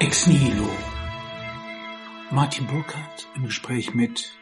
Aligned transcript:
Ex 0.00 0.26
Nihilo. 0.26 0.66
Martin 2.30 2.66
Burkhardt 2.66 3.28
im 3.36 3.44
Gespräch 3.44 3.92
mit 3.92 4.32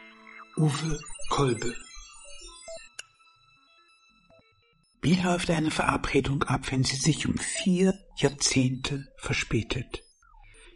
Uwe 0.57 1.01
Kolbe. 1.31 1.75
Wie 5.03 5.21
läuft 5.21 5.50
eine 5.50 5.73
Verabredung 5.73 6.45
ab, 6.45 6.71
wenn 6.71 6.85
sie 6.85 6.95
sich 6.95 7.27
um 7.27 7.36
vier 7.39 7.99
Jahrzehnte 8.18 9.09
verspätet? 9.17 10.05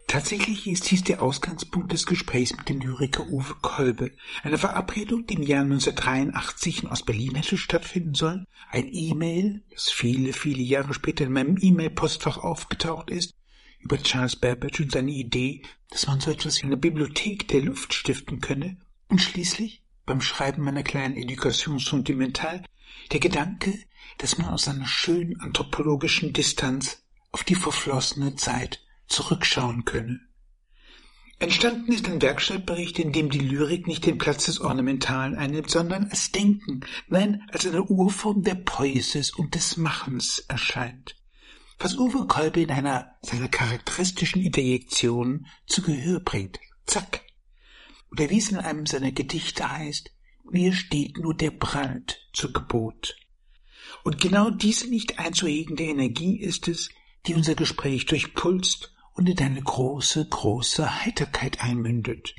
Tatsächlich 0.07 0.67
ist 0.67 0.91
dies 0.91 1.01
der 1.01 1.21
Ausgangspunkt 1.21 1.93
des 1.93 2.05
Gesprächs 2.05 2.53
mit 2.53 2.67
dem 2.67 2.81
Lyriker 2.81 3.25
Uwe 3.27 3.55
Kolbe. 3.61 4.11
Eine 4.43 4.57
Verabredung, 4.57 5.25
die 5.25 5.35
im 5.35 5.43
Jahr 5.43 5.63
1983 5.63 6.83
in 6.83 6.89
Ostberlin 6.89 7.35
hätte 7.35 7.55
stattfinden 7.55 8.15
sollen. 8.15 8.45
Ein 8.69 8.89
E-Mail, 8.91 9.63
das 9.71 9.89
viele, 9.89 10.33
viele 10.33 10.61
Jahre 10.61 10.93
später 10.93 11.23
in 11.23 11.31
meinem 11.31 11.57
E-Mail-Postfach 11.57 12.37
aufgetaucht 12.37 13.09
ist, 13.09 13.33
über 13.83 14.01
Charles 14.01 14.35
Babbage 14.35 14.79
und 14.79 14.91
seine 14.91 15.11
Idee, 15.11 15.61
dass 15.89 16.07
man 16.07 16.19
so 16.19 16.31
etwas 16.31 16.61
wie 16.61 16.65
eine 16.65 16.77
Bibliothek 16.77 17.47
der 17.49 17.61
Luft 17.61 17.93
stiften 17.93 18.39
könne. 18.39 18.77
Und 19.09 19.21
schließlich, 19.21 19.83
beim 20.05 20.21
Schreiben 20.21 20.63
meiner 20.63 20.83
kleinen 20.83 21.17
Education 21.17 21.79
Sentimentale, 21.79 22.63
der 23.11 23.19
Gedanke, 23.19 23.77
dass 24.17 24.37
man 24.37 24.49
aus 24.49 24.67
einer 24.67 24.87
schönen 24.87 25.39
anthropologischen 25.39 26.33
Distanz 26.33 27.03
auf 27.31 27.43
die 27.43 27.55
verflossene 27.55 28.35
Zeit 28.35 28.81
zurückschauen 29.07 29.85
könne. 29.85 30.21
Entstanden 31.39 31.91
ist 31.91 32.07
ein 32.07 32.21
Werkstattbericht, 32.21 32.99
in 32.99 33.11
dem 33.11 33.29
die 33.29 33.39
Lyrik 33.39 33.85
nicht 33.85 34.05
den 34.05 34.17
Platz 34.17 34.45
des 34.45 34.61
Ornamentalen 34.61 35.35
einnimmt, 35.35 35.69
sondern 35.69 36.05
als 36.05 36.31
Denken, 36.31 36.81
nein, 37.09 37.43
als 37.51 37.67
eine 37.67 37.83
Urform 37.83 38.43
der 38.43 38.55
Poesis 38.55 39.31
und 39.31 39.55
des 39.55 39.75
Machens 39.75 40.39
erscheint. 40.47 41.15
Was 41.79 41.97
Uwe 41.97 42.27
Kolbe 42.27 42.61
in 42.61 42.71
einer 42.71 43.15
seiner 43.21 43.49
charakteristischen 43.49 44.41
Interjektionen 44.41 45.47
zu 45.65 45.81
Gehör 45.81 46.19
bringt. 46.19 46.59
Zack. 46.85 47.21
Oder 48.11 48.29
wie 48.29 48.37
es 48.37 48.49
in 48.49 48.57
einem 48.57 48.85
seiner 48.85 49.11
Gedichte 49.11 49.69
heißt, 49.69 50.11
mir 50.43 50.73
steht 50.73 51.17
nur 51.17 51.35
der 51.35 51.51
Brand 51.51 52.19
zu 52.33 52.51
Gebot. 52.51 53.15
Und 54.03 54.19
genau 54.19 54.49
diese 54.49 54.87
nicht 54.87 55.19
einzuhegende 55.19 55.83
Energie 55.83 56.39
ist 56.39 56.67
es, 56.67 56.89
die 57.25 57.35
unser 57.35 57.55
Gespräch 57.55 58.05
durchpulst 58.05 58.93
und 59.13 59.29
in 59.29 59.39
eine 59.39 59.61
große, 59.61 60.27
große 60.27 61.03
Heiterkeit 61.05 61.61
einmündet. 61.61 62.35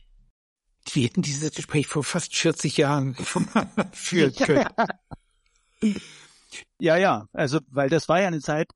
Wir 0.92 1.04
hätten 1.04 1.22
dieses 1.22 1.52
Gespräch 1.52 1.86
vor 1.86 2.04
fast 2.04 2.36
40 2.36 2.76
Jahren 2.76 3.14
führen 3.92 4.34
können. 4.34 4.68
Ja, 6.78 6.96
ja, 6.96 7.26
also 7.32 7.60
weil 7.68 7.88
das 7.88 8.08
war 8.08 8.20
ja 8.20 8.28
eine 8.28 8.40
Zeit, 8.40 8.70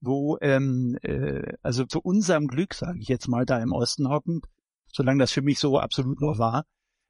wo 0.00 0.38
ähm, 0.40 0.96
äh, 1.02 1.52
also 1.62 1.84
zu 1.84 2.00
unserem 2.00 2.48
Glück, 2.48 2.74
sage 2.74 2.98
ich 3.00 3.08
jetzt 3.08 3.28
mal, 3.28 3.44
da 3.44 3.58
im 3.58 3.72
Osten 3.72 4.08
hockend, 4.08 4.46
solange 4.92 5.20
das 5.20 5.32
für 5.32 5.42
mich 5.42 5.58
so 5.58 5.78
absolut 5.78 6.20
noch 6.20 6.38
war, 6.38 6.64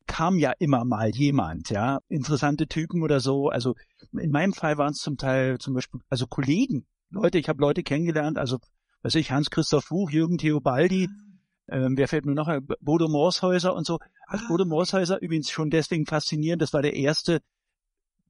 kam 0.07 0.39
ja 0.39 0.53
immer 0.59 0.85
mal 0.85 1.11
jemand, 1.11 1.71
ja, 1.71 2.01
interessante 2.09 2.67
Typen 2.67 3.03
oder 3.03 3.21
so. 3.21 3.49
Also 3.49 3.77
in 4.13 4.31
meinem 4.31 4.53
Fall 4.53 4.77
waren 4.77 4.93
es 4.93 4.99
zum 4.99 5.17
Teil 5.17 5.59
zum 5.59 5.75
Beispiel, 5.75 6.01
also 6.09 6.27
Kollegen, 6.27 6.87
Leute, 7.11 7.39
ich 7.39 7.49
habe 7.49 7.61
Leute 7.61 7.83
kennengelernt, 7.83 8.39
also 8.39 8.59
weiß 9.03 9.15
ich, 9.15 9.31
Hans-Christoph 9.31 9.89
Buch, 9.89 10.11
Jürgen 10.11 10.39
Theobaldi, 10.39 11.09
ähm, 11.69 11.97
wer 11.97 12.09
fällt 12.09 12.27
mir 12.27 12.35
noch, 12.35 12.51
Bodo 12.81 13.09
Morshäuser 13.09 13.75
und 13.75 13.87
so. 13.87 13.99
Also 14.27 14.47
Bodo 14.49 14.65
Morshäuser 14.65 15.23
übrigens 15.23 15.51
schon 15.51 15.71
deswegen 15.71 16.07
faszinierend, 16.07 16.61
das 16.61 16.73
war 16.73 16.83
der 16.83 16.95
erste 16.95 17.41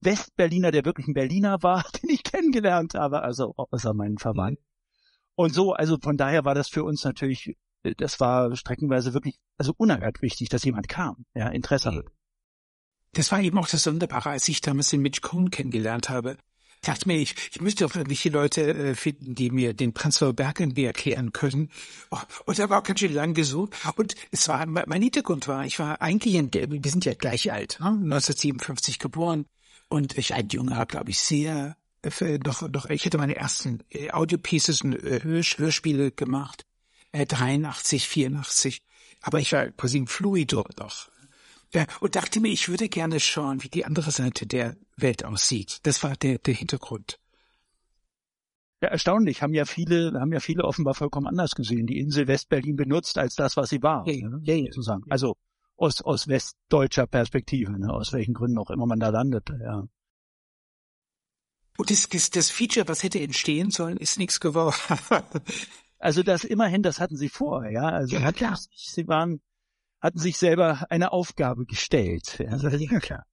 Westberliner, 0.00 0.70
der 0.70 0.84
wirklich 0.84 1.06
ein 1.08 1.14
Berliner 1.14 1.62
war, 1.62 1.84
den 2.02 2.10
ich 2.10 2.22
kennengelernt 2.22 2.94
habe, 2.94 3.22
also 3.22 3.54
außer 3.56 3.94
meinen 3.94 4.18
Verwandten. 4.18 4.64
Und 5.34 5.54
so, 5.54 5.72
also 5.72 5.96
von 6.00 6.16
daher 6.16 6.44
war 6.44 6.54
das 6.54 6.68
für 6.68 6.84
uns 6.84 7.04
natürlich, 7.04 7.56
äh, 7.82 7.94
das 7.96 8.20
war 8.20 8.54
streckenweise 8.56 9.14
wirklich, 9.14 9.38
also 9.56 9.72
unerhört 9.76 10.22
wichtig, 10.22 10.48
dass 10.48 10.64
jemand 10.64 10.88
kam, 10.88 11.24
ja, 11.34 11.48
Interesse 11.48 11.94
hat. 11.94 12.06
Das 13.12 13.32
war 13.32 13.40
eben 13.40 13.58
auch 13.58 13.68
das 13.68 13.82
Sonderbare, 13.82 14.30
als 14.30 14.46
ich 14.48 14.60
damals 14.60 14.90
den 14.90 15.00
Mitch 15.00 15.20
Cohn 15.20 15.50
kennengelernt 15.50 16.10
habe. 16.10 16.36
Ich 16.82 16.86
dachte 16.86 17.08
mir, 17.08 17.18
ich, 17.18 17.34
ich 17.52 17.60
müsste 17.60 17.84
doch 17.84 17.94
irgendwelche 17.94 18.30
Leute 18.30 18.62
äh, 18.72 18.94
finden, 18.94 19.34
die 19.34 19.50
mir 19.50 19.74
den 19.74 19.92
Prenzlauer 19.92 20.32
Berg 20.32 20.60
irgendwie 20.60 20.84
erklären 20.84 21.32
können. 21.32 21.70
Oh, 22.10 22.18
und 22.46 22.58
er 22.58 22.70
war 22.70 22.78
auch 22.78 22.82
ganz 22.82 23.00
schön 23.00 23.12
lang 23.12 23.34
gesucht. 23.34 23.74
Und 23.96 24.14
es 24.30 24.48
war, 24.48 24.64
mein 24.64 25.02
Hintergrund 25.02 25.46
war, 25.46 25.66
ich 25.66 25.78
war 25.78 26.00
eigentlich, 26.00 26.36
in, 26.36 26.50
wir 26.52 26.90
sind 26.90 27.04
ja 27.04 27.12
gleich 27.12 27.52
alt, 27.52 27.78
ne? 27.80 27.88
1957 27.88 28.98
geboren. 28.98 29.44
Und 29.90 30.16
ich 30.16 30.34
ein 30.34 30.48
Junge, 30.48 30.86
glaube 30.86 31.10
ich, 31.10 31.18
sehr, 31.18 31.76
äh, 32.02 32.38
doch, 32.38 32.66
doch, 32.70 32.88
ich 32.88 33.04
hätte 33.04 33.18
meine 33.18 33.34
ersten 33.34 33.82
äh, 33.90 34.12
Audio-Pieces 34.12 34.82
und 34.82 34.94
äh, 34.94 35.20
Hörspiele 35.22 36.12
gemacht. 36.12 36.64
Äh, 37.10 37.26
83, 37.26 38.06
84. 38.06 38.82
Aber 39.20 39.40
ich 39.40 39.52
war 39.52 39.66
quasi 39.72 39.98
ein 39.98 40.06
Fluido 40.06 40.64
doch. 40.76 41.10
Ja, 41.74 41.86
und 41.98 42.14
dachte 42.14 42.40
mir, 42.40 42.52
ich 42.52 42.68
würde 42.68 42.88
gerne 42.88 43.18
schauen, 43.18 43.64
wie 43.64 43.68
die 43.68 43.84
andere 43.84 44.12
Seite 44.12 44.46
der 44.46 44.76
Welt 44.96 45.24
aussieht. 45.24 45.80
Das 45.82 46.04
war 46.04 46.16
der, 46.16 46.38
der 46.38 46.54
Hintergrund. 46.54 47.18
Ja, 48.80 48.90
erstaunlich. 48.90 49.42
Haben 49.42 49.54
ja 49.54 49.64
viele, 49.64 50.12
haben 50.20 50.32
ja 50.32 50.40
viele 50.40 50.64
offenbar 50.64 50.94
vollkommen 50.94 51.26
anders 51.26 51.56
gesehen. 51.56 51.88
Die 51.88 51.98
Insel 51.98 52.28
Westberlin 52.28 52.76
benutzt 52.76 53.18
als 53.18 53.34
das, 53.34 53.56
was 53.56 53.70
sie 53.70 53.82
war. 53.82 54.06
Ja, 54.08 54.28
ne? 54.28 54.40
ja, 54.44 54.54
ja. 54.54 54.66
Sozusagen. 54.66 55.02
Also 55.10 55.36
aus, 55.80 56.02
aus 56.02 56.28
westdeutscher 56.28 57.06
Perspektive, 57.06 57.78
ne? 57.78 57.92
aus 57.92 58.12
welchen 58.12 58.34
Gründen 58.34 58.58
auch 58.58 58.70
immer 58.70 58.86
man 58.86 59.00
da 59.00 59.08
landete, 59.08 59.58
ja. 59.62 59.84
Und 61.78 61.90
das, 61.90 62.08
das, 62.10 62.28
das 62.28 62.50
Feature, 62.50 62.86
was 62.88 63.02
hätte 63.02 63.20
entstehen 63.20 63.70
sollen, 63.70 63.96
ist 63.96 64.18
nichts 64.18 64.40
geworden. 64.40 64.76
also 65.98 66.22
das 66.22 66.44
immerhin, 66.44 66.82
das 66.82 67.00
hatten 67.00 67.16
sie 67.16 67.30
vor, 67.30 67.66
ja. 67.66 67.88
Also 67.88 68.16
ja, 68.16 68.32
klar. 68.32 68.58
Sie 68.74 69.08
waren 69.08 69.40
hatten 70.02 70.18
sich 70.18 70.36
selber 70.36 70.86
eine 70.90 71.12
Aufgabe 71.12 71.66
gestellt. 71.66 72.38
Ja, 72.38 72.56
ja 72.56 72.98
klar. 73.00 73.24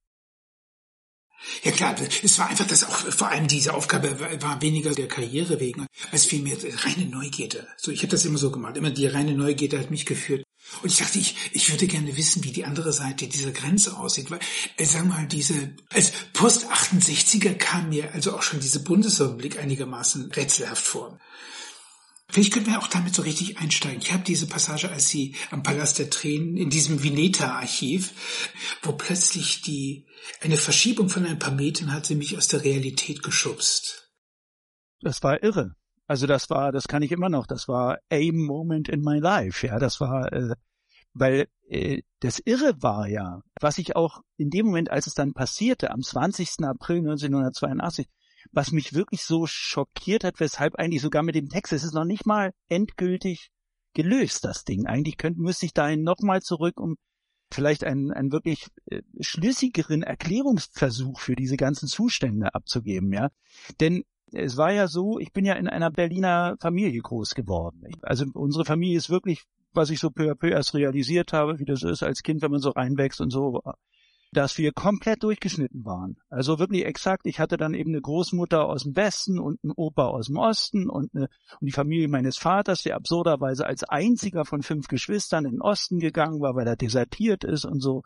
Ja 1.62 1.70
klar, 1.70 1.94
es 2.00 2.38
war 2.38 2.48
einfach 2.48 2.66
das 2.66 2.84
auch, 2.84 2.96
vor 3.12 3.28
allem 3.28 3.46
diese 3.46 3.72
Aufgabe 3.72 4.18
war 4.42 4.60
weniger 4.60 4.90
der 4.90 5.06
Karriere 5.06 5.60
wegen, 5.60 5.86
als 6.10 6.24
vielmehr 6.24 6.56
reine 6.84 7.06
Neugierde. 7.06 7.66
So, 7.76 7.92
ich 7.92 8.00
habe 8.00 8.10
das 8.10 8.24
immer 8.24 8.38
so 8.38 8.50
gemacht. 8.50 8.76
Immer 8.76 8.90
die 8.90 9.06
reine 9.06 9.34
Neugierde 9.34 9.78
hat 9.78 9.90
mich 9.90 10.04
geführt. 10.04 10.44
Und 10.82 10.92
ich 10.92 10.98
dachte, 10.98 11.18
ich, 11.18 11.34
ich 11.52 11.70
würde 11.70 11.86
gerne 11.86 12.16
wissen, 12.16 12.44
wie 12.44 12.52
die 12.52 12.64
andere 12.64 12.92
Seite 12.92 13.26
dieser 13.26 13.52
Grenze 13.52 13.96
aussieht. 13.96 14.30
Weil, 14.30 14.40
äh, 14.76 14.86
wir 14.86 15.02
mal, 15.04 15.26
diese, 15.26 15.74
als 15.90 16.12
Post-68er 16.34 17.54
kam 17.54 17.88
mir 17.88 18.12
also 18.14 18.34
auch 18.34 18.42
schon 18.42 18.60
diese 18.60 18.80
Bundesrepublik 18.80 19.58
einigermaßen 19.58 20.30
rätselhaft 20.32 20.82
vor. 20.82 21.18
Vielleicht 22.30 22.52
können 22.52 22.66
wir 22.66 22.78
auch 22.78 22.88
damit 22.88 23.14
so 23.14 23.22
richtig 23.22 23.56
einsteigen. 23.56 24.02
Ich 24.02 24.12
habe 24.12 24.22
diese 24.22 24.46
Passage, 24.46 24.90
als 24.90 25.08
sie 25.08 25.34
am 25.50 25.62
Palast 25.62 25.98
der 25.98 26.10
Tränen 26.10 26.58
in 26.58 26.68
diesem 26.68 27.02
Vineta-Archiv, 27.02 28.12
wo 28.82 28.92
plötzlich 28.92 29.62
die 29.62 30.06
eine 30.42 30.58
Verschiebung 30.58 31.08
von 31.08 31.24
ein 31.24 31.38
paar 31.38 31.54
Metern 31.54 31.92
hat 31.92 32.04
sie 32.04 32.16
mich 32.16 32.36
aus 32.36 32.48
der 32.48 32.64
Realität 32.64 33.22
geschubst. 33.22 34.10
Das 35.00 35.22
war 35.22 35.42
irre. 35.42 35.74
Also 36.08 36.26
das 36.26 36.48
war, 36.48 36.72
das 36.72 36.88
kann 36.88 37.02
ich 37.02 37.12
immer 37.12 37.28
noch. 37.28 37.46
Das 37.46 37.68
war 37.68 37.98
a 38.10 38.32
moment 38.32 38.88
in 38.88 39.02
my 39.02 39.18
life. 39.18 39.64
Ja, 39.66 39.78
das 39.78 40.00
war, 40.00 40.32
äh, 40.32 40.54
weil 41.12 41.48
äh, 41.68 42.00
das 42.20 42.38
Irre 42.38 42.82
war 42.82 43.06
ja, 43.06 43.42
was 43.60 43.76
ich 43.76 43.94
auch 43.94 44.22
in 44.38 44.48
dem 44.48 44.66
Moment, 44.66 44.90
als 44.90 45.06
es 45.06 45.14
dann 45.14 45.34
passierte, 45.34 45.90
am 45.90 46.02
20. 46.02 46.64
April 46.64 46.98
1982, 47.00 48.06
was 48.52 48.72
mich 48.72 48.94
wirklich 48.94 49.22
so 49.22 49.46
schockiert 49.46 50.24
hat, 50.24 50.40
weshalb 50.40 50.76
eigentlich 50.76 51.02
sogar 51.02 51.22
mit 51.22 51.34
dem 51.34 51.50
Text, 51.50 51.74
es 51.74 51.84
ist 51.84 51.92
noch 51.92 52.06
nicht 52.06 52.24
mal 52.24 52.54
endgültig 52.68 53.50
gelöst, 53.92 54.46
das 54.46 54.64
Ding. 54.64 54.86
Eigentlich 54.86 55.18
könnte, 55.18 55.42
müsste 55.42 55.66
ich 55.66 55.74
dahin 55.74 56.04
nochmal 56.04 56.40
zurück, 56.40 56.80
um 56.80 56.96
vielleicht 57.52 57.84
einen, 57.84 58.12
einen 58.12 58.32
wirklich 58.32 58.68
äh, 58.86 59.02
schlüssigeren 59.20 60.02
Erklärungsversuch 60.02 61.20
für 61.20 61.36
diese 61.36 61.58
ganzen 61.58 61.86
Zustände 61.86 62.54
abzugeben, 62.54 63.12
ja. 63.12 63.28
Denn 63.80 64.04
es 64.32 64.56
war 64.56 64.72
ja 64.72 64.88
so, 64.88 65.18
ich 65.18 65.32
bin 65.32 65.44
ja 65.44 65.54
in 65.54 65.68
einer 65.68 65.90
Berliner 65.90 66.56
Familie 66.60 67.00
groß 67.00 67.34
geworden. 67.34 67.82
Also 68.02 68.26
unsere 68.34 68.64
Familie 68.64 68.98
ist 68.98 69.10
wirklich, 69.10 69.44
was 69.72 69.90
ich 69.90 70.00
so 70.00 70.10
peu 70.10 70.30
à 70.30 70.34
peu 70.34 70.48
erst 70.48 70.74
realisiert 70.74 71.32
habe, 71.32 71.58
wie 71.58 71.64
das 71.64 71.82
ist 71.82 72.02
als 72.02 72.22
Kind, 72.22 72.42
wenn 72.42 72.50
man 72.50 72.60
so 72.60 72.70
reinwächst 72.70 73.20
und 73.20 73.30
so, 73.30 73.62
dass 74.32 74.58
wir 74.58 74.72
komplett 74.72 75.22
durchgeschnitten 75.22 75.84
waren. 75.84 76.16
Also 76.28 76.58
wirklich 76.58 76.84
exakt. 76.84 77.26
Ich 77.26 77.40
hatte 77.40 77.56
dann 77.56 77.74
eben 77.74 77.90
eine 77.90 78.00
Großmutter 78.00 78.66
aus 78.66 78.82
dem 78.82 78.94
Westen 78.94 79.38
und 79.38 79.58
einen 79.62 79.72
Opa 79.74 80.06
aus 80.06 80.26
dem 80.26 80.36
Osten 80.36 80.88
und, 80.88 81.14
eine, 81.14 81.28
und 81.60 81.66
die 81.66 81.72
Familie 81.72 82.08
meines 82.08 82.36
Vaters, 82.36 82.82
der 82.82 82.96
absurderweise 82.96 83.66
als 83.66 83.84
einziger 83.84 84.44
von 84.44 84.62
fünf 84.62 84.88
Geschwistern 84.88 85.46
in 85.46 85.52
den 85.52 85.62
Osten 85.62 85.98
gegangen 85.98 86.40
war, 86.40 86.54
weil 86.54 86.66
er 86.66 86.76
desertiert 86.76 87.44
ist 87.44 87.64
und 87.64 87.80
so 87.80 88.02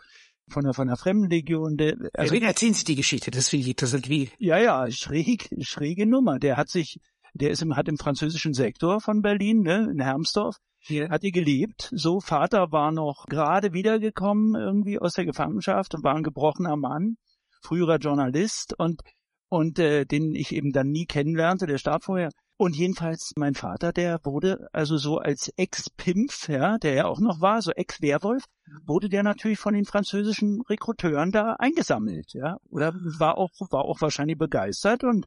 von 0.48 0.64
der, 0.64 0.74
von 0.74 0.88
der 0.88 0.96
Fremdenlegion. 0.96 1.76
Der, 1.76 1.96
also, 2.14 2.34
ja, 2.34 2.46
erzählen 2.46 2.74
Sie 2.74 2.84
die 2.84 2.96
Geschichte, 2.96 3.30
das 3.30 3.52
ich, 3.52 3.76
das 3.76 3.92
wie. 4.08 4.30
Ja, 4.38 4.58
ja, 4.58 4.90
schräg, 4.90 5.48
schräge 5.60 6.06
Nummer. 6.06 6.38
Der 6.38 6.56
hat 6.56 6.68
sich, 6.68 7.00
der 7.34 7.50
ist 7.50 7.62
im, 7.62 7.76
hat 7.76 7.88
im 7.88 7.98
französischen 7.98 8.54
Sektor 8.54 9.00
von 9.00 9.22
Berlin, 9.22 9.60
ne, 9.62 9.88
in 9.92 10.00
Hermsdorf, 10.00 10.56
hier 10.78 11.10
hat 11.10 11.22
die 11.22 11.30
gelebt. 11.30 11.90
So, 11.94 12.20
Vater 12.20 12.72
war 12.72 12.90
noch 12.90 13.26
gerade 13.26 13.72
wiedergekommen 13.72 14.54
irgendwie 14.56 14.98
aus 14.98 15.14
der 15.14 15.24
Gefangenschaft 15.24 15.94
und 15.94 16.02
war 16.02 16.16
ein 16.16 16.24
gebrochener 16.24 16.76
Mann, 16.76 17.16
früherer 17.60 17.98
Journalist 17.98 18.74
und 18.78 19.02
und 19.48 19.78
äh, 19.78 20.06
den 20.06 20.34
ich 20.34 20.54
eben 20.54 20.72
dann 20.72 20.88
nie 20.88 21.04
kennenlernte, 21.04 21.66
der 21.66 21.76
starb 21.76 22.04
vorher. 22.04 22.30
Und 22.56 22.76
jedenfalls 22.76 23.32
mein 23.36 23.54
Vater, 23.54 23.92
der 23.92 24.20
wurde 24.24 24.68
also 24.72 24.96
so 24.96 25.18
als 25.18 25.52
Ex-Pimpf, 25.56 26.48
ja, 26.48 26.78
der 26.78 26.94
ja 26.94 27.04
auch 27.06 27.18
noch 27.18 27.40
war, 27.40 27.60
so 27.60 27.72
Ex-Werwolf, 27.72 28.44
wurde 28.84 29.08
der 29.08 29.22
natürlich 29.22 29.58
von 29.58 29.74
den 29.74 29.84
französischen 29.84 30.60
Rekruteuren 30.68 31.32
da 31.32 31.54
eingesammelt, 31.58 32.32
ja, 32.34 32.58
oder 32.68 32.94
war 33.18 33.38
auch 33.38 33.50
war 33.70 33.84
auch 33.84 34.00
wahrscheinlich 34.00 34.38
begeistert 34.38 35.02
und 35.02 35.26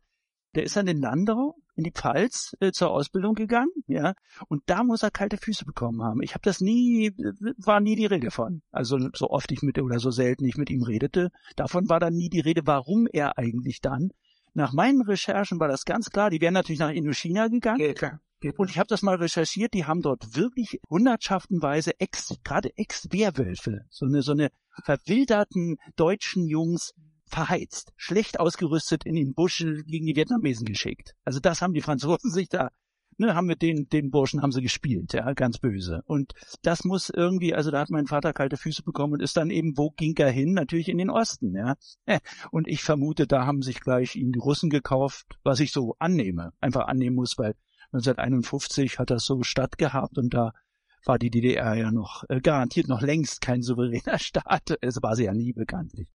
der 0.55 0.63
ist 0.63 0.77
dann 0.77 0.87
in 0.87 1.01
Landau 1.01 1.55
in 1.75 1.83
die 1.83 1.91
Pfalz 1.91 2.55
äh, 2.61 2.71
zur 2.71 2.91
Ausbildung 2.91 3.35
gegangen, 3.35 3.71
ja, 3.87 4.13
und 4.47 4.63
da 4.67 4.83
muss 4.83 5.03
er 5.03 5.11
kalte 5.11 5.37
Füße 5.37 5.65
bekommen 5.65 6.01
haben. 6.01 6.21
Ich 6.21 6.33
habe 6.33 6.43
das 6.43 6.61
nie, 6.61 7.11
war 7.57 7.81
nie 7.81 7.97
die 7.97 8.05
Rede 8.05 8.31
von. 8.31 8.61
Also 8.71 8.97
so 9.13 9.29
oft 9.29 9.51
ich 9.51 9.61
mit 9.61 9.77
oder 9.77 9.99
so 9.99 10.11
selten 10.11 10.45
ich 10.45 10.55
mit 10.55 10.69
ihm 10.69 10.83
redete, 10.83 11.31
davon 11.57 11.89
war 11.89 11.99
dann 11.99 12.13
nie 12.13 12.29
die 12.29 12.39
Rede, 12.39 12.61
warum 12.65 13.07
er 13.11 13.37
eigentlich 13.37 13.81
dann 13.81 14.11
nach 14.55 14.73
meinen 14.73 15.01
Recherchen 15.01 15.59
war 15.59 15.67
das 15.67 15.85
ganz 15.85 16.09
klar, 16.09 16.29
die 16.29 16.41
wären 16.41 16.53
natürlich 16.53 16.79
nach 16.79 16.89
Indochina 16.89 17.47
gegangen. 17.47 17.81
Ja, 17.81 17.93
klar. 17.93 18.19
Und 18.57 18.69
ich 18.69 18.77
habe 18.77 18.87
das 18.87 19.01
mal 19.01 19.15
recherchiert, 19.15 19.73
die 19.73 19.85
haben 19.85 20.01
dort 20.01 20.35
wirklich 20.35 20.79
hundertschaftenweise 20.89 21.99
Ex, 21.99 22.35
gerade 22.43 22.69
Ex-Wehrwölfe, 22.77 23.85
so 23.89 24.05
eine, 24.05 24.21
so 24.21 24.33
eine 24.33 24.49
verwilderten 24.83 25.77
deutschen 25.95 26.45
Jungs 26.45 26.93
verheizt, 27.25 27.91
schlecht 27.95 28.39
ausgerüstet 28.39 29.03
in 29.05 29.15
den 29.15 29.33
Busch 29.33 29.57
gegen 29.57 30.05
die 30.05 30.15
Vietnamesen 30.15 30.65
geschickt. 30.65 31.15
Also 31.23 31.39
das 31.39 31.61
haben 31.61 31.73
die 31.73 31.81
Franzosen 31.81 32.29
sich 32.31 32.49
da 32.49 32.69
ne, 33.17 33.35
haben 33.35 33.47
mit 33.47 33.61
den, 33.61 33.87
den 33.89 34.11
Burschen 34.11 34.41
haben 34.41 34.51
sie 34.51 34.61
gespielt, 34.61 35.13
ja, 35.13 35.33
ganz 35.33 35.57
böse. 35.57 36.01
Und 36.05 36.33
das 36.61 36.83
muss 36.83 37.09
irgendwie, 37.09 37.53
also 37.53 37.71
da 37.71 37.79
hat 37.79 37.89
mein 37.89 38.07
Vater 38.07 38.33
kalte 38.33 38.57
Füße 38.57 38.83
bekommen 38.83 39.13
und 39.13 39.21
ist 39.21 39.37
dann 39.37 39.49
eben, 39.49 39.77
wo 39.77 39.91
ging 39.91 40.15
er 40.17 40.31
hin? 40.31 40.53
Natürlich 40.53 40.89
in 40.89 40.97
den 40.97 41.09
Osten, 41.09 41.55
ja. 41.55 41.75
Und 42.51 42.67
ich 42.67 42.83
vermute, 42.83 43.27
da 43.27 43.45
haben 43.45 43.61
sich 43.61 43.79
gleich 43.79 44.15
ihn 44.15 44.31
die 44.31 44.39
Russen 44.39 44.69
gekauft, 44.69 45.37
was 45.43 45.59
ich 45.59 45.71
so 45.71 45.95
annehme, 45.99 46.53
einfach 46.61 46.87
annehmen 46.87 47.15
muss, 47.15 47.37
weil 47.37 47.55
1951 47.93 48.99
hat 48.99 49.09
das 49.09 49.25
so 49.25 49.43
stattgehabt 49.43 50.17
und 50.17 50.33
da 50.33 50.53
war 51.05 51.19
die 51.19 51.29
DDR 51.29 51.75
ja 51.75 51.91
noch 51.91 52.23
äh, 52.29 52.41
garantiert 52.41 52.87
noch 52.87 53.01
längst 53.01 53.41
kein 53.41 53.61
souveräner 53.61 54.19
Staat. 54.19 54.77
Es 54.81 55.01
war 55.01 55.15
sie 55.15 55.25
ja 55.25 55.33
nie 55.33 55.53
bekanntlich. 55.53 56.09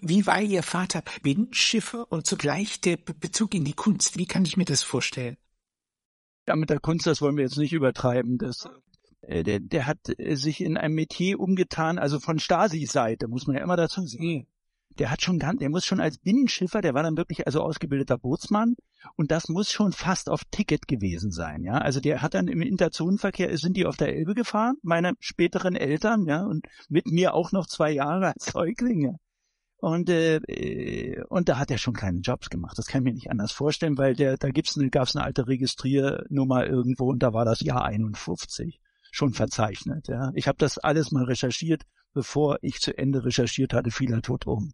Wie 0.00 0.26
war 0.26 0.42
Ihr 0.42 0.64
Vater 0.64 1.04
Binnenschiffer 1.22 2.10
und 2.10 2.26
zugleich 2.26 2.80
der 2.80 2.96
Bezug 2.96 3.54
in 3.54 3.64
die 3.64 3.74
Kunst? 3.74 4.18
Wie 4.18 4.26
kann 4.26 4.44
ich 4.44 4.56
mir 4.56 4.64
das 4.64 4.82
vorstellen? 4.82 5.36
Ja, 6.48 6.56
mit 6.56 6.70
der 6.70 6.80
Kunst, 6.80 7.06
das 7.06 7.22
wollen 7.22 7.36
wir 7.36 7.44
jetzt 7.44 7.58
nicht 7.58 7.72
übertreiben. 7.72 8.38
Das, 8.38 8.68
äh, 9.22 9.44
der, 9.44 9.60
der 9.60 9.86
hat 9.86 9.98
äh, 10.18 10.34
sich 10.34 10.60
in 10.60 10.76
einem 10.76 10.94
Metier 10.94 11.38
umgetan, 11.38 11.98
also 11.98 12.18
von 12.18 12.38
Stasi-Seite, 12.38 13.28
muss 13.28 13.46
man 13.46 13.56
ja 13.56 13.62
immer 13.62 13.76
dazu 13.76 14.04
sehen. 14.04 14.46
Der 14.98 15.10
hat 15.10 15.22
schon 15.22 15.38
ganz, 15.38 15.60
der 15.60 15.70
muss 15.70 15.86
schon 15.86 16.00
als 16.00 16.18
Binnenschiffer, 16.18 16.82
der 16.82 16.92
war 16.92 17.02
dann 17.02 17.16
wirklich 17.16 17.46
also 17.46 17.62
ausgebildeter 17.62 18.18
Bootsmann 18.18 18.74
und 19.16 19.30
das 19.30 19.48
muss 19.48 19.70
schon 19.70 19.92
fast 19.92 20.28
auf 20.28 20.42
Ticket 20.50 20.86
gewesen 20.86 21.30
sein, 21.30 21.62
ja. 21.64 21.78
Also 21.78 21.98
der 22.00 22.20
hat 22.20 22.34
dann 22.34 22.46
im 22.46 22.60
Interzonenverkehr, 22.60 23.56
sind 23.56 23.78
die 23.78 23.86
auf 23.86 23.96
der 23.96 24.14
Elbe 24.14 24.34
gefahren, 24.34 24.76
meine 24.82 25.14
späteren 25.18 25.76
Eltern, 25.76 26.26
ja, 26.26 26.44
und 26.44 26.66
mit 26.90 27.06
mir 27.06 27.32
auch 27.32 27.52
noch 27.52 27.66
zwei 27.66 27.90
Jahre 27.90 28.34
als 28.34 28.46
Säuglinge. 28.52 29.18
Und, 29.82 30.08
äh, 30.10 30.36
äh, 30.36 31.24
und 31.28 31.48
da 31.48 31.58
hat 31.58 31.72
er 31.72 31.76
schon 31.76 31.94
keine 31.94 32.20
Jobs 32.20 32.50
gemacht. 32.50 32.78
Das 32.78 32.86
kann 32.86 33.02
ich 33.02 33.04
mir 33.04 33.14
nicht 33.14 33.30
anders 33.32 33.50
vorstellen, 33.50 33.98
weil 33.98 34.14
der, 34.14 34.36
da 34.36 34.50
gibt's 34.50 34.78
eine, 34.78 34.88
gab's 34.90 35.16
eine 35.16 35.24
alte 35.24 35.48
Registriernummer 35.48 36.64
irgendwo 36.68 37.10
und 37.10 37.20
da 37.20 37.32
war 37.32 37.44
das 37.44 37.62
Jahr 37.62 37.84
51 37.84 38.80
schon 39.10 39.32
verzeichnet. 39.32 40.06
Ja. 40.06 40.30
Ich 40.34 40.46
habe 40.46 40.56
das 40.56 40.78
alles 40.78 41.10
mal 41.10 41.24
recherchiert, 41.24 41.82
bevor 42.14 42.60
ich 42.62 42.78
zu 42.78 42.96
Ende 42.96 43.24
recherchiert 43.24 43.72
hatte, 43.72 43.90
fiel 43.90 44.12
er 44.12 44.22
tot 44.22 44.46
um. 44.46 44.72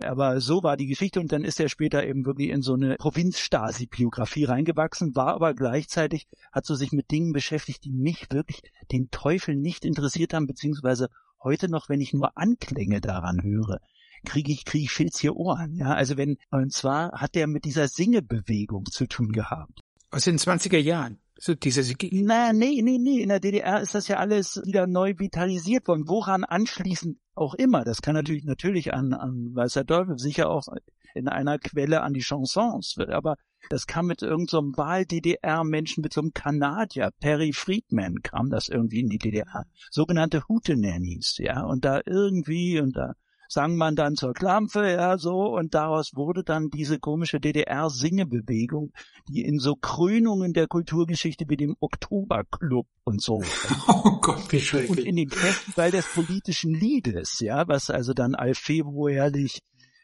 Aber 0.00 0.42
so 0.42 0.62
war 0.62 0.76
die 0.76 0.88
Geschichte 0.88 1.20
und 1.20 1.32
dann 1.32 1.42
ist 1.42 1.58
er 1.58 1.70
später 1.70 2.06
eben 2.06 2.26
wirklich 2.26 2.50
in 2.50 2.60
so 2.60 2.74
eine 2.74 2.96
Provinz-Stasi-Biografie 2.96 4.44
reingewachsen, 4.44 5.16
war 5.16 5.28
aber 5.28 5.54
gleichzeitig, 5.54 6.28
hat 6.52 6.66
so 6.66 6.74
sich 6.74 6.92
mit 6.92 7.10
Dingen 7.10 7.32
beschäftigt, 7.32 7.82
die 7.84 7.92
mich 7.92 8.26
wirklich 8.30 8.60
den 8.92 9.10
Teufel 9.10 9.56
nicht 9.56 9.86
interessiert 9.86 10.34
haben, 10.34 10.46
beziehungsweise 10.46 11.08
heute 11.42 11.70
noch, 11.70 11.88
wenn 11.88 12.02
ich 12.02 12.12
nur 12.12 12.36
Anklänge 12.36 13.00
daran 13.00 13.42
höre, 13.42 13.80
kriege 14.24 14.52
ich, 14.52 14.64
kriege 14.64 14.84
ich 14.84 14.90
filzige 14.90 15.36
Ohren. 15.36 15.76
Ja, 15.76 15.94
also 15.94 16.16
wenn, 16.16 16.36
und 16.50 16.72
zwar 16.72 17.12
hat 17.12 17.34
der 17.34 17.46
mit 17.46 17.64
dieser 17.64 17.88
Singebewegung 17.88 18.86
zu 18.86 19.06
tun 19.06 19.32
gehabt. 19.32 19.80
Aus 20.10 20.24
den 20.24 20.38
20er 20.38 20.78
Jahren. 20.78 21.18
So 21.36 21.54
diese 21.54 21.82
Na, 22.12 22.52
nee, 22.52 22.80
nee, 22.82 22.98
nee. 22.98 23.20
In 23.20 23.28
der 23.28 23.40
DDR 23.40 23.80
ist 23.80 23.94
das 23.94 24.08
ja 24.08 24.18
alles 24.18 24.62
wieder 24.64 24.86
neu 24.86 25.14
vitalisiert 25.18 25.88
worden. 25.88 26.08
Woran 26.08 26.44
anschließend 26.44 27.18
auch 27.34 27.54
immer. 27.54 27.84
Das 27.84 28.02
kann 28.02 28.14
natürlich, 28.14 28.44
natürlich 28.44 28.94
an, 28.94 29.12
an 29.12 29.50
Weißer 29.54 29.84
Teufel, 29.84 30.18
sicher 30.18 30.48
auch 30.48 30.68
in 31.14 31.28
einer 31.28 31.58
Quelle 31.58 32.02
an 32.02 32.12
die 32.12 32.22
Chansons. 32.22 32.96
Aber 33.08 33.36
das 33.70 33.86
kam 33.86 34.06
mit 34.06 34.22
irgendeinem 34.22 34.72
so 34.72 34.76
Wahl-DDR-Menschen, 34.76 36.02
mit 36.02 36.12
so 36.12 36.20
einem 36.20 36.32
Kanadier, 36.32 37.10
Perry 37.20 37.52
Friedman, 37.52 38.22
kam 38.22 38.50
das 38.50 38.68
irgendwie 38.68 39.00
in 39.00 39.08
die 39.08 39.18
DDR. 39.18 39.66
Sogenannte 39.90 40.44
Hootenannies, 40.48 41.38
ja. 41.38 41.64
Und 41.64 41.84
da 41.84 42.00
irgendwie, 42.04 42.80
und 42.80 42.96
da 42.96 43.14
sang 43.48 43.76
man 43.76 43.96
dann 43.96 44.16
zur 44.16 44.32
Klampfe, 44.32 44.90
ja, 44.90 45.18
so, 45.18 45.54
und 45.54 45.74
daraus 45.74 46.12
wurde 46.14 46.44
dann 46.44 46.70
diese 46.70 46.98
komische 46.98 47.40
DDR-Singebewegung, 47.40 48.92
die 49.28 49.42
in 49.42 49.58
so 49.58 49.76
Krönungen 49.76 50.52
der 50.52 50.66
Kulturgeschichte 50.66 51.46
wie 51.48 51.56
dem 51.56 51.76
Oktoberclub 51.80 52.86
und 53.04 53.22
so. 53.22 53.42
Oh 53.86 54.18
Gott, 54.20 54.52
wie 54.52 54.60
schrecklich. 54.60 54.90
Und 54.90 54.98
in 55.00 55.16
dem 55.16 55.30
Festival 55.30 55.90
des 55.90 56.06
politischen 56.06 56.74
Liedes, 56.74 57.40
ja, 57.40 57.66
was 57.68 57.90
also 57.90 58.12
dann 58.12 58.34
allfebruärlich 58.34 59.60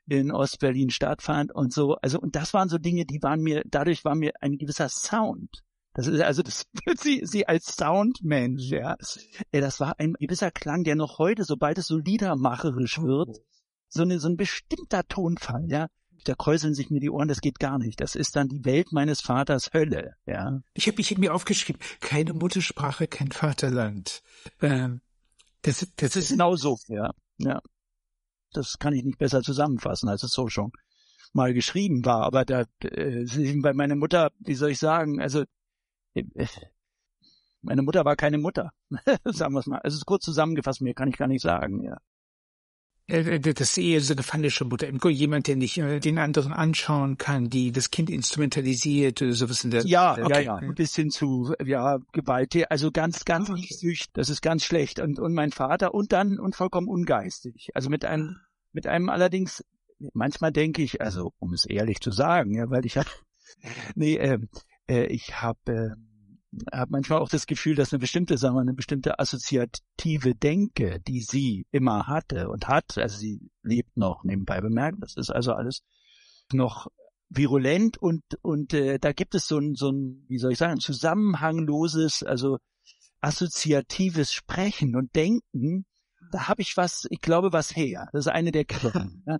in 0.07 0.33
Ostberlin 0.33 0.91
stattfand 0.91 1.55
und 1.55 1.73
so. 1.73 1.97
Also, 2.03 2.19
und 2.19 2.37
das 2.37 2.53
waren 2.53 2.69
so 2.69 2.79
Dinge, 2.79 3.05
die 3.05 3.23
waren 3.23 3.41
mir, 3.41 3.63
dadurch 3.67 4.05
war 4.05 4.15
mir 4.15 4.33
ein 4.41 4.59
gewisser 4.59 4.89
Sound 4.89 5.63
das 5.95 6.07
ist 6.07 6.21
also 6.21 6.43
das 6.43 6.67
sie 7.01 7.23
sie 7.25 7.49
als 7.49 7.77
Soundmensch, 7.77 8.71
ja. 8.71 8.97
Das 9.51 9.81
war 9.81 9.99
ein 9.99 10.15
gewisser 10.15 10.51
Klang, 10.51 10.85
der 10.85 10.95
noch 10.95 11.19
heute, 11.19 11.45
sobald 11.45 11.79
es 11.79 11.87
so 11.87 11.99
liedermacherisch 11.99 13.01
wird, 13.01 13.39
so 13.89 14.03
eine 14.03 14.21
so 14.21 14.29
ein 14.29 14.37
bestimmter 14.37 15.07
Tonfall, 15.07 15.67
ja. 15.69 15.89
Da 16.25 16.35
kräuseln 16.35 16.75
sich 16.75 16.91
mir 16.91 17.01
die 17.01 17.09
Ohren, 17.09 17.29
das 17.29 17.41
geht 17.41 17.59
gar 17.59 17.79
nicht. 17.79 18.01
Das 18.01 18.15
ist 18.15 18.37
dann 18.37 18.49
die 18.49 18.65
Welt 18.67 18.93
meines 18.93 19.23
Vaters 19.23 19.71
Hölle, 19.73 20.15
ja. 20.27 20.61
Ich 20.75 20.87
habe 20.87 20.99
mich 20.99 21.17
mir 21.19 21.35
aufgeschrieben, 21.35 21.81
keine 22.01 22.35
Muttersprache, 22.35 23.09
kein 23.09 23.33
Vaterland. 23.33 24.23
Ähm, 24.61 25.01
das, 25.63 25.87
das 25.97 26.17
ist 26.17 26.31
genau 26.31 26.57
so, 26.57 26.79
ja, 26.89 27.11
ja. 27.39 27.61
Das 28.53 28.79
kann 28.79 28.93
ich 28.93 29.05
nicht 29.05 29.19
besser 29.19 29.43
zusammenfassen, 29.43 30.09
als 30.09 30.23
es 30.23 30.33
so 30.33 30.49
schon 30.49 30.73
mal 31.33 31.55
geschrieben 31.55 32.05
war. 32.05 32.23
Aber 32.23 32.45
da, 32.45 32.65
äh, 32.83 33.25
bei 33.63 33.73
meiner 33.73 33.97
Mutter, 33.97 34.31
wie 34.41 34.55
soll 34.55 34.71
ich 34.71 34.79
sagen, 34.79 35.21
also 35.21 35.45
meine 37.63 37.83
Mutter 37.83 38.05
war 38.05 38.17
keine 38.17 38.39
Mutter, 38.39 38.73
sagen 39.25 39.55
wir 39.55 39.61
es 39.61 39.67
mal. 39.67 39.81
Es 39.85 39.95
ist 39.95 40.07
kurz 40.07 40.25
zusammengefasst, 40.25 40.81
mehr 40.81 40.95
kann 40.95 41.09
ich 41.09 41.17
gar 41.17 41.29
nicht 41.29 41.43
sagen, 41.43 41.83
ja. 41.83 41.99
Das 43.11 43.61
ist 43.61 43.79
eher 43.79 44.01
so 44.01 44.15
eine 44.15 44.23
falsche 44.23 44.65
Mutter. 44.65 44.89
Jemand, 45.09 45.49
der 45.49 45.57
nicht 45.57 45.79
äh, 45.79 45.99
den 45.99 46.19
anderen 46.19 46.53
anschauen 46.53 47.19
kann, 47.19 47.51
die 47.51 47.73
das 47.73 47.91
Kind 47.91 48.09
instrumentalisiert 48.09 49.19
sowas 49.19 49.65
in 49.65 49.73
der. 49.73 49.85
Ja, 49.85 50.13
okay. 50.13 50.45
ja, 50.45 50.61
ja. 50.61 50.73
Bis 50.73 50.95
hin 50.95 51.11
zu, 51.11 51.53
ja, 51.65 51.99
Gewalt. 52.13 52.55
Also 52.71 52.93
ganz, 52.93 53.25
ganz 53.25 53.51
okay. 53.51 53.67
sücht. 53.69 54.11
Das 54.13 54.29
ist 54.29 54.43
ganz 54.43 54.65
schlecht. 54.65 55.01
Und, 55.01 55.19
und 55.19 55.35
mein 55.35 55.51
Vater 55.51 55.93
und 55.93 56.13
dann, 56.13 56.39
und 56.39 56.55
vollkommen 56.55 56.87
ungeistig. 56.87 57.71
Also 57.75 57.91
mit 57.91 58.05
einem, 58.05 58.37
mit 58.73 58.87
einem 58.87 59.09
allerdings, 59.09 59.65
manchmal 60.13 60.53
denke 60.53 60.83
ich, 60.83 61.01
also, 61.01 61.33
um 61.41 61.53
es 61.53 61.65
ehrlich 61.65 62.01
zu 62.01 62.13
sagen, 62.13 62.55
ja, 62.55 62.71
weil 62.71 62.87
ich 62.87 62.97
habe, 62.97 63.11
nee, 63.97 64.17
äh, 64.19 64.39
äh, 64.91 65.07
ich 65.07 65.41
habe 65.41 65.97
äh, 66.53 66.77
hab 66.77 66.91
manchmal 66.91 67.21
auch 67.21 67.29
das 67.29 67.47
Gefühl, 67.47 67.77
dass 67.77 67.93
eine 67.93 68.01
bestimmte, 68.01 68.37
sagen 68.37 68.57
wir, 68.57 68.61
eine 68.61 68.75
bestimmte 68.75 69.21
assoziative 69.21 70.35
Denke, 70.35 71.01
die 71.07 71.21
sie 71.21 71.65
immer 71.71 72.09
hatte 72.09 72.49
und 72.49 72.67
hat, 72.67 72.99
also 72.99 73.17
sie 73.17 73.41
lebt 73.63 73.97
noch 73.97 74.25
nebenbei 74.25 74.61
bemerkt, 74.61 74.99
das 75.01 75.17
ist 75.17 75.31
also 75.31 75.53
alles 75.53 75.83
noch 76.53 76.89
virulent 77.29 77.99
und 77.99 78.25
und 78.43 78.75
äh, 78.75 78.99
da 78.99 79.13
gibt 79.13 79.37
es 79.37 79.47
so 79.47 79.59
ein 79.59 79.77
so 79.77 79.91
ein 79.93 80.25
wie 80.27 80.39
soll 80.39 80.51
ich 80.51 80.59
sagen 80.59 80.81
zusammenhangloses 80.81 82.25
also 82.25 82.59
assoziatives 83.21 84.33
Sprechen 84.33 84.97
und 84.97 85.15
Denken 85.15 85.87
da 86.33 86.49
habe 86.49 86.63
ich 86.63 86.77
was 86.77 87.07
ich 87.09 87.21
glaube 87.21 87.53
was 87.53 87.77
her 87.77 88.09
das 88.13 88.27
ist 88.27 88.33
eine 88.33 88.51
der 88.51 88.65
Quellen 88.65 89.23
ja. 89.29 89.39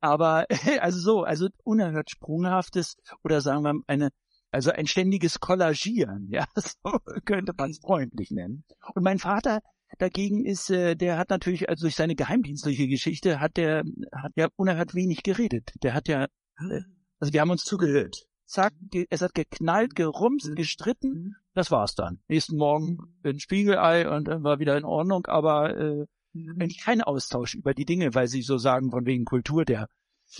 aber 0.00 0.44
also 0.80 0.98
so 0.98 1.22
also 1.22 1.48
unerhört 1.64 2.10
sprunghaftes 2.10 2.96
oder 3.24 3.40
sagen 3.40 3.62
wir 3.62 3.80
eine 3.86 4.10
also 4.50 4.70
ein 4.70 4.86
ständiges 4.86 5.40
Kollagieren, 5.40 6.28
ja, 6.30 6.46
so 6.56 6.98
könnte 7.24 7.52
man 7.56 7.70
es 7.70 7.78
freundlich 7.78 8.30
nennen. 8.30 8.64
Und 8.94 9.02
mein 9.02 9.18
Vater 9.18 9.60
dagegen 9.98 10.44
ist, 10.44 10.70
äh, 10.70 10.96
der 10.96 11.18
hat 11.18 11.30
natürlich, 11.30 11.68
also 11.68 11.84
durch 11.84 11.96
seine 11.96 12.14
geheimdienstliche 12.14 12.88
Geschichte, 12.88 13.40
hat 13.40 13.56
der, 13.56 13.84
hat 14.12 14.32
ja 14.36 14.48
unerhört 14.56 14.94
wenig 14.94 15.22
geredet. 15.22 15.72
Der 15.82 15.94
hat 15.94 16.08
ja, 16.08 16.24
äh, 16.24 16.80
also 17.18 17.32
wir 17.32 17.40
haben 17.40 17.50
uns 17.50 17.64
zugehört. 17.64 18.26
Zack, 18.46 18.72
es 19.10 19.22
hat 19.22 19.34
geknallt, 19.34 19.94
gerumst, 19.94 20.56
gestritten, 20.56 21.36
das 21.54 21.70
war's 21.70 21.94
dann. 21.94 22.20
Nächsten 22.26 22.56
Morgen 22.56 22.98
ein 23.22 23.38
Spiegelei 23.38 24.08
und 24.10 24.26
dann 24.26 24.42
war 24.42 24.58
wieder 24.58 24.76
in 24.76 24.84
Ordnung, 24.84 25.26
aber 25.26 25.76
äh, 25.76 26.06
eigentlich 26.34 26.80
kein 26.80 27.00
Austausch 27.00 27.54
über 27.54 27.74
die 27.74 27.84
Dinge, 27.84 28.14
weil 28.14 28.26
sie 28.26 28.42
so 28.42 28.58
sagen, 28.58 28.90
von 28.90 29.06
wegen 29.06 29.24
Kultur, 29.24 29.64
der 29.64 29.88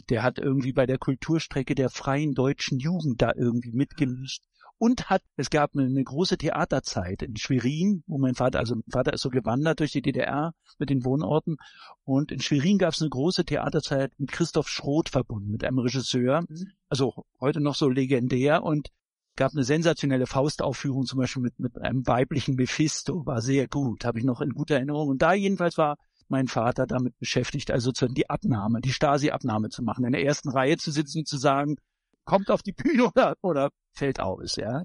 der 0.09 0.23
hat 0.23 0.39
irgendwie 0.39 0.73
bei 0.73 0.87
der 0.87 0.99
Kulturstrecke 0.99 1.75
der 1.75 1.91
freien 1.91 2.35
deutschen 2.35 2.79
Jugend 2.79 3.21
da 3.23 3.33
irgendwie 3.35 3.73
mitgemischt 3.73 4.43
und 4.79 5.11
hat, 5.11 5.23
es 5.37 5.51
gab 5.51 5.77
eine, 5.77 6.03
große 6.03 6.39
Theaterzeit 6.39 7.23
in 7.23 7.37
Schwerin, 7.37 8.03
wo 8.07 8.17
mein 8.17 8.35
Vater, 8.35 8.59
also 8.59 8.77
mein 8.77 8.91
Vater 8.91 9.13
ist 9.13 9.21
so 9.21 9.29
gewandert 9.29 9.81
durch 9.81 9.93
die 9.93 10.01
DDR 10.01 10.55
mit 10.79 10.89
den 10.89 11.05
Wohnorten 11.05 11.59
und 12.05 12.33
in 12.33 12.41
Schwerin 12.41 12.79
gab 12.79 12.95
es 12.95 13.03
eine 13.03 13.11
große 13.11 13.45
Theaterzeit 13.45 14.13
mit 14.19 14.33
Christoph 14.33 14.69
Schroth 14.69 15.11
verbunden, 15.11 15.51
mit 15.51 15.65
einem 15.65 15.81
Regisseur, 15.81 16.47
also 16.89 17.27
heute 17.41 17.61
noch 17.61 17.75
so 17.75 17.91
legendär 17.91 18.63
und 18.63 18.89
gab 19.37 19.53
eine 19.53 19.65
sensationelle 19.65 20.27
Faustaufführung 20.27 21.05
zum 21.05 21.19
Beispiel 21.19 21.43
mit, 21.43 21.59
mit 21.59 21.79
einem 21.79 22.07
weiblichen 22.07 22.57
Mephisto, 22.57 23.27
war 23.27 23.43
sehr 23.43 23.69
gut, 23.69 24.05
habe 24.05 24.19
ich 24.19 24.25
noch 24.25 24.41
in 24.41 24.51
guter 24.51 24.77
Erinnerung. 24.77 25.09
Und 25.09 25.23
da 25.23 25.35
jedenfalls 25.35 25.79
war 25.79 25.97
mein 26.31 26.49
Vater 26.49 26.87
damit 26.87 27.19
beschäftigt, 27.19 27.71
also 27.71 27.87
sozusagen 27.87 28.15
die 28.15 28.31
Abnahme, 28.31 28.81
die 28.81 28.93
Stasi-Abnahme 28.93 29.69
zu 29.71 29.83
machen, 29.83 30.05
in 30.05 30.13
der 30.13 30.25
ersten 30.25 30.51
Reihe 30.51 30.77
zu 30.77 30.91
sitzen 30.91 31.21
und 31.21 31.29
zu 31.29 31.39
sagen, 31.39 31.77
kommt 32.25 32.51
auf 32.51 32.63
die 32.63 32.73
Bühne 32.73 33.07
oder, 33.07 33.37
oder 33.43 33.71
fällt 33.93 34.21
aus, 34.21 34.57
ja. 34.57 34.85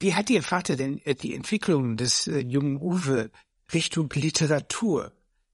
Wie 0.00 0.14
hat 0.14 0.28
Ihr 0.28 0.42
Vater 0.42 0.76
denn 0.76 0.98
äh, 1.04 1.14
die 1.14 1.34
Entwicklung 1.34 1.96
des 1.96 2.26
äh, 2.26 2.40
jungen 2.40 2.80
Uwe 2.80 3.30
Richtung 3.72 4.10
Literatur 4.12 5.12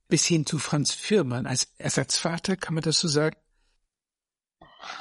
bis 0.09 0.27
hin 0.27 0.45
zu 0.45 0.59
Franz 0.59 0.93
Firmann 0.93 1.47
als 1.47 1.73
Ersatzvater, 1.79 2.57
kann 2.57 2.75
man 2.75 2.83
das 2.83 2.99
so 2.99 3.09
sagen? 3.09 3.37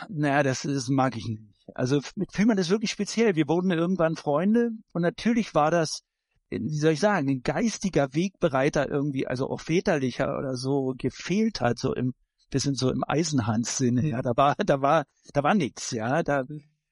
Naja, 0.10 0.44
das, 0.44 0.64
das 0.64 0.90
mag 0.90 1.16
ich 1.16 1.28
nicht. 1.28 1.44
Also 1.74 2.02
mit 2.16 2.32
Firmann 2.32 2.58
ist 2.58 2.70
wirklich 2.70 2.92
speziell. 2.92 3.36
Wir 3.36 3.48
wurden 3.48 3.72
irgendwann 3.72 4.16
Freunde 4.16 4.72
und 4.92 5.02
natürlich 5.02 5.56
war 5.56 5.72
das, 5.72 6.04
wie 6.50 6.78
soll 6.78 6.94
ich 6.94 7.00
sagen, 7.00 7.30
ein 7.30 7.44
geistiger 7.44 8.14
Wegbereiter 8.14 8.90
irgendwie, 8.90 9.28
also 9.28 9.50
auch 9.50 9.62
väterlicher 9.62 10.38
oder 10.38 10.56
so 10.56 10.94
gefehlt 10.98 11.62
hat, 11.62 11.80
so 11.80 11.94
im 11.94 12.14
sind 12.52 12.80
so 12.80 12.90
im 12.90 13.04
Eisenhans-Sinne, 13.08 14.08
ja, 14.08 14.24
da 14.24 14.32
war, 14.36 14.56
da 14.58 14.82
war, 14.82 15.06
da 15.34 15.44
war 15.44 15.54
nichts, 15.54 15.92
ja, 15.92 16.24
da, 16.24 16.46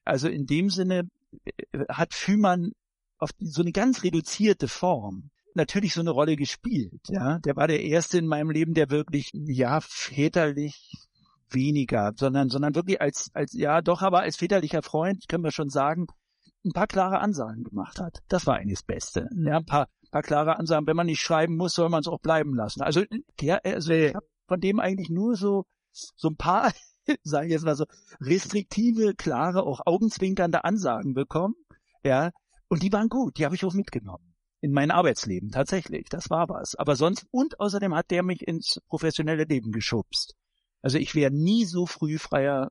also 0.04 0.28
in 0.28 0.46
dem 0.46 0.70
Sinne 0.70 1.08
äh, 1.72 1.84
hat 1.88 2.14
Fühmann 2.14 2.70
auf 3.18 3.30
so 3.40 3.62
eine 3.62 3.72
ganz 3.72 4.04
reduzierte 4.04 4.68
Form 4.68 5.30
natürlich 5.54 5.94
so 5.94 6.00
eine 6.00 6.10
Rolle 6.10 6.36
gespielt, 6.36 7.00
ja. 7.08 7.40
Der 7.40 7.56
war 7.56 7.66
der 7.66 7.82
erste 7.82 8.18
in 8.18 8.28
meinem 8.28 8.50
Leben, 8.50 8.74
der 8.74 8.90
wirklich, 8.90 9.32
ja, 9.34 9.80
väterlich 9.80 10.94
weniger, 11.50 12.12
sondern, 12.16 12.48
sondern 12.48 12.74
wirklich 12.74 13.00
als, 13.00 13.30
als, 13.34 13.52
ja, 13.52 13.80
doch, 13.82 14.02
aber 14.02 14.20
als 14.20 14.36
väterlicher 14.36 14.82
Freund, 14.82 15.28
können 15.28 15.44
wir 15.44 15.50
schon 15.50 15.70
sagen, 15.70 16.06
ein 16.68 16.72
paar 16.72 16.86
klare 16.86 17.20
Ansagen 17.20 17.64
gemacht 17.64 18.00
hat. 18.00 18.22
Das 18.28 18.46
war 18.46 18.56
eigentlich 18.56 18.78
das 18.78 18.86
Beste. 18.86 19.28
Ja, 19.34 19.56
ein 19.56 19.66
paar, 19.66 19.88
paar 20.10 20.22
klare 20.22 20.56
Ansagen. 20.56 20.86
Wenn 20.86 20.96
man 20.96 21.06
nicht 21.06 21.20
schreiben 21.20 21.56
muss, 21.56 21.74
soll 21.74 21.88
man 21.88 22.00
es 22.00 22.08
auch 22.08 22.20
bleiben 22.20 22.54
lassen. 22.54 22.82
Also, 22.82 23.04
ja, 23.40 23.58
also 23.64 23.92
ich 23.92 24.14
habe 24.14 24.26
von 24.46 24.60
dem 24.60 24.80
eigentlich 24.80 25.10
nur 25.10 25.36
so, 25.36 25.64
so 25.92 26.28
ein 26.28 26.36
paar, 26.36 26.72
sage 27.22 27.46
ich 27.46 27.52
jetzt 27.52 27.64
mal 27.64 27.76
so, 27.76 27.84
restriktive, 28.20 29.14
klare, 29.14 29.64
auch 29.64 29.80
augenzwinkernde 29.84 30.64
Ansagen 30.64 31.14
bekommen. 31.14 31.54
Ja, 32.04 32.30
und 32.68 32.82
die 32.82 32.92
waren 32.92 33.08
gut, 33.08 33.38
die 33.38 33.44
habe 33.44 33.54
ich 33.54 33.64
auch 33.64 33.74
mitgenommen. 33.74 34.34
In 34.60 34.72
mein 34.72 34.90
Arbeitsleben, 34.90 35.50
tatsächlich, 35.50 36.08
das 36.08 36.30
war 36.30 36.48
was. 36.48 36.74
Aber 36.74 36.96
sonst, 36.96 37.26
und 37.30 37.60
außerdem 37.60 37.94
hat 37.94 38.10
der 38.10 38.22
mich 38.22 38.46
ins 38.46 38.80
professionelle 38.88 39.44
Leben 39.44 39.70
geschubst. 39.70 40.34
Also 40.82 40.98
ich 40.98 41.14
wäre 41.14 41.30
nie 41.30 41.64
so 41.64 41.86
früh 41.86 42.18
freier, 42.18 42.70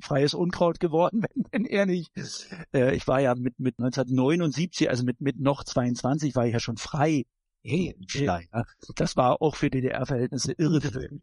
freies 0.00 0.34
Unkraut 0.34 0.80
geworden, 0.80 1.22
wenn, 1.34 1.44
wenn 1.50 1.64
er 1.64 1.86
nicht. 1.86 2.12
Äh, 2.72 2.94
ich 2.94 3.06
war 3.06 3.20
ja 3.20 3.34
mit, 3.34 3.58
mit 3.58 3.78
1979, 3.78 4.90
also 4.90 5.04
mit, 5.04 5.20
mit 5.20 5.38
noch 5.38 5.64
22 5.64 6.34
war 6.34 6.46
ich 6.46 6.52
ja 6.52 6.60
schon 6.60 6.76
frei 6.76 7.24
hey, 7.64 7.96
ja. 8.12 8.40
Das 8.94 9.16
war 9.16 9.40
auch 9.40 9.56
für 9.56 9.70
DDR-Verhältnisse 9.70 10.52
irrewöhnlich. 10.52 11.22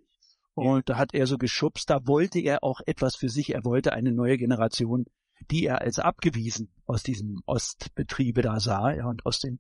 Und 0.54 0.90
da 0.90 0.98
hat 0.98 1.14
er 1.14 1.28
so 1.28 1.38
geschubst, 1.38 1.90
da 1.90 2.06
wollte 2.06 2.40
er 2.40 2.64
auch 2.64 2.82
etwas 2.86 3.16
für 3.16 3.30
sich, 3.30 3.54
er 3.54 3.64
wollte 3.64 3.94
eine 3.94 4.12
neue 4.12 4.38
Generation, 4.38 5.06
die 5.50 5.66
er 5.66 5.82
als 5.82 5.98
abgewiesen 5.98 6.74
aus 6.86 7.04
diesem 7.04 7.42
Ostbetriebe 7.46 8.42
da 8.42 8.60
sah, 8.60 8.94
ja, 8.94 9.06
und 9.06 9.26
aus 9.26 9.40
den, 9.40 9.60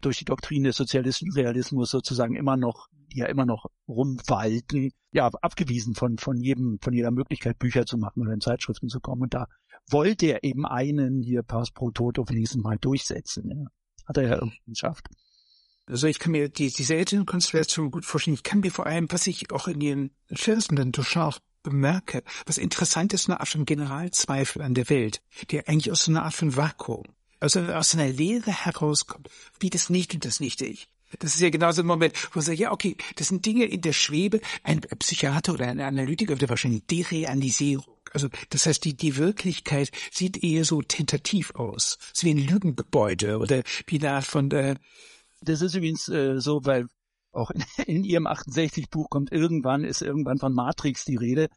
durch 0.00 0.18
die 0.18 0.24
Doktrin 0.24 0.64
des 0.64 0.76
sozialistischen 0.76 1.32
Realismus 1.32 1.90
sozusagen 1.90 2.36
immer 2.36 2.56
noch, 2.56 2.88
die 3.12 3.18
ja 3.18 3.26
immer 3.26 3.46
noch 3.46 3.66
rumwalten, 3.88 4.92
ja, 5.12 5.28
abgewiesen 5.28 5.94
von, 5.94 6.18
von 6.18 6.38
jedem, 6.40 6.78
von 6.80 6.92
jeder 6.92 7.10
Möglichkeit, 7.10 7.58
Bücher 7.58 7.86
zu 7.86 7.98
machen 7.98 8.22
oder 8.22 8.32
in 8.32 8.40
Zeitschriften 8.40 8.88
zu 8.88 9.00
kommen. 9.00 9.22
Und 9.22 9.34
da 9.34 9.46
wollte 9.88 10.26
er 10.26 10.44
eben 10.44 10.66
einen 10.66 11.22
hier 11.22 11.42
Pass 11.42 11.70
pro 11.70 11.90
Toto 11.90 12.28
wenigstens 12.28 12.62
mal 12.62 12.78
durchsetzen, 12.78 13.48
ja. 13.48 13.64
Hat 14.06 14.16
er 14.16 14.24
ja 14.24 14.34
irgendwie 14.34 14.60
geschafft. 14.66 15.06
Also 15.86 16.06
ich 16.06 16.18
kann 16.18 16.32
mir 16.32 16.48
die, 16.48 16.70
diese 16.70 16.94
älteren 16.94 17.26
Konstellationen 17.26 17.90
gut 17.90 18.04
vorstellen. 18.04 18.34
Ich 18.34 18.42
kann 18.42 18.60
mir 18.60 18.70
vor 18.70 18.86
allem, 18.86 19.10
was 19.10 19.26
ich 19.26 19.50
auch 19.52 19.66
in 19.66 19.80
ihren 19.80 20.10
Versen 20.32 20.76
dann 20.76 20.92
scharf 20.94 21.40
bemerke, 21.62 22.22
was 22.46 22.58
interessant 22.58 23.12
ist, 23.12 23.28
eine 23.28 23.40
Art 23.40 23.48
von 23.48 23.64
Generalzweifel 23.64 24.62
an 24.62 24.74
der 24.74 24.88
Welt, 24.88 25.22
der 25.50 25.68
eigentlich 25.68 25.90
aus 25.90 26.04
so 26.04 26.12
einer 26.12 26.24
Art 26.24 26.34
von 26.34 26.56
Vakuum, 26.56 27.04
also 27.40 27.60
aus 27.60 27.94
einer 27.94 28.08
Lehre 28.08 28.52
herauskommt, 28.52 29.28
wie 29.58 29.70
das 29.70 29.90
nicht 29.90 30.14
und 30.14 30.24
das 30.24 30.40
nicht 30.40 30.62
ich. 30.62 30.88
Das 31.18 31.34
ist 31.34 31.40
ja 31.40 31.50
genauso 31.50 31.82
ein 31.82 31.86
Moment, 31.86 32.14
wo 32.32 32.38
man 32.38 32.44
sagt, 32.44 32.58
ja, 32.58 32.70
okay, 32.70 32.96
das 33.16 33.28
sind 33.28 33.44
Dinge 33.44 33.64
in 33.64 33.80
der 33.80 33.92
Schwebe. 33.92 34.40
Ein 34.62 34.80
Psychiater 34.80 35.54
oder 35.54 35.66
ein 35.66 35.80
Analytiker 35.80 36.34
würde 36.34 36.48
wahrscheinlich 36.48 36.86
Derealisierung. 36.86 37.96
Also, 38.12 38.28
das 38.50 38.66
heißt, 38.66 38.84
die, 38.84 38.96
die 38.96 39.16
Wirklichkeit 39.16 39.90
sieht 40.12 40.42
eher 40.42 40.64
so 40.64 40.82
tentativ 40.82 41.54
aus. 41.56 41.98
Es 42.12 42.18
ist 42.18 42.24
wie 42.24 42.30
ein 42.30 42.46
Lügengebäude 42.46 43.38
oder 43.38 43.62
wie 43.86 43.98
eine 43.98 44.12
Art 44.12 44.24
von, 44.24 44.50
äh, 44.52 44.76
das 45.40 45.62
ist 45.62 45.74
übrigens 45.74 46.08
äh, 46.08 46.40
so, 46.40 46.64
weil 46.64 46.86
auch 47.32 47.50
in, 47.50 47.64
in 47.86 48.04
ihrem 48.04 48.26
68-Buch 48.26 49.10
kommt 49.10 49.32
irgendwann, 49.32 49.84
ist 49.84 50.02
irgendwann 50.02 50.38
von 50.38 50.52
Matrix 50.52 51.04
die 51.04 51.16
Rede. 51.16 51.48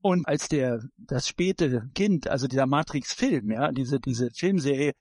Und 0.00 0.26
als 0.26 0.48
der, 0.48 0.82
das 0.96 1.28
späte 1.28 1.88
Kind, 1.94 2.28
also 2.28 2.48
dieser 2.48 2.66
Matrix-Film, 2.66 3.50
ja, 3.50 3.70
diese, 3.70 4.00
diese 4.00 4.30
Filmserie 4.30 4.92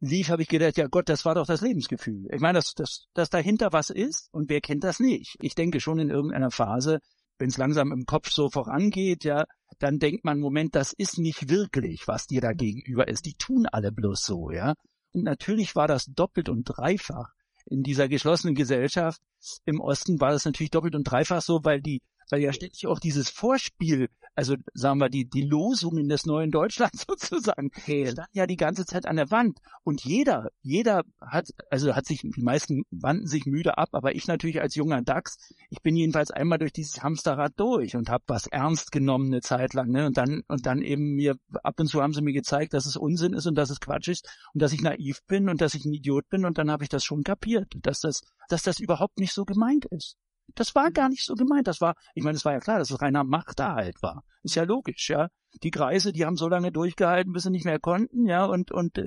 lief, 0.00 0.28
habe 0.28 0.42
ich 0.42 0.48
gedacht, 0.48 0.76
ja 0.76 0.86
Gott, 0.86 1.08
das 1.08 1.24
war 1.24 1.34
doch 1.34 1.46
das 1.46 1.60
Lebensgefühl. 1.60 2.28
Ich 2.32 2.40
meine, 2.40 2.58
dass, 2.58 2.74
dass, 2.74 3.06
dass 3.14 3.30
dahinter 3.30 3.72
was 3.72 3.90
ist 3.90 4.28
und 4.32 4.48
wer 4.48 4.60
kennt 4.60 4.84
das 4.84 5.00
nicht? 5.00 5.36
Ich 5.40 5.54
denke 5.54 5.80
schon 5.80 5.98
in 5.98 6.10
irgendeiner 6.10 6.50
Phase, 6.50 7.00
wenn 7.38 7.48
es 7.48 7.58
langsam 7.58 7.92
im 7.92 8.06
Kopf 8.06 8.30
so 8.30 8.50
vorangeht, 8.50 9.24
ja, 9.24 9.44
dann 9.78 9.98
denkt 9.98 10.24
man, 10.24 10.38
Moment, 10.38 10.74
das 10.74 10.92
ist 10.92 11.18
nicht 11.18 11.48
wirklich, 11.48 12.06
was 12.06 12.26
dir 12.26 12.40
da 12.40 12.52
gegenüber 12.52 13.08
ist. 13.08 13.26
Die 13.26 13.34
tun 13.34 13.66
alle 13.66 13.90
bloß 13.90 14.22
so, 14.22 14.50
ja. 14.50 14.74
Und 15.12 15.24
natürlich 15.24 15.74
war 15.74 15.88
das 15.88 16.06
doppelt 16.06 16.48
und 16.48 16.64
dreifach 16.64 17.32
in 17.66 17.82
dieser 17.82 18.08
geschlossenen 18.08 18.54
Gesellschaft 18.54 19.20
im 19.64 19.80
Osten 19.80 20.20
war 20.20 20.32
das 20.32 20.44
natürlich 20.44 20.70
doppelt 20.70 20.94
und 20.94 21.04
dreifach 21.04 21.42
so, 21.42 21.64
weil 21.64 21.80
die 21.80 22.00
weil 22.34 22.42
ja 22.42 22.52
ständig 22.52 22.88
auch 22.88 22.98
dieses 22.98 23.30
Vorspiel, 23.30 24.08
also 24.34 24.56
sagen 24.72 24.98
wir 24.98 25.08
die 25.08 25.28
die 25.28 25.42
Losungen 25.42 26.08
des 26.08 26.26
neuen 26.26 26.50
Deutschlands 26.50 27.04
sozusagen, 27.08 27.70
stand 27.76 28.28
ja 28.32 28.48
die 28.48 28.56
ganze 28.56 28.84
Zeit 28.84 29.06
an 29.06 29.14
der 29.14 29.30
Wand. 29.30 29.60
Und 29.84 30.04
jeder 30.04 30.50
jeder 30.60 31.02
hat 31.20 31.50
also 31.70 31.94
hat 31.94 32.06
sich 32.06 32.22
die 32.22 32.42
meisten 32.42 32.82
wandten 32.90 33.28
sich 33.28 33.46
müde 33.46 33.78
ab, 33.78 33.90
aber 33.92 34.16
ich 34.16 34.26
natürlich 34.26 34.60
als 34.60 34.74
junger 34.74 35.00
Dachs, 35.02 35.36
ich 35.70 35.80
bin 35.80 35.94
jedenfalls 35.94 36.32
einmal 36.32 36.58
durch 36.58 36.72
dieses 36.72 37.04
Hamsterrad 37.04 37.52
durch 37.56 37.94
und 37.94 38.10
habe 38.10 38.24
was 38.26 38.48
ernst 38.48 38.90
genommen 38.90 39.26
eine 39.26 39.40
Zeit 39.40 39.72
lang, 39.72 39.90
ne? 39.90 40.06
Und 40.06 40.16
dann 40.16 40.42
und 40.48 40.66
dann 40.66 40.82
eben 40.82 41.14
mir 41.14 41.36
ab 41.62 41.78
und 41.78 41.86
zu 41.86 42.02
haben 42.02 42.14
sie 42.14 42.22
mir 42.22 42.32
gezeigt, 42.32 42.74
dass 42.74 42.86
es 42.86 42.96
Unsinn 42.96 43.32
ist 43.32 43.46
und 43.46 43.54
dass 43.54 43.70
es 43.70 43.78
Quatsch 43.78 44.08
ist 44.08 44.28
und 44.54 44.60
dass 44.60 44.72
ich 44.72 44.82
naiv 44.82 45.20
bin 45.28 45.48
und 45.48 45.60
dass 45.60 45.74
ich 45.74 45.84
ein 45.84 45.92
Idiot 45.92 46.28
bin 46.30 46.44
und 46.44 46.58
dann 46.58 46.68
habe 46.68 46.82
ich 46.82 46.88
das 46.88 47.04
schon 47.04 47.22
kapiert, 47.22 47.72
dass 47.80 48.00
das 48.00 48.22
dass 48.48 48.64
das 48.64 48.80
überhaupt 48.80 49.20
nicht 49.20 49.32
so 49.32 49.44
gemeint 49.44 49.84
ist. 49.84 50.16
Das 50.54 50.74
war 50.74 50.90
gar 50.90 51.08
nicht 51.08 51.24
so 51.24 51.34
gemeint. 51.34 51.66
Das 51.66 51.80
war, 51.80 51.94
ich 52.14 52.22
meine, 52.22 52.36
es 52.36 52.44
war 52.44 52.52
ja 52.52 52.60
klar, 52.60 52.78
dass 52.78 52.90
es 52.90 53.00
reiner 53.00 53.24
Machterhalt 53.24 54.02
war. 54.02 54.24
Ist 54.42 54.54
ja 54.54 54.64
logisch, 54.64 55.10
ja. 55.10 55.28
Die 55.62 55.70
Kreise, 55.70 56.12
die 56.12 56.24
haben 56.24 56.36
so 56.36 56.48
lange 56.48 56.72
durchgehalten, 56.72 57.32
bis 57.32 57.44
sie 57.44 57.50
nicht 57.50 57.64
mehr 57.64 57.78
konnten, 57.80 58.26
ja. 58.26 58.44
Und 58.44 58.72
und 58.72 58.98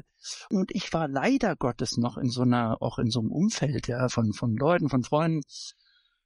und 0.49 0.71
ich 0.71 0.91
war 0.93 1.07
leider 1.07 1.55
Gottes 1.55 1.97
noch 1.97 2.17
in 2.17 2.29
so 2.29 2.41
einer, 2.41 2.81
auch 2.81 2.99
in 2.99 3.09
so 3.09 3.19
einem 3.19 3.31
Umfeld, 3.31 3.87
ja, 3.87 4.09
von 4.09 4.33
von 4.33 4.55
Leuten, 4.55 4.89
von 4.89 5.03
Freunden, 5.03 5.41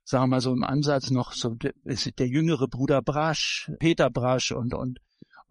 sagen 0.03 0.23
wir 0.23 0.27
mal 0.27 0.41
so 0.41 0.53
im 0.53 0.63
Ansatz 0.63 1.11
noch 1.11 1.33
so 1.33 1.55
der, 1.55 1.73
der 1.83 2.27
jüngere 2.27 2.67
Bruder 2.67 3.01
Brasch, 3.01 3.71
Peter 3.79 4.09
Brasch 4.09 4.51
und 4.51 4.73
und 4.73 4.99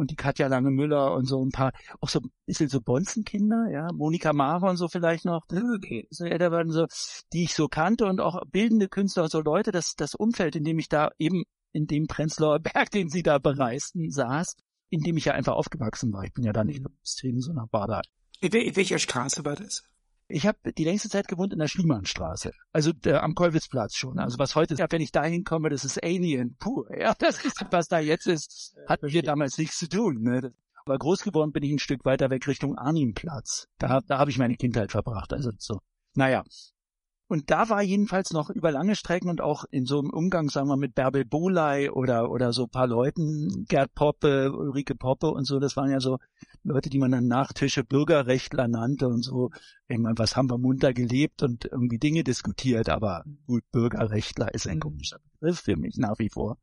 und 0.00 0.10
die 0.10 0.16
Katja 0.16 0.46
Lange-Müller 0.46 1.12
und 1.12 1.26
so 1.26 1.44
ein 1.44 1.50
paar, 1.50 1.72
auch 2.00 2.08
so 2.08 2.20
ein 2.20 2.30
bisschen 2.46 2.68
so 2.68 2.80
Bonzenkinder, 2.80 3.68
ja, 3.70 3.88
Monika 3.92 4.32
Mara 4.32 4.70
und 4.70 4.76
so 4.76 4.88
vielleicht 4.88 5.26
noch, 5.26 5.44
so 5.48 6.24
so, 6.70 6.86
die 7.32 7.44
ich 7.44 7.54
so 7.54 7.68
kannte 7.68 8.06
und 8.06 8.20
auch 8.20 8.42
bildende 8.46 8.88
Künstler 8.88 9.28
so 9.28 9.40
Leute, 9.40 9.70
das, 9.72 9.94
das 9.96 10.14
Umfeld, 10.14 10.56
in 10.56 10.64
dem 10.64 10.78
ich 10.78 10.88
da 10.88 11.10
eben 11.18 11.44
in 11.72 11.86
dem 11.86 12.06
Prenzlauer 12.06 12.58
Berg, 12.60 12.90
den 12.90 13.10
sie 13.10 13.22
da 13.22 13.38
bereisten, 13.38 14.10
saß, 14.10 14.56
in 14.88 15.02
dem 15.02 15.16
ich 15.18 15.26
ja 15.26 15.34
einfach 15.34 15.52
aufgewachsen 15.52 16.12
war. 16.12 16.24
Ich 16.24 16.32
bin 16.32 16.44
ja 16.44 16.52
da 16.52 16.64
nicht 16.64 16.82
in 17.22 17.40
so 17.40 17.52
einer 17.52 17.66
Bader. 17.66 18.02
In 18.40 18.52
welcher 18.52 18.98
Straße 18.98 19.44
war 19.44 19.54
das? 19.54 19.84
Ich 20.30 20.46
habe 20.46 20.72
die 20.72 20.84
längste 20.84 21.08
Zeit 21.08 21.28
gewohnt 21.28 21.52
in 21.52 21.58
der 21.58 21.68
Schliemannstraße, 21.68 22.52
also 22.72 22.92
äh, 23.04 23.14
am 23.14 23.34
Kollwitzplatz 23.34 23.96
schon. 23.96 24.18
Also 24.18 24.38
was 24.38 24.54
heute 24.54 24.74
ist, 24.74 24.80
ja, 24.80 24.86
wenn 24.88 25.00
ich 25.00 25.12
da 25.12 25.24
hinkomme, 25.24 25.70
das 25.70 25.84
ist 25.84 26.02
Alien 26.02 26.56
pur. 26.56 26.86
Ja, 26.96 27.14
das 27.18 27.44
ist, 27.44 27.64
was 27.70 27.88
da 27.88 27.98
jetzt 27.98 28.26
ist, 28.26 28.76
hatten 28.88 29.08
wir 29.08 29.22
damals 29.22 29.58
nichts 29.58 29.78
zu 29.78 29.88
tun. 29.88 30.22
Ne? 30.22 30.52
Aber 30.84 30.98
groß 30.98 31.22
geworden 31.22 31.52
bin 31.52 31.62
ich 31.62 31.72
ein 31.72 31.78
Stück 31.78 32.04
weiter 32.04 32.30
weg 32.30 32.46
Richtung 32.46 32.78
Arnimplatz. 32.78 33.66
Da, 33.78 34.00
da 34.06 34.18
habe 34.18 34.30
ich 34.30 34.38
meine 34.38 34.56
Kindheit 34.56 34.92
verbracht. 34.92 35.32
Also 35.32 35.50
so. 35.58 35.80
Naja. 36.14 36.44
Und 37.30 37.48
da 37.48 37.68
war 37.68 37.80
jedenfalls 37.80 38.32
noch 38.32 38.50
über 38.50 38.72
lange 38.72 38.96
Strecken 38.96 39.28
und 39.28 39.40
auch 39.40 39.64
in 39.70 39.86
so 39.86 40.00
einem 40.00 40.10
Umgang, 40.10 40.48
sagen 40.48 40.66
wir, 40.66 40.76
mit 40.76 40.96
Bärbel 40.96 41.24
Boley 41.24 41.88
oder, 41.88 42.28
oder 42.28 42.52
so 42.52 42.66
paar 42.66 42.88
Leuten, 42.88 43.66
Gerd 43.68 43.94
Poppe, 43.94 44.52
Ulrike 44.52 44.96
Poppe 44.96 45.28
und 45.28 45.44
so, 45.44 45.60
das 45.60 45.76
waren 45.76 45.92
ja 45.92 46.00
so 46.00 46.18
Leute, 46.64 46.90
die 46.90 46.98
man 46.98 47.12
dann 47.12 47.28
nach 47.28 47.52
Tische 47.52 47.84
Bürgerrechtler 47.84 48.66
nannte 48.66 49.06
und 49.06 49.22
so. 49.22 49.50
Ich 49.86 49.96
meine, 49.96 50.18
was 50.18 50.34
haben 50.34 50.50
wir 50.50 50.58
munter 50.58 50.92
gelebt 50.92 51.44
und 51.44 51.66
irgendwie 51.66 51.98
Dinge 51.98 52.24
diskutiert, 52.24 52.88
aber 52.88 53.22
gut, 53.46 53.62
Bürgerrechtler 53.70 54.52
ist 54.52 54.66
ein 54.66 54.80
komischer 54.80 55.20
Begriff 55.38 55.60
für 55.60 55.76
mich 55.76 55.98
nach 55.98 56.18
wie 56.18 56.30
vor. 56.30 56.58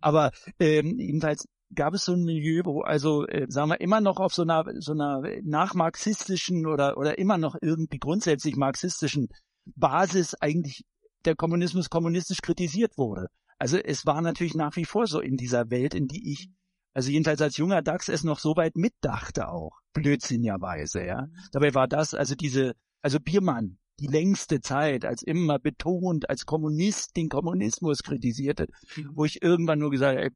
Aber 0.00 0.30
ähm, 0.60 0.96
jedenfalls 0.96 1.48
gab 1.74 1.92
es 1.94 2.04
so 2.04 2.12
ein 2.12 2.22
Milieu, 2.22 2.62
wo 2.64 2.82
also, 2.82 3.26
äh, 3.26 3.46
sagen 3.48 3.70
wir, 3.70 3.80
immer 3.80 4.00
noch 4.00 4.20
auf 4.20 4.32
so 4.32 4.42
einer, 4.42 4.64
so 4.78 4.92
einer 4.92 5.22
nachmarxistischen 5.42 6.68
oder, 6.68 6.98
oder 6.98 7.18
immer 7.18 7.36
noch 7.36 7.56
irgendwie 7.60 7.98
grundsätzlich 7.98 8.54
marxistischen 8.54 9.28
Basis 9.66 10.34
eigentlich 10.34 10.84
der 11.24 11.36
Kommunismus 11.36 11.90
kommunistisch 11.90 12.42
kritisiert 12.42 12.96
wurde. 12.98 13.28
Also 13.58 13.78
es 13.78 14.04
war 14.04 14.20
natürlich 14.20 14.54
nach 14.54 14.76
wie 14.76 14.84
vor 14.84 15.06
so 15.06 15.20
in 15.20 15.36
dieser 15.36 15.70
Welt, 15.70 15.94
in 15.94 16.06
die 16.06 16.32
ich, 16.32 16.48
also 16.92 17.10
jedenfalls 17.10 17.40
als 17.40 17.56
junger 17.56 17.82
DAX 17.82 18.08
es 18.08 18.24
noch 18.24 18.38
so 18.38 18.56
weit 18.56 18.76
mitdachte 18.76 19.48
auch, 19.48 19.78
blödsinnigerweise, 19.92 21.04
ja. 21.04 21.28
Dabei 21.52 21.74
war 21.74 21.88
das, 21.88 22.14
also 22.14 22.34
diese, 22.34 22.74
also 23.00 23.18
Biermann, 23.20 23.78
die 24.00 24.06
längste 24.06 24.60
Zeit 24.60 25.04
als 25.04 25.22
immer 25.22 25.58
betont, 25.58 26.28
als 26.28 26.46
Kommunist 26.46 27.16
den 27.16 27.28
Kommunismus 27.28 28.02
kritisierte, 28.02 28.66
mhm. 28.96 29.10
wo 29.14 29.24
ich 29.24 29.42
irgendwann 29.42 29.78
nur 29.78 29.90
gesagt 29.90 30.18
habe, 30.18 30.30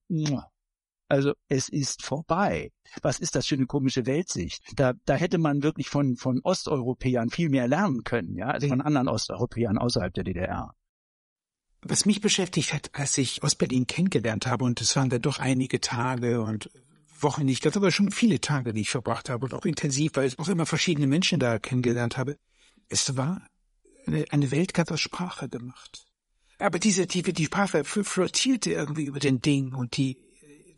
also 1.08 1.32
es 1.48 1.68
ist 1.68 2.02
vorbei. 2.04 2.70
Was 3.02 3.18
ist 3.18 3.34
das 3.34 3.46
für 3.46 3.54
eine 3.54 3.66
komische 3.66 4.06
Weltsicht? 4.06 4.62
Da, 4.76 4.92
da 5.04 5.14
hätte 5.14 5.38
man 5.38 5.62
wirklich 5.62 5.88
von, 5.88 6.16
von 6.16 6.40
Osteuropäern 6.42 7.30
viel 7.30 7.48
mehr 7.48 7.66
lernen 7.66 8.04
können, 8.04 8.36
ja, 8.36 8.48
also 8.48 8.68
von 8.68 8.80
anderen 8.80 9.08
Osteuropäern 9.08 9.78
außerhalb 9.78 10.12
der 10.12 10.24
DDR. 10.24 10.74
Was 11.80 12.06
mich 12.06 12.20
beschäftigt 12.20 12.74
hat, 12.74 12.90
als 12.92 13.16
ich 13.18 13.42
Ostberlin 13.42 13.86
kennengelernt 13.86 14.46
habe, 14.46 14.64
und 14.64 14.80
es 14.80 14.96
waren 14.96 15.10
da 15.10 15.18
doch 15.18 15.38
einige 15.38 15.80
Tage 15.80 16.42
und 16.42 16.70
Wochen 17.20 17.44
nicht, 17.44 17.64
das 17.64 17.76
aber 17.76 17.90
schon 17.90 18.10
viele 18.10 18.40
Tage, 18.40 18.72
die 18.72 18.82
ich 18.82 18.90
verbracht 18.90 19.28
habe 19.28 19.46
und 19.46 19.54
auch 19.54 19.64
intensiv, 19.64 20.12
weil 20.14 20.26
ich 20.26 20.38
auch 20.38 20.48
immer 20.48 20.66
verschiedene 20.66 21.06
Menschen 21.06 21.40
da 21.40 21.58
kennengelernt 21.58 22.16
habe. 22.16 22.36
Es 22.88 23.16
war 23.16 23.46
eine, 24.06 24.24
eine 24.30 24.50
Welt 24.50 24.74
ganz 24.74 24.90
aus 24.90 25.00
Sprache 25.00 25.48
gemacht. 25.48 26.04
Aber 26.58 26.78
diese, 26.78 27.06
die, 27.06 27.22
die 27.22 27.44
Sprache 27.46 27.84
flottierte 27.84 28.72
irgendwie 28.72 29.04
über 29.04 29.20
den 29.20 29.40
Ding 29.40 29.74
und 29.74 29.96
die 29.96 30.18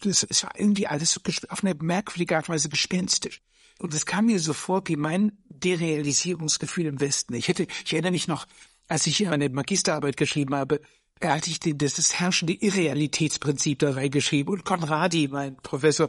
das, 0.00 0.26
war 0.42 0.58
irgendwie 0.58 0.86
alles 0.86 1.20
auf 1.48 1.64
eine 1.64 1.74
merkwürdige 1.74 2.36
Art 2.36 2.48
und 2.48 2.54
Weise 2.54 2.68
gespenstisch. 2.68 3.40
Und 3.78 3.94
es 3.94 4.04
kam 4.04 4.26
mir 4.26 4.38
so 4.38 4.52
vor 4.52 4.82
wie 4.86 4.96
mein 4.96 5.32
Derealisierungsgefühl 5.48 6.86
im 6.86 7.00
Westen. 7.00 7.34
Ich 7.34 7.48
hätte, 7.48 7.66
ich 7.84 7.92
erinnere 7.92 8.12
mich 8.12 8.28
noch, 8.28 8.46
als 8.88 9.06
ich 9.06 9.16
hier 9.16 9.30
meine 9.30 9.48
Magisterarbeit 9.48 10.16
geschrieben 10.16 10.54
habe, 10.54 10.80
hatte 11.22 11.50
ich 11.50 11.60
den, 11.60 11.78
das, 11.78 11.94
das 11.94 12.18
herrschende 12.18 12.54
Irrealitätsprinzip 12.54 13.78
da 13.78 13.92
reingeschrieben 13.92 14.52
und 14.52 14.64
Konradi, 14.64 15.28
mein 15.28 15.56
Professor, 15.56 16.08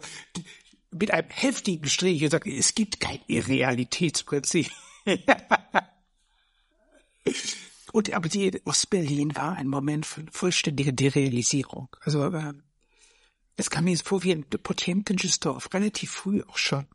mit 0.91 1.11
einem 1.11 1.29
heftigen 1.29 1.87
Strich 1.89 2.19
gesagt, 2.19 2.47
es 2.47 2.75
gibt 2.75 2.99
kein 2.99 3.19
Irrealitätsprinzip. 3.27 4.69
und 7.93 8.13
aber 8.13 8.29
die 8.29 8.61
Ostberlin 8.65 9.35
war 9.35 9.55
ein 9.55 9.67
Moment 9.67 10.05
von 10.05 10.27
vollständiger 10.29 10.91
Derealisierung. 10.91 11.89
Also 12.01 12.25
äh, 12.25 12.53
es 13.57 13.69
kam 13.69 13.85
mir 13.85 13.97
vor 13.97 14.23
wie 14.23 14.31
ein 14.31 14.45
Potemkinsches 14.45 15.39
Dorf, 15.39 15.69
relativ 15.73 16.11
früh 16.11 16.43
auch 16.47 16.57
schon. 16.57 16.87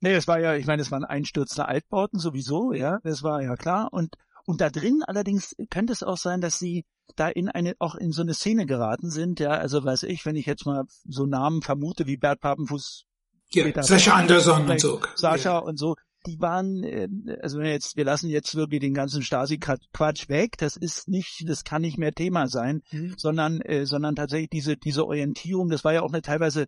Nee, 0.00 0.14
es 0.14 0.28
war 0.28 0.38
ja, 0.38 0.54
ich 0.54 0.66
meine, 0.66 0.82
es 0.82 0.90
waren 0.90 1.04
einstürzende 1.04 1.68
Altbauten 1.68 2.18
sowieso, 2.18 2.72
ja, 2.72 2.98
das 3.02 3.22
war 3.22 3.42
ja 3.42 3.56
klar. 3.56 3.88
Und, 3.92 4.16
und 4.44 4.60
da 4.60 4.70
drin 4.70 5.02
allerdings 5.06 5.56
könnte 5.70 5.92
es 5.92 6.02
auch 6.02 6.18
sein, 6.18 6.40
dass 6.40 6.58
sie 6.58 6.84
da 7.14 7.28
in 7.28 7.48
eine, 7.48 7.74
auch 7.78 7.94
in 7.94 8.12
so 8.12 8.22
eine 8.22 8.34
Szene 8.34 8.66
geraten 8.66 9.10
sind, 9.10 9.40
ja, 9.40 9.50
also 9.50 9.84
weiß 9.84 10.02
ich, 10.04 10.26
wenn 10.26 10.36
ich 10.36 10.46
jetzt 10.46 10.66
mal 10.66 10.84
so 11.08 11.26
Namen 11.26 11.62
vermute 11.62 12.06
wie 12.06 12.16
Bert 12.16 12.40
Papenfuß. 12.40 13.04
Ja, 13.50 13.82
Sascha 13.82 14.14
Anderson 14.14 14.68
und 14.68 14.80
so. 14.80 15.00
Sascha 15.14 15.52
ja. 15.52 15.58
und 15.58 15.78
so 15.78 15.94
die 16.26 16.40
waren, 16.40 16.82
äh, 16.82 17.08
also 17.42 17.60
jetzt, 17.60 17.96
wir 17.96 18.04
lassen 18.04 18.28
jetzt 18.28 18.54
wirklich 18.54 18.80
den 18.80 18.94
ganzen 18.94 19.22
Stasi-Quatsch 19.22 20.28
weg, 20.28 20.56
das 20.58 20.76
ist 20.76 21.08
nicht, 21.08 21.48
das 21.48 21.64
kann 21.64 21.82
nicht 21.82 21.98
mehr 21.98 22.12
Thema 22.12 22.48
sein, 22.48 22.82
mhm. 22.90 23.14
sondern, 23.16 23.60
äh, 23.60 23.86
sondern 23.86 24.16
tatsächlich 24.16 24.50
diese, 24.50 24.76
diese 24.76 25.06
Orientierung, 25.06 25.68
das 25.68 25.84
war 25.84 25.92
ja 25.92 26.02
auch 26.02 26.12
eine 26.12 26.22
teilweise 26.22 26.66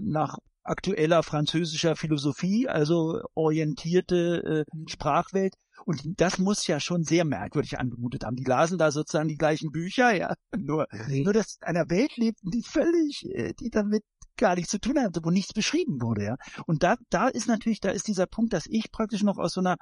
nach 0.00 0.38
aktueller 0.62 1.22
französischer 1.22 1.96
Philosophie, 1.96 2.68
also 2.68 3.20
orientierte 3.34 4.64
äh, 4.70 4.76
mhm. 4.76 4.88
Sprachwelt. 4.88 5.54
Und 5.86 6.02
das 6.20 6.38
muss 6.38 6.66
ja 6.66 6.80
schon 6.80 7.04
sehr 7.04 7.24
merkwürdig 7.24 7.78
angemutet 7.78 8.24
haben. 8.24 8.36
Die 8.36 8.44
lasen 8.44 8.78
da 8.78 8.90
sozusagen 8.90 9.28
die 9.28 9.36
gleichen 9.36 9.70
Bücher, 9.70 10.14
ja. 10.14 10.34
Nur, 10.56 10.86
nur 11.08 11.32
dass 11.32 11.56
in 11.56 11.68
einer 11.68 11.88
Welt 11.90 12.16
lebten, 12.16 12.50
die 12.50 12.62
völlig, 12.62 13.24
äh, 13.34 13.54
die 13.54 13.70
damit 13.70 14.02
gar 14.36 14.54
nichts 14.54 14.70
zu 14.70 14.80
tun 14.80 14.98
hatte, 14.98 15.20
wo 15.22 15.30
nichts 15.30 15.52
beschrieben 15.52 16.00
wurde, 16.00 16.24
ja. 16.24 16.36
Und 16.66 16.82
da, 16.82 16.96
da 17.10 17.28
ist 17.28 17.48
natürlich, 17.48 17.80
da 17.80 17.90
ist 17.90 18.08
dieser 18.08 18.26
Punkt, 18.26 18.52
dass 18.52 18.66
ich 18.66 18.90
praktisch 18.90 19.22
noch 19.22 19.38
aus 19.38 19.54
so 19.54 19.60
einer, 19.60 19.76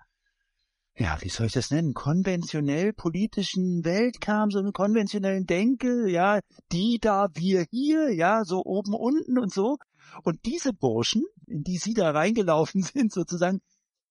ja, 0.96 1.16
wie 1.20 1.28
soll 1.28 1.46
ich 1.46 1.52
das 1.52 1.70
nennen, 1.70 1.94
konventionell 1.94 2.92
politischen 2.92 3.84
Welt 3.84 4.20
kam, 4.20 4.50
so 4.50 4.58
eine 4.58 4.72
konventionellen 4.72 5.46
Denke, 5.46 6.10
ja, 6.10 6.40
die 6.72 6.98
da, 7.00 7.28
wir 7.34 7.66
hier, 7.70 8.12
ja, 8.12 8.44
so 8.44 8.64
oben, 8.64 8.94
unten 8.94 9.38
und 9.38 9.52
so. 9.52 9.78
Und 10.24 10.44
diese 10.44 10.72
Burschen, 10.72 11.24
in 11.46 11.62
die 11.62 11.78
sie 11.78 11.94
da 11.94 12.10
reingelaufen 12.10 12.82
sind, 12.82 13.12
sozusagen, 13.12 13.60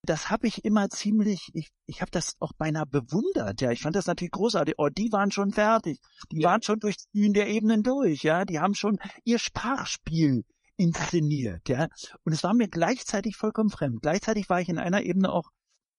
das 0.09 0.29
habe 0.29 0.47
ich 0.47 0.63
immer 0.65 0.89
ziemlich, 0.89 1.49
ich, 1.53 1.69
ich 1.85 2.01
habe 2.01 2.11
das 2.11 2.35
auch 2.39 2.53
beinahe 2.53 2.85
bewundert, 2.85 3.61
ja. 3.61 3.71
Ich 3.71 3.81
fand 3.81 3.95
das 3.95 4.07
natürlich 4.07 4.31
großartig. 4.31 4.75
Oh, 4.77 4.89
die 4.89 5.11
waren 5.11 5.31
schon 5.31 5.51
fertig. 5.51 5.99
Die 6.31 6.41
ja. 6.41 6.49
waren 6.49 6.61
schon 6.61 6.79
durch 6.79 6.95
Bühnen 7.11 7.33
der 7.33 7.47
Ebenen 7.47 7.83
durch, 7.83 8.23
ja. 8.23 8.45
Die 8.45 8.59
haben 8.59 8.73
schon 8.73 8.99
ihr 9.23 9.39
Sprachspiel 9.39 10.45
inszeniert, 10.77 11.67
ja. 11.69 11.87
Und 12.23 12.33
es 12.33 12.43
war 12.43 12.53
mir 12.53 12.67
gleichzeitig 12.67 13.35
vollkommen 13.35 13.69
fremd. 13.69 14.01
Gleichzeitig 14.01 14.49
war 14.49 14.61
ich 14.61 14.69
in 14.69 14.79
einer 14.79 15.03
Ebene 15.03 15.31
auch 15.31 15.49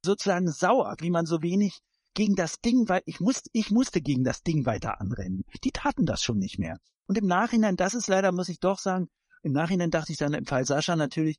sozusagen 0.05 0.51
sauer, 0.51 0.97
wie 1.01 1.11
man 1.11 1.27
so 1.27 1.43
wenig 1.43 1.81
gegen 2.15 2.35
das 2.35 2.61
Ding, 2.61 2.89
weil 2.89 3.03
ich 3.05 3.21
musste, 3.21 3.51
ich 3.53 3.71
musste 3.71 4.01
gegen 4.01 4.25
das 4.25 4.43
Ding 4.43 4.67
weiter 4.67 5.01
anrennen. 5.01 5.45
Die 5.63 5.71
taten 5.71 6.07
das 6.07 6.23
schon 6.23 6.39
nicht 6.39 6.59
mehr. 6.59 6.79
Und 7.07 7.19
im 7.19 7.27
Nachhinein, 7.27 7.77
das 7.77 7.95
ist 7.95 8.09
leider, 8.09 8.33
muss 8.33 8.49
ich 8.49 8.61
doch 8.61 8.79
sagen, 8.79 9.09
im 9.43 9.53
Nachhinein 9.53 9.91
dachte 9.91 10.13
ich 10.13 10.19
dann 10.19 10.35
im 10.35 10.47
Fall 10.47 10.65
Sascha 10.65 10.97
natürlich, 10.97 11.39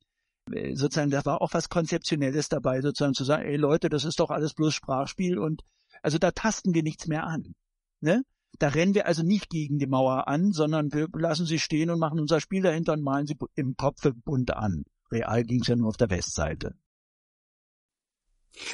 sozusagen, 0.73 1.11
da 1.11 1.25
war 1.25 1.41
auch 1.41 1.53
was 1.53 1.69
Konzeptionelles 1.69 2.49
dabei, 2.49 2.81
sozusagen 2.81 3.13
zu 3.13 3.23
sagen, 3.23 3.43
ey 3.43 3.55
Leute, 3.55 3.89
das 3.89 4.05
ist 4.05 4.19
doch 4.19 4.29
alles 4.29 4.53
bloß 4.53 4.73
Sprachspiel 4.73 5.37
und 5.37 5.63
also 6.01 6.17
da 6.17 6.31
tasten 6.31 6.73
wir 6.73 6.83
nichts 6.83 7.07
mehr 7.07 7.25
an. 7.25 7.55
Ne? 8.01 8.23
Da 8.57 8.69
rennen 8.69 8.95
wir 8.95 9.05
also 9.05 9.23
nicht 9.23 9.49
gegen 9.49 9.79
die 9.79 9.87
Mauer 9.87 10.27
an, 10.27 10.51
sondern 10.51 10.91
wir 10.93 11.07
lassen 11.13 11.45
sie 11.45 11.59
stehen 11.59 11.89
und 11.89 11.99
machen 11.99 12.19
unser 12.19 12.39
Spiel 12.39 12.61
dahinter 12.61 12.93
und 12.93 13.03
malen 13.03 13.27
sie 13.27 13.37
im 13.55 13.75
Kopf 13.75 14.01
bunt 14.25 14.51
an. 14.51 14.85
Real 15.11 15.43
ging 15.43 15.61
es 15.61 15.67
ja 15.67 15.75
nur 15.75 15.89
auf 15.89 15.97
der 15.97 16.09
Westseite. 16.09 16.75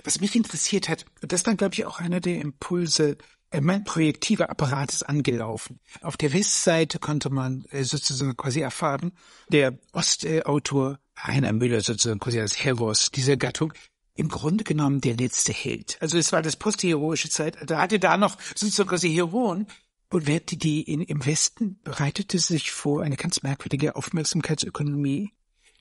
Was 0.03 0.21
mich 0.21 0.35
interessiert 0.35 0.89
hat, 0.89 1.05
das 1.21 1.45
war, 1.45 1.55
glaube 1.55 1.73
ich, 1.73 1.85
auch 1.85 1.99
einer 1.99 2.19
der 2.21 2.39
Impulse, 2.39 3.17
äh, 3.51 3.61
mein 3.61 3.83
projektiver 3.83 4.49
Apparat 4.49 4.91
ist 4.91 5.03
angelaufen. 5.03 5.79
Auf 6.01 6.17
der 6.17 6.33
Westseite 6.33 6.97
konnte 6.99 7.29
man 7.29 7.65
äh, 7.69 7.83
sozusagen 7.83 8.35
quasi 8.35 8.61
erfahren, 8.61 9.11
der 9.49 9.77
Ostautor 9.91 10.99
Heiner 11.17 11.53
Müller 11.53 11.81
sozusagen 11.81 12.19
quasi 12.19 12.39
als 12.39 12.63
Heros 12.63 13.11
dieser 13.11 13.37
Gattung, 13.37 13.73
im 14.15 14.29
Grunde 14.29 14.63
genommen 14.63 15.01
der 15.01 15.15
letzte 15.15 15.51
Held. 15.51 15.97
Also 15.99 16.17
es 16.17 16.31
war 16.31 16.41
das 16.41 16.55
postheroische 16.55 17.29
Zeit, 17.29 17.57
da 17.65 17.79
hatte 17.79 17.99
da 17.99 18.17
noch 18.17 18.37
sozusagen 18.55 18.89
quasi 18.89 19.13
Heroen, 19.13 19.67
und 20.09 20.27
die, 20.27 20.57
die 20.57 20.81
in, 20.81 21.01
im 21.01 21.25
Westen 21.25 21.79
bereitete 21.83 22.39
sich 22.39 22.71
vor 22.71 23.01
eine 23.01 23.17
ganz 23.17 23.43
merkwürdige 23.43 23.95
Aufmerksamkeitsökonomie, 23.97 25.33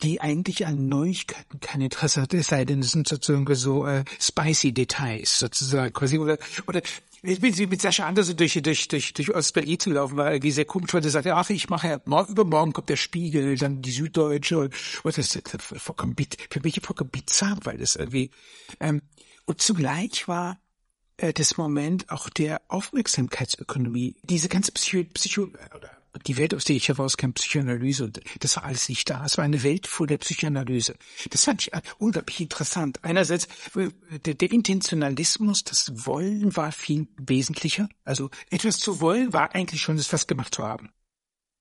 die 0.02 0.20
eigentlich 0.20 0.66
an 0.66 0.88
Neuigkeiten 0.88 1.60
kein 1.60 1.80
Interesse 1.80 2.20
hatte, 2.22 2.38
es 2.38 2.48
sei 2.48 2.64
denn, 2.64 2.80
es 2.80 2.90
sind 2.90 3.06
sozusagen 3.06 3.54
so 3.54 3.86
äh, 3.86 4.04
spicy 4.18 4.72
Details 4.72 5.38
sozusagen 5.38 5.92
quasi 5.92 6.18
oder 6.18 6.38
oder 6.66 6.82
ich 7.26 7.40
bin 7.40 7.68
mit 7.70 7.80
Sascha 7.80 8.06
Andersen 8.06 8.36
durch, 8.36 8.60
durch, 8.62 8.88
durch, 8.88 9.14
durch 9.14 9.34
Ostberlin 9.34 9.78
zu 9.78 9.90
laufen, 9.90 10.16
war. 10.16 10.32
Irgendwie 10.32 10.50
sehr 10.50 10.64
komisch, 10.64 10.92
weil 10.92 11.02
er 11.02 11.10
sagte, 11.10 11.34
ach, 11.34 11.48
ich 11.50 11.70
mache 11.70 11.88
ja, 11.88 12.00
morgen, 12.04 12.32
übermorgen 12.32 12.72
kommt 12.72 12.88
der 12.88 12.96
Spiegel, 12.96 13.56
dann 13.56 13.82
die 13.82 13.90
Süddeutsche 13.90 14.58
und, 14.58 14.74
und 15.02 15.18
das 15.18 15.34
ist 15.34 15.62
vollkommen, 15.76 16.14
für 16.50 16.60
mich 16.60 16.80
vollkommen 16.82 17.10
bizarr, 17.10 17.58
weil 17.64 17.78
das 17.78 17.96
irgendwie, 17.96 18.30
ähm, 18.80 19.00
und 19.46 19.60
zugleich 19.60 20.28
war 20.28 20.58
äh, 21.16 21.32
das 21.32 21.56
Moment 21.56 22.10
auch 22.10 22.28
der 22.28 22.60
Aufmerksamkeitsökonomie, 22.68 24.16
diese 24.22 24.48
ganze 24.48 24.72
Psycho, 24.72 25.08
Psycho 25.14 25.42
oder 25.74 25.90
die 26.26 26.36
Welt, 26.36 26.54
aus 26.54 26.64
der 26.64 26.76
ich 26.76 26.88
herauskam, 26.88 27.32
Psychoanalyse, 27.32 28.04
und 28.04 28.20
das 28.40 28.56
war 28.56 28.64
alles 28.64 28.88
nicht 28.88 29.08
da. 29.10 29.24
Es 29.24 29.36
war 29.36 29.44
eine 29.44 29.62
Welt 29.62 29.86
vor 29.86 30.06
der 30.06 30.18
Psychoanalyse. 30.18 30.96
Das 31.30 31.44
fand 31.44 31.62
ich 31.62 31.72
unglaublich 31.98 32.40
interessant. 32.40 33.02
Einerseits, 33.02 33.48
der, 34.24 34.34
der 34.34 34.52
Intentionalismus, 34.52 35.64
das 35.64 36.06
Wollen 36.06 36.56
war 36.56 36.72
viel 36.72 37.08
wesentlicher. 37.16 37.88
Also 38.04 38.30
etwas 38.50 38.78
zu 38.78 39.00
wollen 39.00 39.32
war 39.32 39.54
eigentlich 39.54 39.80
schon 39.80 39.96
das 39.96 40.06
fast 40.06 40.28
gemacht 40.28 40.54
zu 40.54 40.62
haben. 40.62 40.90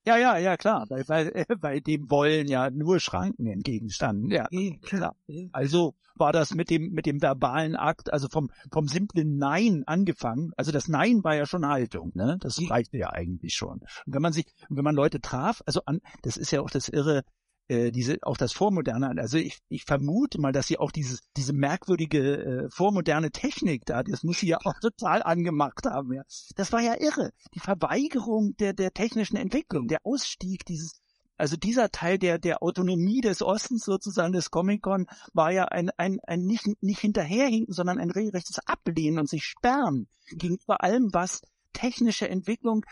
Ja, 0.05 0.17
ja, 0.17 0.37
ja, 0.37 0.57
klar, 0.57 0.85
weil, 0.89 1.07
weil, 1.07 1.31
weil 1.61 1.81
dem 1.81 2.09
Wollen 2.09 2.47
ja 2.47 2.69
nur 2.69 2.99
Schranken 2.99 3.47
entgegenstanden. 3.47 4.31
Ja, 4.31 4.47
klar. 4.81 5.15
Also 5.51 5.95
war 6.15 6.31
das 6.31 6.53
mit 6.53 6.69
dem, 6.69 6.91
mit 6.91 7.05
dem 7.05 7.21
verbalen 7.21 7.75
Akt, 7.75 8.11
also 8.11 8.27
vom, 8.27 8.51
vom 8.71 8.87
simplen 8.87 9.37
Nein 9.37 9.83
angefangen. 9.85 10.51
Also 10.57 10.71
das 10.71 10.87
Nein 10.87 11.23
war 11.23 11.35
ja 11.35 11.45
schon 11.45 11.65
Haltung, 11.65 12.11
ne? 12.13 12.37
Das 12.39 12.59
reichte 12.69 12.97
ja 12.97 13.11
eigentlich 13.11 13.55
schon. 13.55 13.79
Und 14.05 14.13
wenn 14.13 14.21
man 14.21 14.33
sich, 14.33 14.45
wenn 14.69 14.83
man 14.83 14.95
Leute 14.95 15.21
traf, 15.21 15.63
also 15.65 15.81
an, 15.85 16.01
das 16.21 16.37
ist 16.37 16.51
ja 16.51 16.61
auch 16.61 16.69
das 16.69 16.89
Irre, 16.89 17.23
äh, 17.67 17.91
diese 17.91 18.17
auch 18.23 18.37
das 18.37 18.53
Vormoderne, 18.53 19.13
also 19.21 19.37
ich, 19.37 19.59
ich 19.69 19.85
vermute 19.85 20.39
mal, 20.39 20.51
dass 20.51 20.67
sie 20.67 20.77
auch 20.77 20.91
dieses 20.91 21.21
diese 21.37 21.53
merkwürdige 21.53 22.65
äh, 22.65 22.69
vormoderne 22.69 23.31
Technik 23.31 23.85
da, 23.85 24.03
das 24.03 24.23
muss 24.23 24.39
sie 24.39 24.47
ja 24.47 24.57
auch 24.63 24.79
total 24.81 25.23
angemacht 25.23 25.85
haben. 25.85 26.13
Ja. 26.13 26.23
Das 26.55 26.71
war 26.71 26.81
ja 26.81 26.95
irre. 26.99 27.31
Die 27.53 27.59
Verweigerung 27.59 28.55
der 28.57 28.73
der 28.73 28.93
technischen 28.93 29.37
Entwicklung, 29.37 29.87
der 29.87 29.99
Ausstieg 30.03 30.65
dieses 30.65 31.01
also 31.37 31.55
dieser 31.55 31.89
Teil 31.89 32.19
der 32.19 32.37
der 32.37 32.61
Autonomie 32.61 33.21
des 33.21 33.41
Ostens 33.41 33.85
sozusagen 33.85 34.33
des 34.33 34.51
Comic-Con 34.51 35.07
war 35.33 35.51
ja 35.51 35.65
ein 35.65 35.89
ein 35.97 36.19
ein 36.27 36.41
nicht 36.41 36.65
nicht 36.81 36.99
hinterherhinken, 36.99 37.73
sondern 37.73 37.97
ein 37.99 38.11
regelrechtes 38.11 38.59
Ablehnen 38.65 39.19
und 39.19 39.29
sich 39.29 39.45
sperren 39.45 40.07
gegenüber 40.29 40.83
allem, 40.83 41.13
was 41.13 41.41
technische 41.73 42.29
Entwicklung 42.29 42.85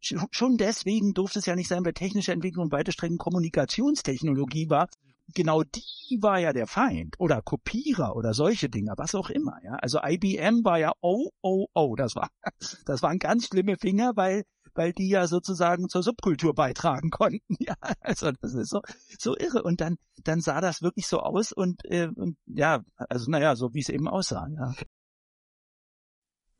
schon 0.00 0.56
deswegen 0.56 1.14
durfte 1.14 1.38
es 1.38 1.46
ja 1.46 1.56
nicht 1.56 1.68
sein, 1.68 1.84
weil 1.84 1.92
technische 1.92 2.32
Entwicklung 2.32 2.72
weite 2.72 2.92
Strecken 2.92 3.18
Kommunikationstechnologie 3.18 4.70
war. 4.70 4.88
Genau 5.34 5.62
die 5.62 6.18
war 6.20 6.40
ja 6.40 6.52
der 6.52 6.66
Feind 6.66 7.14
oder 7.18 7.40
Kopierer 7.40 8.16
oder 8.16 8.34
solche 8.34 8.68
Dinge, 8.68 8.94
was 8.96 9.14
auch 9.14 9.30
immer. 9.30 9.58
Ja, 9.62 9.74
also 9.74 10.00
IBM 10.02 10.64
war 10.64 10.78
ja 10.78 10.92
oh 11.00 11.30
oh 11.40 11.66
oh, 11.72 11.94
das 11.94 12.16
war 12.16 12.30
das 12.86 13.02
waren 13.02 13.18
ganz 13.18 13.46
schlimme 13.46 13.76
Finger, 13.76 14.12
weil 14.16 14.44
weil 14.74 14.92
die 14.92 15.08
ja 15.08 15.26
sozusagen 15.26 15.88
zur 15.88 16.02
Subkultur 16.02 16.54
beitragen 16.54 17.10
konnten. 17.10 17.56
Ja, 17.60 17.74
also 18.00 18.32
das 18.32 18.54
ist 18.54 18.70
so 18.70 18.80
so 19.18 19.36
irre. 19.36 19.62
Und 19.62 19.80
dann 19.80 19.96
dann 20.24 20.40
sah 20.40 20.60
das 20.60 20.82
wirklich 20.82 21.06
so 21.06 21.20
aus 21.20 21.52
und, 21.52 21.84
äh, 21.84 22.08
und 22.14 22.36
ja, 22.46 22.84
also 22.96 23.30
naja, 23.30 23.56
so 23.56 23.74
wie 23.74 23.80
es 23.80 23.88
eben 23.88 24.08
aussah. 24.08 24.48
Ja. 24.48 24.74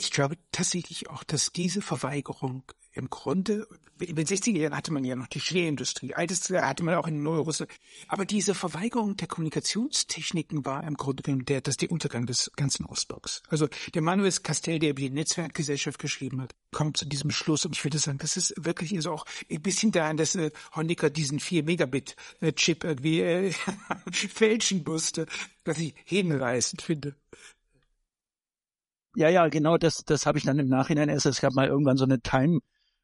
Ich 0.01 0.11
glaube 0.11 0.37
tatsächlich 0.51 1.11
auch, 1.11 1.25
dass 1.25 1.53
diese 1.53 1.83
Verweigerung 1.83 2.65
im 2.93 3.09
Grunde, 3.09 3.67
in 4.01 4.17
den 4.17 4.27
60er 4.27 4.59
Jahren 4.59 4.77
hatte 4.77 4.93
man 4.93 5.05
ja 5.05 5.15
noch 5.15 5.27
die 5.27 5.41
Schwerindustrie, 5.41 6.15
altes 6.15 6.49
hatte 6.51 6.83
man 6.83 6.95
auch 6.95 7.07
in 7.07 7.23
Neurussland, 7.23 7.71
aber 8.09 8.25
diese 8.25 8.55
Verweigerung 8.55 9.17
der 9.17 9.29
Kommunikationstechniken 9.29 10.65
war 10.65 10.85
im 10.85 10.95
Grunde 10.95 11.23
genommen 11.23 11.45
der, 11.45 11.61
das 11.61 11.77
der 11.77 11.91
Untergang 11.91 12.27
des 12.27 12.51
ganzen 12.57 12.87
Ostblocks. 12.87 13.43
Also 13.49 13.69
der 13.95 14.03
Manuel 14.03 14.33
Castell, 14.43 14.79
der 14.79 14.91
über 14.91 15.01
die 15.01 15.11
Netzwerkgesellschaft 15.11 15.99
geschrieben 15.99 16.41
hat, 16.41 16.55
kommt 16.73 16.97
zu 16.97 17.07
diesem 17.07 17.31
Schluss 17.31 17.65
und 17.65 17.77
ich 17.77 17.85
würde 17.85 17.99
sagen, 17.99 18.19
das 18.19 18.37
ist 18.37 18.55
wirklich 18.57 18.95
also 18.95 19.13
auch 19.13 19.27
ein 19.51 19.63
bisschen 19.63 19.93
daran, 19.93 20.17
dass 20.17 20.35
äh, 20.35 20.51
Honecker 20.75 21.11
diesen 21.11 21.41
4 21.41 21.65
Megabit 21.65 22.17
äh, 22.41 22.53
Chip 22.53 22.85
irgendwie 22.85 23.21
äh, 23.21 23.53
fälschen 24.13 24.83
musste, 24.85 25.27
was 25.65 25.79
ich 25.79 25.95
hinreißend 26.05 26.83
finde. 26.83 27.15
Ja, 29.17 29.29
ja, 29.29 29.49
genau, 29.49 29.77
das, 29.77 30.05
das 30.05 30.25
habe 30.25 30.39
ich 30.39 30.45
dann 30.45 30.59
im 30.59 30.69
Nachhinein 30.69 31.09
erst. 31.09 31.27
Es 31.27 31.41
gab 31.41 31.53
mal 31.55 31.67
irgendwann 31.67 31.97
so 31.97 32.05
eine 32.05 32.23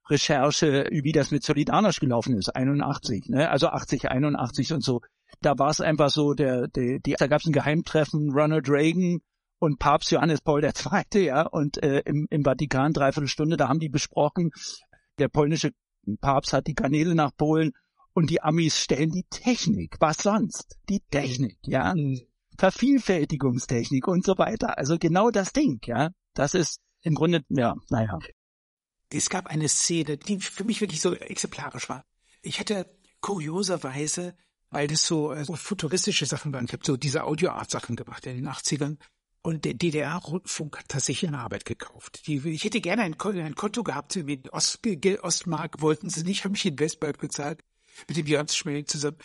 Time-Recherche, 0.07 0.89
wie 0.91 1.13
das 1.13 1.31
mit 1.31 1.45
Solidarność 1.45 2.01
gelaufen 2.01 2.37
ist, 2.37 2.55
81, 2.55 3.29
ne? 3.29 3.51
Also 3.51 3.69
80, 3.69 4.11
81 4.11 4.73
und 4.73 4.83
so. 4.83 5.01
Da 5.41 5.59
war 5.59 5.71
es 5.71 5.81
einfach 5.81 6.11
so, 6.11 6.35
der, 6.35 6.69
der, 6.69 6.99
die, 7.01 7.15
da 7.19 7.27
gab 7.27 7.41
es 7.41 7.47
ein 7.47 7.53
Geheimtreffen, 7.53 8.33
Ronald 8.33 8.69
Reagan 8.69 9.21
und 9.59 9.79
Papst 9.79 10.11
Johannes 10.11 10.41
Paul 10.41 10.63
II., 10.65 11.25
ja, 11.25 11.47
und 11.47 11.83
äh, 11.83 12.01
im, 12.05 12.27
im 12.31 12.45
Vatikan 12.45 12.93
dreiviertel 12.93 13.29
Stunde, 13.29 13.57
da 13.57 13.69
haben 13.69 13.81
die 13.81 13.89
besprochen, 13.89 14.51
der 15.19 15.29
polnische 15.29 15.73
Papst 16.21 16.53
hat 16.53 16.67
die 16.67 16.75
Kanäle 16.75 17.15
nach 17.15 17.33
Polen 17.37 17.73
und 18.13 18.31
die 18.31 18.43
Amis 18.43 18.79
stellen 18.79 19.11
die 19.11 19.27
Technik. 19.29 19.97
Was 19.99 20.19
sonst? 20.19 20.79
Die 20.89 21.01
Technik, 21.11 21.59
ja. 21.63 21.95
Vervielfältigungstechnik 22.59 24.07
und 24.07 24.25
so 24.25 24.39
weiter. 24.39 24.79
Also 24.79 24.99
genau 24.99 25.31
das 25.31 25.53
Ding, 25.53 25.81
ja. 25.85 26.11
Das 26.33 26.55
ist 26.55 26.81
im 27.03 27.15
Grunde, 27.15 27.43
ja, 27.49 27.75
naja. 27.91 28.19
Es 29.11 29.31
gab 29.31 29.47
eine 29.47 29.69
Szene, 29.69 30.17
die 30.17 30.41
für 30.41 30.65
mich 30.65 30.81
wirklich 30.81 31.01
so 31.01 31.15
exemplarisch 31.15 31.89
war. 31.89 32.05
Ich 32.43 32.61
hatte 32.61 32.91
kurioserweise, 33.21 34.37
weil 34.71 34.89
das 34.89 35.07
so, 35.07 35.33
äh, 35.33 35.45
so 35.45 35.55
futuristische 35.55 36.27
Sachen 36.27 36.53
waren, 36.53 36.65
ich 36.67 36.73
habe 36.73 36.85
so 36.85 36.97
diese 36.97 37.25
Audio-Art-Sachen 37.25 37.97
gemacht 37.97 38.27
in 38.27 38.37
den 38.37 38.49
80ern. 38.49 38.99
Und 39.43 39.65
der 39.65 39.75
DDR-Rundfunk 39.75 40.77
hat 40.77 40.89
tatsächlich 40.89 41.29
eine 41.29 41.39
Arbeit 41.39 41.65
gekauft. 41.65 42.27
Die, 42.27 42.39
ich 42.49 42.65
hätte 42.65 42.81
gerne 42.81 43.03
ein, 43.03 43.15
ein 43.21 43.55
Konto 43.55 43.85
gehabt 43.85 44.17
mit 44.17 44.53
Ost, 44.53 44.81
Ostmark, 45.23 45.81
wollten 45.81 46.11
sie 46.11 46.25
nicht, 46.25 46.45
haben 46.45 46.53
mich 46.53 46.67
in 46.67 46.79
Westberg 46.79 47.19
bezahlt, 47.19 47.61
mit 48.09 48.17
dem 48.17 48.27
Jörn 48.27 48.49
Schmeling 48.49 48.87
zusammen. 48.87 49.19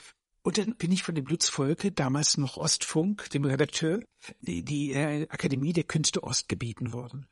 Und 0.44 0.58
dann 0.58 0.76
bin 0.76 0.92
ich 0.92 1.04
von 1.04 1.16
dem 1.16 1.26
Blutsvolke, 1.26 1.92
damals 1.92 2.38
noch 2.38 2.58
Ostfunk, 2.58 3.30
dem 3.32 3.46
Redakteur, 3.46 4.02
die, 4.42 4.64
die 4.64 4.94
äh, 4.94 5.28
Akademie 5.30 5.74
der 5.74 5.84
Künste 5.84 6.24
Ost 6.24 6.50
gebeten 6.50 6.94
worden. 6.94 7.28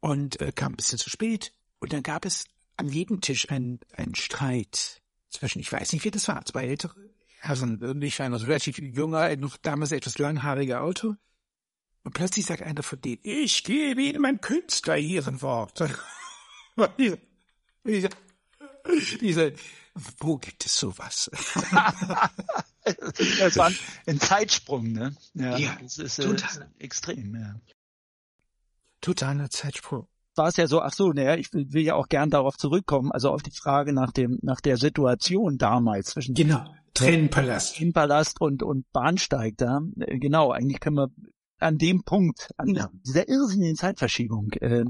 Und 0.00 0.40
äh, 0.40 0.52
kam 0.52 0.72
ein 0.72 0.76
bisschen 0.76 0.98
zu 0.98 1.10
spät. 1.10 1.52
Und 1.84 1.92
dann 1.92 2.02
gab 2.02 2.24
es 2.24 2.46
an 2.78 2.88
jedem 2.88 3.20
Tisch 3.20 3.50
einen, 3.50 3.78
einen 3.92 4.14
Streit 4.14 5.02
zwischen, 5.28 5.60
ich 5.60 5.70
weiß 5.70 5.92
nicht, 5.92 6.02
wie 6.04 6.10
das 6.10 6.28
war, 6.28 6.42
zwei 6.46 6.66
ältere 6.66 6.94
Herren. 7.40 7.76
Und 7.82 8.02
ich 8.02 8.18
war 8.18 8.28
noch 8.30 8.40
relativ 8.46 8.78
junger, 8.78 9.36
noch 9.36 9.58
damals 9.58 9.92
etwas 9.92 10.16
langhaariger 10.18 10.80
Auto. 10.80 11.14
Und 12.02 12.12
plötzlich 12.14 12.46
sagt 12.46 12.62
einer 12.62 12.82
von 12.82 13.00
denen, 13.02 13.20
ich 13.22 13.64
gebe 13.64 14.00
Ihnen 14.00 14.22
mein 14.22 14.40
Künstler 14.40 14.96
Ehrenwort. 14.96 15.84
diese, 16.98 18.08
diese, 19.20 19.52
wo 20.20 20.38
gibt 20.38 20.64
es 20.64 20.76
sowas? 20.76 21.30
das 22.84 23.56
war 23.56 23.70
ein 24.06 24.20
Zeitsprung, 24.20 24.90
ne? 24.92 25.14
Ja, 25.34 25.58
ja 25.58 25.78
das 25.82 25.98
ist 25.98 26.18
äh, 26.18 26.34
extrem, 26.78 27.34
ja. 27.36 27.60
Totaler 29.02 29.50
Zeitsprung. 29.50 30.08
War 30.36 30.48
es 30.48 30.56
ja 30.56 30.66
so, 30.66 30.80
ach 30.80 30.92
so, 30.92 31.12
naja, 31.12 31.36
ich 31.36 31.52
will, 31.52 31.66
will 31.72 31.82
ja 31.82 31.94
auch 31.94 32.08
gern 32.08 32.30
darauf 32.30 32.56
zurückkommen, 32.56 33.12
also 33.12 33.30
auf 33.30 33.42
die 33.42 33.52
Frage 33.52 33.92
nach 33.92 34.12
dem, 34.12 34.38
nach 34.42 34.60
der 34.60 34.76
Situation 34.76 35.58
damals 35.58 36.10
zwischen 36.10 36.34
genau. 36.34 36.64
Trennenpalast. 36.94 37.76
Trennenpalast 37.76 38.40
und, 38.40 38.62
und 38.62 38.90
Bahnsteig 38.92 39.54
da. 39.56 39.80
Äh, 39.98 40.18
genau, 40.18 40.50
eigentlich 40.50 40.80
können 40.80 40.96
wir 40.96 41.08
an 41.58 41.78
dem 41.78 42.02
Punkt, 42.04 42.50
an 42.56 42.74
ja. 42.74 42.90
dieser 43.06 43.28
irrsinnigen 43.28 43.76
Zeitverschiebung, 43.76 44.52
äh, 44.60 44.84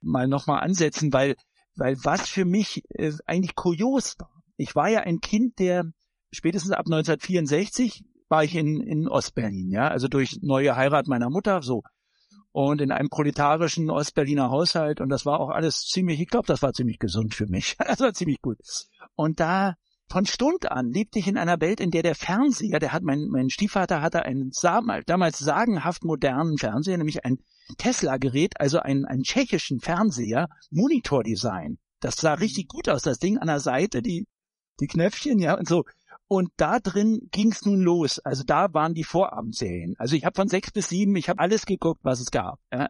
mal 0.00 0.28
nochmal 0.28 0.60
ansetzen, 0.60 1.12
weil, 1.12 1.36
weil 1.76 1.96
was 2.02 2.28
für 2.28 2.44
mich 2.44 2.82
äh, 2.90 3.12
eigentlich 3.26 3.54
kurios 3.54 4.16
war, 4.18 4.30
ich 4.56 4.74
war 4.74 4.88
ja 4.88 5.00
ein 5.00 5.20
Kind, 5.20 5.58
der 5.58 5.84
spätestens 6.32 6.72
ab 6.72 6.86
1964 6.86 8.04
war 8.28 8.44
ich 8.44 8.54
in, 8.54 8.80
in 8.80 9.08
Ostberlin, 9.08 9.70
ja, 9.70 9.88
also 9.88 10.08
durch 10.08 10.38
neue 10.42 10.76
Heirat 10.76 11.06
meiner 11.06 11.30
Mutter, 11.30 11.62
so. 11.62 11.82
Und 12.60 12.80
in 12.80 12.90
einem 12.90 13.08
proletarischen 13.08 13.88
Ostberliner 13.88 14.50
Haushalt 14.50 15.00
und 15.00 15.10
das 15.10 15.24
war 15.24 15.38
auch 15.38 15.50
alles 15.50 15.82
ziemlich, 15.82 16.20
ich 16.20 16.26
glaube, 16.26 16.48
das 16.48 16.60
war 16.60 16.72
ziemlich 16.72 16.98
gesund 16.98 17.32
für 17.32 17.46
mich. 17.46 17.76
Das 17.86 18.00
war 18.00 18.12
ziemlich 18.12 18.42
gut. 18.42 18.58
Und 19.14 19.38
da 19.38 19.76
von 20.08 20.26
Stund 20.26 20.68
an 20.68 20.90
lebte 20.90 21.20
ich 21.20 21.28
in 21.28 21.38
einer 21.38 21.60
Welt, 21.60 21.78
in 21.78 21.92
der 21.92 22.02
der 22.02 22.16
Fernseher, 22.16 22.80
der 22.80 22.92
hat 22.92 23.04
mein, 23.04 23.28
mein 23.28 23.48
Stiefvater 23.48 24.02
hatte 24.02 24.24
einen 24.24 24.50
damals 25.06 25.38
sagenhaft 25.38 26.02
modernen 26.02 26.58
Fernseher, 26.58 26.98
nämlich 26.98 27.24
ein 27.24 27.38
Tesla-Gerät, 27.76 28.60
also 28.60 28.80
einen, 28.80 29.04
einen 29.04 29.22
tschechischen 29.22 29.78
Fernseher, 29.78 30.48
Monitordesign. 30.72 31.78
Das 32.00 32.16
sah 32.16 32.34
richtig 32.34 32.66
gut 32.66 32.88
aus, 32.88 33.02
das 33.02 33.20
Ding 33.20 33.38
an 33.38 33.46
der 33.46 33.60
Seite, 33.60 34.02
die 34.02 34.26
die 34.80 34.88
Knöpfchen, 34.88 35.38
ja, 35.38 35.56
und 35.56 35.68
so. 35.68 35.84
Und 36.28 36.50
da 36.58 36.78
drin 36.78 37.28
ging's 37.30 37.64
nun 37.64 37.80
los. 37.80 38.18
Also 38.18 38.44
da 38.44 38.72
waren 38.74 38.92
die 38.92 39.04
Vorabendserien. 39.04 39.94
Also 39.98 40.14
ich 40.14 40.26
habe 40.26 40.36
von 40.36 40.48
sechs 40.48 40.70
bis 40.70 40.90
sieben, 40.90 41.16
ich 41.16 41.30
habe 41.30 41.40
alles 41.40 41.64
geguckt, 41.64 42.00
was 42.02 42.20
es 42.20 42.30
gab. 42.30 42.60
Ja. 42.70 42.88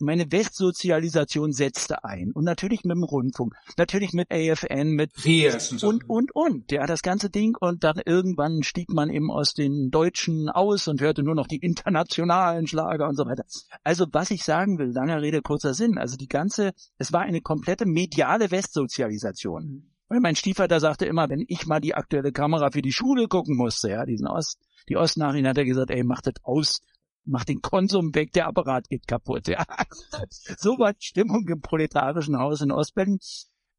Meine 0.00 0.32
Westsozialisation 0.32 1.52
setzte 1.52 2.02
ein. 2.02 2.32
Und 2.32 2.42
natürlich 2.42 2.82
mit 2.82 2.96
dem 2.96 3.04
Rundfunk. 3.04 3.54
Natürlich 3.76 4.12
mit 4.12 4.32
AFN, 4.32 4.90
mit 4.90 5.12
und, 5.24 5.84
und, 5.84 6.10
und, 6.10 6.34
und. 6.34 6.72
Ja, 6.72 6.86
das 6.86 7.02
ganze 7.02 7.30
Ding. 7.30 7.56
Und 7.60 7.84
dann 7.84 8.00
irgendwann 8.04 8.64
stieg 8.64 8.88
man 8.88 9.10
eben 9.10 9.30
aus 9.30 9.54
den 9.54 9.92
Deutschen 9.92 10.48
aus 10.48 10.88
und 10.88 11.00
hörte 11.00 11.22
nur 11.22 11.36
noch 11.36 11.46
die 11.46 11.58
internationalen 11.58 12.66
Schlager 12.66 13.08
und 13.08 13.14
so 13.14 13.26
weiter. 13.26 13.44
Also 13.84 14.06
was 14.10 14.32
ich 14.32 14.42
sagen 14.42 14.80
will, 14.80 14.90
langer 14.90 15.22
Rede, 15.22 15.40
kurzer 15.40 15.72
Sinn. 15.72 15.98
Also 15.98 16.16
die 16.16 16.28
ganze, 16.28 16.72
es 16.98 17.12
war 17.12 17.20
eine 17.20 17.40
komplette 17.40 17.86
mediale 17.86 18.50
Westsozialisation. 18.50 19.91
Weil 20.12 20.20
mein 20.20 20.36
Stiefvater 20.36 20.78
sagte 20.78 21.06
immer, 21.06 21.30
wenn 21.30 21.42
ich 21.48 21.66
mal 21.66 21.80
die 21.80 21.94
aktuelle 21.94 22.32
Kamera 22.32 22.70
für 22.70 22.82
die 22.82 22.92
Schule 22.92 23.28
gucken 23.28 23.56
musste, 23.56 23.88
ja, 23.88 24.04
diesen 24.04 24.26
Ost, 24.26 24.58
die 24.90 24.98
Ostnachrichten 24.98 25.48
hat 25.48 25.56
er 25.56 25.64
gesagt, 25.64 25.90
ey, 25.90 26.04
mach 26.04 26.20
das 26.20 26.34
aus, 26.42 26.82
mach 27.24 27.44
den 27.44 27.62
Konsum 27.62 28.14
weg, 28.14 28.30
der 28.34 28.46
Apparat 28.46 28.90
geht 28.90 29.08
kaputt, 29.08 29.48
ja. 29.48 29.64
so 30.58 30.78
war 30.78 30.92
die 30.92 31.02
Stimmung 31.02 31.48
im 31.48 31.62
proletarischen 31.62 32.38
Haus 32.38 32.60
in 32.60 32.72
Ostberlin. 32.72 33.20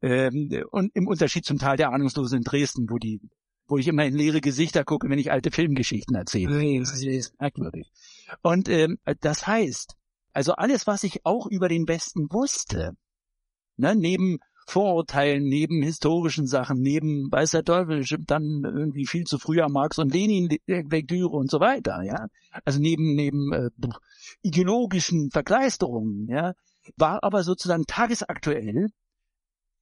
Ähm, 0.02 0.50
und 0.72 0.96
im 0.96 1.08
Unterschied 1.08 1.46
zum 1.46 1.60
Teil 1.60 1.78
der 1.78 1.92
Ahnungslosen 1.92 2.40
in 2.40 2.44
Dresden, 2.44 2.90
wo 2.90 2.98
die, 2.98 3.22
wo 3.68 3.78
ich 3.78 3.88
immer 3.88 4.04
in 4.04 4.16
leere 4.16 4.42
Gesichter 4.42 4.84
gucke, 4.84 5.08
wenn 5.12 5.20
ich 5.20 5.32
alte 5.32 5.52
Filmgeschichten 5.52 6.16
erzähle. 6.16 6.80
Das 6.80 7.00
ist 7.04 7.40
merkwürdig. 7.40 7.92
Und 8.42 8.70
ähm, 8.70 8.98
das 9.20 9.46
heißt, 9.46 9.94
also 10.32 10.54
alles, 10.54 10.88
was 10.88 11.04
ich 11.04 11.28
auch 11.28 11.46
über 11.46 11.70
den 11.70 11.88
Westen 11.88 12.26
wusste, 12.32 12.98
ne, 13.78 13.96
neben 13.96 14.40
Vorurteilen, 14.66 15.44
neben 15.44 15.82
historischen 15.82 16.48
Sachen, 16.48 16.82
neben 16.82 17.32
weiß 17.32 17.52
der 17.52 17.64
Teufel, 17.64 18.04
dann 18.26 18.64
irgendwie 18.64 19.06
viel 19.06 19.26
zu 19.26 19.38
früher 19.38 19.70
Marx 19.70 19.98
und 20.00 20.14
Lenin 20.14 20.50
Lektüre 20.68 21.36
und 21.36 21.52
so 21.52 21.60
weiter, 21.60 22.02
ja. 22.04 22.28
Also 22.66 22.80
neben 22.80 23.16
neben 23.16 23.52
äh, 23.54 23.70
ideologischen 24.42 25.32
Verkleisterungen, 25.32 26.28
ja, 26.28 26.54
war 26.98 27.24
aber 27.24 27.44
sozusagen 27.44 27.86
tagesaktuell 27.86 28.90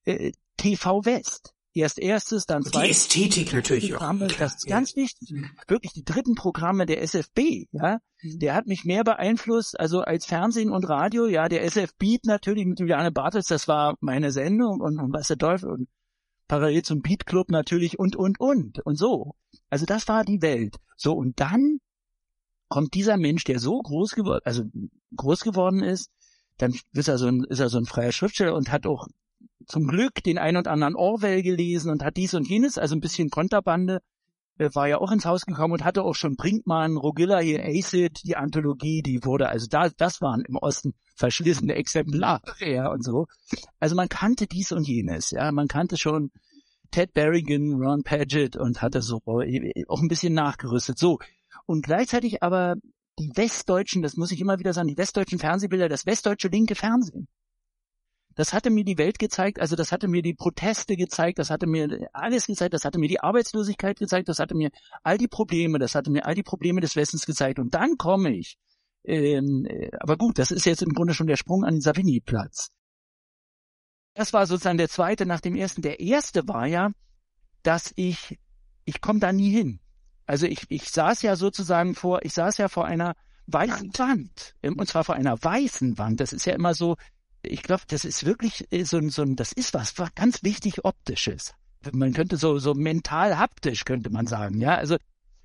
äh, 0.06 0.32
TV 0.58 1.06
West. 1.06 1.54
Erst 1.74 2.00
erstes, 2.00 2.46
dann 2.46 2.64
zweites. 2.64 3.08
Die 3.08 3.24
Ästhetik 3.24 3.54
natürlich 3.54 3.92
Programme, 3.92 4.26
auch. 4.26 4.32
Das 4.38 4.56
ist 4.56 4.68
ganz 4.68 4.96
wichtig. 4.96 5.34
Wirklich 5.68 5.94
die 5.94 6.04
dritten 6.04 6.36
Programme 6.36 6.86
der 6.86 7.02
SFB, 7.02 7.68
ja. 7.72 8.00
Mhm. 8.22 8.40
Der 8.40 8.56
hat 8.56 8.68
mich 8.68 8.84
mehr 8.84 9.04
beeinflusst, 9.06 9.80
also 9.80 10.02
als 10.02 10.26
Fernsehen 10.26 10.70
und 10.70 10.84
Radio, 10.90 11.28
ja. 11.28 11.48
Der 11.48 11.64
SF 11.64 11.96
Beat 11.98 12.26
natürlich 12.26 12.66
mit 12.66 12.80
Juliane 12.80 13.12
Bartels, 13.12 13.48
das 13.48 13.70
war 13.70 13.96
meine 14.02 14.32
Sendung 14.32 14.82
und, 14.82 15.00
und 15.00 15.14
was 15.14 15.28
der 15.28 15.38
Teufel 15.38 15.70
und 15.70 15.88
parallel 16.50 16.84
zum 16.84 17.02
Beat 17.02 17.26
Club 17.26 17.50
natürlich 17.50 17.98
und, 17.98 18.18
und, 18.18 18.38
und 18.42 18.86
und 18.86 18.98
so. 18.98 19.36
Also 19.70 19.86
das 19.86 20.10
war 20.10 20.26
die 20.26 20.42
Welt. 20.42 20.76
So, 20.98 21.14
und 21.14 21.40
dann 21.40 21.80
kommt 22.68 22.94
dieser 22.94 23.16
Mensch, 23.16 23.46
der 23.46 23.60
so 23.60 23.82
groß 23.82 24.12
geworden, 24.12 24.42
also 24.44 24.64
groß 25.16 25.42
geworden 25.42 25.82
ist, 25.82 26.10
dann 26.58 26.78
ist 26.94 27.08
er 27.08 27.18
so 27.18 27.28
ein, 27.28 27.46
ist 27.46 27.60
er 27.60 27.70
so 27.70 27.78
ein 27.78 27.86
freier 27.86 28.12
Schriftsteller 28.12 28.54
und 28.54 28.72
hat 28.72 28.86
auch 28.86 29.08
zum 29.68 29.88
Glück 29.88 30.24
den 30.24 30.38
ein 30.38 30.58
und 30.58 30.68
anderen 30.68 30.96
Orwell 30.96 31.44
gelesen 31.44 31.92
und 31.92 32.04
hat 32.04 32.18
dies 32.18 32.34
und 32.34 32.48
jenes, 32.48 32.78
also 32.78 32.96
ein 32.96 33.02
bisschen 33.02 33.30
Konterbande, 33.30 34.02
äh, 34.58 34.70
war 34.74 34.88
ja 34.88 34.98
auch 34.98 35.12
ins 35.12 35.26
Haus 35.26 35.46
gekommen 35.46 35.74
und 35.74 35.84
hatte 35.84 36.04
auch 36.04 36.16
schon 36.16 36.36
Brinkmann, 36.36 36.98
Rogilla 36.98 37.40
hier, 37.40 37.64
Acid, 37.66 38.24
die 38.24 38.36
Anthologie, 38.36 39.02
die 39.02 39.24
wurde, 39.24 39.50
also 39.50 39.68
da, 39.70 39.90
das 39.90 40.22
waren 40.22 40.44
im 40.48 40.56
Osten 40.56 40.94
verschlissene 41.16 41.76
Exemplare 41.76 42.42
ja, 42.60 42.92
und 42.92 43.04
so. 43.04 43.28
Also 43.80 43.96
man 43.96 44.10
kannte 44.10 44.48
dies 44.48 44.72
und 44.72 44.88
jenes, 44.88 45.32
ja, 45.32 45.52
man 45.52 45.68
kannte 45.68 45.98
schon 45.98 46.32
Ted 46.92 47.14
Berrigan, 47.14 47.82
Ron 47.82 48.04
Paget 48.04 48.58
und 48.58 48.82
hatte 48.82 49.02
so 49.02 49.22
äh, 49.42 49.86
auch 49.88 50.02
ein 50.02 50.10
bisschen 50.10 50.34
nachgerüstet. 50.34 51.00
So. 51.00 51.20
Und 51.66 51.86
gleichzeitig 51.86 52.44
aber 52.44 52.76
die 53.18 53.32
westdeutschen, 53.36 54.02
das 54.02 54.18
muss 54.18 54.32
ich 54.32 54.42
immer 54.42 54.60
wieder 54.60 54.74
sagen, 54.74 54.88
die 54.88 54.98
westdeutschen 54.98 55.40
Fernsehbilder, 55.40 55.88
das 55.88 56.06
westdeutsche 56.06 56.50
linke 56.50 56.76
Fernsehen 56.76 57.28
das 58.36 58.54
hatte 58.54 58.70
mir 58.70 58.84
die 58.84 58.98
Welt 58.98 59.20
gezeigt, 59.20 59.60
also 59.60 59.76
das 59.76 59.92
hatte 59.92 60.08
mir 60.08 60.22
die 60.22 60.34
Proteste 60.34 60.96
gezeigt, 60.96 61.40
das 61.40 61.50
hatte 61.50 61.68
mir 61.68 62.10
alles 62.14 62.48
gezeigt, 62.48 62.74
das 62.74 62.86
hatte 62.86 63.00
mir 63.00 63.10
die 63.10 63.20
Arbeitslosigkeit 63.20 64.00
gezeigt, 64.00 64.30
das 64.30 64.40
hatte 64.40 64.56
mir 64.56 64.70
all 65.04 65.18
die 65.18 65.28
Probleme, 65.28 65.80
das 65.80 65.96
hatte 65.96 66.12
mir 66.12 66.26
all 66.26 66.36
die 66.36 66.44
Probleme 66.44 66.82
des 66.82 66.96
Westens 66.96 67.26
gezeigt. 67.26 67.60
Und 67.60 67.74
dann 67.74 67.98
komme 67.98 68.36
ich, 68.36 68.58
ähm, 69.04 69.66
äh, 69.66 69.90
aber 70.00 70.18
gut, 70.18 70.40
das 70.40 70.52
ist 70.52 70.66
jetzt 70.66 70.82
im 70.82 70.94
Grunde 70.94 71.14
schon 71.14 71.28
der 71.28 71.38
Sprung 71.38 71.64
an 71.64 71.76
den 71.76 71.82
Savigny-Platz. 71.82 72.72
Das 74.14 74.34
war 74.34 74.46
sozusagen 74.46 74.78
der 74.78 74.90
zweite 74.90 75.26
nach 75.26 75.42
dem 75.42 75.56
ersten. 75.56 75.82
Der 75.82 76.00
erste 76.00 76.48
war 76.48 76.68
ja, 76.68 76.92
dass 77.64 77.94
ich, 77.96 78.40
ich 78.86 79.02
komme 79.02 79.20
da 79.20 79.32
nie 79.32 79.52
hin. 79.52 79.80
Also 80.26 80.46
ich, 80.46 80.66
ich 80.70 80.90
saß 80.90 81.22
ja 81.22 81.36
sozusagen 81.36 81.96
vor, 81.96 82.24
ich 82.24 82.34
saß 82.34 82.58
ja 82.58 82.68
vor 82.68 82.86
einer 82.86 83.16
weißen 83.48 83.92
Wand, 83.98 84.56
und 84.62 84.88
zwar 84.88 85.04
vor 85.04 85.16
einer 85.16 85.42
weißen 85.42 85.98
Wand. 85.98 86.20
Das 86.20 86.34
ist 86.34 86.46
ja 86.46 86.54
immer 86.54 86.74
so, 86.74 86.96
ich 87.44 87.64
glaube, 87.64 87.84
das 87.88 88.06
ist 88.06 88.26
wirklich 88.26 88.72
äh, 88.72 88.84
so 88.84 88.98
ein, 88.98 89.10
so 89.10 89.22
ein, 89.24 89.36
das 89.36 89.52
ist 89.52 89.74
was 89.74 89.96
ganz 90.16 90.44
wichtig 90.44 90.86
optisches. 90.86 91.54
Man 91.92 92.14
könnte 92.14 92.38
so, 92.38 92.60
so 92.60 92.74
mental 92.74 93.38
haptisch 93.38 93.86
könnte 93.86 94.12
man 94.12 94.28
sagen, 94.28 94.62
ja. 94.62 94.76
Also 94.76 94.98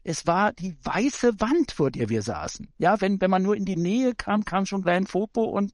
es 0.04 0.26
war 0.26 0.52
die 0.52 0.76
weiße 0.84 1.40
Wand, 1.40 1.72
vor 1.72 1.90
der 1.90 2.08
wir 2.08 2.22
saßen. 2.22 2.68
Ja, 2.78 3.00
wenn, 3.00 3.20
wenn 3.20 3.30
man 3.30 3.42
nur 3.42 3.56
in 3.56 3.64
die 3.64 3.76
Nähe 3.76 4.14
kam, 4.14 4.44
kam 4.44 4.66
schon 4.66 4.82
gleich 4.82 4.96
ein 4.96 5.06
Foto 5.06 5.44
und, 5.44 5.72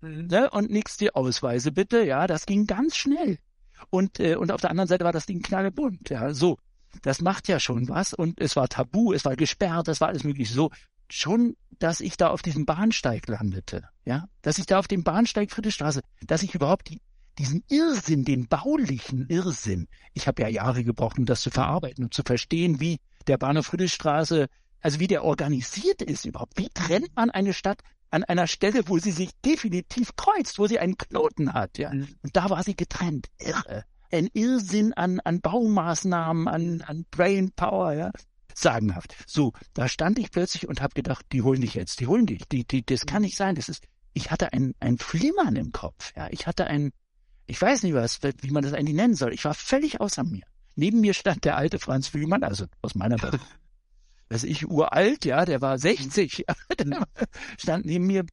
ne, 0.00 0.50
und 0.50 0.70
nix 0.70 0.96
die 0.96 1.14
Ausweise 1.14 1.72
bitte, 1.72 2.04
ja, 2.04 2.26
das 2.26 2.44
ging 2.44 2.66
ganz 2.66 2.96
schnell. 2.96 3.38
Und, 3.90 4.20
äh, 4.20 4.36
und 4.36 4.52
auf 4.52 4.60
der 4.60 4.70
anderen 4.70 4.88
Seite 4.88 5.04
war 5.04 5.12
das 5.12 5.26
Ding 5.26 5.42
knallbunt, 5.42 6.10
ja, 6.10 6.34
so. 6.34 6.58
Das 7.00 7.22
macht 7.22 7.48
ja 7.48 7.58
schon 7.58 7.88
was 7.88 8.12
und 8.12 8.38
es 8.38 8.54
war 8.54 8.68
tabu, 8.68 9.14
es 9.14 9.24
war 9.24 9.34
gesperrt, 9.34 9.88
es 9.88 10.02
war 10.02 10.08
alles 10.08 10.24
möglich 10.24 10.50
so 10.50 10.70
schon, 11.12 11.56
dass 11.78 12.00
ich 12.00 12.16
da 12.16 12.28
auf 12.28 12.42
diesem 12.42 12.64
Bahnsteig 12.64 13.28
landete, 13.28 13.88
ja, 14.04 14.28
dass 14.40 14.58
ich 14.58 14.66
da 14.66 14.78
auf 14.78 14.88
dem 14.88 15.04
Bahnsteig 15.04 15.50
Friedrichstraße, 15.50 16.00
dass 16.26 16.42
ich 16.42 16.54
überhaupt 16.54 16.88
die, 16.88 17.00
diesen 17.38 17.62
Irrsinn, 17.68 18.24
den 18.24 18.48
baulichen 18.48 19.26
Irrsinn, 19.28 19.88
ich 20.14 20.26
habe 20.26 20.42
ja 20.42 20.48
Jahre 20.48 20.84
gebraucht, 20.84 21.18
um 21.18 21.26
das 21.26 21.42
zu 21.42 21.50
verarbeiten 21.50 22.04
und 22.04 22.14
zu 22.14 22.22
verstehen, 22.24 22.80
wie 22.80 22.98
der 23.26 23.36
Bahnhof 23.36 23.66
Friedrichstraße, 23.66 24.46
also 24.80 25.00
wie 25.00 25.06
der 25.06 25.24
organisiert 25.24 26.00
ist 26.00 26.24
überhaupt. 26.24 26.58
Wie 26.58 26.70
trennt 26.70 27.14
man 27.14 27.30
eine 27.30 27.52
Stadt 27.52 27.80
an 28.10 28.24
einer 28.24 28.46
Stelle, 28.46 28.88
wo 28.88 28.98
sie 28.98 29.12
sich 29.12 29.30
definitiv 29.44 30.16
kreuzt, 30.16 30.58
wo 30.58 30.66
sie 30.66 30.78
einen 30.78 30.96
Knoten 30.96 31.52
hat, 31.52 31.78
ja? 31.78 31.90
Und 31.90 32.10
da 32.32 32.50
war 32.50 32.62
sie 32.62 32.74
getrennt. 32.74 33.28
Irre. 33.38 33.84
Ein 34.10 34.28
Irrsinn 34.32 34.92
an, 34.92 35.20
an 35.20 35.40
Baumaßnahmen, 35.40 36.48
an, 36.48 36.82
an 36.82 37.06
Brain 37.10 37.52
Power, 37.52 37.92
ja 37.92 38.10
sagenhaft. 38.54 39.14
So, 39.26 39.52
da 39.74 39.88
stand 39.88 40.18
ich 40.18 40.30
plötzlich 40.30 40.68
und 40.68 40.80
habe 40.82 40.94
gedacht, 40.94 41.24
die 41.32 41.42
holen 41.42 41.60
dich 41.60 41.74
jetzt, 41.74 42.00
die 42.00 42.06
holen 42.06 42.26
dich, 42.26 42.42
die, 42.48 42.64
die, 42.64 42.84
das 42.84 43.06
kann 43.06 43.22
nicht 43.22 43.36
sein. 43.36 43.54
Das 43.54 43.68
ist, 43.68 43.86
ich 44.12 44.30
hatte 44.30 44.52
ein, 44.52 44.74
ein 44.80 44.98
Flimmern 44.98 45.56
im 45.56 45.72
Kopf, 45.72 46.12
ja, 46.16 46.28
ich 46.30 46.46
hatte 46.46 46.66
ein, 46.66 46.92
ich 47.46 47.60
weiß 47.60 47.82
nicht 47.82 47.94
was, 47.94 48.20
wie 48.22 48.50
man 48.50 48.62
das 48.62 48.72
eigentlich 48.72 48.96
nennen 48.96 49.14
soll. 49.14 49.32
Ich 49.32 49.44
war 49.44 49.54
völlig 49.54 50.00
außer 50.00 50.24
mir. 50.24 50.44
Neben 50.74 51.00
mir 51.00 51.12
stand 51.12 51.44
der 51.44 51.56
alte 51.56 51.78
Franz 51.78 52.08
Flimmern, 52.08 52.44
also 52.44 52.66
aus 52.80 52.94
meiner 52.94 53.20
Welt. 53.22 53.40
weiß 54.32 54.44
ich, 54.44 54.66
uralt, 54.68 55.24
ja, 55.24 55.44
der 55.44 55.60
war 55.60 55.78
60, 55.78 56.46
der 56.78 57.06
stand 57.58 57.84
neben 57.84 58.06
mir 58.06 58.24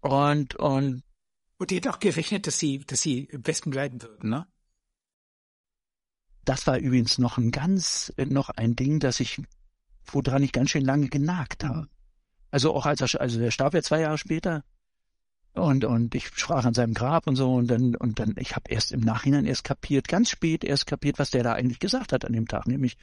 und, 0.00 0.54
und. 0.56 1.02
Und 1.58 1.70
die 1.70 1.76
hat 1.76 1.88
auch 1.88 1.98
gerechnet, 2.00 2.46
dass 2.46 2.58
sie, 2.58 2.80
dass 2.80 3.00
sie 3.00 3.24
im 3.24 3.46
Westen 3.46 3.70
bleiben 3.70 4.02
würden, 4.02 4.30
ne? 4.30 4.46
Das 6.46 6.66
war 6.68 6.78
übrigens 6.78 7.18
noch 7.18 7.38
ein 7.38 7.50
ganz, 7.50 8.12
noch 8.16 8.50
ein 8.50 8.76
Ding, 8.76 9.00
dass 9.00 9.18
ich, 9.18 9.42
woran 10.06 10.44
ich 10.44 10.52
ganz 10.52 10.70
schön 10.70 10.84
lange 10.84 11.08
genagt 11.08 11.64
habe. 11.64 11.88
Also 12.52 12.72
auch 12.72 12.86
als 12.86 13.00
er, 13.00 13.20
also 13.20 13.40
der 13.40 13.50
starb 13.50 13.74
ja 13.74 13.82
zwei 13.82 14.00
Jahre 14.00 14.16
später. 14.16 14.62
Und, 15.54 15.84
und 15.84 16.14
ich 16.14 16.28
sprach 16.28 16.64
an 16.64 16.72
seinem 16.72 16.94
Grab 16.94 17.26
und 17.26 17.34
so 17.34 17.52
und 17.52 17.66
dann, 17.66 17.96
und 17.96 18.20
dann, 18.20 18.34
ich 18.38 18.54
habe 18.54 18.70
erst 18.70 18.92
im 18.92 19.00
Nachhinein 19.00 19.44
erst 19.44 19.64
kapiert, 19.64 20.06
ganz 20.06 20.30
spät 20.30 20.62
erst 20.62 20.86
kapiert, 20.86 21.18
was 21.18 21.30
der 21.30 21.42
da 21.42 21.54
eigentlich 21.54 21.80
gesagt 21.80 22.12
hat 22.12 22.24
an 22.24 22.32
dem 22.32 22.46
Tag, 22.46 22.68
nämlich, 22.68 22.96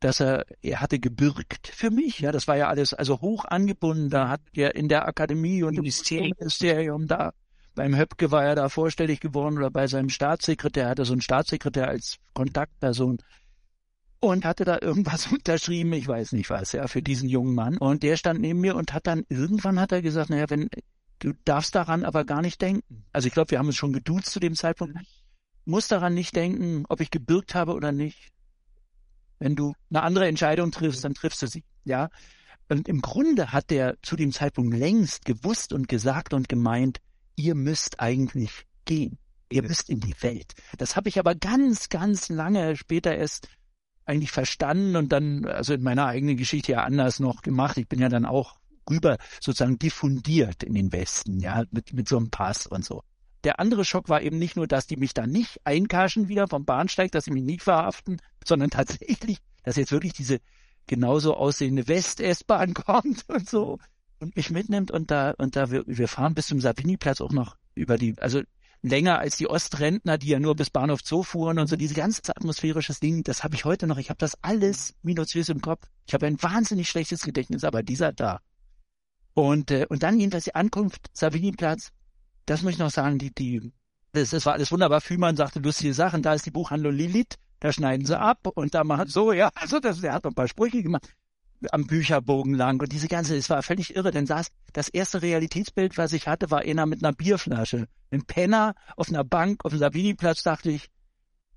dass 0.00 0.20
er, 0.20 0.44
er 0.62 0.80
hatte 0.80 1.00
gebürgt 1.00 1.66
für 1.66 1.90
mich, 1.90 2.20
ja, 2.20 2.30
das 2.30 2.46
war 2.46 2.58
ja 2.58 2.68
alles, 2.68 2.92
also 2.92 3.22
hoch 3.22 3.46
angebunden, 3.46 4.10
da 4.10 4.28
hat 4.28 4.42
er 4.52 4.76
in 4.76 4.88
der 4.88 5.08
Akademie 5.08 5.62
und 5.62 5.76
im 5.76 5.82
Ministerium 5.82 7.06
da 7.06 7.32
beim 7.74 7.96
Höpke 7.96 8.30
war 8.30 8.44
er 8.44 8.54
da 8.54 8.68
vorstellig 8.68 9.20
geworden 9.20 9.58
oder 9.58 9.70
bei 9.70 9.86
seinem 9.86 10.08
Staatssekretär, 10.08 10.88
hatte 10.88 11.04
so 11.04 11.12
einen 11.12 11.22
Staatssekretär 11.22 11.88
als 11.88 12.18
Kontaktperson 12.32 13.18
und 14.20 14.44
hatte 14.44 14.64
da 14.64 14.78
irgendwas 14.80 15.26
unterschrieben, 15.32 15.92
ich 15.92 16.08
weiß 16.08 16.32
nicht 16.32 16.50
was, 16.50 16.72
ja, 16.72 16.86
für 16.86 17.02
diesen 17.02 17.28
jungen 17.28 17.54
Mann. 17.54 17.78
Und 17.78 18.02
der 18.02 18.16
stand 18.16 18.40
neben 18.40 18.60
mir 18.60 18.76
und 18.76 18.92
hat 18.92 19.06
dann, 19.06 19.24
irgendwann 19.28 19.80
hat 19.80 19.92
er 19.92 20.02
gesagt, 20.02 20.30
naja, 20.30 20.46
wenn, 20.48 20.68
du 21.18 21.32
darfst 21.44 21.74
daran 21.74 22.04
aber 22.04 22.24
gar 22.24 22.42
nicht 22.42 22.60
denken. 22.60 23.04
Also 23.12 23.26
ich 23.26 23.34
glaube, 23.34 23.50
wir 23.50 23.58
haben 23.58 23.66
uns 23.66 23.76
schon 23.76 23.92
geduzt 23.92 24.30
zu 24.30 24.40
dem 24.40 24.54
Zeitpunkt. 24.54 24.98
Muss 25.64 25.88
daran 25.88 26.14
nicht 26.14 26.36
denken, 26.36 26.84
ob 26.88 27.00
ich 27.00 27.10
gebürgt 27.10 27.54
habe 27.54 27.74
oder 27.74 27.92
nicht. 27.92 28.30
Wenn 29.38 29.56
du 29.56 29.74
eine 29.90 30.02
andere 30.02 30.28
Entscheidung 30.28 30.70
triffst, 30.70 31.04
dann 31.04 31.14
triffst 31.14 31.42
du 31.42 31.46
sie, 31.46 31.64
ja. 31.84 32.08
Und 32.68 32.88
im 32.88 33.02
Grunde 33.02 33.52
hat 33.52 33.70
der 33.70 33.96
zu 34.02 34.16
dem 34.16 34.32
Zeitpunkt 34.32 34.74
längst 34.74 35.24
gewusst 35.24 35.72
und 35.72 35.88
gesagt 35.88 36.32
und 36.32 36.48
gemeint, 36.48 37.00
ihr 37.36 37.54
müsst 37.54 38.00
eigentlich 38.00 38.66
gehen. 38.84 39.18
Ihr 39.50 39.62
müsst 39.62 39.88
in 39.88 40.00
die 40.00 40.14
Welt. 40.20 40.54
Das 40.78 40.96
habe 40.96 41.08
ich 41.08 41.18
aber 41.18 41.34
ganz, 41.34 41.88
ganz 41.88 42.28
lange 42.28 42.76
später 42.76 43.14
erst 43.14 43.48
eigentlich 44.04 44.32
verstanden 44.32 44.96
und 44.96 45.12
dann, 45.12 45.46
also 45.46 45.74
in 45.74 45.82
meiner 45.82 46.06
eigenen 46.06 46.36
Geschichte 46.36 46.72
ja 46.72 46.84
anders 46.84 47.20
noch 47.20 47.42
gemacht. 47.42 47.76
Ich 47.78 47.88
bin 47.88 48.00
ja 48.00 48.08
dann 48.08 48.26
auch 48.26 48.58
rüber 48.88 49.16
sozusagen 49.40 49.78
diffundiert 49.78 50.62
in 50.62 50.74
den 50.74 50.92
Westen, 50.92 51.40
ja, 51.40 51.64
mit, 51.70 51.92
mit 51.92 52.08
so 52.08 52.16
einem 52.16 52.30
Pass 52.30 52.66
und 52.66 52.84
so. 52.84 53.02
Der 53.44 53.60
andere 53.60 53.84
Schock 53.84 54.08
war 54.08 54.22
eben 54.22 54.38
nicht 54.38 54.56
nur, 54.56 54.66
dass 54.66 54.86
die 54.86 54.96
mich 54.96 55.14
da 55.14 55.26
nicht 55.26 55.60
einkaschen 55.64 56.28
wieder 56.28 56.48
vom 56.48 56.64
Bahnsteig, 56.64 57.12
dass 57.12 57.24
sie 57.24 57.30
mich 57.30 57.44
nicht 57.44 57.62
verhaften, 57.62 58.18
sondern 58.44 58.70
tatsächlich, 58.70 59.38
dass 59.62 59.76
jetzt 59.76 59.92
wirklich 59.92 60.14
diese 60.14 60.40
genauso 60.86 61.34
aussehende 61.34 61.86
West-S-Bahn 61.88 62.74
kommt 62.74 63.28
und 63.28 63.48
so 63.48 63.78
und 64.24 64.36
mich 64.36 64.50
mitnimmt 64.50 64.90
und 64.90 65.10
da, 65.10 65.34
und 65.38 65.54
da, 65.56 65.70
wir, 65.70 65.84
wir 65.86 66.08
fahren 66.08 66.34
bis 66.34 66.48
zum 66.48 66.60
Savini-Platz 66.60 67.20
auch 67.20 67.32
noch 67.32 67.56
über 67.74 67.98
die, 67.98 68.16
also 68.18 68.42
länger 68.82 69.18
als 69.18 69.36
die 69.36 69.48
Ostrentner, 69.48 70.18
die 70.18 70.28
ja 70.28 70.40
nur 70.40 70.56
bis 70.56 70.70
Bahnhof 70.70 71.00
Zoo 71.02 71.22
fuhren 71.22 71.58
und 71.58 71.66
so, 71.66 71.76
diese 71.76 71.94
ganze 71.94 72.20
atmosphärisches 72.36 73.00
Ding, 73.00 73.22
das 73.22 73.44
habe 73.44 73.54
ich 73.54 73.64
heute 73.64 73.86
noch. 73.86 73.98
Ich 73.98 74.10
habe 74.10 74.18
das 74.18 74.36
alles 74.42 74.94
minutiös 75.02 75.48
im 75.48 75.60
Kopf. 75.60 75.86
Ich 76.06 76.14
habe 76.14 76.26
ein 76.26 76.42
wahnsinnig 76.42 76.88
schlechtes 76.88 77.22
Gedächtnis, 77.22 77.64
aber 77.64 77.82
dieser 77.82 78.12
da. 78.12 78.40
Und, 79.32 79.70
äh, 79.70 79.86
und 79.88 80.02
dann 80.02 80.20
jedenfalls 80.20 80.44
die 80.44 80.54
Ankunft, 80.54 81.10
Savini-Platz, 81.12 81.92
das 82.46 82.62
muss 82.62 82.72
ich 82.72 82.78
noch 82.78 82.90
sagen, 82.90 83.18
die, 83.18 83.34
die, 83.34 83.72
das, 84.12 84.30
das 84.30 84.46
war 84.46 84.52
alles 84.52 84.70
wunderbar. 84.70 85.00
Fühlmann 85.00 85.36
sagte 85.36 85.60
lustige 85.60 85.94
Sachen, 85.94 86.22
da 86.22 86.34
ist 86.34 86.46
die 86.46 86.50
Buchhandlung 86.50 86.92
Lilith, 86.92 87.36
da 87.60 87.72
schneiden 87.72 88.06
sie 88.06 88.18
ab 88.18 88.46
und 88.54 88.74
da 88.74 88.84
machen 88.84 89.08
so, 89.08 89.32
ja, 89.32 89.50
also 89.54 89.80
das, 89.80 90.00
der 90.00 90.12
hat 90.12 90.24
noch 90.24 90.32
ein 90.32 90.34
paar 90.34 90.48
Sprüche 90.48 90.82
gemacht. 90.82 91.14
Am 91.70 91.86
Bücherbogen 91.86 92.54
lang 92.54 92.80
und 92.80 92.92
diese 92.92 93.08
ganze, 93.08 93.36
es 93.36 93.50
war 93.50 93.62
völlig 93.62 93.96
irre, 93.96 94.10
denn 94.10 94.26
saß, 94.26 94.48
das 94.72 94.88
erste 94.88 95.22
Realitätsbild, 95.22 95.96
was 95.96 96.12
ich 96.12 96.28
hatte, 96.28 96.50
war 96.50 96.60
einer 96.60 96.86
mit 96.86 97.02
einer 97.02 97.12
Bierflasche. 97.12 97.88
Ein 98.10 98.24
Penner 98.24 98.74
auf 98.96 99.08
einer 99.08 99.24
Bank 99.24 99.64
auf 99.64 99.72
dem 99.72 99.78
Sabiniplatz, 99.78 100.42
dachte 100.42 100.70
ich, 100.70 100.88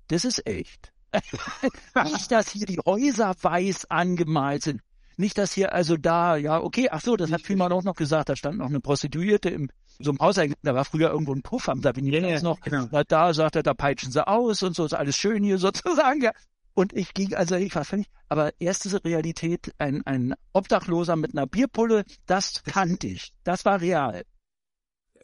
das 0.08 0.24
ist 0.24 0.46
echt. 0.46 0.92
Nicht, 2.04 2.30
dass 2.30 2.50
hier 2.50 2.66
die 2.66 2.78
Häuser 2.84 3.34
weiß 3.40 3.90
angemalt 3.90 4.62
sind. 4.62 4.80
Nicht, 5.16 5.36
dass 5.36 5.52
hier 5.52 5.72
also 5.72 5.96
da, 5.96 6.36
ja, 6.36 6.60
okay, 6.60 6.88
ach 6.90 7.00
so, 7.00 7.16
das 7.16 7.32
hat 7.32 7.42
Fühlmann 7.42 7.72
auch 7.72 7.82
noch 7.82 7.96
gesagt, 7.96 8.28
da 8.28 8.36
stand 8.36 8.58
noch 8.58 8.68
eine 8.68 8.80
Prostituierte 8.80 9.50
im 9.50 9.68
so 10.00 10.10
einem 10.12 10.20
Haus, 10.20 10.36
da 10.36 10.74
war 10.76 10.84
früher 10.84 11.10
irgendwo 11.10 11.34
ein 11.34 11.42
Puff 11.42 11.68
am 11.68 11.82
Sabiniplatz 11.82 12.42
ja, 12.42 12.42
noch, 12.42 12.60
genau. 12.60 12.86
da 13.08 13.34
sagt 13.34 13.56
er, 13.56 13.64
da 13.64 13.74
peitschen 13.74 14.12
sie 14.12 14.26
aus 14.26 14.62
und 14.62 14.76
so, 14.76 14.84
ist 14.84 14.94
alles 14.94 15.16
schön 15.16 15.42
hier 15.42 15.58
sozusagen, 15.58 16.22
ja. 16.22 16.30
Und 16.78 16.92
ich 16.92 17.12
ging, 17.12 17.34
also 17.34 17.56
ich 17.56 17.74
war 17.74 17.84
völlig, 17.84 18.06
aber 18.28 18.52
erste 18.60 19.04
Realität, 19.04 19.74
ein, 19.78 20.06
ein 20.06 20.36
Obdachloser 20.52 21.16
mit 21.16 21.32
einer 21.32 21.48
Bierpulle, 21.48 22.04
das 22.26 22.62
kannte 22.62 23.08
ich. 23.08 23.32
Das 23.42 23.64
war 23.64 23.80
real. 23.80 24.22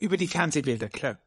Über 0.00 0.16
die 0.16 0.26
Fernsehbilder, 0.26 0.88
klar. 0.88 1.20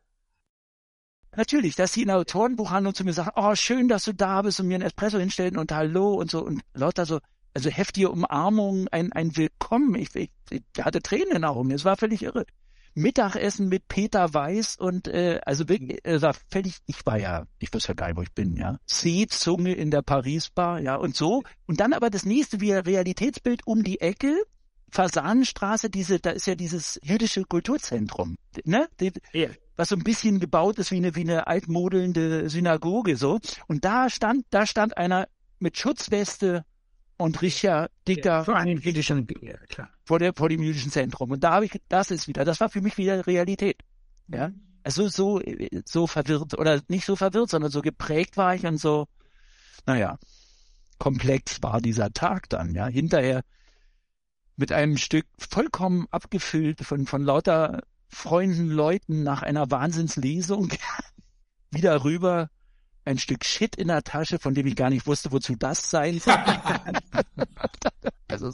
Natürlich, 1.37 1.77
dass 1.77 1.93
sie 1.93 2.01
in 2.01 2.09
der 2.09 2.17
Autorenbuchhandlung 2.17 2.93
zu 2.93 3.05
mir 3.05 3.13
sagen, 3.13 3.31
oh, 3.37 3.55
schön, 3.55 3.87
dass 3.87 4.03
du 4.03 4.13
da 4.13 4.41
bist 4.41 4.59
und 4.59 4.67
mir 4.67 4.75
ein 4.75 4.81
Espresso 4.81 5.17
hinstellen 5.17 5.57
und 5.57 5.71
Hallo 5.71 6.15
und 6.15 6.29
so 6.29 6.43
und 6.43 6.61
lauter 6.73 7.05
so, 7.05 7.21
also 7.53 7.69
heftige 7.69 8.11
Umarmungen, 8.11 8.89
ein, 8.89 9.13
ein 9.13 9.37
Willkommen. 9.37 9.95
Ich, 9.95 10.13
ich, 10.13 10.29
ich 10.49 10.61
hatte 10.81 11.01
Tränen 11.01 11.27
in 11.27 11.33
den 11.35 11.45
Augen, 11.45 11.71
es 11.71 11.85
war 11.85 11.95
völlig 11.95 12.21
irre. 12.21 12.45
Mittagessen 12.97 13.69
mit 13.69 13.87
Peter 13.87 14.33
Weiß 14.33 14.75
und 14.75 15.07
äh, 15.07 15.39
also 15.45 15.69
wirklich, 15.69 16.03
äh, 16.03 16.21
war 16.21 16.35
völlig, 16.49 16.77
ich 16.87 17.05
war 17.05 17.17
ja, 17.17 17.45
ich 17.59 17.73
wusste 17.73 17.89
ja 17.89 17.93
gar 17.93 18.07
nicht, 18.07 18.17
wo 18.17 18.23
ich 18.23 18.33
bin, 18.33 18.57
ja. 18.57 18.79
Seezunge 18.87 19.73
in 19.73 19.91
der 19.91 20.01
Paris-Bar, 20.01 20.79
ja, 20.79 20.95
und 20.95 21.15
so. 21.15 21.43
Und 21.67 21.79
dann 21.79 21.93
aber 21.93 22.09
das 22.09 22.25
nächste 22.25 22.59
wie 22.59 22.73
Realitätsbild 22.73 23.67
um 23.67 23.83
die 23.83 24.01
Ecke, 24.01 24.35
Fasanenstraße, 24.89 25.89
diese, 25.91 26.19
da 26.19 26.31
ist 26.31 26.47
ja 26.47 26.55
dieses 26.55 26.99
jüdische 27.03 27.43
Kulturzentrum, 27.43 28.35
ne? 28.63 28.87
Die, 28.99 29.11
ja. 29.31 29.49
Was 29.75 29.89
so 29.89 29.95
ein 29.95 30.03
bisschen 30.03 30.39
gebaut 30.39 30.79
ist 30.79 30.89
wie 30.89 30.95
eine, 30.95 31.15
wie 31.15 31.21
eine 31.21 31.45
altmodelnde 31.45 32.49
Synagoge, 32.49 33.15
so. 33.15 33.39
Und 33.67 33.85
da 33.85 34.09
stand, 34.09 34.45
da 34.49 34.65
stand 34.65 34.97
einer 34.97 35.27
mit 35.59 35.77
Schutzweste 35.77 36.65
und 37.17 37.41
Richard 37.41 37.91
Dicker. 38.07 38.45
Vor 38.45 38.55
einem 38.55 38.79
jüdischen, 38.79 39.27
ja, 39.41 39.57
klar. 39.69 39.89
Vor, 40.03 40.19
der, 40.19 40.33
vor 40.33 40.49
dem 40.49 40.61
jüdischen 40.61 40.91
Zentrum. 40.91 41.31
Und 41.31 41.43
da 41.43 41.53
habe 41.53 41.65
ich, 41.65 41.81
das 41.89 42.11
ist 42.11 42.27
wieder, 42.27 42.45
das 42.45 42.59
war 42.59 42.69
für 42.69 42.81
mich 42.81 42.97
wieder 42.97 43.25
Realität. 43.27 43.81
Ja. 44.27 44.51
Also 44.83 45.07
so, 45.09 45.41
so 45.85 46.07
verwirrt, 46.07 46.57
oder 46.57 46.81
nicht 46.87 47.05
so 47.05 47.15
verwirrt, 47.15 47.49
sondern 47.49 47.71
so 47.71 47.81
geprägt 47.81 48.37
war 48.37 48.55
ich 48.55 48.65
und 48.65 48.77
so, 48.77 49.07
naja, 49.85 50.17
komplex 50.97 51.61
war 51.61 51.81
dieser 51.81 52.11
Tag 52.13 52.49
dann, 52.49 52.73
ja. 52.73 52.87
Hinterher 52.87 53.43
mit 54.55 54.71
einem 54.71 54.97
Stück 54.97 55.25
vollkommen 55.37 56.07
abgefüllt 56.11 56.81
von, 56.81 57.05
von 57.05 57.23
lauter 57.23 57.83
Freunden, 58.09 58.69
Leuten 58.69 59.23
nach 59.23 59.43
einer 59.43 59.69
Wahnsinnslesung 59.69 60.71
wieder 61.71 62.03
rüber 62.03 62.49
ein 63.07 63.17
Stück 63.17 63.45
Shit 63.45 63.75
in 63.75 63.87
der 63.87 64.03
Tasche, 64.03 64.37
von 64.37 64.53
dem 64.53 64.67
ich 64.67 64.75
gar 64.75 64.89
nicht 64.89 65.07
wusste, 65.07 65.31
wozu 65.31 65.55
das 65.55 65.89
sein 65.89 66.19
soll. 66.19 66.35
also, 68.27 68.53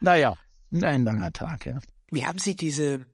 naja, 0.00 0.36
ein 0.72 1.04
langer 1.04 1.32
Tag, 1.32 1.66
ja. 1.66 1.80
Wie 2.10 2.26
haben 2.26 2.38
Sie 2.38 2.56
diese, 2.56 3.06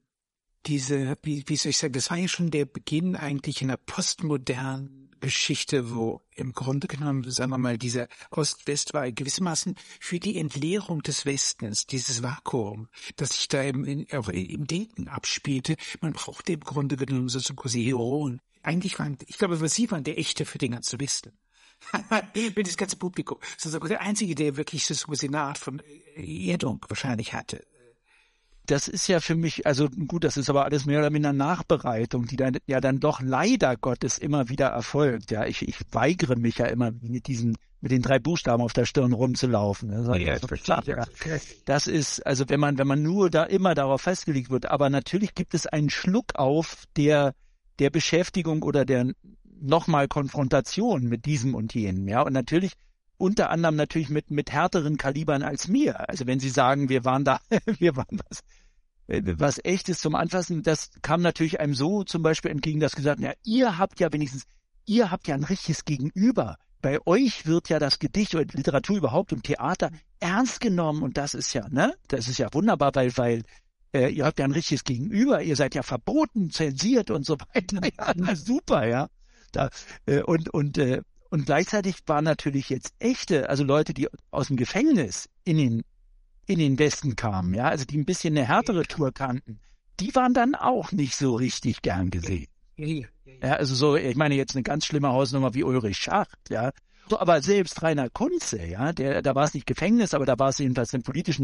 diese, 0.66 1.16
wie, 1.22 1.44
wie 1.46 1.56
soll 1.56 1.70
ich 1.70 1.78
sagen, 1.78 1.92
das 1.92 2.10
war 2.10 2.16
ja 2.16 2.28
schon 2.28 2.50
der 2.50 2.64
Beginn 2.64 3.14
eigentlich 3.14 3.62
in 3.62 3.68
der 3.68 3.76
postmodernen 3.76 5.10
Geschichte, 5.20 5.94
wo 5.94 6.22
im 6.34 6.52
Grunde 6.52 6.86
genommen, 6.86 7.28
sagen 7.30 7.50
wir 7.50 7.58
mal, 7.58 7.78
dieser 7.78 8.08
Ost-West 8.30 8.94
war 8.94 9.10
gewissermaßen 9.10 9.74
für 10.00 10.20
die 10.20 10.38
Entleerung 10.38 11.02
des 11.02 11.26
Westens, 11.26 11.86
dieses 11.86 12.22
Vakuum, 12.22 12.88
das 13.16 13.30
sich 13.30 13.48
da 13.48 13.62
im, 13.62 13.84
im 13.84 14.66
Denken 14.66 15.08
abspielte. 15.08 15.76
Man 16.00 16.12
brauchte 16.12 16.52
im 16.52 16.60
Grunde 16.60 16.96
genommen 16.96 17.28
so 17.28 17.40
quasi 17.54 17.84
Heroen, 17.84 18.40
eigentlich 18.62 18.98
waren, 18.98 19.18
ich 19.26 19.38
glaube, 19.38 19.68
Sie 19.68 19.90
waren 19.90 20.04
der 20.04 20.18
Echte 20.18 20.44
für 20.44 20.58
den 20.58 20.72
ganzen 20.72 21.00
Westen. 21.00 21.32
Mit 22.34 22.66
das 22.66 22.76
ganze 22.76 22.96
Publikum. 22.96 23.38
Das 23.56 23.72
ist 23.72 23.88
der 23.88 24.00
Einzige, 24.00 24.34
der 24.34 24.56
wirklich 24.56 24.84
so 24.84 25.12
eine 25.26 25.40
Art 25.40 25.58
von 25.58 25.80
Erdung 26.16 26.84
wahrscheinlich 26.88 27.32
hatte. 27.32 27.64
Das 28.66 28.86
ist 28.86 29.06
ja 29.06 29.20
für 29.20 29.34
mich, 29.34 29.66
also 29.66 29.88
gut, 29.88 30.24
das 30.24 30.36
ist 30.36 30.50
aber 30.50 30.66
alles 30.66 30.84
mehr 30.84 30.98
oder 30.98 31.08
minder 31.08 31.32
Nachbereitung, 31.32 32.26
die 32.26 32.36
dann 32.36 32.58
ja 32.66 32.82
dann 32.82 33.00
doch 33.00 33.22
leider 33.22 33.78
Gottes 33.78 34.18
immer 34.18 34.50
wieder 34.50 34.66
erfolgt. 34.66 35.30
Ja, 35.30 35.46
ich, 35.46 35.66
ich 35.66 35.76
weigere 35.90 36.36
mich 36.36 36.58
ja 36.58 36.66
immer 36.66 36.92
mit 37.00 37.28
diesen, 37.28 37.56
mit 37.80 37.92
den 37.92 38.02
drei 38.02 38.18
Buchstaben 38.18 38.62
auf 38.62 38.74
der 38.74 38.84
Stirn 38.84 39.14
rumzulaufen. 39.14 39.90
Das, 39.90 40.18
ja, 40.18 40.38
so 40.38 40.48
klar, 40.48 40.82
ja. 40.86 41.06
das 41.64 41.86
ist, 41.86 42.26
also 42.26 42.44
wenn 42.48 42.60
man, 42.60 42.76
wenn 42.76 42.86
man 42.86 43.02
nur 43.02 43.30
da 43.30 43.44
immer 43.44 43.74
darauf 43.74 44.02
festgelegt 44.02 44.50
wird, 44.50 44.66
aber 44.66 44.90
natürlich 44.90 45.34
gibt 45.34 45.54
es 45.54 45.66
einen 45.66 45.88
Schluck 45.88 46.34
auf, 46.34 46.84
der 46.94 47.34
der 47.78 47.90
Beschäftigung 47.90 48.62
oder 48.62 48.84
der 48.84 49.12
nochmal 49.60 50.08
Konfrontation 50.08 51.04
mit 51.04 51.26
diesem 51.26 51.54
und 51.54 51.74
jenem, 51.74 52.08
ja. 52.08 52.22
Und 52.22 52.32
natürlich 52.32 52.72
unter 53.16 53.50
anderem 53.50 53.76
natürlich 53.76 54.08
mit, 54.08 54.30
mit 54.30 54.52
härteren 54.52 54.96
Kalibern 54.96 55.42
als 55.42 55.68
mir. 55.68 56.08
Also 56.08 56.26
wenn 56.26 56.40
Sie 56.40 56.50
sagen, 56.50 56.88
wir 56.88 57.04
waren 57.04 57.24
da, 57.24 57.40
wir 57.78 57.96
waren 57.96 58.20
was, 58.28 58.42
was 59.38 59.64
echtes 59.64 60.00
zum 60.00 60.14
Anfassen, 60.14 60.62
das 60.62 60.90
kam 61.02 61.20
natürlich 61.22 61.60
einem 61.60 61.74
so 61.74 62.04
zum 62.04 62.22
Beispiel 62.22 62.50
entgegen, 62.50 62.80
dass 62.80 62.94
gesagt, 62.94 63.20
ja, 63.20 63.32
ihr 63.44 63.78
habt 63.78 64.00
ja 64.00 64.12
wenigstens, 64.12 64.44
ihr 64.86 65.10
habt 65.10 65.26
ja 65.28 65.34
ein 65.34 65.44
richtiges 65.44 65.84
Gegenüber. 65.84 66.56
Bei 66.80 67.04
euch 67.06 67.44
wird 67.46 67.68
ja 67.68 67.80
das 67.80 67.98
Gedicht 67.98 68.36
oder 68.36 68.44
Literatur 68.44 68.98
überhaupt 68.98 69.32
und 69.32 69.42
Theater 69.42 69.90
ernst 70.20 70.60
genommen 70.60 71.02
und 71.02 71.16
das 71.16 71.34
ist 71.34 71.52
ja, 71.52 71.68
ne, 71.68 71.94
das 72.06 72.28
ist 72.28 72.38
ja 72.38 72.48
wunderbar, 72.52 72.94
weil, 72.94 73.16
weil 73.16 73.42
äh, 73.92 74.08
ihr 74.08 74.24
habt 74.24 74.38
ja 74.38 74.44
ein 74.44 74.52
richtiges 74.52 74.84
Gegenüber, 74.84 75.42
ihr 75.42 75.56
seid 75.56 75.74
ja 75.74 75.82
verboten, 75.82 76.50
zensiert 76.50 77.10
und 77.10 77.24
so 77.24 77.36
weiter. 77.38 77.80
Ja, 77.98 78.12
na 78.16 78.36
super, 78.36 78.86
ja. 78.86 79.08
Da, 79.52 79.70
äh, 80.06 80.22
und, 80.22 80.50
und, 80.50 80.78
äh, 80.78 81.02
und 81.30 81.46
gleichzeitig 81.46 81.96
waren 82.06 82.24
natürlich 82.24 82.68
jetzt 82.68 82.94
echte, 82.98 83.48
also 83.48 83.64
Leute, 83.64 83.94
die 83.94 84.08
aus 84.30 84.48
dem 84.48 84.56
Gefängnis 84.56 85.28
in 85.44 85.56
den, 85.56 85.82
in 86.46 86.58
den 86.58 86.78
Westen 86.78 87.16
kamen, 87.16 87.54
ja, 87.54 87.68
also 87.68 87.84
die 87.84 87.98
ein 87.98 88.04
bisschen 88.04 88.36
eine 88.36 88.46
härtere 88.46 88.84
Tour 88.84 89.12
kannten, 89.12 89.60
die 90.00 90.14
waren 90.14 90.34
dann 90.34 90.54
auch 90.54 90.92
nicht 90.92 91.16
so 91.16 91.34
richtig 91.34 91.82
gern 91.82 92.10
gesehen. 92.10 92.48
Ja, 93.42 93.54
also 93.54 93.74
so, 93.74 93.96
ich 93.96 94.16
meine 94.16 94.34
jetzt 94.34 94.54
eine 94.54 94.62
ganz 94.62 94.86
schlimme 94.86 95.08
Hausnummer 95.08 95.54
wie 95.54 95.64
Ulrich 95.64 95.98
Schacht, 95.98 96.50
ja. 96.50 96.70
So, 97.08 97.18
aber 97.18 97.40
selbst 97.42 97.82
Rainer 97.82 98.10
Kunze, 98.10 98.64
ja, 98.64 98.92
der, 98.92 99.22
da 99.22 99.34
war 99.34 99.44
es 99.44 99.54
nicht 99.54 99.66
Gefängnis, 99.66 100.14
aber 100.14 100.26
da 100.26 100.38
war 100.38 100.50
es 100.50 100.58
jedenfalls 100.58 100.92
eine 100.92 101.02
politisch 101.02 101.40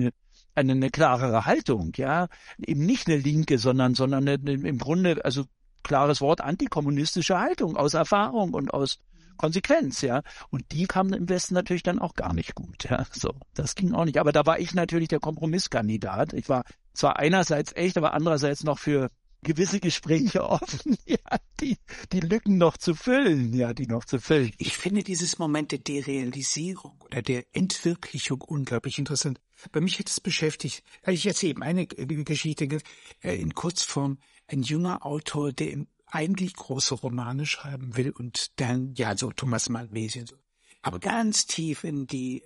eine, 0.55 0.73
eine, 0.73 0.91
klarere 0.91 1.47
Haltung, 1.47 1.93
ja. 1.97 2.29
Eben 2.59 2.85
nicht 2.87 3.09
eine 3.09 3.17
linke, 3.17 3.59
sondern, 3.59 3.95
sondern 3.95 4.29
eine, 4.29 4.53
im 4.53 4.79
Grunde, 4.79 5.25
also 5.25 5.45
klares 5.83 6.21
Wort, 6.21 6.41
antikommunistische 6.41 7.39
Haltung 7.39 7.77
aus 7.77 7.95
Erfahrung 7.95 8.55
und 8.55 8.73
aus 8.73 8.99
Konsequenz, 9.37 10.01
ja. 10.01 10.23
Und 10.51 10.65
die 10.73 10.87
kamen 10.87 11.13
im 11.13 11.29
Westen 11.29 11.55
natürlich 11.55 11.83
dann 11.83 11.99
auch 11.99 12.15
gar 12.15 12.33
nicht 12.33 12.55
gut, 12.55 12.85
ja. 12.89 13.05
So, 13.13 13.33
das 13.55 13.75
ging 13.75 13.93
auch 13.93 14.05
nicht. 14.05 14.19
Aber 14.19 14.33
da 14.33 14.47
war 14.47 14.59
ich 14.59 14.75
natürlich 14.75 15.09
der 15.09 15.21
Kompromisskandidat. 15.21 16.33
Ich 16.33 16.49
war 16.49 16.65
zwar 16.93 17.19
einerseits 17.19 17.73
echt, 17.75 17.97
aber 17.97 18.15
andererseits 18.15 18.65
noch 18.65 18.79
für 18.79 19.11
gewisse 19.45 19.79
Gespräche 19.79 20.43
offen, 20.49 20.97
ja, 21.07 21.39
die, 21.61 21.77
die 22.13 22.21
Lücken 22.21 22.59
noch 22.59 22.77
zu 22.77 22.95
füllen, 22.95 23.53
ja, 23.53 23.73
die 23.73 23.87
noch 23.87 24.05
zu 24.05 24.19
füllen. 24.19 24.53
Ich 24.59 24.77
finde 24.77 25.05
dieses 25.05 25.39
Moment 25.39 25.71
der 25.71 25.79
Derealisierung 25.79 27.01
oder 27.05 27.23
der 27.23 27.45
Entwirklichung 27.53 28.41
unglaublich 28.41 28.99
interessant. 28.99 29.41
Bei 29.71 29.81
mich 29.81 29.99
hat 30.01 30.09
es 30.09 30.21
beschäftigt, 30.21 30.83
ich 31.07 31.27
erzähle 31.27 31.51
eben 31.51 31.63
eine 31.63 31.87
Geschichte 31.87 32.81
äh, 33.23 33.37
in 33.37 33.55
Kurzform, 33.55 34.19
ein 34.49 34.63
junger 34.63 35.07
Autor, 35.07 35.53
der 35.53 35.87
eigentlich 36.07 36.55
große 36.55 36.95
Romane 36.95 37.47
schreiben 37.47 37.97
will 37.97 38.11
und 38.11 38.61
dann, 38.61 38.95
ja, 38.95 39.17
so 39.17 39.31
Thomas 39.31 39.69
Malmesi 39.69 40.21
und 40.21 40.29
so, 40.29 40.37
aber 40.83 40.99
ganz 40.99 41.47
tief 41.47 41.85
in 41.85 42.07
die 42.07 42.43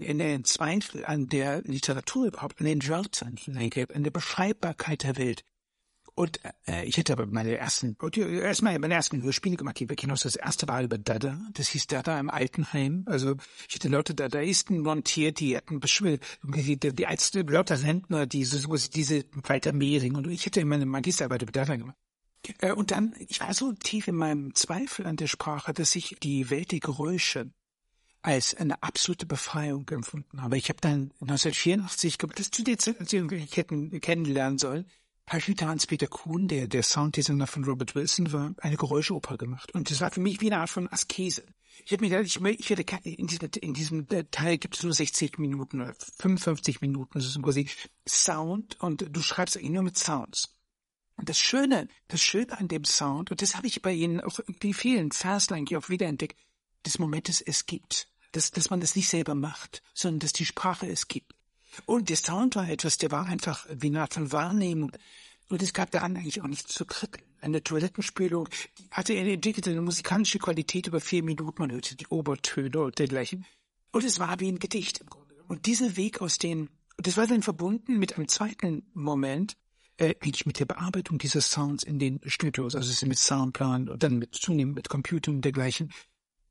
in 0.00 0.18
den 0.18 0.44
Zweifel 0.44 1.04
an 1.04 1.28
der 1.28 1.62
Literatur 1.62 2.28
überhaupt, 2.28 2.60
an 2.60 2.66
den 2.66 2.86
Wörtern 2.86 3.36
an 3.46 4.02
der 4.02 4.10
Beschreibbarkeit 4.10 5.02
der 5.02 5.18
Welt. 5.18 5.44
Und 6.14 6.40
äh, 6.66 6.84
ich 6.84 6.96
hätte 6.96 7.12
aber 7.12 7.26
meine 7.26 7.56
ersten, 7.56 7.96
erstmal 8.14 8.78
meine 8.78 8.94
ersten 8.94 9.22
Hörspiele 9.22 9.56
gemacht, 9.56 9.78
die 9.80 9.88
wir 9.88 9.96
kennen. 9.96 10.16
Das 10.20 10.36
erste 10.36 10.68
war 10.68 10.82
über 10.82 10.98
Dada. 10.98 11.40
Das 11.52 11.68
hieß 11.68 11.86
Dada 11.86 12.18
im 12.18 12.30
Altenheim. 12.30 13.04
Also 13.06 13.36
ich 13.68 13.76
hätte 13.76 13.88
Leute 13.88 14.14
Dadaisten 14.14 14.80
montiert, 14.80 15.40
die 15.40 15.56
hatten 15.56 15.80
die, 15.80 16.76
die, 16.76 16.94
die 16.94 17.06
als 17.06 17.32
Leute 17.32 17.76
Sendner, 17.76 18.26
diese, 18.26 18.60
diese 18.90 19.24
Walter 19.44 19.72
Mehring. 19.72 20.16
Und 20.16 20.28
ich 20.28 20.46
hätte 20.46 20.64
meine 20.64 20.86
Magisterarbeit 20.86 21.42
über 21.42 21.52
Dada 21.52 21.76
gemacht. 21.76 21.96
Äh, 22.60 22.72
und 22.72 22.90
dann, 22.90 23.14
ich 23.18 23.40
war 23.40 23.54
so 23.54 23.72
tief 23.72 24.08
in 24.08 24.16
meinem 24.16 24.54
Zweifel 24.54 25.06
an 25.06 25.16
der 25.16 25.26
Sprache, 25.26 25.72
dass 25.72 25.94
ich 25.96 26.16
die 26.22 26.50
Welt 26.50 26.72
der 26.72 26.80
Geräusche 26.80 27.50
als 28.22 28.54
eine 28.54 28.82
absolute 28.82 29.26
Befreiung 29.26 29.88
empfunden 29.88 30.42
habe. 30.42 30.58
Ich 30.58 30.68
habe 30.68 30.80
dann 30.80 31.12
1984, 31.20 32.18
das 32.36 32.50
zu 32.50 32.62
der 32.62 32.78
Zeit, 32.78 33.00
als 33.00 33.12
ich 33.12 33.56
hätten 33.56 33.98
kennenlernen 34.00 34.58
sollen, 34.58 34.86
Paschita 35.30 35.68
Hans-Peter 35.68 36.08
Kuhn, 36.08 36.48
der 36.48 36.66
der 36.66 36.82
Sounddesigner 36.82 37.46
von 37.46 37.62
Robert 37.62 37.94
Wilson 37.94 38.32
war, 38.32 38.52
eine 38.58 38.76
Geräuscheoper 38.76 39.38
gemacht. 39.38 39.72
Und 39.72 39.88
das 39.88 40.00
war 40.00 40.10
für 40.10 40.18
mich 40.18 40.40
wie 40.40 40.50
eine 40.50 40.60
Art 40.60 40.70
von 40.70 40.88
Askese. 40.88 41.44
Ich 41.84 41.92
habe 41.92 42.04
mir 42.04 42.10
gedacht, 42.10 42.26
ich, 42.26 42.58
ich 42.58 42.68
werde 42.68 42.82
in 43.08 43.28
diesem, 43.28 43.48
in 43.60 43.72
diesem 43.72 44.08
Teil 44.32 44.58
gibt 44.58 44.74
es 44.74 44.82
nur 44.82 44.92
60 44.92 45.38
Minuten 45.38 45.82
oder 45.82 45.94
55 46.18 46.80
Minuten, 46.80 47.12
das 47.14 47.26
ist 47.26 47.40
quasi 47.40 47.68
Sound 48.08 48.80
und 48.80 49.06
du 49.08 49.22
schreibst 49.22 49.56
eigentlich 49.56 49.70
nur 49.70 49.84
mit 49.84 49.96
Sounds. 49.96 50.52
Und 51.14 51.28
das 51.28 51.38
Schöne, 51.38 51.86
das 52.08 52.20
Schöne 52.20 52.58
an 52.58 52.66
dem 52.66 52.84
Sound, 52.84 53.30
und 53.30 53.40
das 53.40 53.54
habe 53.54 53.68
ich 53.68 53.80
bei 53.82 53.92
Ihnen 53.92 54.20
auch 54.20 54.40
irgendwie 54.40 54.74
vielen 54.74 55.12
Fastline 55.12 55.64
auch 55.78 55.88
wiederentdeckt, 55.88 56.40
des 56.84 56.98
Momentes 56.98 57.40
es 57.40 57.66
gibt. 57.66 58.08
Dass, 58.32 58.50
dass 58.50 58.70
man 58.70 58.80
das 58.80 58.96
nicht 58.96 59.08
selber 59.08 59.36
macht, 59.36 59.84
sondern 59.94 60.18
dass 60.18 60.32
die 60.32 60.46
Sprache 60.46 60.88
es 60.88 61.06
gibt. 61.06 61.34
Und 61.86 62.08
der 62.08 62.16
Sound 62.16 62.56
war 62.56 62.68
etwas, 62.68 62.98
der 62.98 63.10
war 63.10 63.26
einfach 63.26 63.66
wie 63.70 63.88
eine 63.88 64.02
Art 64.02 64.14
von 64.14 64.32
Wahrnehmung. 64.32 64.92
Und 65.48 65.62
es 65.62 65.72
gab 65.72 65.90
daran 65.90 66.16
eigentlich 66.16 66.42
auch 66.42 66.46
nichts 66.46 66.72
zu 66.72 66.84
kritteln. 66.84 67.24
Eine 67.40 67.62
Toilettenspülung 67.62 68.48
die 68.78 68.84
hatte 68.90 69.18
eine 69.18 69.32
entwickelte 69.32 69.70
eine 69.70 69.80
musikalische 69.80 70.38
Qualität 70.38 70.86
über 70.86 71.00
vier 71.00 71.22
Minuten. 71.22 71.60
Man 71.60 71.72
hörte 71.72 71.96
die 71.96 72.06
Obertöne 72.06 72.80
und 72.80 72.98
dergleichen. 72.98 73.46
Und 73.92 74.04
es 74.04 74.18
war 74.18 74.38
wie 74.40 74.48
ein 74.48 74.58
Gedicht 74.58 75.00
im 75.00 75.08
Grunde. 75.08 75.34
Und 75.48 75.66
dieser 75.66 75.96
Weg 75.96 76.20
aus 76.20 76.38
den, 76.38 76.68
das 76.98 77.16
war 77.16 77.26
dann 77.26 77.42
verbunden 77.42 77.98
mit 77.98 78.16
einem 78.16 78.28
zweiten 78.28 78.84
Moment, 78.94 79.56
äh, 79.96 80.14
eigentlich 80.20 80.46
mit 80.46 80.58
der 80.60 80.66
Bearbeitung 80.66 81.18
dieser 81.18 81.40
Sounds 81.40 81.82
in 81.82 81.98
den 81.98 82.20
Studios, 82.24 82.74
also 82.74 83.06
mit 83.06 83.18
Soundplan 83.18 83.88
und 83.88 84.02
dann 84.02 84.18
mit 84.18 84.34
zunehmend 84.34 84.76
mit 84.76 84.88
Computer 84.88 85.30
und 85.30 85.42
dergleichen. 85.42 85.92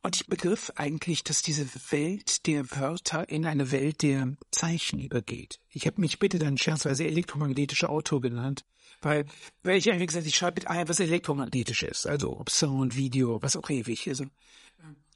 Und 0.01 0.15
ich 0.15 0.27
begriff 0.27 0.71
eigentlich, 0.75 1.23
dass 1.25 1.41
diese 1.41 1.67
Welt 1.91 2.45
der 2.47 2.71
Wörter 2.71 3.27
in 3.27 3.45
eine 3.45 3.71
Welt 3.71 4.01
der 4.01 4.37
Zeichen 4.49 4.99
übergeht. 4.99 5.59
Ich 5.69 5.85
habe 5.87 5.99
mich 5.99 6.19
bitte 6.19 6.39
dann 6.39 6.57
scherzweise 6.57 7.05
elektromagnetischer 7.05 7.89
Autor 7.89 8.21
genannt, 8.21 8.63
weil, 9.01 9.25
weil 9.63 9.77
ich 9.77 9.91
eigentlich 9.91 10.07
gesagt, 10.07 10.25
ich 10.25 10.37
schreibe 10.37 10.61
mit 10.61 10.69
allem, 10.69 10.87
was 10.87 11.01
elektromagnetisch 11.01 11.83
ist, 11.83 12.07
also 12.07 12.39
ob 12.39 12.49
Sound, 12.49 12.95
Video, 12.95 13.41
was 13.41 13.57
auch 13.57 13.69
ewig. 13.69 14.07
Also, 14.07 14.25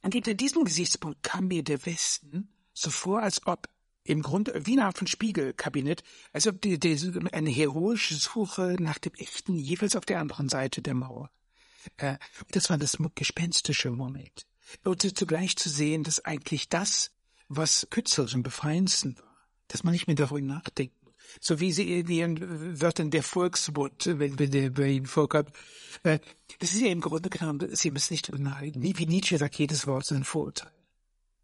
und 0.02 0.14
hinter 0.14 0.34
diesem 0.34 0.66
Gesichtspunkt 0.66 1.24
kam 1.24 1.48
mir 1.48 1.64
der 1.64 1.86
Westen 1.86 2.50
so 2.74 2.90
vor, 2.90 3.22
als 3.22 3.46
ob 3.48 3.70
im 4.04 4.22
Grunde 4.22 4.66
wie 4.66 4.74
eine 4.74 4.86
Art 4.86 5.08
Spiegelkabinett, 5.08 6.04
als 6.34 6.46
ob 6.46 6.62
die, 6.62 6.78
die, 6.78 6.98
eine 7.32 7.50
heroische 7.50 8.16
Suche 8.16 8.76
nach 8.80 8.98
dem 8.98 9.14
Echten 9.14 9.56
jeweils 9.56 9.96
auf 9.96 10.06
der 10.06 10.20
anderen 10.20 10.50
Seite 10.50 10.82
der 10.82 10.94
Mauer. 10.94 11.32
Äh, 11.96 12.18
das 12.52 12.70
war 12.70 12.78
das 12.78 12.98
gespenstische 13.16 13.92
Moment. 13.92 14.46
Und 14.84 15.18
zugleich 15.18 15.56
zu 15.56 15.70
sehen, 15.70 16.04
dass 16.04 16.24
eigentlich 16.26 16.70
das, 16.70 17.12
was 17.50 17.88
künstlerisch 17.90 18.36
am 18.36 18.44
befreiendsten 18.44 19.18
war, 19.18 19.34
dass 19.68 19.84
man 19.84 19.94
nicht 19.94 20.08
mehr 20.08 20.16
darüber 20.16 20.42
nachdenkt. 20.42 20.96
So 21.40 21.60
wie 21.60 21.72
sie 21.72 22.08
wie 22.08 22.22
in 22.22 22.82
Wörtern 22.82 23.10
der 23.10 23.24
Volksmund, 23.24 24.06
wenn 24.06 24.38
wir 24.38 24.50
der 24.50 24.70
bei 24.70 24.90
ihnen 24.90 25.06
vorkommt. 25.06 25.52
Äh, 26.04 26.20
das 26.60 26.74
ist 26.74 26.82
ja 26.82 26.88
im 26.90 27.02
Grunde 27.02 27.30
genommen, 27.30 27.76
sie 27.76 27.92
müssen 27.92 28.14
nicht 28.14 28.32
nein, 28.38 28.74
wie 28.76 29.06
Nietzsche 29.06 29.38
sagt, 29.38 29.56
jedes 29.56 29.88
Wort 29.88 30.04
ist 30.04 30.12
ein 30.12 30.24
Vorurteil. 30.24 30.72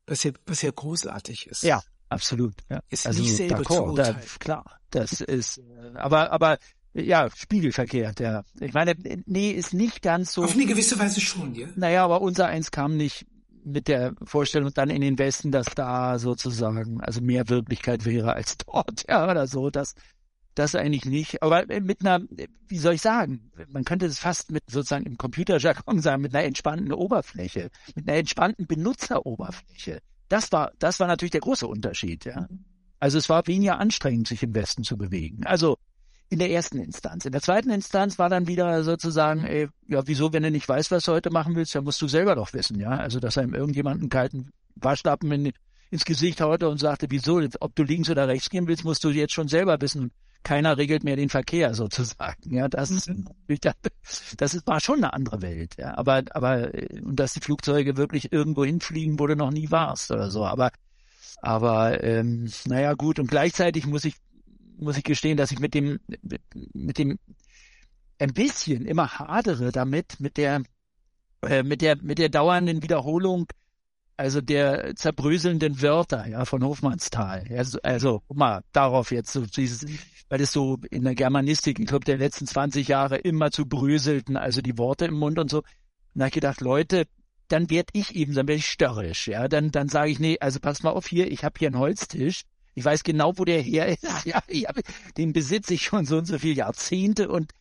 Was 0.05 0.23
ja, 0.23 0.32
was 0.45 0.61
ja 0.61 0.71
großartig 0.71 1.47
ist. 1.47 1.63
Ja, 1.63 1.82
absolut. 2.09 2.55
Ja. 2.69 2.82
Ist 2.89 3.07
also, 3.07 3.21
nicht 3.21 3.36
selber 3.36 3.63
zu 3.63 3.93
da, 3.95 4.13
Klar, 4.39 4.80
das 4.91 5.21
ist, 5.21 5.59
äh, 5.59 5.91
aber, 5.95 6.32
aber, 6.32 6.59
ja, 6.93 7.29
spiegelverkehrt, 7.35 8.19
ja. 8.19 8.43
Ich 8.59 8.73
meine, 8.73 8.95
nee, 9.25 9.51
ist 9.51 9.73
nicht 9.73 10.01
ganz 10.01 10.33
so. 10.33 10.43
Auf 10.43 10.53
eine 10.53 10.65
gewisse 10.65 10.97
Weise 10.99 11.21
schon, 11.21 11.53
ja. 11.53 11.67
Naja, 11.75 12.03
aber 12.03 12.21
unser 12.21 12.47
eins 12.47 12.71
kam 12.71 12.97
nicht 12.97 13.25
mit 13.63 13.87
der 13.87 14.13
Vorstellung 14.23 14.71
dann 14.73 14.89
in 14.89 15.01
den 15.01 15.19
Westen, 15.19 15.51
dass 15.51 15.67
da 15.75 16.17
sozusagen, 16.17 17.01
also 17.01 17.21
mehr 17.21 17.49
Wirklichkeit 17.49 18.05
wäre 18.05 18.33
als 18.33 18.57
dort, 18.65 19.05
ja, 19.07 19.29
oder 19.29 19.47
so, 19.47 19.69
das, 19.69 19.93
das 20.55 20.75
eigentlich 20.75 21.05
nicht. 21.05 21.43
Aber 21.43 21.65
mit 21.67 22.01
einer, 22.01 22.25
wie 22.67 22.77
soll 22.77 22.95
ich 22.95 23.01
sagen, 23.01 23.51
man 23.67 23.85
könnte 23.85 24.05
es 24.05 24.19
fast 24.19 24.51
mit 24.51 24.63
sozusagen 24.67 25.05
im 25.05 25.17
Computerjargon 25.17 25.99
sagen, 26.01 26.21
mit 26.21 26.33
einer 26.35 26.45
entspannten 26.45 26.91
Oberfläche, 26.91 27.69
mit 27.95 28.07
einer 28.07 28.17
entspannten 28.17 28.65
Benutzeroberfläche. 28.65 30.01
Das 30.27 30.51
war, 30.51 30.71
das 30.79 30.99
war 30.99 31.07
natürlich 31.07 31.31
der 31.31 31.41
große 31.41 31.67
Unterschied, 31.67 32.25
ja. 32.25 32.47
Also 32.99 33.17
es 33.17 33.29
war 33.29 33.47
weniger 33.47 33.79
anstrengend, 33.79 34.27
sich 34.27 34.43
im 34.43 34.53
Westen 34.53 34.83
zu 34.83 34.97
bewegen. 34.97 35.45
Also 35.45 35.77
in 36.30 36.39
der 36.39 36.51
ersten 36.51 36.80
Instanz. 36.80 37.25
In 37.25 37.32
der 37.32 37.41
zweiten 37.41 37.71
Instanz 37.71 38.19
war 38.19 38.30
dann 38.30 38.47
wieder 38.47 38.84
sozusagen, 38.84 39.43
ey, 39.43 39.67
ja, 39.88 40.05
wieso, 40.05 40.32
wenn 40.32 40.43
du 40.43 40.51
nicht 40.51 40.69
weißt, 40.69 40.91
was 40.91 41.05
du 41.05 41.11
heute 41.11 41.32
machen 41.32 41.55
willst, 41.55 41.73
dann 41.73 41.84
musst 41.84 42.01
du 42.01 42.07
selber 42.07 42.36
doch 42.36 42.53
wissen, 42.53 42.80
ja. 42.80 42.91
Also, 42.91 43.19
dass 43.19 43.38
einem 43.38 43.55
irgendjemand 43.55 43.99
einen 43.99 44.09
kalten 44.09 44.51
Waschlappen 44.75 45.32
in, 45.32 45.51
ins 45.89 46.05
Gesicht 46.05 46.39
haute 46.41 46.69
und 46.69 46.77
sagte, 46.77 47.07
wieso, 47.09 47.41
ob 47.59 47.75
du 47.75 47.84
links 47.84 48.09
oder 48.09 48.27
rechts 48.27 48.49
gehen 48.49 48.67
willst, 48.67 48.84
musst 48.84 49.03
du 49.03 49.09
jetzt 49.09 49.34
schon 49.34 49.47
selber 49.47 49.82
wissen. 49.82 50.11
Keiner 50.43 50.77
regelt 50.77 51.03
mehr 51.03 51.15
den 51.15 51.30
Verkehr 51.30 51.73
sozusagen. 51.73 52.53
Ja, 52.53 52.67
das 52.67 52.91
ist 52.91 53.09
mhm. 53.09 53.27
das 54.38 54.53
ist, 54.53 54.67
war 54.67 54.80
schon 54.80 54.97
eine 54.97 55.13
andere 55.13 55.41
Welt. 55.41 55.75
Ja, 55.77 55.97
aber 55.97 56.23
aber 56.32 56.69
und 57.03 57.19
dass 57.19 57.34
die 57.34 57.41
Flugzeuge 57.41 57.97
wirklich 57.97 58.32
irgendwo 58.32 58.63
hinfliegen, 58.63 59.19
wo 59.19 59.27
du 59.27 59.36
noch 59.36 59.51
nie 59.51 59.71
warst 59.71 60.11
oder 60.11 60.30
so. 60.30 60.45
Aber 60.45 60.71
aber 61.41 62.03
ähm, 62.03 62.49
naja 62.65 62.93
gut 62.93 63.19
und 63.19 63.30
gleichzeitig 63.30 63.86
muss 63.86 64.05
ich 64.05 64.15
muss 64.80 64.97
ich 64.97 65.03
gestehen, 65.03 65.38
dass 65.38 65.51
ich 65.51 65.59
mit 65.59 65.73
dem, 65.73 65.99
mit, 66.21 66.41
mit 66.73 66.97
dem 66.97 67.19
ein 68.19 68.34
bisschen 68.34 68.86
immer 68.86 69.19
hadere 69.19 69.71
damit, 69.71 70.19
mit 70.19 70.38
der, 70.38 70.63
äh, 71.41 71.63
mit 71.63 71.82
der, 71.82 71.97
mit 72.01 72.19
der 72.19 72.30
dauernden 72.30 72.84
Wiederholung, 72.84 73.47
also 74.17 74.41
der 74.41 74.95
zerbröselnden 74.95 75.82
Wörter, 75.82 76.27
ja, 76.27 76.43
von 76.43 76.63
Hofmannsthal. 76.63 77.45
Also, 77.49 77.80
also, 77.82 78.21
guck 78.27 78.38
mal, 78.38 78.63
darauf 78.73 79.11
jetzt 79.11 79.32
so 79.32 79.45
dieses, 79.45 79.86
weil 80.27 80.41
es 80.41 80.51
so 80.51 80.77
in 80.91 81.05
der 81.05 81.15
Germanistik, 81.15 81.80
ich 81.80 81.88
glaube, 81.88 82.03
der 82.03 82.17
letzten 82.17 82.45
20 82.45 82.88
Jahre 82.89 83.17
immer 83.17 83.51
zu 83.51 83.65
bröselten, 83.65 84.36
also 84.36 84.61
die 84.61 84.77
Worte 84.77 85.05
im 85.05 85.15
Mund 85.15 85.39
und 85.39 85.49
so. 85.49 85.59
Und 85.59 85.65
da 86.15 86.21
habe 86.25 86.27
ich 86.30 86.34
gedacht, 86.34 86.59
Leute, 86.59 87.05
dann 87.47 87.69
werd 87.69 87.89
ich 87.93 88.15
eben, 88.15 88.34
dann 88.34 88.47
werde 88.47 88.59
ich 88.59 88.67
störrisch, 88.67 89.27
ja, 89.27 89.47
dann, 89.47 89.71
dann 89.71 89.88
sage 89.88 90.11
ich, 90.11 90.19
nee, 90.19 90.38
also 90.39 90.59
pass 90.59 90.84
mal 90.84 90.91
auf 90.91 91.07
hier, 91.07 91.32
ich 91.32 91.43
habe 91.43 91.55
hier 91.57 91.69
einen 91.69 91.80
Holztisch, 91.80 92.43
ich 92.80 92.86
weiß 92.86 93.03
genau, 93.03 93.38
wo 93.38 93.43
der 93.43 93.61
her 93.61 93.88
ist. 93.88 94.03
Ja, 94.25 94.41
hab, 94.67 94.80
den 95.17 95.34
besitze 95.34 95.73
ich 95.73 95.84
schon 95.84 96.05
so 96.05 96.17
und 96.17 96.25
so 96.25 96.39
viele 96.39 96.55
Jahrzehnte 96.55 97.30
und 97.30 97.51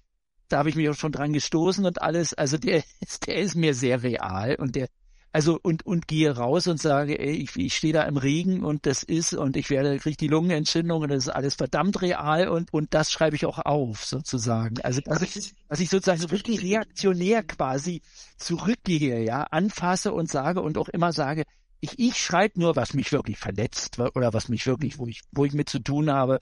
da 0.49 0.59
habe 0.59 0.71
ich 0.71 0.77
mich 0.77 0.89
auch 0.89 0.95
schon 0.95 1.13
dran 1.13 1.33
gestoßen 1.33 1.85
und 1.85 2.01
alles. 2.01 2.35
Also 2.35 2.57
der 2.57 2.85
ist, 3.01 3.27
der 3.27 3.37
ist 3.37 3.57
mir 3.57 3.75
sehr 3.75 4.03
real 4.03 4.55
und 4.55 4.77
der, 4.77 4.89
also 5.33 5.59
und 5.61 5.85
und 5.85 6.07
gehe 6.07 6.35
raus 6.35 6.69
und 6.69 6.81
sage, 6.81 7.19
ey, 7.19 7.33
ich, 7.33 7.57
ich 7.57 7.77
stehe 7.77 7.93
da 7.93 8.05
im 8.05 8.17
Regen 8.17 8.65
und 8.65 8.87
das 8.87 9.03
ist 9.03 9.35
und 9.35 9.57
ich 9.57 9.71
werde 9.71 9.99
kriege 9.99 10.17
die 10.17 10.29
Lungenentzündung 10.29 11.03
und 11.03 11.09
das 11.11 11.25
ist 11.25 11.31
alles 11.31 11.57
verdammt 11.57 12.01
real 12.01 12.49
und 12.49 12.73
und 12.73 12.95
das 12.95 13.11
schreibe 13.11 13.35
ich 13.35 13.45
auch 13.45 13.59
auf 13.59 14.05
sozusagen. 14.05 14.81
Also 14.83 15.01
dass 15.01 15.23
ich, 15.23 15.53
dass 15.69 15.81
ich 15.81 15.91
sozusagen 15.91 16.21
so 16.21 16.29
richtig 16.29 16.63
reaktionär 16.63 17.43
quasi 17.43 18.03
zurückgehe, 18.37 19.25
ja, 19.25 19.43
anfasse 19.43 20.13
und 20.13 20.31
sage 20.31 20.63
und 20.63 20.79
auch 20.79 20.89
immer 20.89 21.13
sage, 21.13 21.43
ich, 21.81 21.99
ich 21.99 22.17
schreibe 22.17 22.61
nur, 22.61 22.77
was 22.77 22.95
mich 22.95 23.13
wirklich 23.13 23.39
verletzt 23.39 23.99
oder 23.99 24.33
was 24.33 24.49
mich 24.49 24.67
wirklich, 24.67 24.99
wo 24.99 25.07
ich, 25.07 25.23
wo 25.33 25.45
ich 25.45 25.53
mit 25.53 25.69
zu 25.69 25.79
tun 25.79 26.11
habe. 26.11 26.41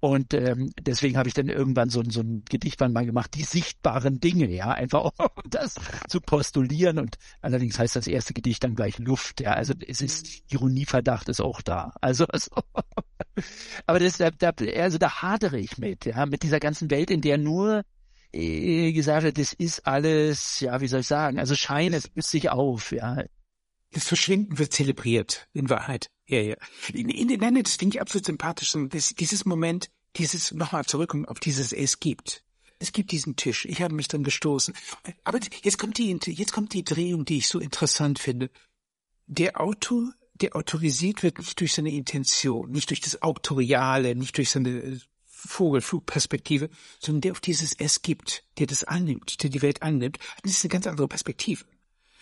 Und 0.00 0.34
ähm, 0.34 0.70
deswegen 0.78 1.16
habe 1.16 1.28
ich 1.28 1.34
dann 1.34 1.48
irgendwann 1.48 1.88
so, 1.88 2.02
so 2.06 2.20
ein 2.20 2.44
Gedichtband 2.44 2.92
mal 2.92 3.06
gemacht, 3.06 3.30
die 3.34 3.42
sichtbaren 3.42 4.20
Dinge, 4.20 4.50
ja, 4.50 4.70
einfach 4.70 5.04
um 5.18 5.28
das 5.48 5.76
zu 6.08 6.20
postulieren. 6.20 6.98
Und 6.98 7.16
allerdings 7.40 7.78
heißt 7.78 7.96
das 7.96 8.06
erste 8.06 8.34
Gedicht 8.34 8.62
dann 8.64 8.74
gleich 8.74 8.98
Luft, 8.98 9.40
ja. 9.40 9.52
Also 9.52 9.72
es 9.86 10.02
ist 10.02 10.42
Ironieverdacht 10.52 11.30
ist 11.30 11.40
auch 11.40 11.62
da. 11.62 11.94
Also, 12.02 12.26
also 12.30 12.50
aber 13.86 13.98
das, 13.98 14.18
da, 14.18 14.30
da, 14.30 14.52
also 14.76 14.98
da 14.98 15.22
hadere 15.22 15.58
ich 15.58 15.78
mit, 15.78 16.04
ja, 16.04 16.26
mit 16.26 16.42
dieser 16.42 16.60
ganzen 16.60 16.90
Welt, 16.90 17.10
in 17.10 17.22
der 17.22 17.38
nur 17.38 17.82
äh, 18.34 18.92
gesagt 18.92 19.22
wird, 19.22 19.38
das 19.38 19.54
ist 19.54 19.86
alles, 19.86 20.60
ja, 20.60 20.82
wie 20.82 20.88
soll 20.88 21.00
ich 21.00 21.06
sagen, 21.06 21.38
also 21.38 21.54
Schein, 21.54 21.94
es 21.94 22.10
löst 22.14 22.30
sich 22.30 22.50
auf, 22.50 22.92
ja. 22.92 23.24
Das 23.94 24.04
Verschwinden 24.08 24.58
wird 24.58 24.72
zelebriert, 24.72 25.46
in 25.52 25.70
Wahrheit. 25.70 26.10
Ja, 26.26 26.40
ja. 26.40 26.56
In, 26.92 27.08
in, 27.08 27.38
nein, 27.38 27.62
das 27.62 27.76
finde 27.76 27.96
ich 27.96 28.00
absolut 28.00 28.26
sympathisch. 28.26 28.74
Das, 28.90 29.14
dieses 29.14 29.44
Moment, 29.44 29.88
dieses, 30.16 30.52
nochmal 30.52 30.84
zurück 30.84 31.14
auf 31.28 31.38
dieses 31.38 31.72
Es 31.72 32.00
gibt. 32.00 32.42
Es 32.80 32.92
gibt 32.92 33.12
diesen 33.12 33.36
Tisch. 33.36 33.64
Ich 33.66 33.80
habe 33.82 33.94
mich 33.94 34.08
dann 34.08 34.24
gestoßen. 34.24 34.74
Aber 35.22 35.38
jetzt 35.62 35.78
kommt 35.78 35.96
die, 35.98 36.18
jetzt 36.26 36.52
kommt 36.52 36.72
die 36.72 36.84
Drehung, 36.84 37.24
die 37.24 37.38
ich 37.38 37.48
so 37.48 37.60
interessant 37.60 38.18
finde. 38.18 38.50
Der 39.26 39.60
Autor, 39.60 40.12
der 40.34 40.56
autorisiert 40.56 41.22
wird 41.22 41.38
nicht 41.38 41.60
durch 41.60 41.72
seine 41.72 41.92
Intention, 41.92 42.72
nicht 42.72 42.90
durch 42.90 43.00
das 43.00 43.22
Autoriale, 43.22 44.16
nicht 44.16 44.36
durch 44.36 44.50
seine 44.50 45.00
Vogelflugperspektive, 45.24 46.68
sondern 46.98 47.20
der 47.20 47.32
auf 47.32 47.40
dieses 47.40 47.74
Es 47.74 48.02
gibt, 48.02 48.44
der 48.58 48.66
das 48.66 48.82
annimmt, 48.82 49.42
der 49.44 49.50
die 49.50 49.62
Welt 49.62 49.82
annimmt. 49.82 50.18
Das 50.42 50.52
ist 50.52 50.64
eine 50.64 50.70
ganz 50.70 50.88
andere 50.88 51.06
Perspektive. 51.06 51.64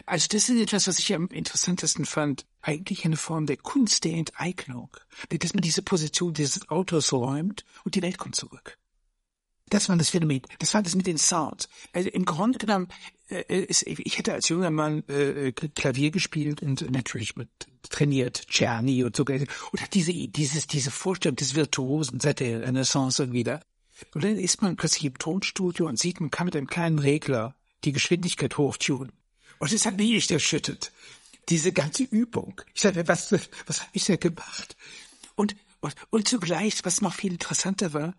Also 0.07 0.26
das 0.30 0.48
ist 0.48 0.61
etwas, 0.61 0.86
was 0.86 0.98
ich 0.98 1.14
am 1.14 1.28
interessantesten 1.28 2.05
fand. 2.05 2.46
Eigentlich 2.61 3.05
eine 3.05 3.16
Form 3.16 3.46
der 3.46 3.57
Kunst 3.57 4.05
der 4.05 4.14
Enteignung. 4.14 4.90
Dass 5.28 5.55
man 5.55 5.62
diese 5.62 5.82
Position 5.82 6.34
dieses 6.34 6.68
Autors 6.68 7.12
räumt 7.12 7.64
und 7.84 7.94
die 7.94 8.03
Welt 8.03 8.18
kommt 8.18 8.36
zurück. 8.36 8.78
Das 9.68 9.88
war 9.88 9.96
das 9.96 10.11
Phänomen. 10.11 10.42
Das 10.59 10.74
war 10.74 10.82
das 10.82 10.94
mit 10.94 11.07
den 11.07 11.16
Sounds. 11.16 11.68
Also 11.94 12.11
im 12.11 12.26
Grunde 12.26 12.59
genommen, 12.59 12.88
äh, 13.30 13.64
ist, 13.64 13.86
ich 13.86 14.18
hätte 14.18 14.34
als 14.34 14.50
junger 14.50 14.70
Mann 14.70 15.03
äh, 15.09 15.53
Klavier 15.53 16.11
gespielt 16.11 16.62
und 16.62 16.90
natürlich 16.90 17.36
mit 17.36 17.48
trainiert, 17.88 18.46
Czerny 18.48 19.03
und 19.03 19.16
so 19.16 19.24
und 19.24 19.80
hat 19.80 19.94
diese, 19.94 20.12
dieses, 20.12 20.66
diese 20.66 20.90
Vorstellung 20.90 21.36
des 21.36 21.55
Virtuosen 21.55 22.20
seit 22.20 22.40
der 22.40 22.62
Renaissance 22.62 23.32
wieder. 23.32 23.62
Und 24.14 24.24
dann 24.24 24.36
ist 24.36 24.61
man 24.61 24.76
plötzlich 24.76 25.07
im 25.07 25.18
Tonstudio 25.18 25.86
und 25.86 25.98
sieht, 25.98 26.20
man 26.20 26.30
kann 26.30 26.46
mit 26.46 26.57
einem 26.57 26.66
kleinen 26.66 26.98
Regler 26.98 27.55
die 27.84 27.92
Geschwindigkeit 27.92 28.59
hochtunen. 28.59 29.12
Und 29.62 29.72
es 29.72 29.86
hat 29.86 29.96
mich 29.96 30.10
nicht 30.10 30.30
erschüttert. 30.32 30.90
diese 31.48 31.70
ganze 31.70 32.02
Übung. 32.02 32.60
Ich 32.74 32.80
sage, 32.80 33.06
was, 33.06 33.30
was 33.30 33.80
habe 33.80 33.90
ich 33.92 34.04
da 34.04 34.16
gemacht? 34.16 34.76
Und, 35.36 35.54
und, 35.78 35.94
und 36.10 36.26
zugleich, 36.26 36.84
was 36.84 37.00
noch 37.00 37.14
viel 37.14 37.30
interessanter 37.30 37.92
war, 37.92 38.16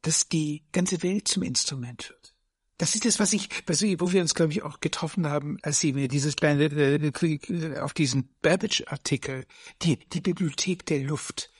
dass 0.00 0.30
die 0.30 0.64
ganze 0.72 1.02
Welt 1.02 1.28
zum 1.28 1.42
Instrument 1.42 2.08
wird. 2.08 2.34
Das 2.78 2.94
ist 2.94 3.04
das, 3.04 3.18
was 3.18 3.34
ich, 3.34 3.50
wo 3.98 4.10
wir 4.10 4.22
uns, 4.22 4.34
glaube 4.34 4.52
ich, 4.52 4.62
auch 4.62 4.80
getroffen 4.80 5.26
haben, 5.26 5.58
als 5.60 5.80
Sie 5.80 5.92
mir 5.92 6.08
dieses 6.08 6.34
kleine, 6.34 6.64
äh, 6.64 7.78
auf 7.78 7.92
diesen 7.92 8.30
Babbage-Artikel, 8.40 9.44
die, 9.82 9.98
die 9.98 10.22
Bibliothek 10.22 10.86
der 10.86 11.00
Luft. 11.00 11.50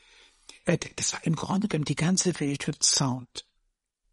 Äh, 0.64 0.78
das 0.96 1.12
war 1.12 1.22
im 1.26 1.36
Grunde 1.36 1.68
genommen, 1.68 1.84
die 1.84 1.94
ganze 1.94 2.40
Welt 2.40 2.66
wird 2.66 2.82
Sound. 2.82 3.45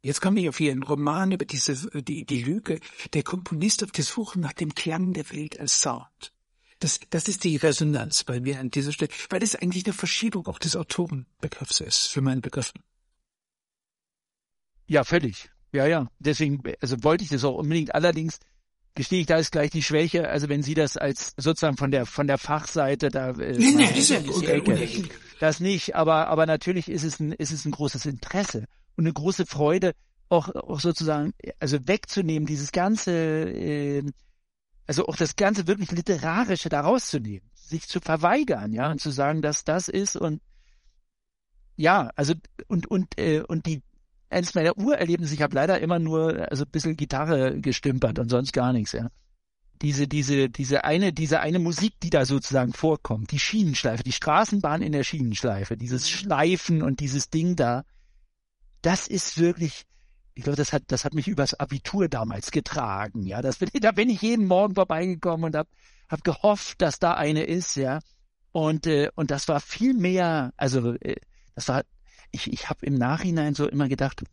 Jetzt 0.03 0.19
komme 0.19 0.41
ich 0.41 0.49
auf 0.49 0.59
Ihren 0.59 0.83
Roman 0.83 1.31
über 1.31 1.45
diese, 1.45 1.89
die, 2.01 2.25
die 2.25 2.43
Lüge. 2.43 2.81
Der 3.13 3.23
Komponist 3.23 3.85
auf 3.85 3.91
der 3.91 4.03
Suche 4.03 4.37
nach 4.37 4.51
dem 4.51 4.75
Klang 4.75 5.13
der 5.13 5.29
Welt 5.31 5.57
als 5.61 5.79
Sound. 5.79 6.33
Das, 6.79 6.99
das 7.09 7.29
ist 7.29 7.45
die 7.45 7.55
Resonanz 7.55 8.25
bei 8.25 8.41
mir 8.41 8.59
an 8.59 8.69
dieser 8.69 8.91
Stelle, 8.91 9.09
weil 9.29 9.39
das 9.39 9.55
eigentlich 9.55 9.85
eine 9.85 9.93
Verschiebung 9.93 10.45
auch 10.47 10.59
des 10.59 10.75
Autorenbegriffs 10.75 11.79
ist, 11.79 12.07
für 12.07 12.19
meinen 12.19 12.41
Begriffen. 12.41 12.83
Ja, 14.87 15.05
völlig. 15.05 15.49
Ja, 15.71 15.87
ja. 15.87 16.09
Deswegen, 16.19 16.61
also 16.81 17.01
wollte 17.03 17.23
ich 17.23 17.29
das 17.29 17.45
auch 17.45 17.55
unbedingt. 17.55 17.95
Allerdings 17.95 18.39
gestehe 18.95 19.21
ich, 19.21 19.27
da 19.27 19.37
ist 19.37 19.53
gleich 19.53 19.71
die 19.71 19.81
Schwäche. 19.81 20.27
Also 20.27 20.49
wenn 20.49 20.63
Sie 20.63 20.73
das 20.73 20.97
als 20.97 21.33
sozusagen 21.37 21.77
von 21.77 21.91
der 21.91 22.05
von 22.05 22.27
der 22.27 22.37
Fachseite 22.37 23.07
da 23.07 23.29
äh, 23.29 23.57
nee, 23.57 23.71
nee, 23.71 23.87
das, 23.87 23.97
ist 23.97 24.09
ja, 24.09 24.19
okay, 24.19 25.09
das 25.39 25.61
nicht, 25.61 25.95
aber 25.95 26.27
aber 26.27 26.45
natürlich 26.45 26.89
ist 26.89 27.03
es 27.03 27.21
ein 27.21 27.31
ist 27.31 27.51
es 27.53 27.63
ein 27.63 27.71
großes 27.71 28.05
Interesse 28.05 28.65
und 28.95 29.05
eine 29.05 29.13
große 29.13 29.45
Freude 29.45 29.93
auch 30.29 30.49
auch 30.49 30.79
sozusagen 30.79 31.33
also 31.59 31.77
wegzunehmen 31.87 32.45
dieses 32.45 32.71
ganze 32.71 33.11
äh, 33.11 34.03
also 34.87 35.07
auch 35.07 35.15
das 35.15 35.35
ganze 35.35 35.67
wirklich 35.67 35.91
literarische 35.91 36.69
da 36.69 36.81
rauszunehmen, 36.81 37.49
sich 37.53 37.87
zu 37.87 37.99
verweigern, 37.99 38.73
ja 38.73 38.91
und 38.91 38.99
zu 38.99 39.11
sagen, 39.11 39.41
dass 39.41 39.63
das 39.63 39.87
ist 39.87 40.15
und 40.15 40.41
ja, 41.75 42.11
also 42.15 42.33
und 42.67 42.87
und 42.87 43.17
äh, 43.17 43.41
und 43.41 43.65
die 43.65 43.81
eines 44.29 44.55
meiner 44.55 44.77
Urerlebnisse, 44.77 45.33
ich 45.33 45.41
habe 45.41 45.55
leider 45.55 45.79
immer 45.79 45.99
nur 45.99 46.49
also 46.49 46.65
ein 46.65 46.71
bisschen 46.71 46.97
Gitarre 46.97 47.59
gestümpert 47.59 48.19
und 48.19 48.29
sonst 48.29 48.51
gar 48.51 48.73
nichts, 48.73 48.93
ja. 48.93 49.09
Diese, 49.81 50.07
diese, 50.07 50.49
diese 50.49 50.85
eine, 50.85 51.11
diese 51.11 51.41
eine 51.41 51.59
Musik, 51.59 51.95
die 52.01 52.09
da 52.09 52.25
sozusagen 52.25 52.73
vorkommt, 52.73 53.31
die 53.31 53.39
Schienenschleife, 53.39 54.03
die 54.03 54.13
Straßenbahn 54.13 54.81
in 54.81 54.93
der 54.93 55.03
Schienenschleife, 55.03 55.75
dieses 55.75 56.09
Schleifen 56.09 56.81
und 56.81 57.01
dieses 57.01 57.29
Ding 57.29 57.57
da, 57.57 57.83
das 58.83 59.07
ist 59.07 59.39
wirklich, 59.39 59.85
ich 60.35 60.43
glaube, 60.43 60.57
das 60.57 60.71
hat, 60.71 60.83
das 60.87 61.03
hat 61.03 61.15
mich 61.15 61.27
übers 61.27 61.55
Abitur 61.55 62.07
damals 62.07 62.51
getragen, 62.51 63.25
ja. 63.25 63.41
Das, 63.41 63.57
da 63.59 63.91
bin 63.91 64.09
ich 64.09 64.21
jeden 64.21 64.45
Morgen 64.45 64.75
vorbeigekommen 64.75 65.45
und 65.45 65.55
hab, 65.55 65.67
hab 66.09 66.23
gehofft, 66.23 66.81
dass 66.81 66.99
da 66.99 67.15
eine 67.15 67.43
ist, 67.43 67.75
ja. 67.75 67.99
Und, 68.51 68.85
äh, 68.85 69.09
und 69.15 69.31
das 69.31 69.47
war 69.47 69.59
viel 69.59 69.95
mehr, 69.95 70.53
also 70.57 70.93
äh, 70.93 71.15
das 71.55 71.67
war 71.69 71.83
ich, 72.33 72.51
ich 72.51 72.69
habe 72.69 72.85
im 72.85 72.95
Nachhinein 72.95 73.53
so 73.53 73.67
immer 73.69 73.87
gedacht, 73.87 74.23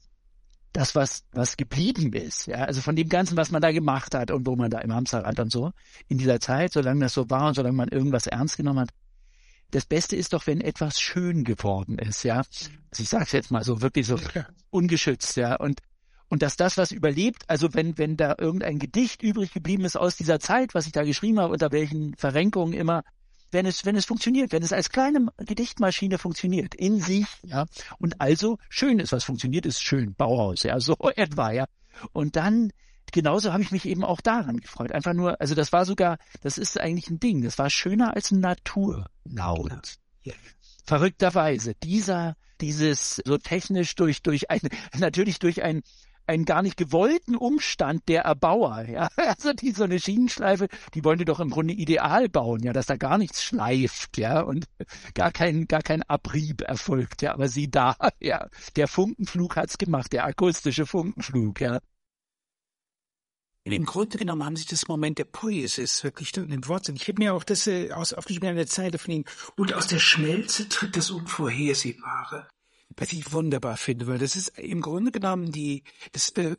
das, 0.73 0.95
was, 0.95 1.25
was 1.33 1.57
geblieben 1.57 2.13
ist, 2.13 2.47
ja, 2.47 2.65
also 2.65 2.81
von 2.81 2.97
dem 2.97 3.09
Ganzen, 3.09 3.37
was 3.37 3.51
man 3.51 3.61
da 3.61 3.73
gemacht 3.73 4.15
hat 4.15 4.31
und 4.31 4.47
wo 4.47 4.57
man 4.57 4.71
da 4.71 4.79
im 4.79 4.95
Hamsterrad 4.95 5.39
und 5.39 5.53
so, 5.53 5.73
in 6.09 6.19
dieser 6.19 6.41
Zeit, 6.41 6.73
solange 6.73 7.01
das 7.01 7.15
so 7.15 7.29
war 7.29 7.49
und 7.49 7.55
solange 7.55 7.77
man 7.77 7.89
irgendwas 7.89 8.27
ernst 8.27 8.57
genommen 8.57 8.81
hat, 8.81 8.91
das 9.71 9.87
Beste 9.87 10.17
ist 10.17 10.33
doch, 10.33 10.47
wenn 10.47 10.61
etwas 10.61 11.01
schön 11.01 11.45
geworden 11.45 11.99
ist, 11.99 12.23
ja. 12.23 12.39
Also 12.91 13.03
ich 13.03 13.09
sag's 13.09 13.33
jetzt 13.33 13.51
mal 13.51 13.65
so, 13.65 13.83
wirklich 13.83 14.07
so 14.07 14.19
ungeschützt, 14.71 15.37
ja. 15.37 15.57
Und, 15.57 15.81
und 16.29 16.43
dass 16.43 16.57
das, 16.57 16.77
was 16.77 16.93
überlebt, 16.93 17.45
also 17.49 17.73
wenn, 17.75 17.99
wenn 17.99 18.17
da 18.17 18.35
irgendein 18.39 18.79
Gedicht 18.79 19.23
übrig 19.23 19.53
geblieben 19.53 19.85
ist 19.85 19.97
aus 19.97 20.17
dieser 20.17 20.41
Zeit, 20.41 20.75
was 20.75 20.87
ich 20.87 20.93
da 20.93 21.03
geschrieben 21.03 21.41
habe, 21.41 21.53
unter 21.53 21.73
welchen 21.73 22.15
Verrenkungen 22.17 22.75
immer, 22.75 23.03
wenn 23.53 23.67
es, 23.67 23.85
wenn 23.85 23.97
es 23.97 24.05
funktioniert, 24.05 24.53
wenn 24.53 24.63
es 24.63 24.73
als 24.73 24.91
kleine 24.91 25.27
Gedichtmaschine 25.39 26.19
funktioniert, 26.19 26.75
in 26.75 27.01
sich, 27.01 27.27
ja, 27.43 27.67
und 27.99 28.21
also 28.21 28.59
schön 28.69 28.99
ist, 28.99 29.13
was 29.13 29.25
funktioniert, 29.25 29.67
ist 29.67 29.83
schön, 29.83 30.15
Bauhaus, 30.15 30.63
ja, 30.63 30.79
so 30.81 30.97
etwa, 31.17 31.51
ja. 31.53 31.67
Und 32.13 32.37
dann, 32.37 32.73
genauso 33.13 33.53
habe 33.53 33.63
ich 33.63 33.71
mich 33.71 33.87
eben 33.87 34.05
auch 34.05 34.21
daran 34.21 34.61
gefreut. 34.61 34.93
Einfach 34.93 35.13
nur, 35.13 35.41
also 35.41 35.55
das 35.55 35.73
war 35.73 35.85
sogar, 35.85 36.19
das 36.43 36.59
ist 36.59 36.79
eigentlich 36.79 37.11
ein 37.11 37.21
Ding, 37.21 37.43
das 37.43 37.59
war 37.59 37.71
schöner 37.71 38.15
als 38.15 38.31
Naturlaut. 38.31 39.09
Ja. 40.23 40.35
Verrückterweise, 40.85 41.75
dieser, 41.83 42.37
dieses 42.61 43.23
so 43.25 43.39
technisch 43.39 43.95
durch, 43.95 44.23
durch 44.23 44.51
ein, 44.51 44.61
natürlich 44.99 45.39
durch 45.39 45.63
ein 45.63 45.83
einen 46.31 46.45
gar 46.45 46.63
nicht 46.63 46.77
gewollten 46.77 47.35
Umstand 47.35 48.09
der 48.09 48.23
Erbauer. 48.23 48.83
Ja? 48.89 49.09
Also 49.17 49.53
die 49.53 49.73
so 49.73 49.85
eine 49.85 49.99
Schienenschleife, 49.99 50.69
die 50.95 51.05
wollen 51.05 51.19
die 51.19 51.25
doch 51.25 51.41
im 51.41 51.51
Grunde 51.51 51.75
ideal 51.75 52.29
bauen, 52.29 52.63
ja, 52.63 52.73
dass 52.73 52.87
da 52.87 52.97
gar 52.97 53.19
nichts 53.19 53.43
schleift, 53.43 54.19
ja, 54.19 54.41
und 54.41 54.67
gar 55.15 55.33
kein, 55.33 55.67
gar 55.67 55.83
kein 55.83 56.03
Abrieb 56.05 56.63
erfolgt, 56.63 57.23
ja. 57.23 57.33
Aber 57.33 57.49
sie 57.49 57.71
da, 57.71 57.97
ja, 58.21 58.49
der 58.77 58.89
Funkenflug 58.89 59.57
hat's 59.57 59.79
gemacht, 59.79 60.13
der 60.13 60.25
akustische 60.25 60.87
Funkenflug, 60.87 61.61
ja. 61.61 61.81
Im 63.65 63.85
Grunde 63.85 64.17
genommen 64.17 64.45
haben 64.45 64.57
sie 64.57 64.65
das 64.65 64.89
Moment 64.89 65.19
der 65.19 65.25
Poesis 65.25 66.03
wirklich 66.03 66.35
in 66.37 66.49
den 66.49 66.67
Worten. 66.67 66.97
Ich 66.97 67.09
habe 67.09 67.23
mir 67.23 67.35
auch 67.35 67.45
das 67.45 67.67
äh, 67.67 67.93
aus, 67.93 68.15
aufgeschrieben 68.15 68.49
eine 68.49 68.67
Zeile 68.67 68.99
von 68.99 69.13
ihnen. 69.13 69.25
Und 69.57 69.75
aus 69.75 69.87
der 69.87 69.99
Schmelze 69.99 70.69
tritt 70.69 70.97
das 70.97 71.11
Unvorhersehbare 71.11 72.49
was 72.97 73.13
ich 73.13 73.33
wunderbar 73.33 73.77
finde, 73.77 74.07
weil 74.07 74.19
das 74.19 74.37
ist 74.37 74.59
im 74.59 74.81
Grunde 74.81 75.11
genommen 75.11 75.53
die, 75.53 75.85
das, 76.13 76.31
äh, 76.31 76.57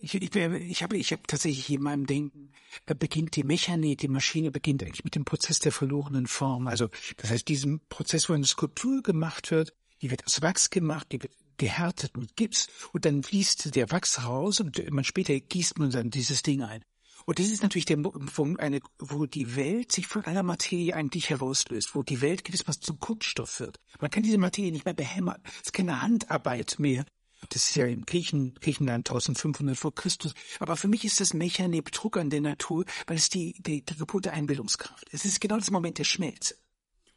ich, 0.00 0.14
ich, 0.14 0.34
ich 0.34 0.82
habe, 0.82 0.96
ich 0.96 1.12
habe 1.12 1.22
tatsächlich 1.26 1.70
in 1.70 1.82
meinem 1.82 2.06
Denken 2.06 2.50
äh, 2.86 2.94
beginnt 2.94 3.36
die 3.36 3.44
Mechanik, 3.44 3.98
die 3.98 4.08
Maschine 4.08 4.50
beginnt 4.50 4.82
eigentlich 4.82 5.04
mit 5.04 5.14
dem 5.14 5.24
Prozess 5.24 5.58
der 5.58 5.72
verlorenen 5.72 6.26
Form. 6.26 6.66
Also 6.66 6.88
das 7.16 7.30
heißt, 7.30 7.48
diesem 7.48 7.80
Prozess, 7.88 8.28
wo 8.28 8.32
eine 8.32 8.46
Skulptur 8.46 9.02
gemacht 9.02 9.50
wird, 9.50 9.74
die 10.02 10.10
wird 10.10 10.24
aus 10.26 10.42
Wachs 10.42 10.70
gemacht, 10.70 11.08
die 11.12 11.22
wird 11.22 11.32
gehärtet 11.58 12.16
mit 12.16 12.36
Gips 12.36 12.68
und 12.92 13.04
dann 13.04 13.22
fließt 13.22 13.74
der 13.74 13.90
Wachs 13.90 14.24
raus 14.24 14.60
und 14.60 14.90
man 14.90 15.04
später 15.04 15.38
gießt 15.38 15.78
man 15.78 15.90
dann 15.90 16.10
dieses 16.10 16.42
Ding 16.42 16.62
ein. 16.62 16.82
Und 17.26 17.38
das 17.38 17.48
ist 17.48 17.62
natürlich 17.62 17.84
der 17.84 17.96
Punkt, 17.98 18.58
eine, 18.58 18.80
wo 18.98 19.26
die 19.26 19.54
Welt 19.54 19.92
sich 19.92 20.06
von 20.06 20.24
einer 20.24 20.42
Materie 20.42 20.94
eigentlich 20.94 21.28
herauslöst, 21.28 21.94
wo 21.94 22.02
die 22.02 22.22
Welt 22.22 22.42
gewissermaßen 22.42 22.82
zum 22.82 23.00
Kunststoff 23.00 23.60
wird. 23.60 23.78
Man 24.00 24.10
kann 24.10 24.22
diese 24.22 24.38
Materie 24.38 24.72
nicht 24.72 24.86
mehr 24.86 24.94
behämmern. 24.94 25.42
Es 25.60 25.66
ist 25.66 25.72
keine 25.74 26.00
Handarbeit 26.00 26.76
mehr. 26.78 27.04
Das 27.50 27.68
ist 27.68 27.76
ja 27.76 27.86
im 27.86 28.06
Griechen, 28.06 28.54
Griechenland 28.60 29.10
1500 29.10 29.76
vor 29.76 29.94
Christus. 29.94 30.34
Aber 30.58 30.76
für 30.76 30.88
mich 30.88 31.04
ist 31.04 31.20
das 31.20 31.34
Mechanik 31.34 31.84
Betrug 31.84 32.16
an 32.16 32.30
der 32.30 32.40
Natur, 32.40 32.84
weil 33.06 33.16
es 33.16 33.28
die, 33.28 33.54
die, 33.58 33.84
die 33.84 33.96
Geburt 33.96 34.24
der 34.24 34.32
Einbildungskraft. 34.32 35.06
Es 35.12 35.24
ist 35.24 35.40
genau 35.40 35.58
das 35.58 35.70
Moment 35.70 35.98
der 35.98 36.04
Schmelze. 36.04 36.56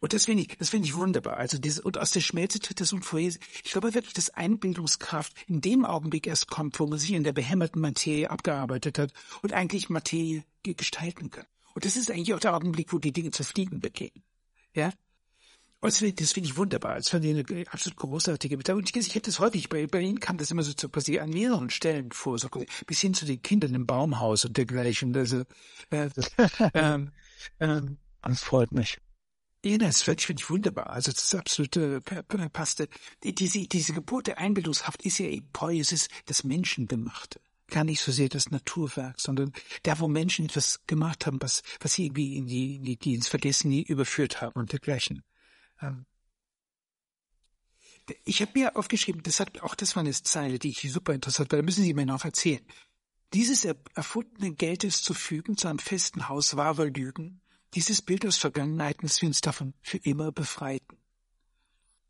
Und 0.02 0.14
das 0.14 0.26
finde 0.26 0.44
ich, 0.44 0.58
das 0.58 0.70
finde 0.70 0.88
ich 0.88 0.96
wunderbar. 0.96 1.38
Also 1.38 1.60
diese, 1.60 1.84
und 1.84 2.00
aus 2.00 2.10
der 2.10 2.22
Schmelze 2.22 2.60
tritt 2.60 2.82
das 2.82 2.92
Unvorherseh. 2.92 3.40
Ich 3.64 3.72
glaube 3.72 3.94
wirklich, 3.94 4.16
dass 4.16 4.32
Einbildungskraft 4.32 5.34
in 5.48 5.62
dem 5.62 5.86
Augenblick 5.86 6.26
erst 6.26 6.48
kommt, 6.48 6.80
wo 6.80 6.88
man 6.88 6.98
sich 6.98 7.12
in 7.12 7.24
der 7.24 7.34
behämmerten 7.34 7.80
Materie 7.80 8.30
abgearbeitet 8.30 8.98
hat 8.98 9.14
und 9.44 9.54
eigentlich 9.54 9.90
Materie 9.90 10.44
gestalten 10.64 11.30
kann. 11.30 11.46
Und 11.76 11.86
das 11.86 11.96
ist 11.96 12.10
eigentlich 12.10 12.34
auch 12.34 12.40
der 12.40 12.56
Augenblick, 12.56 12.92
wo 12.92 12.98
die 12.98 13.14
Dinge 13.14 13.30
zu 13.30 13.44
fliegen 13.44 13.80
beginnen. 13.80 14.24
Ja? 14.74 14.92
Und 15.82 16.20
das 16.20 16.32
finde 16.32 16.48
ich 16.48 16.58
wunderbar. 16.58 16.96
Das 16.96 17.10
fand 17.10 17.24
ich 17.24 17.32
eine 17.32 17.68
absolut 17.70 17.98
großartige 17.98 18.58
Mitteilung. 18.58 18.82
Und 18.82 18.90
ich, 18.90 18.96
ich 18.96 19.14
habe 19.14 19.22
das 19.22 19.40
häufig, 19.40 19.70
bei, 19.70 19.86
bei 19.86 20.02
Ihnen 20.02 20.20
kam 20.20 20.38
das 20.38 20.50
immer 20.50 20.64
so 20.64 20.74
zu 20.74 20.90
passieren, 20.90 21.26
an 21.26 21.30
mehreren 21.30 21.70
Stellen 21.70 22.12
vor, 22.12 22.40
so 22.40 22.50
bis 22.88 23.02
hin 23.02 23.14
zu 23.14 23.26
den 23.26 23.42
Kindern 23.44 23.76
im 23.76 23.86
Baumhaus 23.86 24.46
und 24.46 24.58
dergleichen. 24.58 25.16
Also, 25.16 25.44
äh, 25.92 26.10
ähm, 26.74 27.12
ähm, 27.60 27.98
das 28.24 28.42
freut 28.42 28.72
mich. 28.72 29.00
Ja, 29.64 29.78
das 29.78 30.02
finde 30.02 30.24
ich 30.38 30.50
wunderbar. 30.50 30.90
Also 30.90 31.12
das 31.12 31.26
ist 31.26 31.36
absolut 31.36 31.78
äh, 31.78 32.02
passte. 32.02 32.90
Diese, 33.24 33.68
diese 33.68 33.94
Geburt 33.94 34.28
der 34.28 34.40
Einbildungshaft 34.40 35.04
ist 35.04 35.20
ja 35.20 35.28
eben 35.28 35.48
Poesis, 35.54 36.08
das 36.26 36.44
Menschengemachte. 36.44 37.40
Gar 37.68 37.84
nicht 37.84 38.02
so 38.02 38.12
sehr 38.12 38.28
das 38.28 38.50
Naturwerk, 38.50 39.22
sondern 39.22 39.54
da, 39.84 40.00
wo 40.00 40.08
Menschen 40.08 40.46
etwas 40.46 40.82
gemacht 40.88 41.26
haben, 41.26 41.42
was, 41.42 41.62
was 41.80 41.94
sie 41.94 42.06
irgendwie 42.06 42.38
in 42.38 42.48
die, 42.48 42.80
die, 42.80 42.98
die 42.98 43.14
ins 43.14 43.28
Vergessen 43.28 43.72
überführt 43.72 44.42
haben 44.42 44.60
und 44.60 44.72
dergleichen. 44.72 45.24
Ähm 45.80 46.06
ich 48.26 48.42
habe 48.42 48.52
mir 48.56 48.76
aufgeschrieben, 48.76 49.24
das 49.24 49.40
hat 49.40 49.62
auch 49.62 49.76
das 49.76 49.96
war 49.96 50.02
eine 50.02 50.12
Zeile, 50.12 50.60
die 50.60 50.70
ich 50.70 50.92
super 50.92 51.14
interessant, 51.14 51.52
weil 51.52 51.60
da 51.60 51.66
müssen 51.66 51.84
Sie 51.84 51.94
mir 51.94 52.06
noch 52.06 52.26
erzählen. 52.26 52.66
Dieses 53.34 53.64
erfundene 53.64 54.54
Geldes 54.54 55.04
zu 55.04 55.14
fügen 55.14 55.56
zu 55.56 55.68
einem 55.68 55.80
festen 55.80 56.28
Haus 56.28 56.58
war 56.58 56.78
wohl 56.78 56.90
Lügen, 56.90 57.41
dieses 57.74 58.02
Bild 58.02 58.26
aus 58.26 58.38
Vergangenheiten, 58.38 59.08
dass 59.08 59.22
wir 59.22 59.28
uns 59.28 59.42
davon 59.42 59.74
für 59.82 59.98
immer 59.98 60.32
befreiten. 60.32 60.98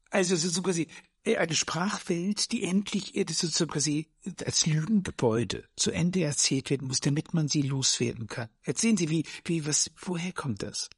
Also 0.10 0.34
es 0.34 0.44
ist 0.44 0.56
so 0.56 0.62
quasi 0.62 0.88
äh, 1.24 1.38
eine 1.38 1.56
Sprachwelt, 1.56 2.52
die 2.52 2.64
endlich 2.64 3.16
äh, 3.16 3.26
so 3.30 3.68
quasi 3.68 4.10
als 4.46 4.66
Lügengebäude 4.66 5.64
zu 5.76 5.92
Ende 5.92 6.24
erzählt 6.24 6.70
werden 6.70 6.88
muss, 6.88 7.00
damit 7.00 7.34
man 7.34 7.48
sie 7.48 7.62
loswerden 7.62 8.28
kann. 8.28 8.50
Erzählen 8.64 8.98
Sie, 8.98 9.10
wie, 9.10 9.26
wie, 9.46 9.66
was, 9.66 9.92
woher 9.98 10.32
kommt 10.34 10.64
das? 10.64 10.90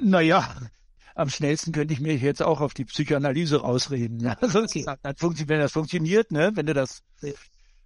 Naja, 0.00 0.56
am 1.14 1.30
schnellsten 1.30 1.72
könnte 1.72 1.94
ich 1.94 2.00
mir 2.00 2.16
jetzt 2.16 2.42
auch 2.42 2.60
auf 2.60 2.74
die 2.74 2.84
Psychoanalyse 2.84 3.60
rausreden. 3.60 4.26
Also, 4.26 4.62
okay. 4.62 4.84
das 5.02 5.18
funktioniert, 5.18 5.48
wenn 5.48 5.60
das 5.60 5.72
funktioniert, 5.72 6.32
ne, 6.32 6.52
wenn 6.54 6.66
du 6.66 6.74
das 6.74 7.02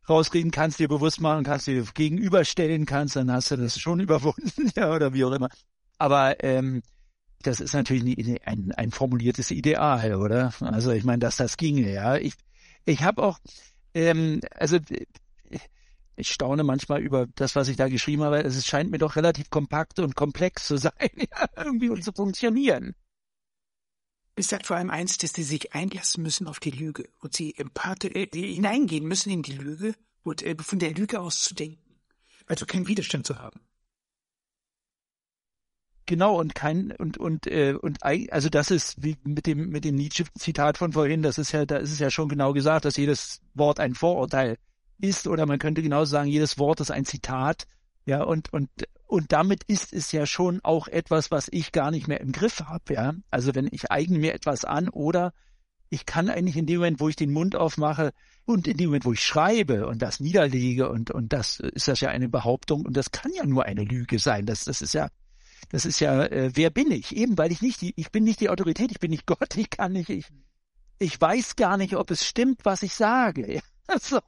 rausreden 0.09 0.51
kannst, 0.51 0.79
dir 0.79 0.89
bewusst 0.89 1.21
machen 1.21 1.45
kannst, 1.45 1.67
dir 1.67 1.83
gegenüberstellen 1.95 2.87
kannst, 2.87 3.17
dann 3.17 3.31
hast 3.31 3.51
du 3.51 3.57
das 3.57 3.79
schon 3.79 4.01
überwunden, 4.01 4.73
ja, 4.75 4.93
oder 4.93 5.13
wie 5.13 5.25
auch 5.25 5.33
immer. 5.33 5.51
Aber 5.99 6.42
ähm, 6.42 6.82
das 7.42 7.61
ist 7.61 7.74
natürlich 7.74 8.05
ein, 8.05 8.38
ein, 8.44 8.72
ein 8.72 8.90
formuliertes 8.90 9.51
Ideal, 9.51 10.14
oder? 10.14 10.53
Also 10.61 10.92
ich 10.92 11.05
meine, 11.05 11.20
dass 11.20 11.36
das 11.36 11.57
ginge, 11.57 11.92
ja. 11.92 12.16
Ich, 12.16 12.34
ich 12.84 13.03
habe 13.03 13.22
auch, 13.22 13.38
ähm, 13.94 14.40
also 14.55 14.78
ich 16.16 16.32
staune 16.32 16.64
manchmal 16.64 17.01
über 17.01 17.26
das, 17.34 17.55
was 17.55 17.68
ich 17.68 17.76
da 17.76 17.88
geschrieben 17.88 18.22
habe. 18.22 18.42
Es 18.42 18.66
scheint 18.66 18.90
mir 18.90 18.99
doch 18.99 19.16
relativ 19.16 19.51
kompakt 19.51 19.99
und 19.99 20.16
komplex 20.16 20.66
zu 20.66 20.76
sein, 20.78 21.11
ja, 21.16 21.46
irgendwie 21.57 21.90
und 21.90 22.03
zu 22.03 22.12
funktionieren. 22.12 22.94
Es 24.34 24.49
sagt 24.49 24.66
vor 24.66 24.76
allem 24.76 24.90
eins, 24.90 25.18
dass 25.18 25.32
sie 25.32 25.42
sich 25.42 25.74
einlassen 25.74 26.22
müssen 26.22 26.46
auf 26.46 26.61
die 26.61 26.70
Lüge 26.70 27.09
und 27.20 27.34
sie 27.34 27.57
empathisch 27.57 28.14
äh, 28.14 28.28
hineingehen 28.32 29.05
müssen 29.05 29.30
in 29.30 29.42
die 29.42 29.53
Lüge 29.53 29.94
und 30.22 30.42
äh, 30.42 30.55
von 30.61 30.78
der 30.78 30.92
Lüge 30.92 31.20
aus 31.20 31.40
zu 31.40 31.55
denken. 31.55 31.82
Also 32.46 32.64
keinen 32.64 32.86
Widerstand 32.86 33.26
zu 33.26 33.38
haben. 33.38 33.61
Genau 36.09 36.41
und 36.41 36.55
kein 36.55 36.91
und 36.93 37.19
und 37.19 37.47
äh, 37.47 37.75
und 37.75 38.03
also 38.03 38.49
das 38.49 38.71
ist 38.71 39.03
wie 39.05 39.19
mit 39.25 39.47
dem 39.47 39.69
mit 39.69 39.85
dem 39.85 39.95
Nietzsche 39.95 40.25
Zitat 40.39 40.79
von 40.79 40.95
vorhin, 40.95 41.23
das 41.23 41.37
ist 41.37 41.53
ja 41.53 41.67
da 41.67 41.77
ist 41.77 41.93
es 41.93 41.99
ja 41.99 42.09
schon 42.09 42.31
genau 42.31 42.55
gesagt, 42.55 42.87
dass 42.87 42.97
jedes 42.97 43.43
Wort 43.53 43.79
ein 43.79 43.95
Vorurteil 43.95 44.57
ist 44.99 45.27
oder 45.29 45.45
man 45.45 45.59
könnte 45.59 45.83
genauso 45.83 46.13
sagen, 46.13 46.31
jedes 46.31 46.59
Wort 46.59 46.81
ist 46.81 46.91
ein 46.91 47.05
Zitat. 47.05 47.67
Ja, 48.07 48.23
und 48.23 48.51
und 48.55 48.71
und 49.07 49.33
damit 49.33 49.65
ist 49.65 49.93
es 49.93 50.11
ja 50.11 50.25
schon 50.25 50.61
auch 50.63 50.89
etwas, 50.89 51.31
was 51.31 51.49
ich 51.51 51.73
gar 51.73 51.91
nicht 51.91 52.09
mehr 52.09 52.23
im 52.23 52.33
Griff 52.33 52.61
habe, 52.61 52.95
ja. 52.95 53.13
Also 53.31 53.55
wenn 53.55 53.69
ich 53.71 53.91
eigne 53.91 54.19
mir 54.19 54.33
etwas 54.33 54.65
an 54.65 54.89
oder 54.89 55.35
ich 55.91 56.07
kann 56.07 56.31
eigentlich 56.31 56.57
in 56.57 56.65
dem 56.65 56.79
Moment, 56.79 57.01
wo 57.01 57.11
ich 57.11 57.17
den 57.17 57.33
Mund 57.35 57.55
aufmache 57.55 58.13
und 58.47 58.67
in 58.67 58.79
dem 58.79 58.87
Moment, 58.87 59.05
wo 59.05 59.13
ich 59.13 59.23
schreibe 59.23 59.87
und 59.87 60.01
das 60.01 60.21
niederlege 60.21 60.89
und 60.89 61.11
und 61.11 61.35
das 61.35 61.61
ist 61.61 61.87
das 61.87 62.01
ja 62.01 62.09
eine 62.09 62.31
Behauptung 62.31 62.87
und 62.87 62.97
das 62.97 63.11
kann 63.11 63.31
ja 63.35 63.45
nur 63.45 63.67
eine 63.67 63.85
Lüge 63.85 64.19
sein. 64.19 64.47
Das 64.47 64.65
das 64.65 64.81
ist 64.81 64.95
ja 64.95 65.09
das 65.71 65.85
ist 65.85 66.01
ja, 66.01 66.25
äh, 66.25 66.51
wer 66.55 66.71
bin 66.71 66.91
ich? 66.91 67.17
Eben, 67.17 67.37
weil 67.39 67.53
ich 67.53 67.63
nicht 67.63 67.81
die, 67.81 67.93
ich 67.97 68.11
bin 68.11 68.25
nicht 68.25 68.41
die 68.41 68.51
Autorität, 68.51 68.91
ich 68.91 69.01
bin 69.01 69.11
nicht 69.11 69.27
Gott, 69.27 69.57
ich 69.57 69.71
kann 69.71 69.93
nicht, 69.93 70.11
ich, 70.11 70.27
ich 70.99 71.21
weiß 71.21 71.57
gar 71.57 71.77
nicht, 71.77 71.97
ob 71.97 72.11
es 72.11 72.27
stimmt, 72.27 72.65
was 72.65 72.83
ich 72.83 72.95
sage. 72.95 73.61
So, 74.03 74.21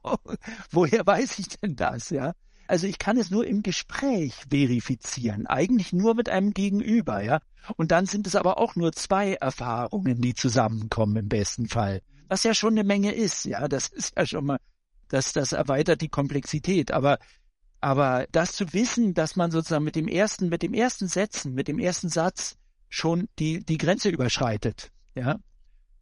woher 0.71 1.05
weiß 1.05 1.37
ich 1.37 1.49
denn 1.59 1.75
das, 1.75 2.09
ja? 2.09 2.33
Also 2.67 2.87
ich 2.87 2.97
kann 2.97 3.17
es 3.17 3.29
nur 3.29 3.45
im 3.45 3.61
Gespräch 3.61 4.33
verifizieren, 4.49 5.45
eigentlich 5.45 5.93
nur 5.93 6.15
mit 6.15 6.29
einem 6.29 6.55
Gegenüber, 6.55 7.21
ja. 7.21 7.41
Und 7.75 7.91
dann 7.91 8.05
sind 8.05 8.25
es 8.25 8.35
aber 8.35 8.57
auch 8.57 8.75
nur 8.75 8.91
zwei 8.93 9.33
Erfahrungen, 9.33 10.19
die 10.19 10.33
zusammenkommen 10.33 11.15
im 11.17 11.29
besten 11.29 11.67
Fall. 11.67 12.01
Was 12.27 12.43
ja 12.43 12.53
schon 12.53 12.73
eine 12.73 12.85
Menge 12.85 13.11
ist, 13.13 13.45
ja. 13.45 13.67
Das 13.67 13.89
ist 13.89 14.17
ja 14.17 14.25
schon 14.25 14.45
mal, 14.45 14.59
das, 15.09 15.33
das 15.33 15.51
erweitert 15.51 16.01
die 16.01 16.09
Komplexität. 16.09 16.91
Aber 16.91 17.19
aber 17.81 18.27
das 18.31 18.53
zu 18.53 18.73
wissen, 18.73 19.13
dass 19.13 19.35
man 19.35 19.51
sozusagen 19.51 19.83
mit 19.83 19.95
dem 19.95 20.07
ersten, 20.07 20.49
mit 20.49 20.61
dem 20.61 20.73
ersten 20.73 21.07
Sätzen, 21.07 21.53
mit 21.53 21.67
dem 21.67 21.79
ersten 21.79 22.09
Satz 22.09 22.57
schon 22.89 23.27
die, 23.39 23.65
die 23.65 23.77
Grenze 23.77 24.09
überschreitet, 24.09 24.91
ja. 25.15 25.39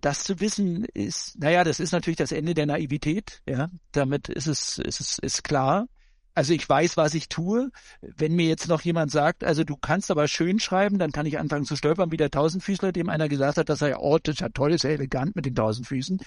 Das 0.01 0.23
zu 0.23 0.39
wissen 0.39 0.85
ist, 0.93 1.37
naja, 1.39 1.65
das 1.65 1.81
ist 1.81 1.91
natürlich 1.91 2.17
das 2.17 2.31
Ende 2.31 2.53
der 2.53 2.65
Naivität, 2.65 3.41
ja. 3.47 3.69
Damit 3.91 4.29
ist 4.29 4.47
es, 4.47 4.77
ist 4.77 4.99
es, 4.99 5.19
ist 5.19 5.43
klar. 5.43 5.87
Also 6.35 6.53
ich 6.53 6.67
weiß, 6.67 6.95
was 6.95 7.15
ich 7.15 7.27
tue. 7.27 7.69
Wenn 8.01 8.33
mir 8.33 8.47
jetzt 8.47 8.67
noch 8.69 8.81
jemand 8.81 9.11
sagt, 9.11 9.43
also 9.43 9.63
du 9.63 9.75
kannst 9.75 10.09
aber 10.09 10.27
schön 10.27 10.59
schreiben, 10.59 10.97
dann 10.99 11.11
kann 11.11 11.25
ich 11.25 11.37
anfangen 11.37 11.65
zu 11.65 11.75
stolpern 11.75 12.11
wie 12.11 12.17
der 12.17 12.31
Tausendfüßler, 12.31 12.91
dem 12.91 13.09
einer 13.09 13.27
gesagt 13.27 13.57
hat, 13.57 13.67
dass 13.67 13.81
er 13.81 13.89
ja, 13.89 13.99
oh, 13.99 14.17
das 14.21 14.35
ist 14.35 14.41
ja 14.41 14.49
toll, 14.49 14.73
ist 14.73 14.83
ja 14.83 14.91
elegant 14.91 15.35
mit 15.35 15.45
den 15.45 15.55
Tausendfüßen 15.55 16.19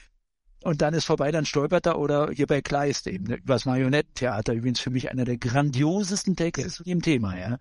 und 0.65 0.83
dann 0.83 0.95
ist 0.95 1.05
vorbei, 1.05 1.31
dann 1.31 1.47
stolpert 1.47 1.87
er 1.87 1.99
oder 1.99 2.31
hier 2.33 2.47
bei 2.47 2.61
Kleist 2.63 3.07
eben, 3.07 3.25
ne, 3.25 3.37
über 3.37 3.55
das 3.55 3.65
Marionettentheater, 3.65 4.53
übrigens 4.55 4.81
für 4.81 4.91
mich 4.91 5.11
einer 5.11 5.25
der 5.25 5.39
grandiosesten 5.39 6.37
Texte 6.37 6.69
zu 6.69 6.85
dem 6.85 7.03
Thema, 7.03 7.39
ja. 7.39 7.59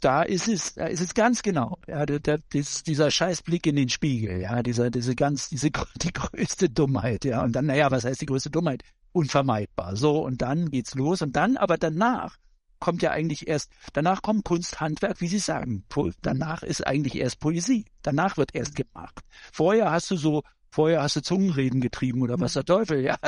Da 0.00 0.22
ist 0.22 0.48
es, 0.48 0.74
da 0.74 0.86
ist 0.86 1.00
es 1.00 1.14
ganz 1.14 1.42
genau, 1.42 1.78
ja, 1.86 2.04
der, 2.06 2.18
der, 2.18 2.40
dieser 2.52 3.10
Scheißblick 3.10 3.66
in 3.66 3.76
den 3.76 3.88
Spiegel, 3.88 4.40
ja, 4.40 4.62
dieser, 4.62 4.90
diese 4.90 5.14
ganz, 5.14 5.48
diese, 5.48 5.70
die 5.70 6.12
größte 6.12 6.68
Dummheit, 6.68 7.24
ja, 7.24 7.42
und 7.42 7.52
dann, 7.52 7.66
naja, 7.66 7.90
was 7.90 8.04
heißt 8.04 8.20
die 8.20 8.26
größte 8.26 8.50
Dummheit? 8.50 8.82
Unvermeidbar. 9.12 9.94
So, 9.94 10.24
und 10.24 10.42
dann 10.42 10.70
geht's 10.70 10.94
los 10.94 11.22
und 11.22 11.36
dann, 11.36 11.56
aber 11.56 11.76
danach 11.76 12.38
kommt 12.82 13.00
ja 13.00 13.12
eigentlich 13.12 13.46
erst, 13.46 13.70
danach 13.92 14.22
kommt 14.22 14.44
Kunst, 14.44 14.80
Handwerk, 14.80 15.20
wie 15.20 15.28
Sie 15.28 15.38
sagen. 15.38 15.84
Danach 16.20 16.64
ist 16.64 16.84
eigentlich 16.84 17.14
erst 17.14 17.38
Poesie. 17.38 17.84
Danach 18.02 18.36
wird 18.36 18.56
erst 18.56 18.74
gemacht. 18.74 19.20
Vorher 19.52 19.92
hast 19.92 20.10
du 20.10 20.16
so 20.16 20.42
Vorher 20.72 21.02
hast 21.02 21.16
du 21.16 21.20
Zungenreden 21.20 21.82
getrieben 21.82 22.22
oder 22.22 22.40
was 22.40 22.54
der 22.54 22.64
Teufel, 22.64 23.04
ja. 23.04 23.18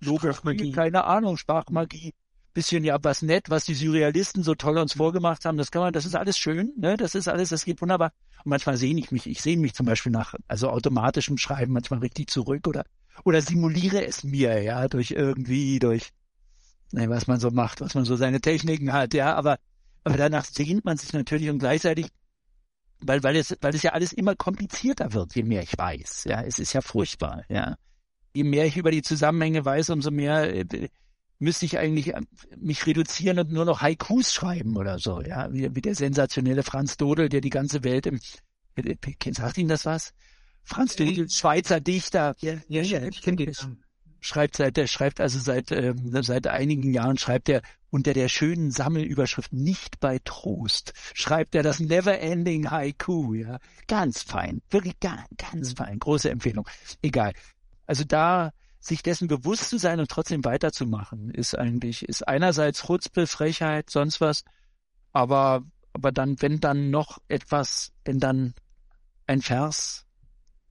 Sprachmagie, 0.00 0.70
keine 0.70 1.02
Ahnung, 1.02 1.36
Sprachmagie. 1.36 2.14
Bisschen 2.52 2.84
ja 2.84 2.96
was 3.02 3.20
nett, 3.20 3.50
was 3.50 3.64
die 3.64 3.74
Surrealisten 3.74 4.44
so 4.44 4.54
toll 4.54 4.78
uns 4.78 4.92
vorgemacht 4.92 5.44
haben, 5.44 5.58
das 5.58 5.72
kann 5.72 5.82
man, 5.82 5.92
das 5.92 6.06
ist 6.06 6.14
alles 6.14 6.38
schön, 6.38 6.72
ne, 6.78 6.96
das 6.96 7.16
ist 7.16 7.26
alles, 7.26 7.48
das 7.48 7.64
geht 7.64 7.82
wunderbar. 7.82 8.12
Und 8.44 8.50
manchmal 8.50 8.76
sehne 8.76 9.00
ich 9.00 9.10
mich, 9.10 9.26
ich 9.26 9.42
sehne 9.42 9.60
mich 9.60 9.74
zum 9.74 9.86
Beispiel 9.86 10.12
nach, 10.12 10.34
also 10.46 10.70
automatischem 10.70 11.36
Schreiben 11.36 11.72
manchmal 11.72 11.98
richtig 11.98 12.30
zurück 12.30 12.68
oder, 12.68 12.84
oder 13.24 13.42
simuliere 13.42 14.06
es 14.06 14.22
mir, 14.22 14.62
ja, 14.62 14.86
durch 14.86 15.10
irgendwie, 15.10 15.80
durch, 15.80 16.12
ne, 16.92 17.10
was 17.10 17.26
man 17.26 17.40
so 17.40 17.50
macht, 17.50 17.80
was 17.80 17.96
man 17.96 18.04
so 18.04 18.14
seine 18.14 18.40
Techniken 18.40 18.92
hat, 18.92 19.14
ja, 19.14 19.34
aber, 19.34 19.58
aber 20.04 20.16
danach 20.16 20.44
sehnt 20.44 20.84
man 20.84 20.96
sich 20.96 21.12
natürlich 21.12 21.50
und 21.50 21.58
gleichzeitig 21.58 22.06
weil, 23.06 23.22
weil 23.22 23.36
es, 23.36 23.56
weil 23.60 23.74
es 23.74 23.82
ja 23.82 23.92
alles 23.92 24.12
immer 24.12 24.34
komplizierter 24.34 25.12
wird, 25.12 25.34
je 25.34 25.42
mehr 25.42 25.62
ich 25.62 25.76
weiß. 25.76 26.24
Ja, 26.24 26.42
es 26.42 26.58
ist 26.58 26.72
ja 26.72 26.80
furchtbar, 26.80 27.44
ja. 27.48 27.76
Je 28.32 28.44
mehr 28.44 28.66
ich 28.66 28.76
über 28.76 28.90
die 28.90 29.02
Zusammenhänge 29.02 29.64
weiß, 29.64 29.90
umso 29.90 30.10
mehr 30.10 30.52
äh, 30.54 30.88
müsste 31.38 31.66
ich 31.66 31.78
eigentlich 31.78 32.14
äh, 32.14 32.20
mich 32.56 32.86
reduzieren 32.86 33.38
und 33.38 33.52
nur 33.52 33.64
noch 33.64 33.80
Haikus 33.80 34.32
schreiben 34.32 34.76
oder 34.76 34.98
so, 34.98 35.20
ja. 35.20 35.52
Wie, 35.52 35.74
wie 35.74 35.82
der 35.82 35.94
sensationelle 35.94 36.62
Franz 36.62 36.96
Dodel, 36.96 37.28
der 37.28 37.40
die 37.40 37.50
ganze 37.50 37.84
Welt 37.84 38.06
im, 38.06 38.18
äh, 38.76 38.96
sagt 39.32 39.58
Ihnen 39.58 39.68
das 39.68 39.86
was? 39.86 40.12
Franz 40.64 40.96
Dodel, 40.96 41.28
Schweizer 41.28 41.80
Dichter. 41.80 42.34
Ja, 42.40 42.54
ja, 42.68 42.82
ja, 42.82 43.02
ich 43.04 43.20
kenne 43.20 43.36
den 43.36 43.54
schreibt 44.24 44.56
seit, 44.56 44.76
der 44.78 44.86
schreibt 44.86 45.20
also 45.20 45.38
seit, 45.38 45.70
äh, 45.70 45.94
seit 46.22 46.46
einigen 46.46 46.92
Jahren, 46.94 47.18
schreibt 47.18 47.48
er 47.50 47.60
unter 47.90 48.14
der 48.14 48.28
schönen 48.28 48.70
Sammelüberschrift 48.70 49.52
nicht 49.52 50.00
bei 50.00 50.18
Trost, 50.24 50.94
schreibt 51.12 51.54
er 51.54 51.62
das 51.62 51.78
Never-Ending 51.78 52.70
Haiku, 52.70 53.34
ja. 53.34 53.58
Ganz 53.86 54.22
fein, 54.22 54.62
wirklich 54.70 54.98
ganz, 54.98 55.28
ganz 55.36 55.74
fein, 55.74 55.98
große 55.98 56.30
Empfehlung. 56.30 56.66
Egal. 57.02 57.34
Also 57.86 58.04
da, 58.04 58.52
sich 58.80 59.02
dessen 59.02 59.28
bewusst 59.28 59.68
zu 59.68 59.78
sein 59.78 60.00
und 60.00 60.10
trotzdem 60.10 60.42
weiterzumachen, 60.44 61.30
ist 61.30 61.56
eigentlich, 61.56 62.08
ist 62.08 62.26
einerseits 62.26 62.86
Chutzpe, 62.86 63.26
Frechheit, 63.26 63.90
sonst 63.90 64.22
was, 64.22 64.44
aber, 65.12 65.62
aber 65.92 66.12
dann, 66.12 66.40
wenn 66.40 66.60
dann 66.60 66.90
noch 66.90 67.18
etwas, 67.28 67.92
wenn 68.06 68.20
dann 68.20 68.54
ein 69.26 69.42
Vers 69.42 70.06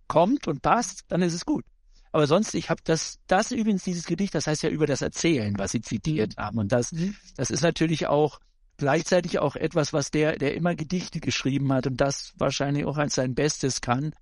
kommt 0.08 0.48
und 0.48 0.64
passt, 0.64 1.06
dann 1.10 1.22
ist 1.22 1.34
es 1.34 1.46
gut. 1.46 1.66
Aber 2.14 2.28
sonst, 2.28 2.54
ich 2.54 2.70
habe 2.70 2.82
das, 2.84 3.20
das 3.28 3.52
übrigens, 3.52 3.84
dieses 3.84 4.06
Gedicht, 4.06 4.36
das 4.36 4.46
heißt 4.46 4.62
ja 4.62 4.70
über 4.70 4.86
das 4.86 5.02
Erzählen, 5.02 5.58
was 5.58 5.72
Sie 5.72 5.82
zitiert 5.82 6.38
mhm. 6.38 6.42
haben. 6.42 6.58
Und 6.60 6.72
das, 6.72 6.92
mhm. 6.92 7.16
das 7.36 7.50
ist 7.50 7.62
natürlich 7.62 8.08
auch 8.08 8.40
gleichzeitig 8.78 9.40
auch 9.40 9.56
etwas, 9.56 9.94
was 9.94 10.12
der, 10.12 10.38
der 10.38 10.54
immer 10.54 10.76
Gedichte 10.76 11.20
geschrieben 11.20 11.74
hat 11.74 11.88
und 11.88 11.98
das 11.98 12.34
wahrscheinlich 12.38 12.86
auch 12.86 12.98
als 12.98 13.16
sein 13.16 13.34
Bestes 13.34 13.82
kann. 13.82 14.14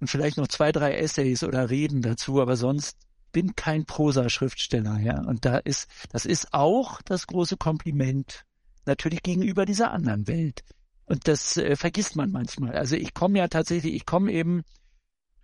Und 0.00 0.08
vielleicht 0.08 0.36
noch 0.36 0.48
zwei, 0.48 0.72
drei 0.72 0.96
Essays 0.96 1.44
oder 1.44 1.70
Reden 1.70 2.02
dazu, 2.02 2.42
aber 2.42 2.56
sonst 2.56 2.98
bin 3.30 3.54
kein 3.54 3.86
Prosa-Schriftsteller, 3.86 4.98
ja. 4.98 5.22
Und 5.22 5.44
da 5.44 5.58
ist, 5.58 5.88
das 6.10 6.26
ist 6.26 6.52
auch 6.52 7.00
das 7.02 7.28
große 7.28 7.56
Kompliment 7.56 8.44
natürlich 8.84 9.22
gegenüber 9.22 9.64
dieser 9.64 9.92
anderen 9.92 10.26
Welt. 10.26 10.64
Und 11.04 11.28
das 11.28 11.56
äh, 11.56 11.76
vergisst 11.76 12.16
man 12.16 12.32
manchmal. 12.32 12.72
Also 12.72 12.96
ich 12.96 13.14
komme 13.14 13.38
ja 13.38 13.46
tatsächlich, 13.46 13.94
ich 13.94 14.06
komme 14.06 14.32
eben 14.32 14.64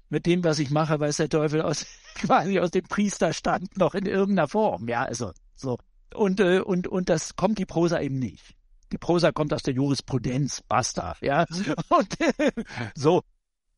mit 0.09 0.27
dem, 0.27 0.45
was 0.45 0.59
ich 0.59 0.71
mache, 0.71 0.99
weiß 0.99 1.19
der 1.19 1.29
Teufel 1.29 1.63
aus 1.63 1.87
quasi 2.15 2.59
aus 2.59 2.71
dem 2.71 2.85
Priesterstand 2.85 3.77
noch 3.77 3.95
in 3.95 4.07
irgendeiner 4.07 4.49
Form. 4.49 4.89
Ja, 4.89 5.03
also 5.05 5.33
so. 5.55 5.79
Und, 6.15 6.41
äh, 6.41 6.61
und, 6.61 6.89
und 6.89 7.09
das 7.09 7.37
kommt 7.37 7.59
die 7.59 7.67
Prosa 7.67 8.01
eben 8.01 8.19
nicht. 8.19 8.55
Die 8.93 8.99
Prosa 8.99 9.33
kommt 9.33 9.53
aus 9.53 9.63
der 9.63 9.75
Jurisprudenz, 9.75 10.63
basta, 10.67 11.15
ja. 11.21 11.45
Und 11.91 12.21
äh, 12.21 12.53
so. 12.95 13.17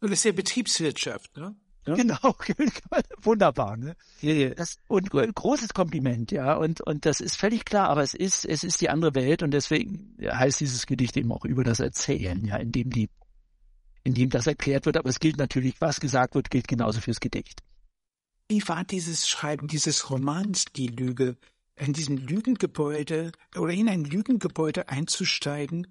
Und 0.01 0.11
das 0.11 0.21
ist 0.21 0.25
ja 0.25 0.33
Betriebswirtschaft, 0.33 1.37
ne? 1.37 1.57
Ja? 1.87 1.95
Genau, 1.95 2.19
wunderbar, 3.23 3.77
ne? 3.77 3.97
Ja, 4.21 4.33
ja. 4.33 4.51
Das, 4.51 4.77
und 4.87 5.11
großes 5.11 5.75
Kompliment, 5.75 6.31
ja. 6.31 6.55
Und, 6.55 6.81
und 6.83 7.07
das 7.07 7.21
ist 7.21 7.37
völlig 7.37 7.65
klar, 7.65 7.89
aber 7.89 8.03
es 8.03 8.15
ist, 8.15 8.45
es 8.45 8.63
ist 8.63 8.81
die 8.81 8.91
andere 8.91 9.15
Welt 9.15 9.43
und 9.43 9.51
deswegen 9.51 10.17
heißt 10.23 10.61
dieses 10.61 10.87
Gedicht 10.87 11.17
eben 11.17 11.33
auch 11.33 11.45
über 11.45 11.65
das 11.65 11.81
Erzählen, 11.81 12.45
ja, 12.45 12.57
in 12.57 12.71
dem 12.71 12.91
die 12.91 13.09
in 14.05 14.15
dem 14.15 14.31
das 14.31 14.47
erklärt 14.47 14.87
wird, 14.87 14.97
aber 14.97 15.09
es 15.09 15.21
gilt 15.21 15.37
natürlich, 15.37 15.81
was 15.81 16.01
gesagt 16.01 16.35
wird, 16.35 16.51
gilt 16.51 16.69
genauso 16.69 17.01
fürs 17.01 17.21
Gedicht. 17.21 17.63
Wie 18.49 18.67
war 18.67 18.85
dieses 18.85 19.29
Schreiben 19.29 19.69
dieses 19.69 20.11
Romans 20.11 20.65
die 20.75 20.89
Lüge, 20.89 21.37
in 21.77 21.93
diesem 21.93 22.17
Lügengebäude 22.17 23.33
oder 23.57 23.73
in 23.73 23.89
ein 23.89 24.05
Lügengebäude 24.05 24.89
einzusteigen, 24.89 25.87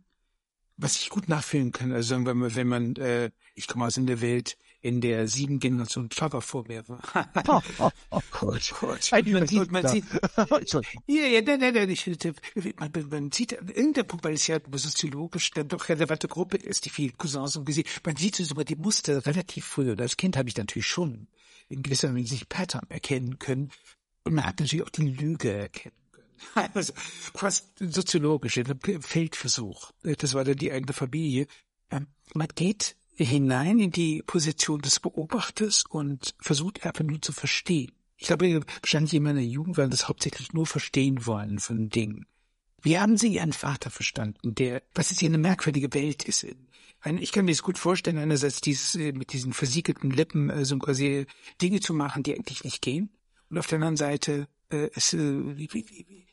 was 0.77 0.97
ich 1.01 1.09
gut 1.09 1.29
nachfühlen 1.29 1.71
kann, 1.71 1.91
also 1.91 2.15
wenn 2.25 2.37
man, 2.37 2.55
wenn 2.55 2.67
man 2.67 2.95
äh, 2.95 3.31
ich 3.55 3.67
komme 3.67 3.85
aus 3.85 3.97
in 3.97 4.07
der 4.07 4.21
Welt, 4.21 4.57
in 4.81 5.01
der 5.01 5.27
sieben 5.27 5.59
Generation 5.59 6.09
Pfeffer 6.09 6.41
vor 6.41 6.65
mir 6.67 6.87
war. 6.87 7.01
oh, 7.47 7.61
oh, 7.79 7.89
oh 8.11 8.21
Gott. 8.31 8.73
Gott. 8.79 9.13
Ein 9.13 9.31
man, 9.31 9.47
sieht, 9.47 9.71
man 9.71 9.87
sieht, 9.87 10.05
ja, 11.07 11.25
ja, 11.25 11.41
nein, 11.41 11.59
nein, 11.59 11.73
nein, 11.73 11.89
ich, 11.89 12.05
man, 12.77 12.91
man 13.09 13.31
sieht 13.31 13.51
irgendein 13.51 14.07
Punkt, 14.07 14.23
weil 14.25 14.33
es 14.33 14.47
ja 14.47 14.59
soziologisch 14.71 15.51
dann 15.51 15.67
doch 15.67 15.89
relevante 15.89 16.27
Gruppe 16.27 16.57
ist, 16.57 16.85
die 16.85 16.89
vielen 16.89 17.17
Cousins 17.17 17.55
und 17.55 17.65
gesehen, 17.65 17.85
man 18.05 18.15
sieht 18.15 18.35
so 18.35 18.53
immer 18.53 18.63
die 18.63 18.75
Muster 18.75 19.25
relativ 19.25 19.65
früh. 19.65 19.91
Und 19.91 20.01
als 20.01 20.17
Kind 20.17 20.37
habe 20.37 20.47
ich 20.47 20.55
natürlich 20.57 20.87
schon 20.87 21.27
in 21.67 21.83
gewisser 21.83 22.15
Weise 22.15 22.45
Pattern 22.47 22.85
erkennen 22.89 23.37
können. 23.37 23.71
Und 24.23 24.33
man 24.33 24.45
hat 24.45 24.59
natürlich 24.59 24.85
auch 24.85 24.89
die 24.89 25.09
Lüge 25.09 25.51
erkennen 25.51 25.95
also 26.73 26.93
fast 26.95 27.67
soziologisch, 27.79 28.57
in 28.57 28.65
einem 28.65 29.01
Feldversuch. 29.01 29.91
Das 30.03 30.33
war 30.33 30.43
dann 30.43 30.55
die 30.55 30.71
eigene 30.71 30.93
Familie. 30.93 31.47
Ähm, 31.91 32.07
man 32.33 32.47
geht 32.55 32.95
hinein 33.25 33.79
in 33.79 33.91
die 33.91 34.23
Position 34.25 34.81
des 34.81 34.99
Beobachters 34.99 35.83
und 35.89 36.35
versucht 36.39 36.85
einfach 36.85 37.03
nur 37.03 37.21
zu 37.21 37.33
verstehen. 37.33 37.91
Ich 38.17 38.27
glaube, 38.27 38.61
wahrscheinlich 38.81 39.13
in 39.13 39.23
meiner 39.23 39.39
Jugend 39.41 39.77
waren 39.77 39.91
das 39.91 40.07
hauptsächlich 40.07 40.53
nur 40.53 40.65
verstehen 40.65 41.25
wollen 41.25 41.59
von 41.59 41.89
Dingen. 41.89 42.25
Wie 42.81 42.97
haben 42.99 43.17
Sie 43.17 43.27
Ihren 43.27 43.53
Vater 43.53 43.89
verstanden, 43.89 44.55
der, 44.55 44.83
was 44.93 45.11
es 45.11 45.19
hier 45.19 45.29
eine 45.29 45.37
merkwürdige 45.37 45.93
Welt 45.93 46.23
ist? 46.23 46.45
Ich 47.19 47.31
kann 47.31 47.45
mir 47.45 47.51
das 47.51 47.63
gut 47.63 47.77
vorstellen, 47.77 48.17
einerseits 48.17 48.61
dieses, 48.61 48.95
äh, 48.95 49.13
mit 49.13 49.31
diesen 49.31 49.53
versiegelten 49.53 50.11
Lippen, 50.11 50.49
äh, 50.49 50.65
so 50.65 50.77
quasi 50.79 51.25
Dinge 51.61 51.79
zu 51.79 51.93
machen, 51.93 52.23
die 52.23 52.35
eigentlich 52.35 52.63
nicht 52.63 52.81
gehen. 52.81 53.09
Und 53.49 53.57
auf 53.57 53.67
der 53.67 53.77
anderen 53.77 53.97
Seite, 53.97 54.47
äh, 54.69 54.89
es, 54.93 55.13
äh, 55.13 55.67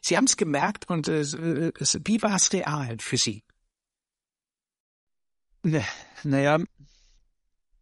Sie 0.00 0.16
haben 0.16 0.24
es 0.24 0.36
gemerkt 0.36 0.88
und 0.90 1.08
äh, 1.08 1.20
es, 1.20 2.00
wie 2.04 2.22
war 2.22 2.34
es 2.34 2.52
real 2.52 2.96
für 2.98 3.16
Sie? 3.16 3.44
Ne, 5.62 5.84
naja, 6.22 6.60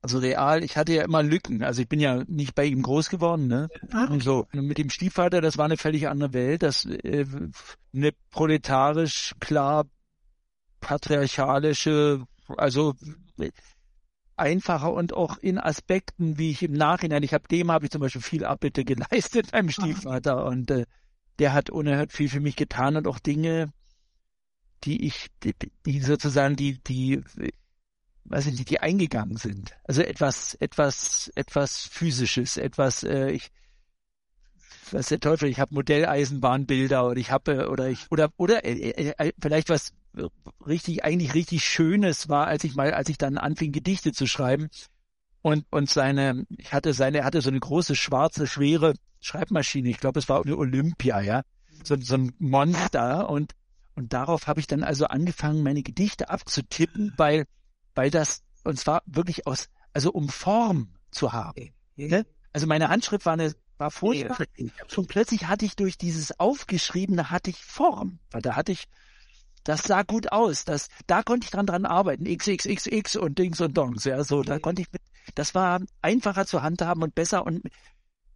also 0.04 0.18
real, 0.18 0.62
ich 0.62 0.76
hatte 0.76 0.92
ja 0.92 1.02
immer 1.02 1.22
Lücken. 1.22 1.62
Also 1.62 1.80
ich 1.80 1.88
bin 1.88 1.98
ja 1.98 2.24
nicht 2.26 2.54
bei 2.54 2.66
ihm 2.66 2.82
groß 2.82 3.08
geworden, 3.08 3.46
ne? 3.46 3.70
Und 4.10 4.22
so. 4.22 4.46
Und 4.52 4.66
mit 4.66 4.76
dem 4.76 4.90
Stiefvater, 4.90 5.40
das 5.40 5.56
war 5.56 5.64
eine 5.64 5.78
völlig 5.78 6.08
andere 6.08 6.34
Welt. 6.34 6.62
Das 6.62 6.84
äh, 6.84 7.24
eine 7.94 8.10
proletarisch, 8.30 9.32
klar 9.40 9.86
patriarchalische, 10.82 12.22
also 12.48 12.92
einfacher 14.36 14.92
und 14.92 15.14
auch 15.14 15.38
in 15.38 15.58
Aspekten, 15.58 16.36
wie 16.36 16.50
ich 16.50 16.62
im 16.62 16.74
Nachhinein, 16.74 17.22
ich 17.22 17.32
habe 17.32 17.48
dem 17.48 17.72
habe 17.72 17.86
ich 17.86 17.90
zum 17.90 18.02
Beispiel 18.02 18.20
viel 18.20 18.44
Abbitte 18.44 18.84
geleistet 18.84 19.52
beim 19.52 19.70
Stiefvater 19.70 20.44
und 20.44 20.70
äh, 20.70 20.84
der 21.38 21.54
hat 21.54 21.70
unerhört 21.70 22.12
viel 22.12 22.28
für 22.28 22.40
mich 22.40 22.56
getan 22.56 22.98
und 22.98 23.08
auch 23.08 23.20
Dinge, 23.20 23.72
die 24.84 25.06
ich, 25.06 25.28
die, 25.42 25.54
die 25.86 26.00
sozusagen 26.00 26.56
die, 26.56 26.78
die 26.84 27.24
weiß 28.24 28.46
ich 28.46 28.58
nicht, 28.58 28.70
die 28.70 28.80
eingegangen 28.80 29.36
sind. 29.36 29.72
Also 29.84 30.02
etwas, 30.02 30.54
etwas, 30.54 31.30
etwas 31.34 31.86
physisches, 31.90 32.56
etwas, 32.56 33.02
äh, 33.02 33.30
ich, 33.30 33.50
was 34.90 35.08
der 35.08 35.20
Teufel, 35.20 35.48
ich 35.48 35.60
habe 35.60 35.74
Modelleisenbahnbilder 35.74 37.06
oder 37.06 37.16
ich 37.16 37.30
habe 37.30 37.52
äh, 37.52 37.66
oder 37.66 37.88
ich 37.88 38.06
oder 38.10 38.30
oder 38.36 38.64
äh, 38.64 38.72
äh, 38.72 39.14
äh, 39.18 39.32
vielleicht 39.40 39.68
was 39.68 39.92
richtig 40.66 41.04
eigentlich 41.04 41.34
richtig 41.34 41.64
Schönes 41.64 42.28
war, 42.28 42.46
als 42.46 42.64
ich 42.64 42.74
mal 42.74 42.92
als 42.92 43.08
ich 43.08 43.18
dann 43.18 43.38
anfing 43.38 43.72
Gedichte 43.72 44.12
zu 44.12 44.26
schreiben. 44.26 44.68
Und 45.42 45.66
und 45.70 45.90
seine 45.90 46.46
ich 46.56 46.72
hatte 46.72 46.92
seine 46.92 47.18
er 47.18 47.24
hatte 47.24 47.40
so 47.40 47.50
eine 47.50 47.60
große 47.60 47.96
schwarze 47.96 48.46
schwere 48.46 48.94
Schreibmaschine, 49.20 49.88
ich 49.88 50.00
glaube 50.00 50.18
es 50.18 50.28
war 50.28 50.44
eine 50.44 50.56
Olympia, 50.56 51.20
ja, 51.20 51.42
so, 51.82 51.96
so 51.98 52.14
ein 52.14 52.32
Monster. 52.38 53.28
Und 53.30 53.52
und 53.94 54.12
darauf 54.12 54.46
habe 54.46 54.60
ich 54.60 54.66
dann 54.66 54.82
also 54.82 55.06
angefangen 55.06 55.62
meine 55.62 55.82
Gedichte 55.82 56.28
abzutippen, 56.30 57.12
weil 57.16 57.46
weil 57.94 58.10
das, 58.10 58.42
und 58.64 58.78
zwar 58.78 59.02
wirklich 59.06 59.46
aus, 59.46 59.68
also 59.92 60.10
um 60.12 60.28
Form 60.28 60.94
zu 61.10 61.32
haben. 61.32 61.72
Ne? 61.96 62.26
Also 62.52 62.66
meine 62.66 62.88
Handschrift 62.88 63.26
war 63.26 63.34
eine, 63.34 63.54
war 63.78 63.90
furchtbar. 63.90 64.38
Und 64.96 65.08
plötzlich 65.08 65.46
hatte 65.46 65.64
ich 65.64 65.76
durch 65.76 65.98
dieses 65.98 66.38
Aufgeschriebene 66.38 67.30
hatte 67.30 67.50
ich 67.50 67.64
Form. 67.64 68.18
Weil 68.30 68.42
da 68.42 68.56
hatte 68.56 68.72
ich, 68.72 68.84
das 69.64 69.82
sah 69.82 70.02
gut 70.02 70.32
aus. 70.32 70.64
Das, 70.64 70.88
da 71.06 71.22
konnte 71.22 71.46
ich 71.46 71.50
dran 71.50 71.66
dran 71.66 71.86
arbeiten. 71.86 72.24
XXXX 72.24 73.16
und 73.16 73.38
Dings 73.38 73.60
und 73.60 73.76
Dongs. 73.76 74.04
Ja, 74.04 74.22
so, 74.24 74.42
da 74.42 74.58
konnte 74.58 74.82
ich 74.82 74.92
mit, 74.92 75.02
das 75.34 75.54
war 75.54 75.80
einfacher 76.02 76.46
zu 76.46 76.62
handhaben 76.62 77.02
und 77.02 77.14
besser 77.14 77.46
und, 77.46 77.62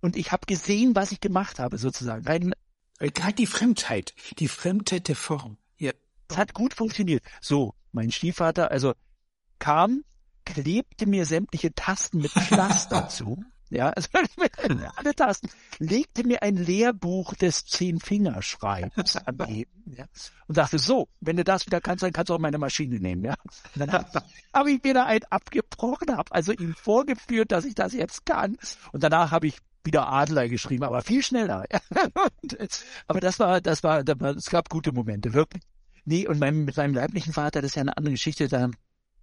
und 0.00 0.16
ich 0.16 0.32
habe 0.32 0.46
gesehen, 0.46 0.94
was 0.94 1.12
ich 1.12 1.20
gemacht 1.20 1.58
habe, 1.58 1.78
sozusagen. 1.78 2.26
Rein, 2.26 2.52
Gerade 2.98 3.34
die 3.34 3.46
Fremdheit, 3.46 4.14
die 4.38 4.48
Fremdheit 4.48 5.08
der 5.08 5.16
Form. 5.16 5.58
Ja. 5.76 5.92
Das 6.26 6.38
hat 6.38 6.54
gut 6.54 6.74
funktioniert. 6.74 7.22
So, 7.40 7.74
mein 7.92 8.10
Stiefvater, 8.10 8.70
also 8.70 8.94
kam, 9.58 10.04
klebte 10.44 11.06
mir 11.06 11.26
sämtliche 11.26 11.74
Tasten 11.74 12.18
mit 12.18 12.30
Pflaster 12.30 13.08
zu. 13.08 13.42
Ja, 13.70 13.90
also 13.90 14.08
alle 14.96 15.14
Tasten, 15.14 15.50
legte 15.78 16.26
mir 16.26 16.42
ein 16.42 16.56
Lehrbuch 16.56 17.34
des 17.34 17.66
Zehn-Fingerschreibens 17.66 19.16
anheben, 19.16 19.94
ja, 19.94 20.06
und 20.46 20.56
dachte, 20.56 20.78
so, 20.78 21.08
wenn 21.20 21.36
du 21.36 21.44
das 21.44 21.66
wieder 21.66 21.82
kannst, 21.82 22.02
dann 22.02 22.12
kannst 22.12 22.30
du 22.30 22.34
auch 22.34 22.38
meine 22.38 22.56
Maschine 22.56 22.98
nehmen, 22.98 23.24
ja. 23.24 23.34
Und 23.74 23.80
dann 23.80 23.92
habe 23.92 24.22
hab 24.54 24.66
ich 24.66 24.82
mir 24.82 24.94
da 24.94 25.04
einen 25.04 25.24
abgebrochen, 25.28 26.16
habe 26.16 26.32
also 26.32 26.52
ihm 26.52 26.74
vorgeführt, 26.74 27.52
dass 27.52 27.66
ich 27.66 27.74
das 27.74 27.92
jetzt 27.92 28.24
kann. 28.24 28.56
Und 28.92 29.02
danach 29.02 29.32
habe 29.32 29.48
ich 29.48 29.58
wieder 29.84 30.08
Adler 30.08 30.48
geschrieben, 30.48 30.84
aber 30.84 31.02
viel 31.02 31.22
schneller. 31.22 31.64
Und, 32.42 32.84
aber 33.06 33.20
das 33.20 33.38
war, 33.38 33.60
das 33.60 33.82
war, 33.82 34.02
das 34.02 34.18
war, 34.18 34.36
es 34.36 34.48
gab 34.48 34.70
gute 34.70 34.92
Momente, 34.92 35.34
wirklich. 35.34 35.62
Nee, 36.04 36.26
und 36.26 36.38
mein, 36.38 36.64
mit 36.64 36.76
meinem 36.78 36.94
leiblichen 36.94 37.34
Vater, 37.34 37.60
das 37.60 37.72
ist 37.72 37.74
ja 37.74 37.82
eine 37.82 37.96
andere 37.98 38.12
Geschichte, 38.12 38.48
da 38.48 38.70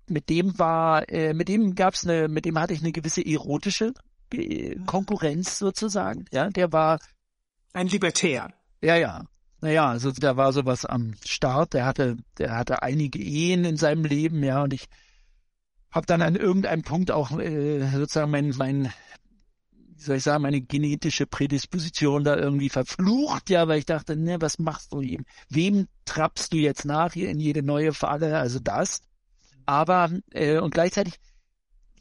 mit 0.10 0.30
dem 0.30 0.58
war, 0.60 1.10
äh, 1.10 1.34
mit 1.34 1.48
dem 1.48 1.76
gab's 1.76 2.06
eine, 2.06 2.28
mit 2.28 2.46
dem 2.46 2.60
hatte 2.60 2.74
ich 2.74 2.82
eine 2.82 2.92
gewisse 2.92 3.26
erotische 3.26 3.94
äh, 4.34 4.76
Konkurrenz 4.86 5.60
sozusagen. 5.60 6.26
Ja, 6.32 6.50
der 6.50 6.72
war 6.72 7.00
ein 7.74 7.88
Libertär. 7.88 8.54
Ja, 8.82 8.96
ja. 8.96 9.26
Naja, 9.62 9.90
also 9.90 10.12
da 10.12 10.38
war 10.38 10.54
sowas 10.54 10.86
am 10.86 11.16
Start. 11.26 11.74
Der 11.74 11.86
hatte, 11.86 12.18
der 12.38 12.56
hatte 12.56 12.84
einige 12.84 13.20
Ehen 13.20 13.66
in 13.66 13.78
seinem 13.78 14.06
Leben, 14.06 14.44
ja, 14.44 14.64
und 14.64 14.74
ich 14.74 14.88
habe 15.92 16.06
dann 16.06 16.22
an 16.22 16.36
irgendeinem 16.36 16.84
Punkt 16.84 17.10
auch 17.10 17.32
äh, 17.40 17.88
sozusagen 17.92 18.30
mein, 18.30 18.54
mein, 18.58 18.92
wie 19.72 20.02
soll 20.02 20.18
ich 20.18 20.24
sagen, 20.24 20.44
meine 20.44 20.62
genetische 20.62 21.26
Prädisposition 21.26 22.24
da 22.24 22.36
irgendwie 22.36 22.70
verflucht, 22.70 23.50
ja, 23.50 23.68
weil 23.68 23.80
ich 23.80 23.86
dachte, 23.86 24.16
ne, 24.16 24.42
was 24.42 24.60
machst 24.60 24.92
du 24.92 25.02
ihm? 25.02 25.26
Wem 25.50 25.88
trappst 26.04 26.52
du 26.52 26.58
jetzt 26.58 26.86
nach 26.86 27.14
hier 27.14 27.30
in 27.30 27.40
jede 27.40 27.64
neue 27.64 27.94
Falle? 27.94 28.38
Also 28.38 28.60
das. 28.60 29.02
Aber 29.66 30.12
äh, 30.32 30.58
und 30.60 30.74
gleichzeitig 30.74 31.16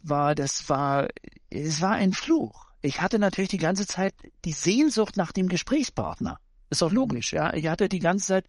war 0.03 0.35
das 0.35 0.69
war 0.69 1.09
es 1.51 1.81
war 1.81 1.93
ein 1.93 2.13
Fluch. 2.13 2.67
Ich 2.83 3.01
hatte 3.01 3.19
natürlich 3.19 3.51
die 3.51 3.59
ganze 3.59 3.87
Zeit 3.87 4.15
die 4.45 4.53
Sehnsucht 4.53 5.17
nach 5.17 5.33
dem 5.33 5.49
Gesprächspartner. 5.49 6.39
Ist 6.71 6.83
doch 6.83 6.93
logisch, 6.93 7.33
ja. 7.33 7.55
Ich 7.55 7.69
hatte 7.69 7.89
die 7.89 8.01
ganze 8.01 8.27
Zeit 8.27 8.47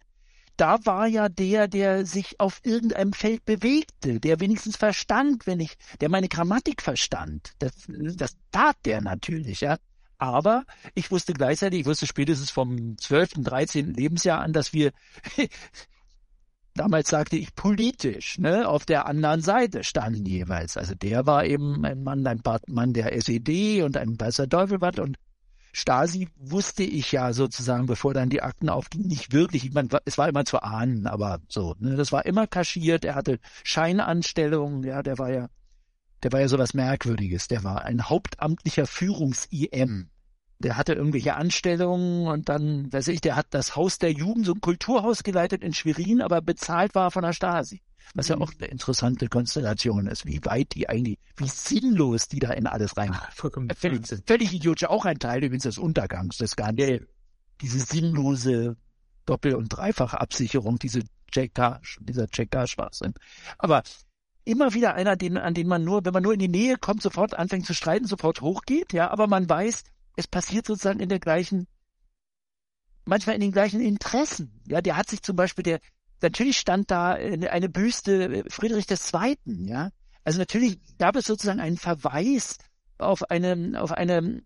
da 0.56 0.78
war 0.84 1.06
ja 1.06 1.28
der, 1.28 1.68
der 1.68 2.06
sich 2.06 2.40
auf 2.40 2.60
irgendeinem 2.64 3.12
Feld 3.12 3.44
bewegte, 3.44 4.20
der 4.20 4.40
wenigstens 4.40 4.76
verstand, 4.76 5.46
wenn 5.46 5.60
ich, 5.60 5.76
der 6.00 6.08
meine 6.08 6.28
Grammatik 6.28 6.82
verstand. 6.82 7.52
Das, 7.58 7.72
das 7.88 8.36
tat 8.52 8.76
der 8.84 9.02
natürlich, 9.02 9.60
ja. 9.60 9.76
Aber 10.18 10.64
ich 10.94 11.10
wusste 11.10 11.34
gleichzeitig, 11.34 11.80
ich 11.80 11.86
wusste 11.86 12.06
spätestens 12.06 12.50
vom 12.50 12.96
12., 12.96 13.44
13. 13.44 13.92
Lebensjahr 13.92 14.40
an, 14.40 14.54
dass 14.54 14.72
wir 14.72 14.92
damals 16.76 17.08
sagte 17.08 17.36
ich 17.36 17.54
politisch, 17.54 18.38
ne, 18.38 18.68
auf 18.68 18.84
der 18.84 19.06
anderen 19.06 19.40
Seite 19.40 19.84
standen 19.84 20.26
jeweils. 20.26 20.76
Also 20.76 20.94
der 20.94 21.26
war 21.26 21.44
eben 21.44 21.84
ein 21.84 22.02
Mann, 22.02 22.26
ein 22.26 22.42
Mann 22.68 22.92
der 22.92 23.14
SED 23.16 23.82
und 23.82 23.96
ein 23.96 24.18
weißer 24.18 24.48
Teufelbart 24.48 24.98
und 24.98 25.16
Stasi 25.72 26.28
wusste 26.36 26.84
ich 26.84 27.12
ja 27.12 27.34
sozusagen, 27.34 27.84
bevor 27.84 28.14
dann 28.14 28.30
die 28.30 28.40
Akten 28.40 28.70
aufgingen, 28.70 29.08
nicht 29.08 29.34
wirklich. 29.34 29.66
Ich 29.66 29.74
meine, 29.74 29.90
es 30.06 30.16
war 30.16 30.26
immer 30.26 30.46
zu 30.46 30.62
ahnen, 30.62 31.06
aber 31.06 31.40
so, 31.48 31.74
ne, 31.78 31.96
das 31.96 32.12
war 32.12 32.24
immer 32.24 32.46
kaschiert. 32.46 33.04
Er 33.04 33.14
hatte 33.14 33.38
Scheinanstellungen, 33.62 34.84
ja, 34.84 35.02
der 35.02 35.18
war 35.18 35.30
ja, 35.30 35.48
der 36.22 36.32
war 36.32 36.40
ja 36.40 36.48
sowas 36.48 36.72
Merkwürdiges. 36.72 37.48
Der 37.48 37.62
war 37.62 37.84
ein 37.84 38.08
hauptamtlicher 38.08 38.86
Führungs-IM 38.86 40.08
der 40.58 40.76
hatte 40.76 40.94
irgendwelche 40.94 41.34
Anstellungen 41.34 42.26
und 42.26 42.48
dann, 42.48 42.92
weiß 42.92 43.08
ich, 43.08 43.20
der 43.20 43.36
hat 43.36 43.46
das 43.50 43.76
Haus 43.76 43.98
der 43.98 44.12
Jugend, 44.12 44.46
so 44.46 44.52
ein 44.52 44.60
Kulturhaus 44.60 45.22
geleitet 45.22 45.62
in 45.62 45.74
Schwerin, 45.74 46.22
aber 46.22 46.40
bezahlt 46.40 46.94
war 46.94 47.10
von 47.10 47.22
der 47.22 47.32
Stasi. 47.32 47.82
Was 48.14 48.28
ja 48.28 48.36
mhm. 48.36 48.42
auch 48.42 48.52
eine 48.58 48.68
interessante 48.68 49.28
Konstellation 49.28 50.06
ist, 50.06 50.26
wie 50.26 50.40
weit 50.44 50.74
die 50.74 50.88
eigentlich, 50.88 51.18
wie 51.36 51.48
sinnlos 51.48 52.28
die 52.28 52.38
da 52.38 52.52
in 52.52 52.66
alles 52.66 52.96
rein. 52.96 53.10
Ach, 53.12 53.32
vollkommen. 53.32 53.68
Völlig, 53.76 54.06
völlig 54.26 54.52
idiotisch, 54.52 54.88
auch 54.88 55.04
ein 55.04 55.18
Teil 55.18 55.42
übrigens 55.42 55.64
des 55.64 55.78
Untergangs, 55.78 56.36
des 56.36 56.52
Skandal. 56.52 57.06
Diese 57.60 57.80
sinnlose 57.80 58.76
Doppel- 59.26 59.56
und 59.56 59.68
Dreifachabsicherung, 59.68 60.78
diese 60.78 61.02
Checker, 61.32 61.80
dieser 62.00 62.28
Checker-Schwachsinn. 62.28 63.14
Aber 63.58 63.82
immer 64.44 64.72
wieder 64.72 64.94
einer, 64.94 65.16
den, 65.16 65.36
an 65.36 65.54
den 65.54 65.66
man 65.66 65.84
nur, 65.84 66.04
wenn 66.04 66.12
man 66.12 66.22
nur 66.22 66.32
in 66.32 66.38
die 66.38 66.48
Nähe 66.48 66.76
kommt, 66.76 67.02
sofort 67.02 67.34
anfängt 67.34 67.66
zu 67.66 67.74
streiten, 67.74 68.06
sofort 68.06 68.40
hochgeht, 68.40 68.92
ja, 68.92 69.10
aber 69.10 69.26
man 69.26 69.48
weiß, 69.48 69.82
es 70.16 70.26
passiert 70.26 70.66
sozusagen 70.66 71.00
in 71.00 71.08
der 71.08 71.20
gleichen, 71.20 71.66
manchmal 73.04 73.36
in 73.36 73.42
den 73.42 73.52
gleichen 73.52 73.80
Interessen. 73.80 74.60
Ja, 74.66 74.80
der 74.80 74.96
hat 74.96 75.08
sich 75.08 75.22
zum 75.22 75.36
Beispiel, 75.36 75.62
der, 75.62 75.80
natürlich 76.22 76.56
stand 76.56 76.90
da 76.90 77.12
eine 77.12 77.68
Büste 77.68 78.44
Friedrich 78.48 78.86
II., 78.90 79.36
ja. 79.68 79.90
Also 80.24 80.40
natürlich 80.40 80.80
gab 80.98 81.14
es 81.14 81.26
sozusagen 81.26 81.60
einen 81.60 81.76
Verweis 81.76 82.58
auf 82.98 83.30
eine, 83.30 83.80
auf 83.80 83.92
eine 83.92 84.42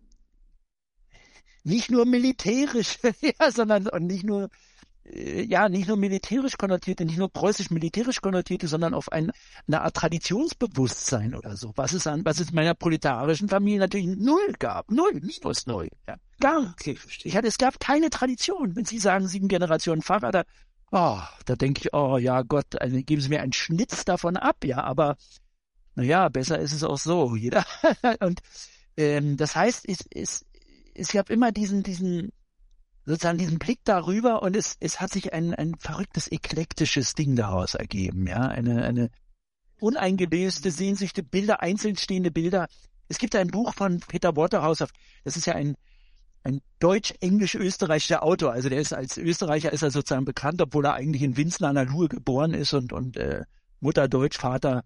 nicht 1.63 1.89
nur 1.89 2.05
militärisch, 2.05 2.99
ja, 3.21 3.51
sondern 3.51 3.87
und 3.87 4.05
nicht 4.05 4.23
nur 4.23 4.45
äh, 4.45 4.49
ja, 5.13 5.67
nicht 5.67 5.87
nur 5.87 5.97
militärisch 5.97 6.57
konnotierte, 6.57 7.05
nicht 7.05 7.17
nur 7.17 7.29
preußisch 7.29 7.69
militärisch 7.69 8.21
konnotierte, 8.21 8.67
sondern 8.67 8.93
auf 8.93 9.11
ein, 9.11 9.31
eine 9.67 9.81
Art 9.81 9.95
Traditionsbewusstsein 9.95 11.35
oder 11.35 11.57
so, 11.57 11.73
was 11.75 11.93
es 11.93 12.07
an, 12.07 12.23
was 12.23 12.39
es 12.39 12.49
in 12.49 12.55
meiner 12.55 12.73
proletarischen 12.73 13.49
Familie 13.49 13.79
natürlich 13.79 14.07
null 14.07 14.53
gab. 14.57 14.89
Null, 14.89 15.13
minus 15.13 15.67
null. 15.67 15.89
Ja. 16.07 16.15
Gar 16.39 16.71
okay, 16.71 16.97
Ich 17.23 17.35
hatte, 17.35 17.47
es 17.47 17.57
gab 17.57 17.79
keine 17.79 18.09
Tradition. 18.09 18.75
Wenn 18.75 18.85
Sie 18.85 18.99
sagen, 18.99 19.27
sieben 19.27 19.47
Generationen 19.47 20.01
da, 20.01 20.43
oh, 20.91 21.19
da 21.45 21.55
denke 21.55 21.81
ich, 21.81 21.93
oh 21.93 22.17
ja 22.17 22.41
Gott, 22.43 22.81
also 22.81 22.97
geben 23.03 23.21
Sie 23.21 23.29
mir 23.29 23.41
einen 23.41 23.53
Schnitz 23.53 24.05
davon 24.05 24.37
ab, 24.37 24.63
ja, 24.63 24.81
aber 24.83 25.17
naja, 25.95 26.29
besser 26.29 26.59
ist 26.59 26.73
es 26.73 26.83
auch 26.83 26.97
so. 26.97 27.35
Jeder. 27.35 27.65
und 28.21 28.41
ähm, 28.97 29.37
das 29.37 29.55
heißt, 29.55 29.87
es, 29.87 30.05
es, 30.09 30.45
es 30.95 31.11
gab 31.11 31.29
immer 31.29 31.51
diesen, 31.51 31.83
diesen, 31.83 32.31
sozusagen 33.05 33.37
diesen 33.37 33.59
Blick 33.59 33.79
darüber 33.83 34.43
und 34.43 34.55
es, 34.55 34.77
es 34.79 34.99
hat 34.99 35.11
sich 35.11 35.33
ein, 35.33 35.53
ein 35.53 35.75
verrücktes, 35.79 36.31
eklektisches 36.31 37.15
Ding 37.15 37.35
daraus 37.35 37.75
ergeben, 37.75 38.27
ja, 38.27 38.41
eine, 38.47 38.83
eine 38.83 39.09
uneingelöste, 39.79 40.69
sehnsüchte 40.71 41.23
Bilder, 41.23 41.61
einzeln 41.61 41.97
stehende 41.97 42.31
Bilder. 42.31 42.67
Es 43.07 43.17
gibt 43.17 43.35
ein 43.35 43.47
Buch 43.47 43.73
von 43.73 43.99
Peter 43.99 44.35
Waterhouse, 44.35 44.83
das 45.23 45.37
ist 45.37 45.47
ja 45.47 45.55
ein, 45.55 45.75
ein 46.43 46.61
deutsch-englisch-österreichischer 46.79 48.23
Autor, 48.23 48.51
also 48.53 48.69
der 48.69 48.79
ist 48.79 48.93
als 48.93 49.17
Österreicher 49.17 49.73
ist 49.73 49.81
er 49.81 49.91
sozusagen 49.91 50.25
bekannt, 50.25 50.61
obwohl 50.61 50.85
er 50.85 50.93
eigentlich 50.93 51.23
in 51.23 51.37
Winzen 51.37 51.65
an 51.65 51.75
der 51.75 51.85
Luhe 51.85 52.07
geboren 52.07 52.53
ist 52.53 52.73
und, 52.73 52.93
und 52.93 53.17
äh, 53.17 53.43
Mutter 53.79 54.07
Deutsch, 54.07 54.37
Vater 54.37 54.83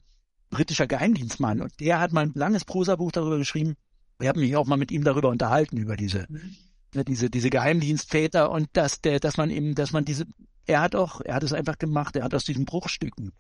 britischer 0.50 0.88
Geheimdienstmann. 0.88 1.62
Und 1.62 1.80
der 1.80 2.00
hat 2.00 2.14
mal 2.14 2.22
ein 2.22 2.32
langes 2.34 2.66
Prosabuch 2.66 3.12
darüber 3.12 3.38
geschrieben. 3.38 3.76
Wir 4.20 4.30
haben 4.30 4.40
mich 4.40 4.56
auch 4.56 4.66
mal 4.66 4.78
mit 4.78 4.92
ihm 4.92 5.04
darüber 5.04 5.30
unterhalten, 5.30 5.78
über 5.78 5.98
diese, 5.98 6.26
mhm. 6.30 6.56
Ne, 6.96 7.06
diese, 7.06 7.30
diese 7.30 7.50
Geheimdienstväter 7.50 8.52
und 8.52 8.70
dass 8.74 9.02
der, 9.02 9.20
dass 9.20 9.38
man 9.38 9.50
eben, 9.50 9.76
dass 9.76 9.92
man 9.92 10.06
diese, 10.06 10.26
er 10.66 10.82
hat 10.82 10.96
auch, 10.96 11.22
er 11.22 11.36
hat 11.36 11.44
es 11.44 11.54
einfach 11.54 11.78
gemacht, 11.78 12.16
er 12.16 12.24
hat 12.24 12.34
aus 12.34 12.46
diesen 12.46 12.66
Bruchstücken 12.66 13.34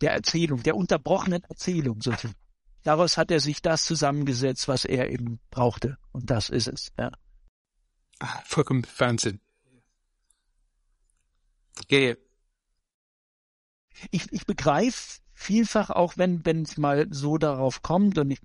der 0.00 0.12
Erzählung, 0.12 0.62
der 0.62 0.76
unterbrochenen 0.76 1.42
Erzählung 1.44 2.00
sozusagen. 2.02 2.34
Daraus 2.82 3.16
hat 3.16 3.30
er 3.30 3.40
sich 3.40 3.62
das 3.62 3.84
zusammengesetzt, 3.84 4.68
was 4.68 4.84
er 4.84 5.10
eben 5.10 5.40
brauchte. 5.50 5.96
Und 6.12 6.30
das 6.30 6.50
ist 6.50 6.68
es, 6.68 6.92
ja. 6.98 7.10
Ah, 8.18 8.42
vollkommen 8.44 8.86
Wahnsinn. 8.98 9.40
Okay. 11.80 12.16
Ich, 14.10 14.30
ich 14.32 14.44
begreife 14.44 15.20
vielfach 15.32 15.90
auch, 15.90 16.18
wenn 16.18 16.44
wenn 16.44 16.62
es 16.62 16.76
mal 16.76 17.06
so 17.10 17.38
darauf 17.38 17.82
kommt 17.82 18.18
und 18.18 18.30
ich 18.30 18.40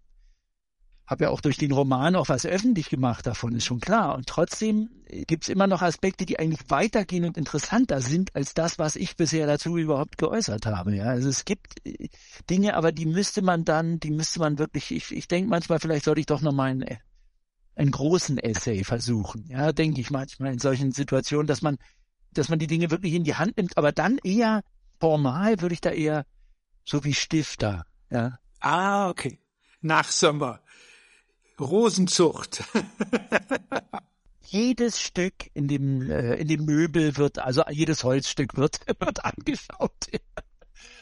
habe 1.09 1.23
ja 1.23 1.29
auch 1.31 1.41
durch 1.41 1.57
den 1.57 1.71
Roman 1.71 2.15
auch 2.15 2.29
was 2.29 2.45
öffentlich 2.45 2.89
gemacht 2.89 3.25
davon, 3.25 3.55
ist 3.55 3.65
schon 3.65 3.79
klar. 3.79 4.15
Und 4.15 4.27
trotzdem 4.27 4.89
gibt 5.07 5.43
es 5.43 5.49
immer 5.49 5.65
noch 5.65 5.81
Aspekte, 5.81 6.23
die 6.27 6.37
eigentlich 6.37 6.69
weitergehen 6.69 7.25
und 7.25 7.35
interessanter 7.35 7.99
sind 7.99 8.35
als 8.35 8.53
das, 8.53 8.77
was 8.77 8.95
ich 8.95 9.17
bisher 9.17 9.47
dazu 9.47 9.75
überhaupt 9.75 10.19
geäußert 10.19 10.67
habe. 10.67 10.95
Ja, 10.95 11.05
also 11.05 11.27
es 11.27 11.45
gibt 11.45 11.83
äh, 11.83 12.09
Dinge, 12.47 12.75
aber 12.75 12.91
die 12.91 13.07
müsste 13.07 13.41
man 13.41 13.65
dann, 13.65 13.99
die 13.99 14.11
müsste 14.11 14.39
man 14.39 14.59
wirklich, 14.59 14.91
ich, 14.91 15.11
ich 15.11 15.27
denke 15.27 15.49
manchmal, 15.49 15.79
vielleicht 15.79 16.05
sollte 16.05 16.19
ich 16.19 16.27
doch 16.27 16.41
noch 16.41 16.53
mal 16.53 16.69
einen, 16.69 16.85
einen 17.75 17.91
großen 17.91 18.37
Essay 18.37 18.83
versuchen. 18.83 19.47
Ja, 19.49 19.71
denke 19.71 20.01
ich 20.01 20.11
manchmal 20.11 20.53
in 20.53 20.59
solchen 20.59 20.91
Situationen, 20.91 21.47
dass 21.47 21.63
man, 21.63 21.77
dass 22.33 22.49
man 22.49 22.59
die 22.59 22.67
Dinge 22.67 22.91
wirklich 22.91 23.15
in 23.15 23.23
die 23.23 23.35
Hand 23.35 23.57
nimmt, 23.57 23.79
aber 23.79 23.91
dann 23.91 24.19
eher 24.23 24.61
formal 24.99 25.59
würde 25.59 25.73
ich 25.73 25.81
da 25.81 25.89
eher 25.89 26.27
so 26.85 27.03
wie 27.03 27.15
Stifter, 27.15 27.85
ja. 28.11 28.37
Ah, 28.59 29.09
okay. 29.09 29.39
Nach 29.81 30.09
Sommer. 30.09 30.59
Rosenzucht. 31.59 32.63
jedes 34.51 35.01
Stück 35.01 35.49
in 35.53 35.67
dem, 35.67 36.09
äh, 36.09 36.35
in 36.35 36.47
dem 36.47 36.65
Möbel 36.65 37.17
wird, 37.17 37.39
also 37.39 37.63
jedes 37.69 38.03
Holzstück 38.03 38.57
wird, 38.57 38.79
wird 38.99 39.23
angeschaut. 39.23 40.07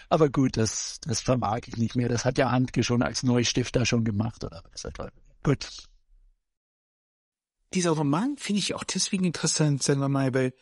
Aber 0.10 0.30
gut, 0.30 0.58
das, 0.58 0.99
das 1.01 1.22
vermag 1.22 1.62
ich 1.68 1.78
nicht 1.78 1.95
mehr. 1.95 2.10
Das 2.10 2.26
hat 2.26 2.38
ja 2.38 2.51
Handke 2.51 2.84
schon 2.84 3.01
als 3.01 3.24
Neustifter 3.24 3.86
schon 3.86 4.05
gemacht, 4.05 4.43
oder 4.43 4.64
was? 4.72 4.88
Gut. 5.43 5.70
Dieser 7.74 7.91
Roman 7.91 8.38
finde 8.38 8.60
ich 8.60 8.74
auch 8.76 8.86
deswegen 8.86 9.26
interessant, 9.26 9.84
sagen 9.84 9.99
wir 9.99 10.10
mal, 10.10 10.34
weil 10.34 10.53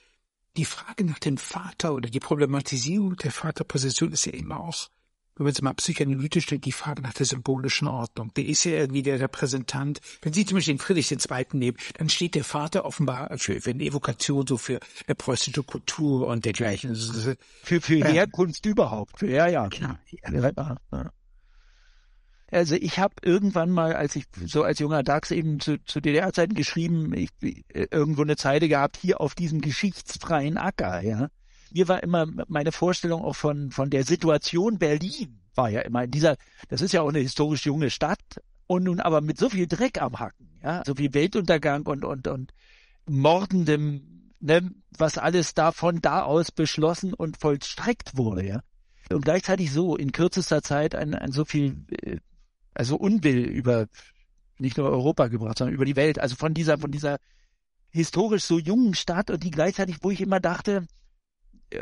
die 0.57 0.65
Frage 0.65 1.05
nach 1.05 1.19
dem 1.19 1.37
Vater 1.37 1.93
oder 1.93 2.09
die 2.09 2.19
Problematisierung 2.19 3.17
der 3.17 3.31
Vaterposition 3.31 4.11
ist 4.11 4.25
ja 4.25 4.33
immer 4.33 4.59
auch 4.59 4.89
wenn 5.35 5.43
man 5.43 5.51
es 5.51 5.61
mal 5.61 5.73
psychoanalytisch 5.73 6.45
stellt, 6.45 6.65
die 6.65 6.71
Frage 6.71 7.01
nach 7.01 7.13
der 7.13 7.25
symbolischen 7.25 7.87
Ordnung. 7.87 8.33
Der 8.35 8.45
ist 8.45 8.63
ja 8.63 8.71
irgendwie 8.71 9.03
der 9.03 9.19
Repräsentant. 9.19 9.99
Wenn 10.21 10.31
Sie 10.31 10.45
zum 10.45 10.57
Beispiel 10.57 10.75
den 10.75 10.79
Friedrich 10.79 11.11
II. 11.11 11.45
nehmen, 11.53 11.77
dann 11.97 12.09
steht 12.09 12.35
der 12.35 12.45
Vater 12.45 12.85
offenbar 12.85 13.37
für, 13.37 13.59
für 13.59 13.71
eine 13.71 13.83
Evokation 13.83 14.47
so 14.47 14.57
für 14.57 14.79
eine 15.07 15.15
preußische 15.15 15.63
Kultur 15.63 16.27
und 16.27 16.45
dergleichen. 16.45 16.95
Für, 16.95 17.81
für 17.81 17.95
ja. 17.95 18.05
Herkunft 18.05 18.65
überhaupt. 18.65 19.21
Ja, 19.21 19.47
ja. 19.47 19.67
Genau. 19.67 19.95
Ja. 20.91 21.11
Also 22.49 22.75
ich 22.75 22.99
habe 22.99 23.15
irgendwann 23.21 23.71
mal, 23.71 23.93
als 23.93 24.15
ich 24.15 24.25
so 24.45 24.63
als 24.63 24.79
junger 24.79 25.03
Dachs 25.03 25.31
eben 25.31 25.59
zu, 25.59 25.83
zu 25.83 25.99
DDR-Zeiten 25.99 26.53
geschrieben, 26.53 27.13
ich, 27.13 27.29
irgendwo 27.71 28.21
eine 28.21 28.37
Zeile 28.37 28.69
gehabt, 28.69 28.97
hier 28.97 29.19
auf 29.19 29.35
diesem 29.35 29.59
geschichtsfreien 29.59 30.57
Acker, 30.57 31.01
ja 31.01 31.29
mir 31.75 31.89
war 31.89 32.01
immer 32.01 32.25
meine 32.47 32.71
Vorstellung 32.71 33.23
auch 33.23 33.35
von, 33.35 33.69
von 33.69 33.89
der 33.89 34.05
Situation 34.05 34.79
Berlin 34.79 35.41
war 35.55 35.69
ja 35.69 35.81
immer 35.81 36.05
in 36.05 36.11
dieser, 36.11 36.37
das 36.69 36.81
ist 36.81 36.93
ja 36.93 37.01
auch 37.01 37.09
eine 37.09 37.19
historisch 37.19 37.65
junge 37.65 37.89
Stadt 37.89 38.19
und 38.65 38.83
nun 38.83 39.01
aber 39.01 39.19
mit 39.19 39.37
so 39.37 39.49
viel 39.49 39.67
Dreck 39.67 40.01
am 40.01 40.19
Hacken, 40.19 40.49
ja, 40.63 40.83
so 40.85 40.95
viel 40.95 41.13
Weltuntergang 41.13 41.85
und, 41.85 42.05
und, 42.05 42.27
und 42.27 42.53
mordendem, 43.05 44.31
ne, 44.39 44.71
was 44.97 45.17
alles 45.17 45.53
da 45.53 45.73
von 45.73 46.01
da 46.01 46.23
aus 46.23 46.51
beschlossen 46.51 47.13
und 47.13 47.37
vollstreckt 47.37 48.17
wurde, 48.17 48.45
ja. 48.45 48.61
Und 49.11 49.23
gleichzeitig 49.23 49.71
so 49.71 49.95
in 49.95 50.11
kürzester 50.13 50.63
Zeit 50.63 50.95
ein, 50.95 51.13
ein 51.13 51.31
so 51.31 51.45
viel, 51.45 51.85
äh, 51.91 52.17
also 52.73 52.95
Unwill 52.95 53.43
über 53.43 53.87
nicht 54.57 54.77
nur 54.77 54.89
Europa 54.89 55.27
gebracht, 55.27 55.57
sondern 55.57 55.75
über 55.75 55.85
die 55.85 55.95
Welt, 55.95 56.19
also 56.19 56.35
von 56.35 56.53
dieser, 56.53 56.79
von 56.79 56.91
dieser 56.91 57.17
historisch 57.91 58.45
so 58.45 58.57
jungen 58.59 58.95
Stadt 58.95 59.29
und 59.29 59.43
die 59.43 59.51
gleichzeitig, 59.51 59.97
wo 60.01 60.09
ich 60.09 60.21
immer 60.21 60.39
dachte, 60.39 60.87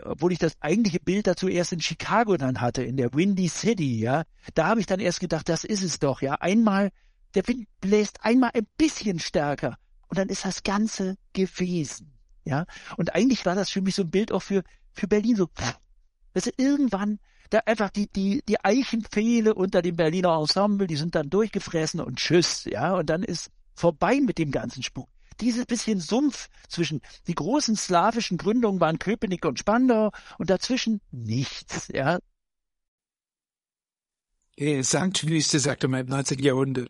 obwohl 0.03 0.31
ich 0.31 0.39
das 0.39 0.53
eigentliche 0.61 0.99
Bild 0.99 1.27
dazu 1.27 1.47
erst 1.47 1.73
in 1.73 1.81
Chicago 1.81 2.37
dann 2.37 2.61
hatte, 2.61 2.83
in 2.83 2.97
der 2.97 3.13
Windy 3.13 3.47
City, 3.47 3.99
ja, 3.99 4.23
da 4.53 4.67
habe 4.67 4.79
ich 4.79 4.85
dann 4.85 4.99
erst 4.99 5.19
gedacht, 5.19 5.49
das 5.49 5.63
ist 5.63 5.83
es 5.83 5.99
doch, 5.99 6.21
ja. 6.21 6.35
Einmal, 6.35 6.91
der 7.35 7.47
Wind 7.47 7.67
bläst 7.81 8.23
einmal 8.23 8.51
ein 8.53 8.67
bisschen 8.77 9.19
stärker 9.19 9.77
und 10.07 10.17
dann 10.17 10.29
ist 10.29 10.45
das 10.45 10.63
Ganze 10.63 11.17
gewesen, 11.33 12.13
ja. 12.45 12.65
Und 12.97 13.15
eigentlich 13.15 13.45
war 13.45 13.55
das 13.55 13.69
für 13.69 13.81
mich 13.81 13.95
so 13.95 14.03
ein 14.03 14.11
Bild 14.11 14.31
auch 14.31 14.43
für, 14.43 14.63
für 14.93 15.07
Berlin 15.07 15.35
so, 15.35 15.47
du, 16.33 16.49
irgendwann, 16.57 17.19
da 17.49 17.59
einfach 17.65 17.89
die, 17.89 18.07
die, 18.07 18.41
die 18.47 18.63
Eichenpfähle 18.63 19.53
unter 19.53 19.81
dem 19.81 19.95
Berliner 19.95 20.37
Ensemble, 20.39 20.87
die 20.87 20.95
sind 20.95 21.15
dann 21.15 21.29
durchgefressen 21.29 21.99
und 21.99 22.17
tschüss, 22.17 22.65
ja, 22.65 22.95
und 22.95 23.09
dann 23.09 23.23
ist 23.23 23.51
vorbei 23.75 24.19
mit 24.21 24.37
dem 24.37 24.51
ganzen 24.51 24.81
Spuk 24.81 25.09
dieses 25.43 25.65
bisschen 25.65 25.99
Sumpf 25.99 26.49
zwischen 26.67 27.01
die 27.27 27.35
großen 27.35 27.75
slawischen 27.75 28.37
Gründungen 28.37 28.79
waren 28.79 28.99
Köpenick 28.99 29.45
und 29.45 29.59
Spandau 29.59 30.11
und 30.37 30.49
dazwischen 30.49 31.01
nichts, 31.11 31.89
ja. 31.93 32.19
Sandwüste, 34.57 35.59
sagte 35.59 35.87
man 35.87 36.01
im 36.01 36.07
19. 36.07 36.39
Jahrhundert. 36.39 36.89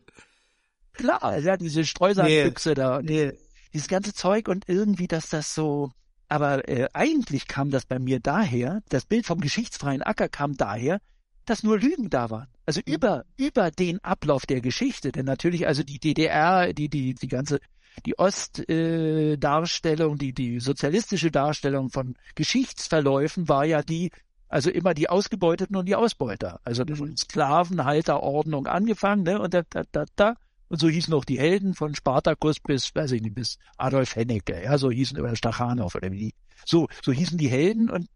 Klar, 0.93 1.39
ja, 1.39 1.57
diese 1.57 1.85
Streusandbüchse 1.85 2.69
nee. 2.69 2.75
da, 2.75 3.01
nee. 3.01 3.31
dieses 3.73 3.87
ganze 3.87 4.13
Zeug 4.13 4.47
und 4.47 4.67
irgendwie, 4.67 5.07
dass 5.07 5.29
das 5.29 5.55
so, 5.55 5.91
aber 6.27 6.67
äh, 6.67 6.89
eigentlich 6.93 7.47
kam 7.47 7.71
das 7.71 7.85
bei 7.85 7.99
mir 7.99 8.19
daher, 8.19 8.81
das 8.89 9.05
Bild 9.05 9.25
vom 9.25 9.39
geschichtsfreien 9.39 10.03
Acker 10.03 10.29
kam 10.29 10.55
daher, 10.55 10.99
dass 11.45 11.63
nur 11.63 11.79
Lügen 11.79 12.09
da 12.09 12.29
waren. 12.29 12.47
Also 12.65 12.81
mhm. 12.85 12.93
über, 12.93 13.25
über 13.37 13.71
den 13.71 14.03
Ablauf 14.03 14.45
der 14.45 14.61
Geschichte. 14.61 15.11
Denn 15.11 15.25
natürlich, 15.25 15.67
also 15.67 15.83
die 15.83 15.99
DDR, 15.99 16.73
die, 16.73 16.89
die, 16.89 17.15
die 17.15 17.27
ganze 17.27 17.59
die 18.05 18.17
Ostdarstellung, 18.17 20.15
äh, 20.15 20.17
die, 20.17 20.33
die 20.33 20.59
sozialistische 20.59 21.31
Darstellung 21.31 21.89
von 21.89 22.15
Geschichtsverläufen 22.35 23.47
war 23.49 23.65
ja 23.65 23.81
die, 23.81 24.11
also 24.47 24.69
immer 24.69 24.93
die 24.93 25.09
Ausgebeuteten 25.09 25.75
und 25.75 25.85
die 25.85 25.95
Ausbeuter. 25.95 26.59
Also 26.63 26.83
von 26.95 27.15
Sklavenhalterordnung 27.17 28.67
angefangen, 28.67 29.23
ne, 29.23 29.39
und 29.39 29.53
da, 29.53 29.63
da, 29.69 29.83
da, 29.91 30.05
da. 30.15 30.35
Und 30.69 30.79
so 30.79 30.89
hießen 30.89 31.13
auch 31.13 31.25
die 31.25 31.39
Helden 31.39 31.75
von 31.75 31.93
Spartacus 31.93 32.59
bis, 32.59 32.95
weiß 32.95 33.11
ich 33.11 33.21
nicht, 33.21 33.35
bis 33.35 33.59
Adolf 33.77 34.15
Hennecke, 34.15 34.63
ja, 34.63 34.77
so 34.77 34.89
hießen 34.89 35.17
über 35.17 35.35
Stachanov 35.35 35.95
oder 35.95 36.11
wie. 36.11 36.33
So, 36.65 36.87
so 37.03 37.11
hießen 37.11 37.37
die 37.37 37.49
Helden 37.49 37.89
und, 37.89 38.07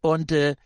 und, 0.00 0.32
äh, 0.32 0.56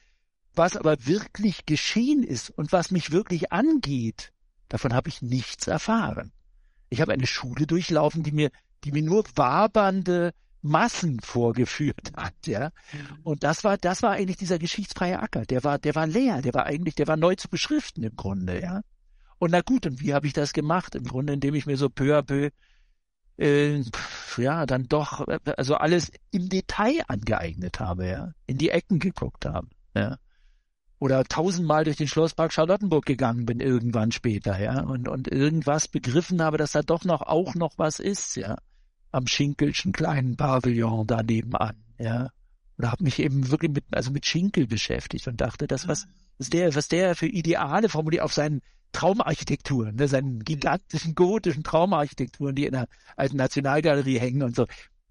was 0.55 0.76
aber 0.76 1.07
wirklich 1.07 1.66
geschehen 1.66 2.24
ist 2.24 2.51
und 2.51 2.72
was 2.72 2.90
mich 2.90 3.12
wirklich 3.12 3.53
angeht, 3.53 4.32
davon 4.68 4.92
habe 4.92 5.09
ich 5.09 5.22
nichts 5.22 5.68
erfahren. 5.68 6.32
Ich 6.91 7.01
habe 7.01 7.12
eine 7.12 7.26
Schule 7.26 7.66
durchlaufen, 7.66 8.22
die 8.22 8.32
mir, 8.32 8.51
die 8.84 8.93
mir 8.93 9.03
nur 9.03 9.24
wabernde 9.34 10.32
Massen 10.62 11.20
vorgeführt 11.22 12.12
hat, 12.16 12.34
ja. 12.47 12.70
Und 13.22 13.45
das 13.45 13.64
war, 13.64 13.76
das 13.76 14.03
war 14.03 14.12
eigentlich 14.12 14.39
dieser 14.39 14.59
geschichtsfreie 14.59 15.20
Acker. 15.20 15.45
Der 15.45 15.64
war, 15.64 15.78
der 15.78 15.95
war 15.95 16.07
leer. 16.07 16.43
Der 16.43 16.55
war 16.55 16.66
eigentlich, 16.66 16.95
der 16.95 17.07
war 17.07 17.16
neu 17.16 17.34
zu 17.34 17.49
beschriften 17.49 18.03
im 18.03 18.16
Grunde, 18.16 18.61
ja. 18.61 18.82
Und 19.39 19.53
na 19.53 19.61
gut, 19.61 19.86
und 19.86 20.01
wie 20.01 20.14
habe 20.14 20.26
ich 20.26 20.32
das 20.32 20.53
gemacht? 20.53 20.95
Im 20.95 21.05
Grunde, 21.05 21.32
indem 21.32 21.55
ich 21.55 21.66
mir 21.66 21.76
so 21.76 21.89
peu 21.89 22.18
à 22.18 22.22
peu 22.22 22.51
äh, 23.39 23.84
ja, 24.36 24.66
dann 24.66 24.89
doch, 24.89 25.26
also 25.57 25.76
alles 25.76 26.11
im 26.30 26.49
Detail 26.49 27.03
angeeignet 27.07 27.80
habe, 27.80 28.09
ja, 28.09 28.32
in 28.47 28.59
die 28.59 28.70
Ecken 28.70 28.99
geguckt 28.99 29.47
habe, 29.47 29.68
ja. 29.95 30.18
Oder 31.01 31.22
tausendmal 31.24 31.84
durch 31.84 31.96
den 31.96 32.09
Schlosspark 32.09 32.53
Charlottenburg 32.53 33.07
gegangen 33.07 33.46
bin 33.46 33.61
irgendwann 33.61 34.11
später, 34.11 34.59
ja, 34.61 34.82
und, 34.82 35.09
und 35.09 35.28
irgendwas 35.28 35.86
begriffen 35.86 36.42
habe, 36.42 36.59
dass 36.59 36.72
da 36.72 36.82
doch 36.82 37.05
noch 37.05 37.22
auch 37.22 37.55
noch 37.55 37.74
was 37.76 38.01
ist, 38.01 38.36
ja, 38.36 38.57
am 39.12 39.26
Schinkelschen 39.26 39.92
kleinen 39.92 40.36
Pavillon 40.36 41.07
da 41.07 41.22
nebenan, 41.22 41.76
ja. 41.99 42.30
Oder 42.78 42.92
habe 42.92 43.05
mich 43.05 43.18
eben 43.18 43.51
wirklich 43.51 43.72
mit, 43.72 43.84
also 43.92 44.11
mit 44.11 44.26
Schinkel 44.26 44.66
beschäftigt 44.66 45.26
und 45.28 45.40
dachte, 45.40 45.66
das 45.66 45.88
was, 45.88 46.07
was 46.38 46.51
der, 46.51 46.74
was 46.74 46.88
der 46.88 47.14
für 47.16 47.26
Ideale 47.26 47.88
formuliert 47.88 48.22
auf 48.22 48.32
seinen 48.32 48.61
Traumarchitekturen, 48.92 49.96
ne, 49.96 50.09
seinen 50.09 50.44
gigantischen 50.44 51.14
gotischen 51.14 51.62
Traumarchitekturen, 51.62 52.55
die 52.55 52.66
in 52.66 52.72
der 52.72 52.88
alten 53.16 53.36
Nationalgalerie 53.36 54.18
hängen 54.18 54.42
und 54.42 54.57
so. 54.57 54.66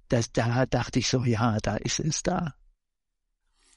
Das, 0.10 0.32
da 0.32 0.66
dachte 0.66 1.00
ich 1.00 1.10
so, 1.10 1.24
ja, 1.26 1.58
da 1.62 1.76
ist 1.76 2.00
es 2.00 2.24
da. 2.24 2.54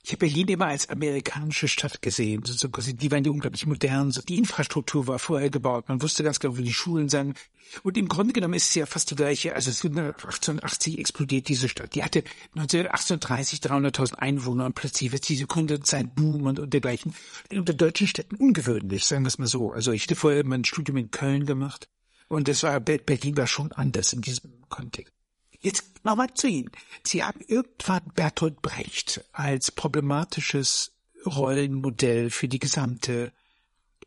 Ich 0.03 0.13
habe 0.13 0.27
Berlin 0.27 0.49
immer 0.49 0.67
als 0.67 0.89
amerikanische 0.89 1.69
Stadt 1.69 2.01
gesehen. 2.01 2.43
Die 2.45 3.11
waren 3.11 3.25
ja 3.25 3.31
unglaublich 3.31 3.67
modern. 3.67 4.11
Die 4.29 4.39
Infrastruktur 4.39 5.07
war 5.07 5.19
vorher 5.19 5.51
gebaut. 5.51 5.89
Man 5.89 6.01
wusste 6.01 6.23
ganz 6.23 6.41
genau, 6.41 6.57
wo 6.57 6.63
die 6.63 6.73
Schulen 6.73 7.09
sind. 7.09 7.39
Und 7.83 7.99
im 7.99 8.09
Grunde 8.09 8.33
genommen 8.33 8.55
ist 8.55 8.71
es 8.71 8.75
ja 8.75 8.87
fast 8.87 9.11
die 9.11 9.15
gleiche. 9.15 9.55
Also 9.55 9.71
1880 9.71 10.99
explodiert 10.99 11.49
diese 11.49 11.69
Stadt. 11.69 11.95
Die 11.95 12.03
hatte 12.03 12.25
1930 12.57 13.61
300.000 13.61 14.15
Einwohner 14.15 14.67
und 14.67 14.75
plötzlich 14.75 15.13
wird 15.13 15.29
diese 15.29 15.47
Gründerzeit 15.47 16.15
Boom 16.15 16.47
und, 16.47 16.59
und 16.59 16.73
dergleichen. 16.73 17.15
Unter 17.53 17.75
deutschen 17.75 18.07
Städten 18.07 18.37
ungewöhnlich, 18.37 19.05
sagen 19.05 19.25
wir 19.25 19.29
es 19.29 19.39
mal 19.39 19.47
so. 19.47 19.71
Also 19.71 19.93
ich 19.93 20.05
hatte 20.05 20.17
vorher 20.17 20.45
mein 20.45 20.65
Studium 20.65 20.97
in 20.97 21.11
Köln 21.11 21.45
gemacht. 21.45 21.89
Und 22.29 22.49
das 22.49 22.63
war, 22.63 22.81
Berlin 22.81 23.37
war 23.37 23.47
schon 23.47 23.73
anders 23.73 24.13
in 24.13 24.23
diesem 24.23 24.51
Kontext. 24.69 25.13
Jetzt 25.61 26.05
nochmal 26.05 26.33
zu 26.35 26.47
Ihnen. 26.47 26.71
Sie 27.05 27.23
haben 27.23 27.41
irgendwann 27.47 28.03
Bertolt 28.15 28.63
Brecht 28.63 29.25
als 29.33 29.71
problematisches 29.71 30.93
Rollenmodell 31.27 32.31
für 32.31 32.49
die 32.49 32.59
gesamte 32.59 33.33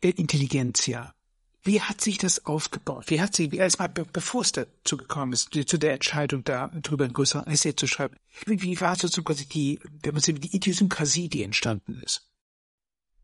äh, 0.00 0.10
Intelligenzia. 0.10 1.14
Wie 1.62 1.80
hat 1.80 2.00
sich 2.00 2.18
das 2.18 2.44
aufgebaut? 2.44 3.04
Wie 3.08 3.22
hat 3.22 3.34
sie, 3.34 3.50
wie 3.50 3.56
erstmal 3.56 3.88
bevor 3.88 4.42
es 4.42 4.52
dazu 4.52 4.98
gekommen 4.98 5.32
ist, 5.32 5.54
zu 5.66 5.78
der 5.78 5.94
Entscheidung 5.94 6.44
da 6.44 6.68
drüber 6.68 7.06
ein 7.06 7.14
größeres 7.14 7.46
Essay 7.46 7.74
zu 7.74 7.86
schreiben, 7.86 8.16
wie, 8.44 8.60
wie 8.60 8.80
war 8.82 8.96
so 8.96 9.22
quasi 9.22 9.46
die, 9.46 9.80
wenn 10.02 10.12
man 10.12 10.20
sieht, 10.20 10.44
die 10.44 10.54
Idiosynkrasie, 10.54 11.30
die 11.30 11.42
entstanden 11.42 12.02
ist? 12.02 12.28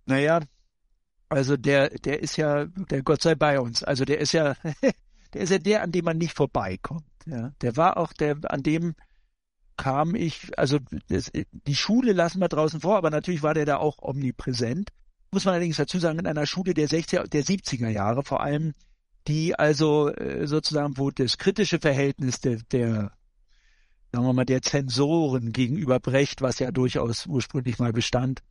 Naja, 0.07 0.41
also 1.29 1.59
der, 1.59 1.91
der 1.91 2.21
ist 2.21 2.39
ja, 2.39 2.65
der 2.65 3.03
Gott 3.03 3.21
sei 3.21 3.35
bei 3.35 3.61
uns. 3.61 3.85
Also 3.85 4.07
der 4.07 4.19
ist 4.19 4.33
ja, 4.33 4.55
der 5.35 5.41
ist 5.43 5.51
ja 5.51 5.59
der, 5.59 5.83
an 5.83 5.93
dem 5.93 6.07
man 6.07 6.17
nicht 6.17 6.35
vorbeikommt. 6.35 7.05
Ja, 7.27 7.53
der 7.61 7.77
war 7.77 7.97
auch 7.97 8.13
der, 8.13 8.39
an 8.49 8.63
dem 8.63 8.95
kam 9.77 10.15
ich, 10.15 10.59
also 10.59 10.79
das, 11.09 11.31
die 11.51 11.75
Schule 11.75 12.13
lassen 12.13 12.41
wir 12.41 12.49
draußen 12.49 12.81
vor, 12.81 12.97
aber 12.97 13.11
natürlich 13.11 13.43
war 13.43 13.55
der 13.55 13.65
da 13.65 13.77
auch 13.79 13.99
omnipräsent. 14.03 14.91
Muss 15.31 15.45
man 15.45 15.55
allerdings 15.55 15.77
dazu 15.77 15.99
sagen, 15.99 16.19
in 16.19 16.27
einer 16.27 16.47
Schule 16.47 16.75
der 16.75 16.89
60er, 16.89 17.29
der 17.29 17.45
70er 17.45 17.89
Jahre 17.89 18.23
vor 18.23 18.43
allem, 18.43 18.75
die 19.27 19.59
also 19.59 20.09
äh, 20.09 20.47
sozusagen, 20.47 20.99
wo 20.99 21.11
das 21.11 21.39
kritische 21.39 21.79
Verhältnis 21.79 22.41
der, 22.41 22.59
der 22.73 23.13
sagen 24.13 24.27
wir 24.27 24.33
mal, 24.33 24.45
der 24.45 24.63
Zensoren 24.63 25.53
gegenüber 25.53 26.01
Brecht, 26.01 26.43
was 26.43 26.59
ja 26.59 26.71
durchaus 26.73 27.27
ursprünglich 27.27 27.79
mal 27.79 27.93
bestand, 27.93 28.43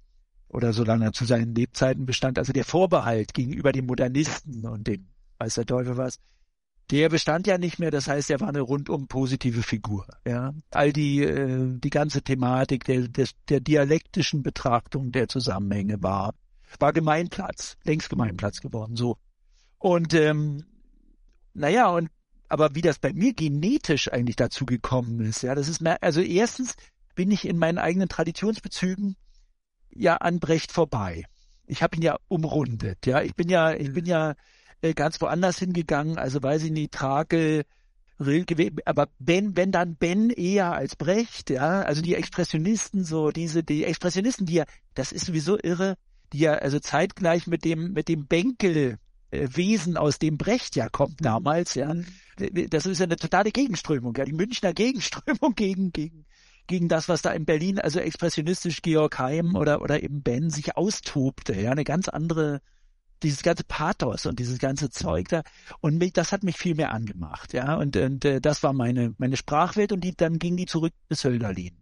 oder 0.48 0.74
solange 0.74 1.06
er 1.06 1.14
zu 1.14 1.26
seinen 1.26 1.54
Lebzeiten 1.54 2.06
bestand, 2.06 2.40
also 2.40 2.54
der 2.54 2.66
Vorbehalt 2.66 3.34
gegenüber 3.34 3.72
den 3.72 3.86
Modernisten 3.86 4.66
und 4.66 4.88
dem, 4.88 5.08
weiß 5.38 5.56
der 5.56 5.66
Teufel 5.66 5.98
was, 5.98 6.20
der 6.92 7.10
bestand 7.10 7.48
ja 7.48 7.58
nicht 7.58 7.80
mehr, 7.80 7.92
das 7.92 8.08
heißt, 8.08 8.30
er 8.30 8.40
war 8.40 8.50
eine 8.50 8.62
rundum 8.62 9.08
positive 9.08 9.62
Figur. 9.62 10.08
Ja, 10.26 10.54
all 10.72 10.92
die 10.92 11.24
äh, 11.24 11.78
die 11.80 11.90
ganze 11.90 12.22
Thematik 12.22 12.84
der, 12.86 13.08
des, 13.08 13.32
der 13.48 13.60
dialektischen 13.60 14.44
Betrachtung 14.44 15.12
der 15.12 15.28
Zusammenhänge 15.28 16.02
war 16.02 16.34
war 16.80 16.94
Gemeinplatz, 16.94 17.78
längst 17.84 18.10
Gemeinplatz 18.10 18.62
geworden. 18.62 18.96
So 18.96 19.18
und 19.78 20.14
ähm, 20.14 20.66
naja 21.54 21.90
und 21.90 22.10
aber 22.48 22.74
wie 22.74 22.82
das 22.82 22.98
bei 22.98 23.14
mir 23.14 23.34
genetisch 23.34 24.12
eigentlich 24.12 24.36
dazu 24.36 24.66
gekommen 24.66 25.20
ist, 25.20 25.44
ja, 25.44 25.54
das 25.54 25.68
ist 25.68 25.82
mehr, 25.82 26.02
also 26.02 26.22
erstens 26.22 26.76
bin 27.14 27.30
ich 27.30 27.48
in 27.48 27.58
meinen 27.58 27.78
eigenen 27.78 28.10
Traditionsbezügen 28.10 29.16
ja 29.92 30.16
an 30.18 30.40
Brecht 30.40 30.72
vorbei. 30.72 31.26
Ich 31.68 31.84
habe 31.84 31.96
ihn 31.98 32.02
ja 32.02 32.18
umrundet, 32.28 33.06
ja. 33.06 33.22
Ich 33.22 33.36
bin 33.36 33.50
ja, 33.50 33.74
ich 33.74 33.94
bin 33.94 34.06
ja 34.06 34.34
äh, 34.82 34.94
ganz 34.94 35.20
woanders 35.22 35.60
hingegangen, 35.60 36.18
also 36.18 36.42
weiß 36.42 36.64
ich 36.64 36.72
nicht, 36.72 36.94
Trake, 36.94 37.66
aber 38.86 39.08
Ben, 39.20 39.56
wenn 39.56 39.72
dann 39.72 39.96
Ben 39.96 40.30
eher 40.30 40.74
als 40.74 40.96
Brecht, 40.98 41.50
ja, 41.50 41.82
also 41.82 42.02
die 42.02 42.16
Expressionisten, 42.16 43.06
so 43.06 43.32
diese, 43.32 43.64
die 43.64 43.86
Expressionisten, 43.86 44.46
die 44.46 44.56
ja, 44.56 44.66
das 44.94 45.14
ist 45.14 45.26
sowieso 45.26 45.58
irre, 45.58 45.96
die 46.34 46.40
ja 46.40 46.54
also 46.54 46.80
zeitgleich 46.80 47.48
mit 47.48 47.64
dem, 47.64 47.94
mit 47.94 48.10
dem 48.10 48.28
Bänkel 48.28 48.98
äh, 49.32 49.48
Wesen, 49.54 49.96
aus 49.96 50.20
dem 50.20 50.38
Brecht 50.38 50.76
ja 50.76 50.90
kommt 50.90 51.24
damals, 51.24 51.76
ja, 51.76 51.96
das 52.38 52.86
ist 52.86 53.00
ja 53.00 53.06
eine 53.06 53.16
totale 53.16 53.52
Gegenströmung, 53.52 54.14
ja, 54.18 54.26
die 54.26 54.34
Münchner 54.34 54.74
Gegenströmung 54.74 55.54
gegen, 55.56 55.94
gegen, 55.94 56.26
gegen 56.68 56.90
das, 56.90 57.08
was 57.08 57.22
da 57.22 57.32
in 57.32 57.46
Berlin, 57.46 57.80
also 57.80 58.00
expressionistisch 58.00 58.82
Georg 58.82 59.18
Heim 59.18 59.56
oder, 59.56 59.82
oder 59.82 60.04
eben 60.04 60.24
Ben 60.24 60.50
sich 60.50 60.76
austobte, 60.76 61.54
ja, 61.60 61.72
eine 61.72 61.86
ganz 61.86 62.10
andere, 62.10 62.60
dieses 63.24 63.44
ganze 63.44 63.64
Pathos 63.64 64.26
und 64.26 64.40
dieses 64.40 64.60
ganze 64.60 64.90
Zeug 64.90 65.28
da. 65.30 65.44
Und 65.82 65.98
mich, 65.98 66.14
das 66.14 66.32
hat 66.32 66.44
mich 66.44 66.58
viel 66.58 66.76
mehr 66.76 66.92
angemacht, 66.92 67.54
ja. 67.54 67.76
Und, 67.76 67.96
und 67.98 68.26
äh, 68.26 68.42
das 68.42 68.64
war 68.64 68.74
meine 68.74 69.14
meine 69.18 69.38
Sprachwelt 69.38 69.92
und 69.92 70.02
die 70.04 70.16
dann 70.16 70.40
ging 70.40 70.58
die 70.58 70.66
zurück 70.66 70.94
bis 71.08 71.24
Hölderlin 71.24 71.78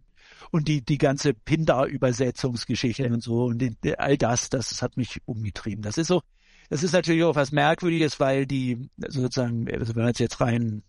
und 0.50 0.68
die 0.68 0.82
die 0.82 0.98
ganze 0.98 1.34
Pindar-Übersetzungsgeschichte 1.34 3.08
und 3.12 3.22
so 3.22 3.44
und 3.44 3.58
die, 3.58 3.98
all 3.98 4.16
das, 4.16 4.50
das 4.50 4.82
hat 4.82 4.96
mich 4.96 5.20
umgetrieben. 5.26 5.82
Das 5.82 5.98
ist 5.98 6.08
so, 6.08 6.22
das 6.70 6.82
ist 6.82 6.92
natürlich 6.92 7.24
auch 7.24 7.36
was 7.36 7.52
Merkwürdiges, 7.52 8.20
weil 8.20 8.46
die 8.46 8.88
sozusagen, 8.96 9.68
also 9.72 9.94
wenn 9.94 10.04
man 10.04 10.12
jetzt 10.16 10.40
rein 10.40 10.82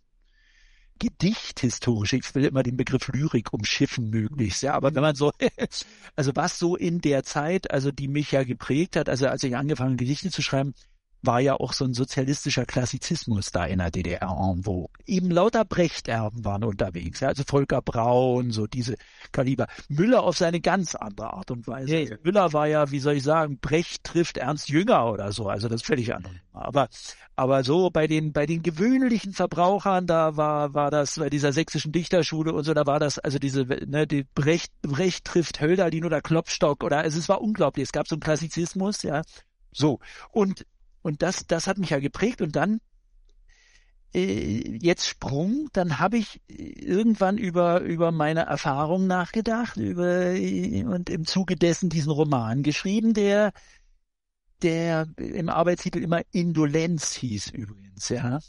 gedichthistorisch, 1.00 2.14
ich 2.14 2.36
will 2.36 2.46
immer 2.46 2.64
den 2.64 2.78
Begriff 2.78 3.08
Lyrik 3.08 3.54
umschiffen 3.54 4.10
möglichst, 4.10 4.62
ja, 4.62 4.74
aber 4.74 4.94
wenn 4.94 5.02
man 5.02 5.16
so, 5.16 5.32
also 6.16 6.36
was 6.36 6.60
so 6.60 6.76
in 6.76 7.02
der 7.02 7.24
Zeit, 7.24 7.72
also 7.72 7.92
die 7.92 8.08
mich 8.08 8.32
ja 8.32 8.44
geprägt 8.44 8.96
hat, 8.96 9.10
also 9.10 9.28
als 9.28 9.44
ich 9.44 9.56
angefangen 9.56 9.98
Gedichte 9.98 10.30
zu 10.30 10.42
schreiben, 10.42 10.74
war 11.22 11.40
ja 11.40 11.56
auch 11.56 11.74
so 11.74 11.86
ein 11.86 11.94
sozialistischer 11.94 12.66
Klassizismus 12.66 13.52
da 13.52 13.66
in 13.66 13.80
der 13.80 13.92
DDR 13.92 14.30
wo 14.30 14.90
Eben 15.06 15.32
lauter 15.32 15.66
Brechterben 15.66 16.46
waren 16.46 16.64
unterwegs, 16.64 17.20
ja, 17.20 17.30
also 17.30 17.44
Volker 17.46 17.82
Braun, 17.82 18.52
so 18.52 18.68
diese 18.68 18.96
Kaliber. 19.32 19.68
Müller 19.90 20.24
auf 20.24 20.38
seine 20.38 20.62
ganz 20.62 20.96
andere 20.96 21.34
Art 21.34 21.52
und 21.52 21.68
Weise. 21.68 21.98
Ja. 21.98 22.16
Müller 22.24 22.54
war 22.54 22.68
ja, 22.68 22.92
wie 22.92 23.00
soll 23.00 23.16
ich 23.16 23.24
sagen, 23.24 23.60
Brecht 23.60 24.04
trifft 24.04 24.38
Ernst 24.38 24.70
Jünger 24.70 25.12
oder 25.12 25.32
so, 25.32 25.48
also 25.50 25.68
das 25.68 25.82
ist 25.82 25.88
völlig 25.88 26.14
anders. 26.14 26.32
Aber, 26.54 26.90
aber 27.36 27.64
so 27.64 27.90
bei 27.90 28.08
den, 28.08 28.34
bei 28.34 28.46
den 28.46 28.64
gewöhnlichen 28.64 29.34
Verbrauchern, 29.34 30.08
da 30.08 30.36
war, 30.38 30.74
war 30.74 30.92
das 30.92 31.16
bei 31.18 31.30
dieser 31.30 31.54
sächsischen 31.54 31.92
Dichterschule 31.92 32.54
und 32.54 32.64
so, 32.64 32.74
da 32.74 32.86
war 32.86 33.00
das, 33.00 33.20
also 33.20 33.40
diese, 33.40 33.66
ne, 33.66 34.08
die 34.08 34.24
Brecht, 34.36 34.72
Brecht 34.82 35.26
trifft 35.26 35.62
Hölderlin 35.62 36.06
oder 36.06 36.22
Klopstock 36.22 36.84
oder, 36.84 37.00
also 37.00 37.20
es 37.20 37.30
war 37.30 37.42
unglaublich. 37.42 37.84
Es 37.84 37.92
gab 37.92 38.08
so 38.08 38.16
einen 38.16 38.22
Klassizismus, 38.22 39.04
ja. 39.04 39.22
So. 39.72 40.00
Und 40.32 40.66
und 41.02 41.22
das, 41.22 41.46
das 41.48 41.68
hat 41.68 41.78
mich 41.78 41.92
ja 41.92 42.00
geprägt. 42.00 42.42
Und 42.42 42.56
dann 42.56 42.80
äh, 44.14 44.78
jetzt 44.78 45.08
Sprung, 45.08 45.70
dann 45.74 46.00
habe 46.00 46.18
ich 46.18 46.42
irgendwann 46.48 47.38
über 47.38 47.82
über 47.82 48.12
meine 48.12 48.42
Erfahrung 48.42 49.08
nachgedacht, 49.08 49.78
über 49.78 50.32
und 50.92 51.10
im 51.10 51.26
Zuge 51.26 51.56
dessen 51.56 51.90
diesen 51.90 52.12
Roman 52.12 52.64
geschrieben, 52.64 53.14
der 53.14 53.52
der 54.62 55.08
im 55.18 55.50
Arbeitstitel 55.50 56.00
immer 56.00 56.22
Indolenz 56.32 57.14
hieß 57.16 57.52
übrigens, 57.52 58.10
ja 58.10 58.40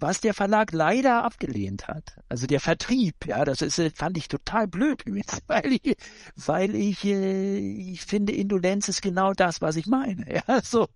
was 0.00 0.20
der 0.20 0.34
Verlag 0.34 0.72
leider 0.72 1.24
abgelehnt 1.24 1.88
hat. 1.88 2.16
Also 2.28 2.46
der 2.46 2.60
Vertrieb, 2.60 3.26
ja, 3.26 3.44
das 3.44 3.62
ist, 3.62 3.80
fand 3.96 4.16
ich 4.16 4.28
total 4.28 4.66
blöd 4.66 5.02
übrigens, 5.04 5.38
weil 5.46 5.72
ich, 5.72 5.96
weil 6.36 6.74
ich, 6.74 7.04
äh, 7.04 7.58
ich 7.58 8.02
finde, 8.02 8.32
Indolenz 8.32 8.88
ist 8.88 9.02
genau 9.02 9.32
das, 9.32 9.60
was 9.60 9.76
ich 9.76 9.86
meine, 9.86 10.42
ja, 10.48 10.60
so. 10.62 10.88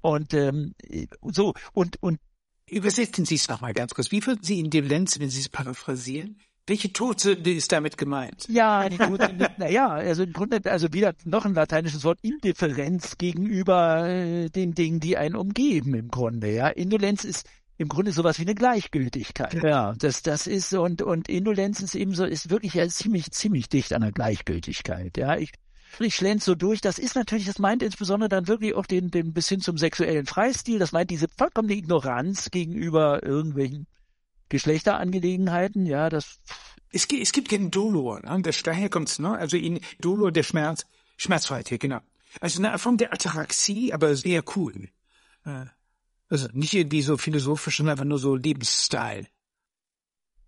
Und, 0.00 0.34
ähm, 0.34 0.74
so, 1.22 1.54
und, 1.72 2.02
und. 2.02 2.20
Übersetzen 2.68 3.24
Sie 3.24 3.36
es 3.36 3.48
nochmal 3.48 3.74
ganz 3.74 3.94
kurz. 3.94 4.10
Wie 4.10 4.26
würden 4.26 4.42
Sie 4.42 4.58
Indolenz, 4.58 5.20
wenn 5.20 5.30
Sie 5.30 5.40
es 5.40 5.48
paraphrasieren? 5.48 6.40
Welche 6.68 6.92
Todsünde 6.92 7.52
ist 7.52 7.70
damit 7.70 7.96
gemeint? 7.96 8.48
Ja, 8.48 8.88
die 8.88 8.98
Todsünde, 8.98 9.50
naja, 9.56 9.88
also 9.88 10.24
im 10.24 10.32
Grunde, 10.32 10.60
also 10.68 10.92
wieder 10.92 11.14
noch 11.24 11.44
ein 11.44 11.54
lateinisches 11.54 12.02
Wort, 12.02 12.18
Indifferenz 12.22 13.18
gegenüber 13.18 14.08
äh, 14.08 14.48
den 14.48 14.74
Dingen, 14.74 14.98
die 14.98 15.16
einen 15.16 15.36
umgeben 15.36 15.94
im 15.94 16.08
Grunde, 16.08 16.50
ja. 16.50 16.66
Indolenz 16.66 17.22
ist 17.22 17.48
im 17.78 17.88
Grunde 17.88 18.12
sowas 18.12 18.38
wie 18.38 18.42
eine 18.42 18.54
Gleichgültigkeit. 18.54 19.62
Ja, 19.62 19.94
das, 19.98 20.22
das 20.22 20.46
ist, 20.46 20.72
und, 20.72 21.02
und 21.02 21.28
Indolenz 21.28 21.80
ist 21.80 21.94
eben 21.94 22.14
so, 22.14 22.24
ist 22.24 22.50
wirklich 22.50 22.74
ja 22.74 22.88
ziemlich, 22.88 23.30
ziemlich 23.32 23.68
dicht 23.68 23.92
an 23.92 24.00
der 24.02 24.12
Gleichgültigkeit. 24.12 25.16
Ja, 25.16 25.36
ich, 25.36 25.52
ich 25.98 26.14
schlänz 26.14 26.44
so 26.44 26.54
durch. 26.54 26.80
Das 26.80 26.98
ist 26.98 27.14
natürlich, 27.14 27.46
das 27.46 27.58
meint 27.58 27.82
insbesondere 27.82 28.28
dann 28.28 28.48
wirklich 28.48 28.74
auch 28.74 28.86
den, 28.86 29.10
den 29.10 29.32
bis 29.32 29.48
hin 29.48 29.60
zum 29.60 29.76
sexuellen 29.76 30.26
Freistil. 30.26 30.78
Das 30.78 30.92
meint 30.92 31.10
diese 31.10 31.28
vollkommene 31.28 31.74
Ignoranz 31.74 32.50
gegenüber 32.50 33.22
irgendwelchen 33.22 33.86
Geschlechterangelegenheiten. 34.48 35.86
Ja, 35.86 36.08
das. 36.08 36.40
Es 36.92 37.08
gibt, 37.08 37.22
es 37.22 37.32
gibt 37.32 37.50
keinen 37.50 37.70
Dolor, 37.70 38.20
ne? 38.20 38.40
Das, 38.42 38.62
daher 38.62 38.88
kommt's, 38.88 39.18
ne? 39.18 39.36
Also 39.36 39.56
in 39.56 39.80
Dolor, 40.00 40.32
der 40.32 40.44
Schmerz, 40.44 40.86
Schmerzfreiheit, 41.18 41.78
genau. 41.80 42.00
Also 42.40 42.62
eine 42.62 42.78
Form 42.78 42.96
der 42.96 43.12
Ataraxie, 43.12 43.92
aber 43.92 44.14
sehr 44.14 44.42
cool. 44.56 44.88
Äh, 45.44 45.66
also 46.28 46.48
nicht 46.52 46.74
irgendwie 46.74 47.02
so 47.02 47.16
philosophisch, 47.16 47.76
sondern 47.76 47.92
einfach 47.92 48.04
nur 48.04 48.18
so 48.18 48.34
Lebensstil. 48.34 49.28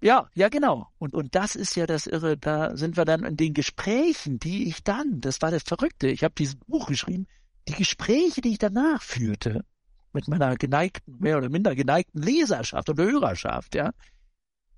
Ja, 0.01 0.29
ja, 0.35 0.49
genau. 0.49 0.89
Und, 0.99 1.15
und 1.15 1.35
das 1.35 1.57
ist 1.57 1.75
ja 1.75 1.87
das 1.87 2.07
Irre. 2.07 2.37
Da 2.37 2.77
sind 2.77 2.97
wir 2.97 3.05
dann 3.05 3.25
in 3.25 3.37
den 3.37 3.53
Gesprächen, 3.53 4.39
die 4.39 4.69
ich 4.69 4.85
dann, 4.85 5.21
das 5.21 5.43
war 5.43 5.51
das 5.51 5.65
Verrückte. 5.65 6.09
Ich 6.09 6.23
habe 6.23 6.35
dieses 6.39 6.57
Buch 6.57 6.87
geschrieben. 6.87 7.27
Die 7.67 7.75
Gespräche, 7.75 8.41
die 8.41 8.53
ich 8.53 8.59
danach 8.59 9.03
führte, 9.03 9.65
mit 10.13 10.29
meiner 10.29 10.57
geneigten, 10.57 11.19
mehr 11.19 11.37
oder 11.37 11.49
minder 11.49 11.75
geneigten 11.75 12.23
Leserschaft 12.23 12.89
oder 12.89 13.05
Hörerschaft, 13.05 13.75
ja, 13.75 13.93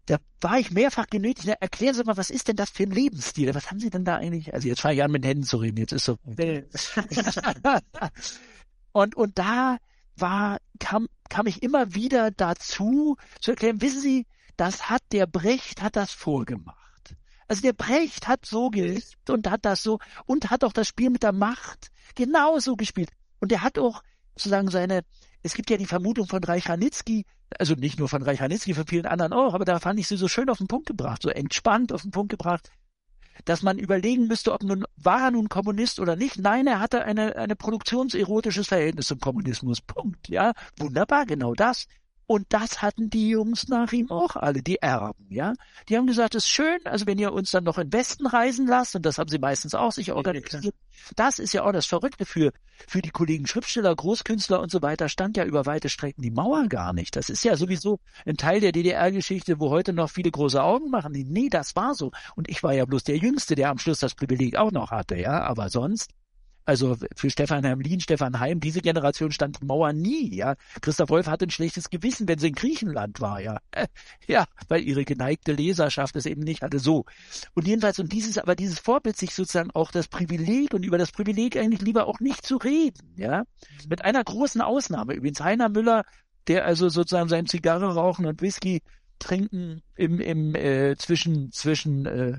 da 0.07 0.17
war 0.41 0.59
ich 0.59 0.71
mehrfach 0.71 1.07
genötigt, 1.07 1.47
na, 1.47 1.53
erklären 1.61 1.95
Sie 1.95 2.03
mal, 2.03 2.17
was 2.17 2.31
ist 2.31 2.49
denn 2.49 2.57
das 2.57 2.71
für 2.71 2.85
ein 2.85 2.91
Lebensstil? 2.91 3.55
Was 3.55 3.71
haben 3.71 3.79
Sie 3.79 3.91
denn 3.91 4.05
da 4.05 4.17
eigentlich? 4.17 4.55
Also 4.55 4.67
jetzt 4.67 4.81
fange 4.81 4.95
ich 4.95 5.03
an, 5.05 5.13
mit 5.13 5.23
den 5.23 5.29
Händen 5.29 5.45
zu 5.45 5.59
reden, 5.59 5.77
jetzt 5.77 5.93
ist 5.93 6.07
so. 6.07 6.17
und, 8.93 9.15
und 9.15 9.39
da 9.39 9.77
war, 10.21 10.59
kam, 10.79 11.09
kam 11.29 11.47
ich 11.47 11.63
immer 11.63 11.95
wieder 11.95 12.31
dazu, 12.31 13.17
zu 13.41 13.53
erklären, 13.53 13.81
wissen 13.81 14.01
Sie, 14.01 14.27
das 14.57 14.91
hat 14.91 15.03
der 15.13 15.27
Brecht 15.27 15.83
hat 15.83 15.97
das 15.97 16.13
vorgemacht. 16.13 17.17
Also 17.49 17.63
der 17.63 17.73
Brecht 17.73 18.29
hat 18.29 18.47
so 18.47 18.71
gelebt 18.71 19.29
und 19.29 19.51
hat 19.51 19.65
das 19.65 19.83
so 19.83 19.99
und 20.27 20.51
hat 20.51 20.63
auch 20.63 20.73
das 20.73 20.87
Spiel 20.87 21.11
mit 21.11 21.23
der 21.23 21.33
Macht 21.33 21.91
genauso 22.15 22.77
gespielt. 22.77 23.11
Und 23.41 23.51
er 23.53 23.63
hat 23.63 23.79
auch 23.79 24.03
sozusagen 24.37 24.69
seine, 24.71 25.03
es 25.43 25.55
gibt 25.55 25.71
ja 25.71 25.77
die 25.77 25.87
Vermutung 25.87 26.27
von 26.27 26.45
Reicharnitzky, 26.45 27.25
also 27.59 27.75
nicht 27.75 27.99
nur 27.99 28.09
von 28.09 28.23
Reicharnitzky, 28.23 28.75
von 28.75 28.87
vielen 28.87 29.07
anderen 29.07 29.33
auch, 29.33 29.55
aber 29.55 29.65
da 29.65 29.81
fand 29.81 29.99
ich 29.99 30.07
sie 30.07 30.17
so 30.17 30.29
schön 30.29 30.49
auf 30.49 30.59
den 30.59 30.69
Punkt 30.69 30.87
gebracht, 30.87 31.23
so 31.23 31.29
entspannt 31.29 31.93
auf 31.93 32.03
den 32.03 32.13
Punkt 32.13 32.31
gebracht, 32.31 32.71
dass 33.45 33.63
man 33.63 33.79
überlegen 33.79 34.27
müsste, 34.27 34.53
ob 34.53 34.63
nun, 34.63 34.85
war 34.97 35.23
er 35.23 35.31
nun 35.31 35.49
Kommunist 35.49 36.01
oder 36.01 36.17
nicht? 36.17 36.39
Nein, 36.39 36.67
er 36.67 36.81
hatte 36.81 37.05
eine, 37.05 37.37
eine 37.37 37.57
produktionserotisches 37.57 38.69
Verhältnis 38.69 39.07
zum 39.07 39.21
Kommunismus. 39.21 39.81
Punkt. 39.81 40.29
Ja, 40.29 40.53
wunderbar, 40.79 41.27
genau 41.27 41.55
das. 41.55 41.87
Und 42.31 42.47
das 42.51 42.81
hatten 42.81 43.11
die 43.11 43.31
Jungs 43.31 43.67
nach 43.67 43.91
ihm 43.91 44.09
auch 44.09 44.37
alle, 44.37 44.63
die 44.63 44.77
Erben, 44.77 45.27
ja. 45.31 45.53
Die 45.89 45.97
haben 45.97 46.07
gesagt, 46.07 46.37
es 46.37 46.45
ist 46.45 46.51
schön, 46.51 46.79
also 46.85 47.05
wenn 47.09 47.19
ihr 47.19 47.33
uns 47.33 47.51
dann 47.51 47.65
noch 47.65 47.77
in 47.77 47.93
Westen 47.93 48.25
reisen 48.25 48.69
lasst, 48.69 48.95
und 48.95 49.05
das 49.05 49.19
haben 49.19 49.29
sie 49.29 49.41
meistens 49.41 49.75
auch 49.75 49.91
sich 49.91 50.13
organisiert, 50.13 50.63
ja, 50.63 50.71
das 51.17 51.41
ist 51.41 51.53
ja 51.55 51.65
auch 51.65 51.73
das 51.73 51.87
Verrückte 51.87 52.25
für, 52.25 52.53
für 52.87 53.03
die 53.03 53.11
Kollegen 53.11 53.49
Schriftsteller, 53.49 53.93
Großkünstler 53.97 54.61
und 54.61 54.71
so 54.71 54.81
weiter, 54.81 55.09
stand 55.09 55.37
ja 55.39 55.45
über 55.45 55.67
weite 55.67 55.89
Strecken 55.89 56.23
die 56.23 56.31
Mauer 56.31 56.69
gar 56.69 56.93
nicht. 56.93 57.17
Das 57.17 57.31
ist 57.31 57.43
ja 57.43 57.57
sowieso 57.57 57.99
ein 58.25 58.37
Teil 58.37 58.61
der 58.61 58.71
DDR-Geschichte, 58.71 59.59
wo 59.59 59.71
heute 59.71 59.93
noch 59.93 60.09
viele 60.09 60.31
große 60.31 60.63
Augen 60.63 60.89
machen. 60.89 61.11
Nee, 61.11 61.49
das 61.49 61.75
war 61.75 61.97
so. 61.97 62.13
Und 62.37 62.49
ich 62.49 62.63
war 62.63 62.73
ja 62.73 62.85
bloß 62.85 63.03
der 63.03 63.17
Jüngste, 63.17 63.57
der 63.57 63.71
am 63.71 63.79
Schluss 63.79 63.99
das 63.99 64.15
Privileg 64.15 64.55
auch 64.55 64.71
noch 64.71 64.93
hatte, 64.93 65.17
ja. 65.17 65.41
Aber 65.43 65.69
sonst 65.69 66.13
also 66.71 66.97
für 67.17 67.31
Stefan 67.31 67.65
Hermlin, 67.65 67.99
Stefan 67.99 68.39
Heim, 68.39 68.61
diese 68.61 68.81
Generation 68.81 69.33
stand 69.33 69.61
Mauer 69.65 69.93
nie, 69.93 70.33
ja. 70.33 70.55
Christoph 70.81 71.11
Wolf 71.11 71.27
hatte 71.27 71.47
ein 71.47 71.51
schlechtes 71.51 71.91
Gewissen, 71.91 72.29
wenn 72.29 72.39
sie 72.39 72.49
in 72.49 72.55
Griechenland 72.55 73.21
war, 73.21 73.41
ja. 73.41 73.59
Ja, 74.29 74.47
weil 74.69 74.83
ihre 74.83 75.05
geneigte 75.05 75.51
Leserschaft 75.53 76.15
es 76.15 76.27
eben 76.27 76.43
nicht 76.43 76.63
hatte, 76.63 76.79
so. 76.79 77.07
Und 77.55 77.67
jedenfalls, 77.67 77.99
und 77.99 78.13
dieses, 78.13 78.39
aber 78.39 78.55
dieses 78.55 78.79
Vorbild, 78.79 79.17
sich 79.17 79.35
sozusagen 79.35 79.73
auch 79.73 79.91
das 79.91 80.07
Privileg 80.07 80.73
und 80.73 80.85
über 80.85 80.97
das 80.97 81.11
Privileg 81.11 81.57
eigentlich 81.57 81.83
lieber 81.83 82.07
auch 82.07 82.21
nicht 82.21 82.47
zu 82.47 82.57
reden, 82.57 83.15
ja. 83.17 83.43
Mit 83.89 84.05
einer 84.05 84.23
großen 84.23 84.61
Ausnahme. 84.61 85.15
Übrigens 85.15 85.41
Heiner 85.41 85.71
Müller, 85.71 86.05
der 86.47 86.67
also 86.67 86.89
sozusagen 86.89 87.29
sein 87.29 87.47
Zigarre 87.47 87.95
rauchen 87.95 88.27
und 88.27 88.43
Whisky 88.43 88.81
trinken 89.19 89.83
im, 89.97 90.21
im, 90.21 90.55
äh, 90.55 90.95
zwischen, 90.97 91.51
zwischen, 91.51 92.07
äh, 92.07 92.39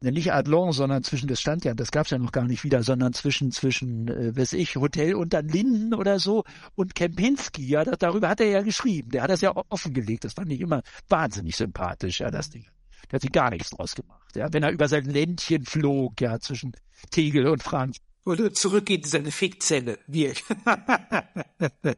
nicht 0.00 0.32
Adlon, 0.32 0.72
sondern 0.72 1.02
zwischen, 1.02 1.28
das 1.28 1.40
stand 1.40 1.64
ja, 1.64 1.74
das 1.74 1.90
gab's 1.90 2.10
ja 2.10 2.18
noch 2.18 2.32
gar 2.32 2.44
nicht 2.44 2.64
wieder, 2.64 2.82
sondern 2.82 3.12
zwischen, 3.12 3.50
zwischen, 3.50 4.08
äh, 4.08 4.36
weiß 4.36 4.52
ich, 4.54 4.76
Hotel 4.76 5.14
und 5.14 5.32
dann 5.32 5.48
Linden 5.48 5.94
oder 5.94 6.18
so 6.18 6.44
und 6.74 6.94
Kempinski, 6.94 7.66
ja, 7.66 7.84
das, 7.84 7.98
darüber 7.98 8.28
hat 8.28 8.40
er 8.40 8.48
ja 8.48 8.62
geschrieben. 8.62 9.10
Der 9.10 9.22
hat 9.22 9.30
das 9.30 9.40
ja 9.40 9.52
offengelegt. 9.68 10.24
Das 10.24 10.34
fand 10.34 10.52
ich 10.52 10.60
immer 10.60 10.82
wahnsinnig 11.08 11.56
sympathisch, 11.56 12.20
ja, 12.20 12.30
das 12.30 12.50
Ding. 12.50 12.66
Der 13.10 13.16
hat 13.16 13.22
sich 13.22 13.32
gar 13.32 13.50
nichts 13.50 13.70
draus 13.70 13.94
gemacht, 13.94 14.34
ja, 14.34 14.52
wenn 14.52 14.62
er 14.62 14.70
über 14.70 14.88
sein 14.88 15.04
Ländchen 15.04 15.64
flog, 15.64 16.20
ja, 16.20 16.38
zwischen 16.40 16.72
Tegel 17.10 17.46
und 17.46 17.62
Frank. 17.62 17.96
Oder 18.24 18.52
zurückgeht 18.52 19.04
in 19.04 19.10
seine 19.10 19.30
Fickzelle, 19.30 19.98
wir. 20.08 20.34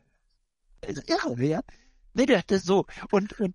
Irre, 1.07 1.45
ja. 1.45 1.61
Nee, 2.15 2.27
das, 2.27 2.45
das 2.47 2.65
so. 2.65 2.85
Und, 3.11 3.39
und 3.41 3.55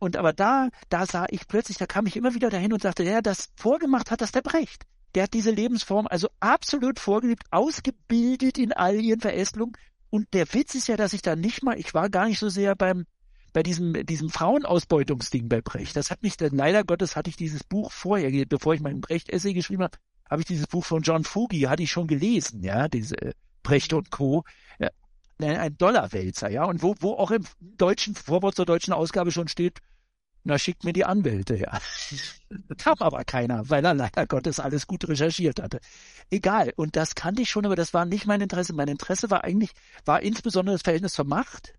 und 0.00 0.16
aber 0.16 0.32
da, 0.32 0.70
da 0.88 1.06
sah 1.06 1.26
ich 1.30 1.46
plötzlich, 1.46 1.76
da 1.76 1.86
kam 1.86 2.06
ich 2.06 2.16
immer 2.16 2.34
wieder 2.34 2.50
dahin 2.50 2.72
und 2.72 2.82
sagte, 2.82 3.04
ja, 3.04 3.20
das 3.20 3.50
vorgemacht 3.54 4.10
hat 4.10 4.22
das 4.22 4.32
der 4.32 4.40
Brecht. 4.40 4.86
Der 5.14 5.24
hat 5.24 5.34
diese 5.34 5.50
Lebensform 5.50 6.06
also 6.08 6.28
absolut 6.40 6.98
vorgelebt, 6.98 7.44
ausgebildet 7.50 8.58
in 8.58 8.72
all 8.72 8.96
ihren 8.96 9.20
Verästelungen. 9.20 9.76
Und 10.08 10.32
der 10.32 10.52
Witz 10.54 10.74
ist 10.74 10.88
ja, 10.88 10.96
dass 10.96 11.12
ich 11.12 11.22
da 11.22 11.36
nicht 11.36 11.62
mal, 11.62 11.78
ich 11.78 11.92
war 11.92 12.08
gar 12.08 12.26
nicht 12.26 12.38
so 12.38 12.48
sehr 12.48 12.74
beim, 12.74 13.04
bei 13.52 13.62
diesem, 13.62 14.06
diesem 14.06 14.30
Frauenausbeutungsding 14.30 15.48
bei 15.48 15.60
Brecht. 15.60 15.96
Das 15.96 16.10
hat 16.10 16.22
mich 16.22 16.36
dann, 16.38 16.56
leider 16.56 16.82
Gottes 16.82 17.14
hatte 17.14 17.28
ich 17.28 17.36
dieses 17.36 17.62
Buch 17.62 17.92
vorher, 17.92 18.30
bevor 18.46 18.74
ich 18.74 18.80
meinen 18.80 19.02
Brecht-Essay 19.02 19.52
geschrieben 19.52 19.82
habe, 19.82 19.98
habe 20.30 20.40
ich 20.40 20.46
dieses 20.46 20.66
Buch 20.66 20.84
von 20.84 21.02
John 21.02 21.24
Fugi, 21.24 21.62
hatte 21.62 21.82
ich 21.82 21.90
schon 21.90 22.06
gelesen, 22.06 22.62
ja, 22.62 22.88
diese 22.88 23.16
Brecht 23.62 23.92
und 23.92 24.10
Co. 24.10 24.44
Ja, 24.78 24.88
ein 25.42 25.76
Dollarwälzer, 25.76 26.50
ja, 26.50 26.64
und 26.64 26.82
wo, 26.82 26.94
wo 27.00 27.14
auch 27.14 27.30
im 27.30 27.44
deutschen 27.60 28.14
Vorwort 28.14 28.54
zur 28.54 28.66
deutschen 28.66 28.92
Ausgabe 28.92 29.32
schon 29.32 29.48
steht, 29.48 29.78
na, 30.42 30.58
schickt 30.58 30.84
mir 30.84 30.94
die 30.94 31.04
Anwälte, 31.04 31.56
ja. 31.56 31.78
Kam 32.78 32.96
aber 33.00 33.24
keiner, 33.24 33.68
weil 33.68 33.84
er 33.84 33.94
leider 33.94 34.26
Gottes 34.26 34.58
alles 34.58 34.86
gut 34.86 35.06
recherchiert 35.06 35.60
hatte. 35.60 35.80
Egal. 36.30 36.72
Und 36.76 36.96
das 36.96 37.14
kannte 37.14 37.42
ich 37.42 37.50
schon, 37.50 37.66
aber 37.66 37.76
das 37.76 37.92
war 37.92 38.06
nicht 38.06 38.26
mein 38.26 38.40
Interesse. 38.40 38.72
Mein 38.72 38.88
Interesse 38.88 39.30
war 39.30 39.44
eigentlich, 39.44 39.72
war 40.06 40.22
insbesondere 40.22 40.74
das 40.74 40.82
Verhältnis 40.82 41.12
zur 41.12 41.26
Macht. 41.26 41.74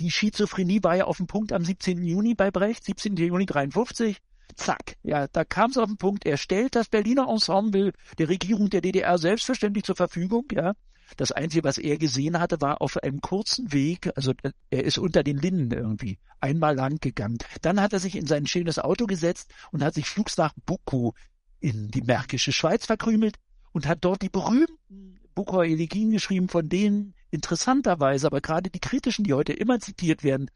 Die 0.00 0.10
Schizophrenie 0.10 0.82
war 0.82 0.96
ja 0.96 1.04
auf 1.04 1.18
dem 1.18 1.26
Punkt 1.26 1.52
am 1.52 1.64
17. 1.64 2.02
Juni 2.02 2.34
bei 2.34 2.50
Brecht, 2.50 2.84
17. 2.84 3.16
Juni 3.16 3.44
53. 3.44 4.18
Zack. 4.54 4.96
Ja, 5.02 5.26
da 5.28 5.44
kam 5.44 5.70
es 5.70 5.76
auf 5.76 5.88
den 5.88 5.98
Punkt. 5.98 6.24
Er 6.24 6.38
stellt 6.38 6.74
das 6.74 6.88
Berliner 6.88 7.28
Ensemble 7.28 7.92
der 8.18 8.28
Regierung 8.28 8.70
der 8.70 8.80
DDR 8.80 9.18
selbstverständlich 9.18 9.84
zur 9.84 9.96
Verfügung, 9.96 10.46
ja. 10.52 10.72
Das 11.16 11.32
Einzige, 11.32 11.64
was 11.64 11.78
er 11.78 11.98
gesehen 11.98 12.38
hatte, 12.38 12.60
war 12.60 12.82
auf 12.82 12.96
einem 12.96 13.20
kurzen 13.20 13.72
Weg, 13.72 14.10
also 14.16 14.32
äh, 14.42 14.52
er 14.70 14.84
ist 14.84 14.98
unter 14.98 15.22
den 15.22 15.38
Linden 15.38 15.72
irgendwie 15.72 16.18
einmal 16.40 16.74
lang 16.74 16.98
gegangen. 17.00 17.38
Dann 17.62 17.80
hat 17.80 17.92
er 17.92 18.00
sich 18.00 18.16
in 18.16 18.26
sein 18.26 18.46
schönes 18.46 18.78
Auto 18.78 19.06
gesetzt 19.06 19.52
und 19.70 19.82
hat 19.82 19.94
sich 19.94 20.06
flugs 20.06 20.36
nach 20.36 20.52
Buckow 20.66 21.14
in 21.60 21.88
die 21.88 22.02
Märkische 22.02 22.52
Schweiz 22.52 22.86
verkrümelt 22.86 23.36
und 23.72 23.86
hat 23.86 23.98
dort 24.04 24.22
die 24.22 24.28
berühmten 24.28 25.20
Buckower 25.34 25.64
Elegien 25.64 26.10
geschrieben, 26.10 26.48
von 26.48 26.68
denen 26.68 27.14
interessanterweise, 27.30 28.26
aber 28.26 28.40
gerade 28.40 28.70
die 28.70 28.80
kritischen, 28.80 29.24
die 29.24 29.34
heute 29.34 29.52
immer 29.52 29.78
zitiert 29.80 30.24
werden, 30.24 30.50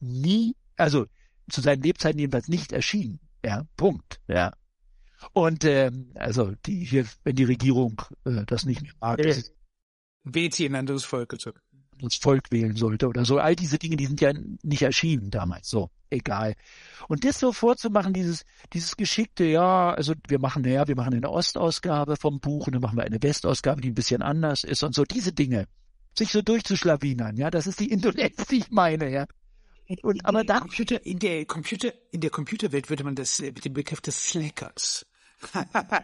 nie, 0.00 0.54
also 0.76 1.06
zu 1.50 1.60
seinen 1.60 1.82
Lebzeiten 1.82 2.18
jedenfalls 2.18 2.48
nicht 2.48 2.72
erschienen. 2.72 3.20
Ja, 3.44 3.64
Punkt. 3.76 4.20
Ja. 4.28 4.52
Und 5.32 5.64
ähm, 5.64 6.12
also 6.14 6.52
die 6.66 6.84
hier, 6.84 7.06
wenn 7.24 7.36
die 7.36 7.44
Regierung 7.44 8.02
äh, 8.24 8.44
das 8.46 8.66
nicht 8.66 8.82
mehr 8.82 8.92
mag, 9.00 9.24
ja 9.24 9.32
wählt 10.26 10.54
sie 10.54 10.66
ein 10.66 10.74
anderes 10.74 11.04
Volk 11.04 11.40
zurück. 11.40 11.62
Das 11.98 12.16
Volk 12.16 12.50
wählen 12.50 12.76
sollte 12.76 13.08
oder 13.08 13.24
so. 13.24 13.38
All 13.38 13.56
diese 13.56 13.78
Dinge, 13.78 13.96
die 13.96 14.06
sind 14.06 14.20
ja 14.20 14.32
nicht 14.62 14.82
erschienen 14.82 15.30
damals. 15.30 15.70
So, 15.70 15.90
egal. 16.10 16.54
Und 17.08 17.24
das 17.24 17.40
so 17.40 17.52
vorzumachen, 17.52 18.12
dieses, 18.12 18.44
dieses 18.74 18.96
geschickte, 18.96 19.44
ja, 19.44 19.94
also 19.94 20.12
wir 20.28 20.38
machen, 20.38 20.62
ja, 20.64 20.86
wir 20.86 20.96
machen 20.96 21.14
eine 21.14 21.30
Ostausgabe 21.30 22.16
vom 22.16 22.40
Buch 22.40 22.66
und 22.66 22.74
dann 22.74 22.82
machen 22.82 22.98
wir 22.98 23.04
eine 23.04 23.22
Westausgabe, 23.22 23.80
die 23.80 23.92
ein 23.92 23.94
bisschen 23.94 24.20
anders 24.20 24.62
ist 24.62 24.82
und 24.82 24.94
so, 24.94 25.04
diese 25.04 25.32
Dinge. 25.32 25.66
Sich 26.18 26.32
so 26.32 26.42
durchzuschlawinern, 26.42 27.36
ja, 27.36 27.50
das 27.50 27.66
ist 27.66 27.80
die 27.80 27.90
Indolenz, 27.90 28.46
die 28.46 28.58
ich 28.58 28.70
meine, 28.70 29.10
ja. 29.10 29.26
Und, 29.88 30.04
und 30.04 30.26
aber 30.26 30.44
da. 30.44 30.60
Computer, 30.60 31.04
in 31.04 31.18
der 31.18 31.44
Computer, 31.46 31.92
in 32.10 32.20
der 32.20 32.30
Computerwelt 32.30 32.90
würde 32.90 33.04
man 33.04 33.14
das 33.14 33.38
mit 33.40 33.64
dem 33.64 33.72
Begriff 33.72 34.00
des 34.00 34.30
Slackers. 34.30 35.06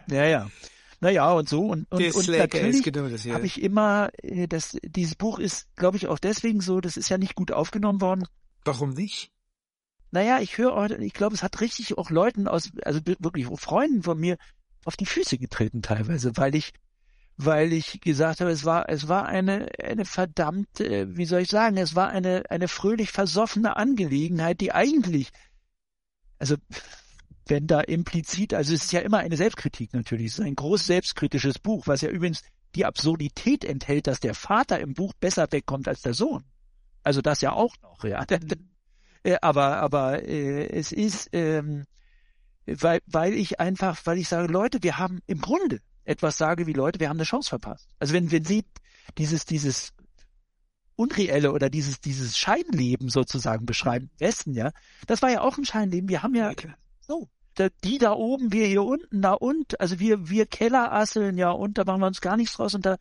ja, 0.09 0.25
ja. 0.25 0.49
Naja, 1.03 1.33
und 1.33 1.49
so. 1.49 1.65
Und, 1.67 1.91
und, 1.91 2.15
und 2.15 2.27
natürlich 2.29 2.81
genau 2.81 3.03
habe 3.33 3.45
ich 3.45 3.61
immer, 3.61 4.09
äh, 4.21 4.47
das, 4.47 4.77
dieses 4.83 5.15
Buch 5.15 5.37
ist, 5.37 5.67
glaube 5.75 5.97
ich, 5.97 6.07
auch 6.07 6.17
deswegen 6.17 6.61
so, 6.61 6.79
das 6.79 6.95
ist 6.95 7.09
ja 7.09 7.17
nicht 7.17 7.35
gut 7.35 7.51
aufgenommen 7.51 7.99
worden. 7.99 8.25
Warum 8.63 8.91
nicht? 8.91 9.29
Naja, 10.11 10.39
ich 10.39 10.57
höre, 10.57 10.97
ich 10.99 11.13
glaube, 11.13 11.35
es 11.35 11.43
hat 11.43 11.59
richtig 11.59 11.97
auch 11.97 12.09
Leuten 12.09 12.47
aus, 12.47 12.71
also 12.83 13.01
wirklich 13.19 13.47
Freunden 13.59 14.03
von 14.03 14.17
mir 14.17 14.37
auf 14.85 14.95
die 14.95 15.05
Füße 15.05 15.37
getreten 15.37 15.81
teilweise, 15.81 16.37
weil 16.37 16.55
ich, 16.55 16.71
weil 17.35 17.73
ich 17.73 17.99
gesagt 17.99 18.39
habe, 18.39 18.51
es 18.51 18.63
war, 18.63 18.87
es 18.87 19.09
war 19.09 19.25
eine, 19.25 19.67
eine 19.83 20.05
verdammt, 20.05 20.79
äh, 20.79 21.17
wie 21.17 21.25
soll 21.25 21.41
ich 21.41 21.49
sagen, 21.49 21.75
es 21.75 21.95
war 21.95 22.09
eine, 22.09 22.43
eine 22.49 22.69
fröhlich 22.69 23.11
versoffene 23.11 23.75
Angelegenheit, 23.75 24.61
die 24.61 24.71
eigentlich, 24.71 25.31
also, 26.39 26.55
wenn 27.47 27.67
da 27.67 27.81
implizit, 27.81 28.53
also 28.53 28.73
es 28.73 28.85
ist 28.85 28.93
ja 28.93 29.01
immer 29.01 29.19
eine 29.19 29.37
Selbstkritik 29.37 29.93
natürlich, 29.93 30.27
es 30.27 30.39
ist 30.39 30.45
ein 30.45 30.55
groß 30.55 30.85
selbstkritisches 30.85 31.59
Buch, 31.59 31.87
was 31.87 32.01
ja 32.01 32.09
übrigens 32.09 32.41
die 32.75 32.85
Absurdität 32.85 33.65
enthält, 33.65 34.07
dass 34.07 34.19
der 34.19 34.33
Vater 34.33 34.79
im 34.79 34.93
Buch 34.93 35.13
besser 35.19 35.47
wegkommt 35.51 35.87
als 35.87 36.01
der 36.01 36.13
Sohn. 36.13 36.43
Also 37.03 37.21
das 37.21 37.41
ja 37.41 37.51
auch 37.53 37.75
noch, 37.81 38.03
ja. 38.03 38.25
Äh, 39.25 39.37
aber, 39.41 39.77
aber 39.77 40.23
äh, 40.23 40.67
es 40.67 40.91
ist, 40.91 41.29
ähm, 41.31 41.85
weil, 42.65 42.99
weil 43.05 43.33
ich 43.33 43.61
einfach, 43.61 44.01
weil 44.03 44.17
ich 44.17 44.27
sage, 44.27 44.51
Leute, 44.51 44.83
wir 44.83 44.97
haben 44.97 45.21
im 45.27 45.39
Grunde 45.39 45.79
etwas 46.03 46.37
sage 46.37 46.67
wie 46.67 46.73
Leute, 46.73 46.99
wir 46.99 47.07
haben 47.07 47.15
eine 47.15 47.23
Chance 47.23 47.47
verpasst. 47.47 47.87
Also 47.99 48.13
wenn, 48.13 48.31
wenn 48.31 48.43
Sie 48.43 48.65
dieses, 49.17 49.45
dieses 49.45 49.93
Unreelle 50.95 51.53
oder 51.53 51.69
dieses, 51.69 52.01
dieses 52.01 52.37
Scheinleben 52.37 53.09
sozusagen 53.09 53.65
beschreiben, 53.65 54.09
Westen, 54.19 54.53
ja, 54.53 54.71
das 55.07 55.21
war 55.21 55.31
ja 55.31 55.39
auch 55.39 55.57
ein 55.57 55.65
Scheinleben. 55.65 56.09
Wir 56.09 56.21
haben 56.21 56.35
ja, 56.35 56.51
so, 57.07 57.27
da, 57.55 57.67
die 57.83 57.97
da 57.97 58.13
oben, 58.13 58.51
wir 58.51 58.67
hier 58.67 58.83
unten, 58.83 59.21
da 59.21 59.33
und, 59.33 59.79
also 59.79 59.99
wir, 59.99 60.29
wir 60.29 60.45
Kellerasseln, 60.45 61.37
ja, 61.37 61.51
und 61.51 61.77
da 61.77 61.83
machen 61.85 62.01
wir 62.01 62.07
uns 62.07 62.21
gar 62.21 62.37
nichts 62.37 62.55
draus 62.55 62.73
und 62.73 62.85
da, 62.85 62.97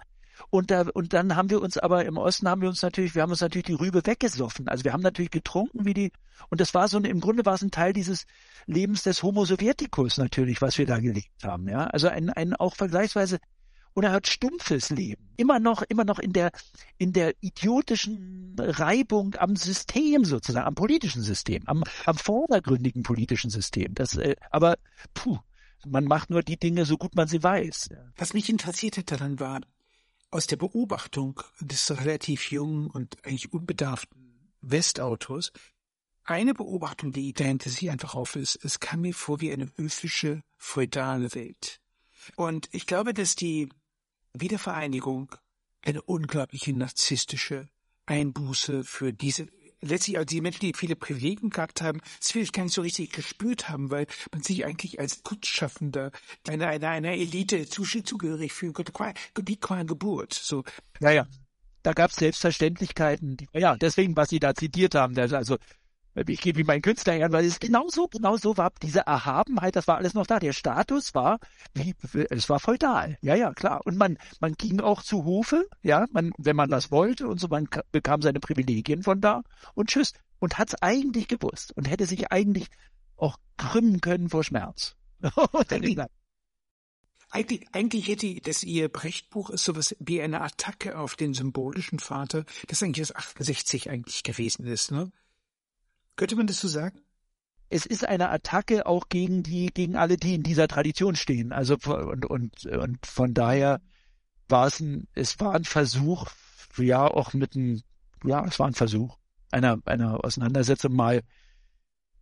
und 0.50 0.70
da, 0.70 0.86
und 0.92 1.12
dann 1.12 1.36
haben 1.36 1.50
wir 1.50 1.62
uns 1.62 1.78
aber 1.78 2.04
im 2.04 2.16
Osten 2.16 2.48
haben 2.48 2.62
wir 2.62 2.68
uns 2.68 2.82
natürlich, 2.82 3.14
wir 3.14 3.22
haben 3.22 3.30
uns 3.30 3.40
natürlich 3.40 3.66
die 3.66 3.74
Rübe 3.74 4.04
weggesoffen. 4.04 4.68
Also 4.68 4.84
wir 4.84 4.92
haben 4.92 5.02
natürlich 5.02 5.30
getrunken 5.30 5.84
wie 5.84 5.94
die, 5.94 6.12
und 6.50 6.60
das 6.60 6.74
war 6.74 6.88
so, 6.88 6.98
im 6.98 7.20
Grunde 7.20 7.46
war 7.46 7.54
es 7.54 7.62
ein 7.62 7.70
Teil 7.70 7.92
dieses 7.92 8.26
Lebens 8.66 9.02
des 9.04 9.22
Homo 9.22 9.44
Sovieticus 9.44 10.18
natürlich, 10.18 10.60
was 10.60 10.78
wir 10.78 10.86
da 10.86 10.98
gelebt 10.98 11.44
haben, 11.44 11.68
ja. 11.68 11.86
Also 11.86 12.08
ein, 12.08 12.30
ein 12.30 12.54
auch 12.54 12.74
vergleichsweise 12.74 13.38
unerhört 13.94 14.26
stumpfes 14.26 14.90
Leben. 14.90 15.30
Immer 15.36 15.58
noch, 15.58 15.82
immer 15.82 16.04
noch 16.04 16.18
in 16.18 16.32
der, 16.32 16.50
in 16.98 17.12
der 17.12 17.34
idiotischen 17.40 18.56
Reibung 18.58 19.34
am 19.36 19.56
System 19.56 20.24
sozusagen, 20.24 20.66
am 20.66 20.74
politischen 20.74 21.22
System, 21.22 21.62
am, 21.66 21.84
am 22.04 22.16
vordergründigen 22.16 23.02
politischen 23.02 23.50
System. 23.50 23.94
Das, 23.94 24.16
äh, 24.16 24.36
aber, 24.50 24.76
puh, 25.14 25.38
man 25.86 26.04
macht 26.04 26.30
nur 26.30 26.42
die 26.42 26.58
Dinge 26.58 26.84
so 26.84 26.96
gut 26.96 27.14
man 27.14 27.28
sie 27.28 27.42
weiß. 27.42 27.90
Was 28.16 28.34
mich 28.34 28.48
interessierte 28.48 29.02
daran 29.02 29.40
war, 29.40 29.60
aus 30.30 30.46
der 30.46 30.56
Beobachtung 30.56 31.40
des 31.60 31.90
relativ 31.90 32.50
jungen 32.50 32.88
und 32.88 33.24
eigentlich 33.24 33.52
unbedarften 33.52 34.50
Westautors, 34.60 35.52
eine 36.24 36.54
Beobachtung, 36.54 37.12
die 37.12 37.34
hinter 37.36 37.68
sich 37.68 37.90
einfach 37.90 38.14
auf 38.14 38.36
ist, 38.36 38.64
es 38.64 38.80
kam 38.80 39.00
mir 39.00 39.12
vor 39.12 39.40
wie 39.40 39.52
eine 39.52 39.70
höfische, 39.76 40.42
feudale 40.56 41.34
Welt. 41.34 41.80
Und 42.36 42.68
ich 42.72 42.86
glaube, 42.86 43.12
dass 43.12 43.34
die 43.34 43.68
Wiedervereinigung 44.34 45.34
eine 45.82 46.02
unglaubliche 46.02 46.72
narzisstische 46.72 47.68
Einbuße 48.06 48.84
für 48.84 49.12
diese 49.12 49.48
letztlich 49.82 50.16
also 50.16 50.26
die 50.26 50.40
Menschen, 50.40 50.60
die 50.60 50.72
viele 50.74 50.96
Privilegien 50.96 51.50
gehabt 51.50 51.82
haben, 51.82 52.00
es 52.20 52.30
vielleicht 52.30 52.52
gar 52.52 52.64
nicht 52.64 52.74
so 52.74 52.82
richtig 52.82 53.12
gespürt 53.12 53.68
haben, 53.68 53.90
weil 53.90 54.06
man 54.30 54.42
sich 54.42 54.64
eigentlich 54.64 55.00
als 55.00 55.22
Kunstschaffender 55.22 56.12
einer, 56.48 56.68
einer, 56.68 56.88
einer 56.88 57.12
Elite 57.12 57.68
zugehörig 57.68 58.52
fühlt, 58.52 58.76
die 58.78 59.56
qua 59.56 59.82
Geburt. 59.82 60.32
So. 60.32 60.64
Ja, 61.00 61.10
ja. 61.10 61.26
Da 61.82 61.94
gab 61.94 62.10
es 62.12 62.16
Selbstverständlichkeiten, 62.16 63.36
die, 63.36 63.48
ja, 63.54 63.76
deswegen, 63.76 64.16
was 64.16 64.28
Sie 64.28 64.38
da 64.38 64.54
zitiert 64.54 64.94
haben, 64.94 65.18
also 65.18 65.58
ich 66.14 66.40
gebe 66.40 66.60
ihm 66.60 66.66
meinen 66.66 66.82
Künstler 66.82 67.14
her, 67.14 67.32
weil 67.32 67.44
es 67.44 67.58
genau 67.58 67.88
so, 67.88 68.06
genau 68.06 68.36
so 68.36 68.56
war, 68.56 68.72
diese 68.82 69.00
Erhabenheit, 69.00 69.76
das 69.76 69.88
war 69.88 69.96
alles 69.96 70.14
noch 70.14 70.26
da. 70.26 70.38
Der 70.38 70.52
Status 70.52 71.14
war, 71.14 71.38
wie, 71.74 71.94
es 72.30 72.48
war 72.48 72.60
feudal. 72.60 73.16
Ja, 73.22 73.34
ja, 73.34 73.52
klar. 73.54 73.80
Und 73.84 73.96
man, 73.96 74.18
man 74.40 74.54
ging 74.54 74.80
auch 74.80 75.02
zu 75.02 75.24
Hofe, 75.24 75.68
ja, 75.82 76.06
man, 76.12 76.32
wenn 76.36 76.56
man 76.56 76.70
das 76.70 76.90
wollte 76.90 77.26
und 77.28 77.40
so, 77.40 77.48
man 77.48 77.68
bekam 77.92 78.20
seine 78.20 78.40
Privilegien 78.40 79.02
von 79.02 79.20
da 79.20 79.42
und 79.74 79.88
tschüss. 79.88 80.12
Und 80.38 80.58
hat's 80.58 80.74
eigentlich 80.82 81.28
gewusst 81.28 81.72
und 81.76 81.88
hätte 81.88 82.04
sich 82.04 82.32
eigentlich 82.32 82.66
auch 83.16 83.38
krümmen 83.56 84.00
können 84.00 84.28
vor 84.28 84.42
Schmerz. 84.42 84.96
Eigentlich, 87.30 87.66
eigentlich 87.72 88.08
hätte 88.08 88.40
das 88.42 88.62
ihr 88.62 88.90
Brechtbuch 88.90 89.48
ist 89.48 89.64
sowas 89.64 89.96
wie 89.98 90.20
eine 90.20 90.42
Attacke 90.42 90.98
auf 90.98 91.16
den 91.16 91.32
symbolischen 91.32 91.98
Vater, 91.98 92.44
das 92.68 92.82
eigentlich 92.82 93.08
das 93.08 93.16
68 93.16 93.88
eigentlich 93.88 94.22
gewesen 94.22 94.66
ist, 94.66 94.90
ne? 94.90 95.10
Könnte 96.16 96.36
man 96.36 96.46
das 96.46 96.60
so 96.60 96.68
sagen? 96.68 97.00
Es 97.68 97.86
ist 97.86 98.06
eine 98.06 98.28
Attacke 98.28 98.86
auch 98.86 99.08
gegen 99.08 99.42
die, 99.42 99.66
gegen 99.72 99.96
alle, 99.96 100.16
die 100.16 100.34
in 100.34 100.42
dieser 100.42 100.68
Tradition 100.68 101.16
stehen. 101.16 101.52
Also 101.52 101.76
und 101.84 102.26
und 102.26 102.66
und 102.66 103.06
von 103.06 103.32
daher 103.32 103.80
war 104.48 104.66
es 104.66 104.80
ein, 104.80 105.08
es 105.14 105.40
war 105.40 105.54
ein 105.54 105.64
Versuch, 105.64 106.26
ja 106.76 107.06
auch 107.06 107.32
mit 107.32 107.56
einem, 107.56 107.80
ja, 108.24 108.44
es 108.44 108.58
war 108.58 108.66
ein 108.66 108.74
Versuch 108.74 109.18
einer 109.52 109.78
einer 109.84 110.24
Auseinandersetzung 110.24 110.94
mal 110.94 111.22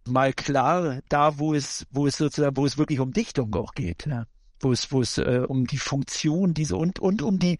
mal 0.06 0.32
klar 0.32 1.00
da, 1.08 1.38
wo 1.38 1.54
es 1.54 1.86
wo 1.90 2.06
es 2.06 2.16
sozusagen, 2.16 2.56
wo 2.56 2.66
es 2.66 2.78
wirklich 2.78 3.00
um 3.00 3.12
Dichtung 3.12 3.54
auch 3.54 3.72
geht, 3.74 4.06
ja. 4.06 4.24
wo 4.60 4.72
es 4.72 4.90
wo 4.92 5.00
es 5.00 5.18
äh, 5.18 5.44
um 5.46 5.66
die 5.66 5.78
Funktion 5.78 6.54
diese 6.54 6.76
und 6.76 6.98
und 6.98 7.22
um 7.22 7.38
die 7.38 7.58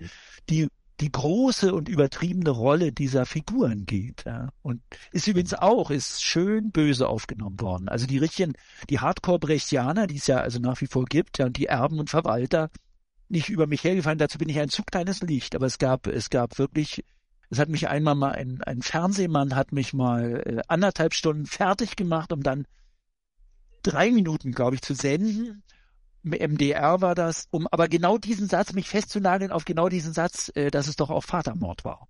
die 0.49 0.69
die 1.01 1.11
große 1.11 1.73
und 1.75 1.89
übertriebene 1.89 2.51
Rolle 2.51 2.93
dieser 2.93 3.25
Figuren 3.25 3.87
geht. 3.87 4.25
Ja. 4.27 4.51
Und 4.63 4.83
ist 5.13 5.27
übrigens 5.27 5.55
auch, 5.55 5.91
ist 5.91 6.23
schön 6.23 6.71
böse 6.71 7.09
aufgenommen 7.09 7.61
worden. 7.61 7.89
Also 7.89 8.07
die 8.07 8.19
richtigen, 8.19 8.53
die 8.91 9.01
Hardcore-Brechtianer, 9.01 10.07
die 10.07 10.17
es 10.17 10.27
ja 10.27 10.39
also 10.39 10.59
nach 10.59 10.81
wie 10.81 10.87
vor 10.87 11.07
gibt, 11.07 11.39
ja, 11.39 11.47
und 11.47 11.57
die 11.57 11.67
Erben 11.67 11.99
und 11.99 12.11
Verwalter, 12.11 12.71
nicht 13.29 13.49
über 13.49 13.67
mich 13.67 13.83
hergefallen, 13.85 14.19
dazu 14.19 14.39
bin 14.39 14.49
ich 14.49 14.59
ein 14.59 14.69
zu 14.69 14.83
kleines 14.83 15.23
Licht, 15.23 15.55
aber 15.55 15.67
es 15.67 15.79
gab, 15.79 16.07
es 16.07 16.31
gab 16.31 16.59
wirklich, 16.59 17.05
es 17.49 17.59
hat 17.59 17.69
mich 17.69 17.89
einmal 17.89 18.17
mal, 18.17 18.33
ein, 18.33 18.61
ein 18.63 18.83
Fernsehmann 18.83 19.55
hat 19.55 19.73
mich 19.73 19.95
mal 19.95 20.43
äh, 20.45 20.63
anderthalb 20.69 21.15
Stunden 21.15 21.47
fertig 21.47 21.97
gemacht, 21.97 22.33
um 22.33 22.43
dann 22.43 22.67
drei 23.83 24.11
Minuten, 24.11 24.53
glaube 24.53 24.75
ich, 24.75 24.83
zu 24.83 24.95
senden 24.95 25.63
MDR 26.23 27.01
war 27.01 27.15
das, 27.15 27.47
um 27.51 27.67
aber 27.69 27.89
genau 27.89 28.19
diesen 28.19 28.49
Satz, 28.49 28.73
mich 28.73 28.89
festzunageln 28.89 29.53
auf 29.53 29.65
genau 29.65 29.89
diesen 29.89 30.13
Satz, 30.13 30.51
äh, 30.55 30.71
dass 30.71 30.87
es 30.87 30.97
doch 30.97 31.11
auch 31.11 31.25
Vatermord 31.25 31.85
war. 31.85 32.09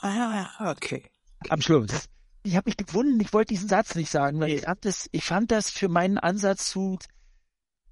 Ah, 0.00 0.70
okay. 0.70 1.04
Am 1.48 1.60
Schluss. 1.60 2.08
Ich 2.42 2.56
habe 2.56 2.68
mich 2.68 2.76
gewundert, 2.76 3.26
ich 3.26 3.32
wollte 3.32 3.54
diesen 3.54 3.68
Satz 3.68 3.94
nicht 3.94 4.10
sagen, 4.10 4.40
weil 4.40 4.50
ich, 4.50 4.64
das, 4.80 5.08
ich 5.12 5.24
fand 5.24 5.50
das 5.50 5.70
für 5.70 5.88
meinen 5.88 6.18
Ansatz 6.18 6.68
zu, 6.68 6.98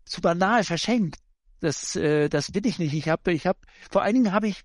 zu 0.05 0.21
banal, 0.21 0.65
verschenkt. 0.65 1.17
Das, 1.61 1.97
äh, 1.97 2.29
das 2.29 2.55
will 2.55 2.67
ich 2.67 2.79
nicht. 2.79 2.93
Ich 2.93 3.09
habe, 3.09 3.33
ich 3.33 3.47
habe, 3.47 3.59
vor 3.91 4.03
allen 4.03 4.15
Dingen 4.15 4.33
habe 4.33 4.49
ich, 4.49 4.63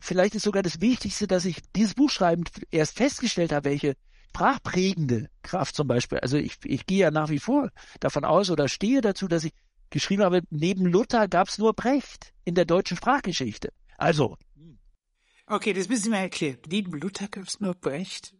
vielleicht 0.00 0.34
ist 0.34 0.42
sogar 0.42 0.62
das 0.62 0.80
Wichtigste, 0.80 1.26
dass 1.26 1.44
ich 1.44 1.62
dieses 1.74 1.94
Buch 1.94 2.10
schreibend 2.10 2.50
erst 2.70 2.96
festgestellt 2.96 3.52
habe, 3.52 3.70
welche 3.70 3.94
sprachprägende 4.32 5.28
Kraft 5.42 5.76
zum 5.76 5.86
Beispiel. 5.86 6.18
Also 6.18 6.38
ich, 6.38 6.56
ich 6.64 6.86
gehe 6.86 7.00
ja 7.00 7.10
nach 7.10 7.28
wie 7.28 7.38
vor 7.38 7.70
davon 8.00 8.24
aus 8.24 8.50
oder 8.50 8.66
stehe 8.66 9.02
dazu, 9.02 9.28
dass 9.28 9.44
ich 9.44 9.52
geschrieben 9.92 10.24
habe, 10.24 10.42
neben 10.50 10.86
Luther 10.86 11.28
gab 11.28 11.48
es 11.48 11.58
nur 11.58 11.74
Brecht 11.74 12.32
in 12.44 12.56
der 12.56 12.64
deutschen 12.64 12.96
Sprachgeschichte. 12.96 13.72
Also. 13.96 14.36
Okay, 15.46 15.72
das 15.72 15.88
müssen 15.88 16.10
wir 16.10 16.18
erklären. 16.18 16.58
Neben 16.68 16.92
Luther 16.92 17.28
gab 17.28 17.44
es 17.44 17.60
nur 17.60 17.74
Brecht. 17.74 18.34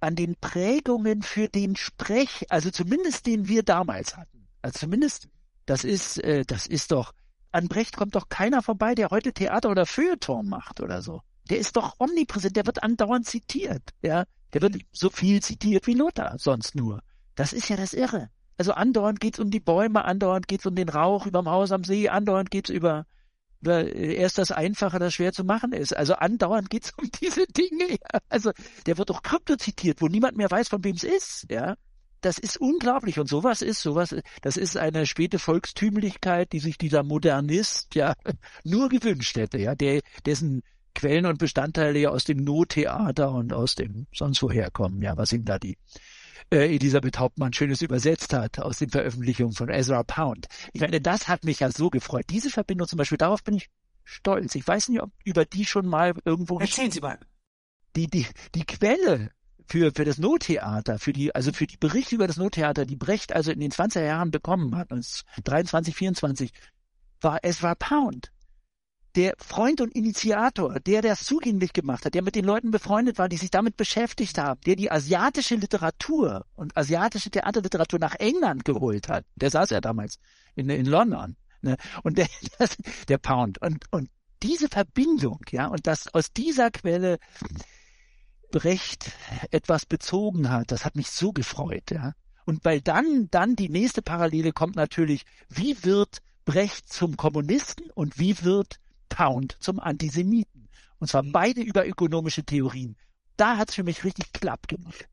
An 0.00 0.14
den 0.14 0.36
Prägungen 0.36 1.22
für 1.22 1.48
den 1.48 1.74
Sprech, 1.76 2.46
also 2.50 2.70
zumindest 2.70 3.26
den 3.26 3.48
wir 3.48 3.62
damals 3.62 4.16
hatten. 4.16 4.46
Also 4.60 4.80
zumindest, 4.80 5.28
das 5.66 5.84
ist, 5.84 6.18
äh, 6.18 6.44
das 6.44 6.66
ist 6.66 6.92
doch, 6.92 7.14
an 7.50 7.68
Brecht 7.68 7.96
kommt 7.96 8.14
doch 8.14 8.28
keiner 8.28 8.62
vorbei, 8.62 8.94
der 8.94 9.10
heute 9.10 9.32
Theater 9.32 9.70
oder 9.70 9.86
Feuilleton 9.86 10.48
macht 10.48 10.80
oder 10.80 11.02
so. 11.02 11.22
Der 11.50 11.58
ist 11.58 11.76
doch 11.76 11.96
omnipräsent, 11.98 12.56
der 12.56 12.66
wird 12.66 12.82
andauernd 12.82 13.26
zitiert, 13.26 13.94
ja. 14.02 14.24
Der 14.52 14.62
wird 14.62 14.76
so 14.92 15.10
viel 15.10 15.42
zitiert 15.42 15.86
wie 15.86 15.94
Luther, 15.94 16.36
sonst 16.38 16.74
nur. 16.74 17.02
Das 17.34 17.52
ist 17.52 17.68
ja 17.68 17.76
das 17.76 17.92
Irre. 17.92 18.30
Also 18.58 18.72
andauernd 18.72 19.20
geht's 19.20 19.38
um 19.38 19.50
die 19.50 19.60
Bäume, 19.60 20.04
andauernd 20.04 20.48
geht's 20.48 20.66
um 20.66 20.74
den 20.74 20.88
Rauch 20.88 21.26
überm 21.26 21.48
Haus 21.48 21.70
am 21.70 21.84
See, 21.84 22.08
andauernd 22.08 22.50
geht's 22.50 22.70
über, 22.70 23.06
über 23.60 23.84
äh, 23.84 24.14
erst 24.14 24.36
das 24.36 24.50
Einfache, 24.50 24.98
das 24.98 25.14
schwer 25.14 25.32
zu 25.32 25.44
machen 25.44 25.72
ist. 25.72 25.96
Also 25.96 26.14
andauernd 26.14 26.68
geht's 26.68 26.92
um 26.98 27.08
diese 27.22 27.46
Dinge. 27.46 27.90
Ja. 27.90 28.18
Also 28.28 28.50
der 28.86 28.98
wird 28.98 29.10
doch 29.10 29.22
krypto 29.22 29.56
zitiert, 29.56 30.02
wo 30.02 30.08
niemand 30.08 30.36
mehr 30.36 30.50
weiß, 30.50 30.68
von 30.68 30.82
wem 30.82 30.96
es 30.96 31.04
ist. 31.04 31.46
Ja, 31.48 31.76
das 32.20 32.38
ist 32.38 32.56
unglaublich. 32.56 33.20
Und 33.20 33.28
sowas 33.28 33.62
ist, 33.62 33.80
sowas, 33.80 34.14
das 34.42 34.56
ist 34.56 34.76
eine 34.76 35.06
späte 35.06 35.38
Volkstümlichkeit, 35.38 36.52
die 36.52 36.58
sich 36.58 36.78
dieser 36.78 37.04
Modernist 37.04 37.94
ja 37.94 38.14
nur 38.64 38.88
gewünscht 38.88 39.36
hätte, 39.36 39.58
ja, 39.58 39.76
der, 39.76 40.00
dessen 40.26 40.62
Quellen 40.94 41.26
und 41.26 41.38
Bestandteile 41.38 41.98
ja 42.00 42.08
aus 42.10 42.24
dem 42.24 42.38
Nottheater 42.38 43.30
und 43.30 43.52
aus 43.52 43.76
dem 43.76 44.08
sonst 44.12 44.42
woher 44.42 44.72
kommen, 44.72 45.00
ja, 45.00 45.16
was 45.16 45.32
ihm 45.32 45.44
da 45.44 45.60
die 45.60 45.78
äh, 46.50 46.74
Elisabeth 46.74 47.18
Hauptmann 47.18 47.52
Schönes 47.52 47.82
übersetzt 47.82 48.32
hat 48.32 48.58
aus 48.58 48.78
den 48.78 48.90
Veröffentlichungen 48.90 49.52
von 49.52 49.68
Ezra 49.68 50.02
Pound. 50.02 50.46
Ich 50.72 50.80
meine, 50.80 51.00
das 51.00 51.28
hat 51.28 51.44
mich 51.44 51.60
ja 51.60 51.70
so 51.70 51.90
gefreut. 51.90 52.26
Diese 52.30 52.50
Verbindung 52.50 52.88
zum 52.88 52.96
Beispiel, 52.96 53.18
darauf 53.18 53.42
bin 53.44 53.54
ich 53.54 53.70
stolz. 54.04 54.54
Ich 54.54 54.66
weiß 54.66 54.88
nicht, 54.88 55.02
ob 55.02 55.10
über 55.24 55.44
die 55.44 55.64
schon 55.64 55.86
mal 55.86 56.14
irgendwo... 56.24 56.58
Erzählen 56.58 56.90
Sie 56.90 57.00
mal. 57.00 57.18
Die, 57.96 58.06
die, 58.06 58.26
die 58.54 58.64
Quelle 58.64 59.30
für, 59.66 59.92
für 59.94 60.04
das 60.04 60.18
Nottheater, 60.18 60.98
für 60.98 61.12
die, 61.12 61.34
also 61.34 61.52
für 61.52 61.66
die 61.66 61.76
Berichte 61.76 62.14
über 62.14 62.26
das 62.26 62.36
Nottheater, 62.36 62.86
die 62.86 62.96
Brecht 62.96 63.32
also 63.32 63.50
in 63.50 63.60
den 63.60 63.70
20er 63.70 64.04
Jahren 64.04 64.30
bekommen 64.30 64.76
hat, 64.76 64.88
23, 65.44 65.94
24, 65.94 66.52
war 67.20 67.44
Ezra 67.44 67.74
Pound. 67.74 68.32
Der 69.16 69.34
Freund 69.38 69.80
und 69.80 69.94
Initiator, 69.94 70.80
der 70.80 71.02
das 71.02 71.24
zugänglich 71.24 71.72
gemacht 71.72 72.04
hat, 72.04 72.14
der 72.14 72.22
mit 72.22 72.34
den 72.34 72.44
Leuten 72.44 72.70
befreundet 72.70 73.18
war, 73.18 73.28
die 73.28 73.36
sich 73.36 73.50
damit 73.50 73.76
beschäftigt 73.76 74.38
haben, 74.38 74.60
der 74.66 74.76
die 74.76 74.90
asiatische 74.90 75.56
Literatur 75.56 76.44
und 76.54 76.76
asiatische 76.76 77.30
Theaterliteratur 77.30 77.98
nach 77.98 78.14
England 78.16 78.64
geholt 78.64 79.08
hat, 79.08 79.24
der 79.36 79.50
saß 79.50 79.70
ja 79.70 79.80
damals 79.80 80.18
in, 80.54 80.68
in 80.70 80.86
London, 80.86 81.36
ne? 81.62 81.76
und 82.02 82.18
der, 82.18 82.28
das, 82.58 82.76
der 83.08 83.18
Pound. 83.18 83.60
Und, 83.62 83.84
und 83.90 84.10
diese 84.42 84.68
Verbindung, 84.68 85.40
ja, 85.50 85.66
und 85.66 85.86
dass 85.86 86.12
aus 86.14 86.32
dieser 86.32 86.70
Quelle 86.70 87.18
Brecht 88.50 89.12
etwas 89.50 89.84
bezogen 89.84 90.50
hat, 90.50 90.70
das 90.70 90.84
hat 90.84 90.96
mich 90.96 91.10
so 91.10 91.32
gefreut, 91.32 91.90
ja. 91.90 92.12
Und 92.44 92.64
weil 92.64 92.80
dann, 92.80 93.28
dann 93.30 93.56
die 93.56 93.68
nächste 93.68 94.00
Parallele 94.00 94.52
kommt 94.52 94.74
natürlich, 94.74 95.24
wie 95.50 95.84
wird 95.84 96.22
Brecht 96.46 96.90
zum 96.90 97.18
Kommunisten 97.18 97.90
und 97.90 98.18
wie 98.18 98.42
wird 98.42 98.78
Pound 99.08 99.56
zum 99.60 99.80
Antisemiten? 99.80 100.68
Und 100.98 101.08
zwar 101.08 101.22
beide 101.22 101.60
über 101.60 101.86
ökonomische 101.86 102.44
Theorien. 102.44 102.96
Da 103.36 103.56
hat 103.56 103.68
es 103.68 103.76
für 103.76 103.84
mich 103.84 104.04
richtig 104.04 104.32
klapp 104.32 104.66
gemacht. 104.68 105.08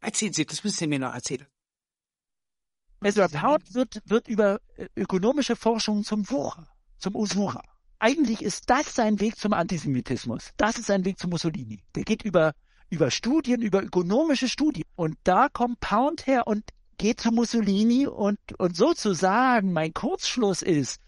Erzählen 0.00 0.32
Sie, 0.32 0.44
das 0.44 0.64
müssen 0.64 0.78
Sie 0.78 0.86
mir 0.88 0.98
noch 0.98 1.14
erzählen. 1.14 1.46
Also 3.00 3.26
Pound 3.28 3.74
wird, 3.74 4.02
wird 4.04 4.28
über 4.28 4.60
äh, 4.76 4.88
ökonomische 4.96 5.56
Forschung 5.56 6.04
zum 6.04 6.28
Wucher, 6.30 6.68
zum 6.98 7.16
Usura. 7.16 7.62
Eigentlich 7.98 8.42
ist 8.42 8.68
das 8.68 8.94
sein 8.94 9.20
Weg 9.20 9.36
zum 9.36 9.52
Antisemitismus. 9.52 10.50
Das 10.56 10.78
ist 10.78 10.86
sein 10.86 11.04
Weg 11.04 11.18
zu 11.18 11.28
Mussolini. 11.28 11.84
Der 11.94 12.04
geht 12.04 12.24
über 12.24 12.54
über 12.92 13.10
Studien, 13.10 13.62
über 13.62 13.82
ökonomische 13.82 14.48
Studien. 14.50 14.84
Und 14.96 15.16
da 15.24 15.48
kommt 15.48 15.80
Pound 15.80 16.26
her 16.26 16.46
und 16.46 16.62
geht 16.98 17.20
zu 17.20 17.32
Mussolini 17.32 18.06
und, 18.06 18.38
und 18.58 18.76
sozusagen 18.76 19.72
mein 19.72 19.94
Kurzschluss 19.94 20.60
ist, 20.60 21.00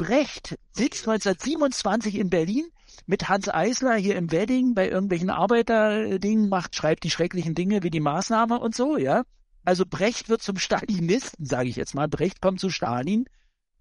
Brecht 0.00 0.58
sitzt 0.72 1.06
1927 1.06 2.14
in 2.14 2.30
Berlin 2.30 2.70
mit 3.04 3.28
Hans 3.28 3.50
Eisler 3.50 3.96
hier 3.96 4.16
im 4.16 4.32
Wedding 4.32 4.74
bei 4.74 4.88
irgendwelchen 4.88 5.28
Arbeiterdingen, 5.28 6.48
macht, 6.48 6.74
schreibt 6.74 7.04
die 7.04 7.10
schrecklichen 7.10 7.54
Dinge 7.54 7.82
wie 7.82 7.90
die 7.90 8.00
Maßnahme 8.00 8.58
und 8.60 8.74
so, 8.74 8.96
ja. 8.96 9.24
Also 9.62 9.84
Brecht 9.84 10.30
wird 10.30 10.40
zum 10.40 10.56
Stalinisten, 10.56 11.44
sage 11.44 11.68
ich 11.68 11.76
jetzt 11.76 11.94
mal. 11.94 12.08
Brecht 12.08 12.40
kommt 12.40 12.60
zu 12.60 12.70
Stalin 12.70 13.26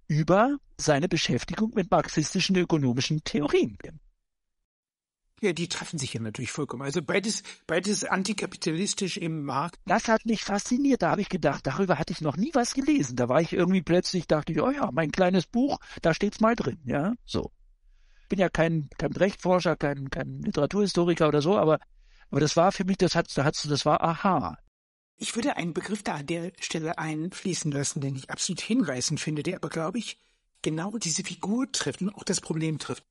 über 0.09 0.57
seine 0.75 1.07
Beschäftigung 1.07 1.71
mit 1.73 1.89
marxistischen 1.89 2.57
ökonomischen 2.57 3.23
Theorien. 3.23 3.77
Ja, 5.41 5.53
die 5.53 5.69
treffen 5.69 5.97
sich 5.97 6.13
ja 6.13 6.19
natürlich 6.19 6.51
vollkommen. 6.51 6.83
Also 6.83 7.01
beides, 7.01 7.43
beides 7.65 8.03
antikapitalistisch 8.03 9.17
im 9.17 9.45
Markt. 9.45 9.79
Das 9.85 10.07
hat 10.07 10.25
mich 10.25 10.43
fasziniert. 10.43 11.01
Da 11.01 11.11
habe 11.11 11.21
ich 11.21 11.29
gedacht, 11.29 11.65
darüber 11.65 11.97
hatte 11.97 12.11
ich 12.11 12.21
noch 12.21 12.35
nie 12.35 12.51
was 12.53 12.73
gelesen. 12.73 13.15
Da 13.15 13.29
war 13.29 13.41
ich 13.41 13.53
irgendwie 13.53 13.81
plötzlich, 13.81 14.27
dachte 14.27 14.51
ich, 14.51 14.61
oh 14.61 14.69
ja, 14.69 14.89
mein 14.91 15.11
kleines 15.11 15.47
Buch, 15.47 15.79
da 16.01 16.13
steht's 16.13 16.41
mal 16.41 16.55
drin, 16.55 16.79
ja, 16.85 17.13
so. 17.25 17.51
Bin 18.27 18.39
ja 18.39 18.49
kein, 18.49 18.89
kein 18.97 19.13
Rechtforscher, 19.13 19.75
kein, 19.75 20.09
kein 20.09 20.41
Literaturhistoriker 20.41 21.27
oder 21.27 21.41
so, 21.41 21.57
aber, 21.57 21.79
aber 22.29 22.39
das 22.39 22.55
war 22.57 22.71
für 22.71 22.83
mich, 22.83 22.97
das 22.97 23.15
hat, 23.15 23.27
das 23.35 23.85
war 23.85 24.03
aha. 24.03 24.57
Ich 25.17 25.35
würde 25.35 25.57
einen 25.57 25.73
Begriff 25.73 26.03
da 26.03 26.15
an 26.15 26.27
der 26.27 26.51
Stelle 26.59 26.97
einfließen 26.97 27.71
lassen, 27.71 28.01
den 28.01 28.15
ich 28.15 28.29
absolut 28.29 28.61
hinreißend 28.61 29.19
finde, 29.19 29.43
der 29.43 29.55
aber, 29.55 29.69
glaube 29.69 29.97
ich, 29.97 30.19
genau 30.61 30.97
diese 30.97 31.23
Figur 31.23 31.71
trifft 31.71 32.01
und 32.01 32.13
auch 32.13 32.23
das 32.23 32.41
Problem 32.41 32.77
trifft. 32.77 33.03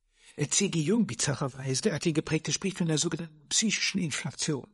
C.G. 0.47 0.79
Jung 0.79 1.05
bizarrerweise, 1.05 1.91
hat 1.91 2.05
die 2.05 2.13
geprägte 2.13 2.53
spricht 2.53 2.77
von 2.77 2.87
der 2.87 2.97
sogenannten 2.97 3.47
psychischen 3.49 3.99
Inflation. 3.99 4.67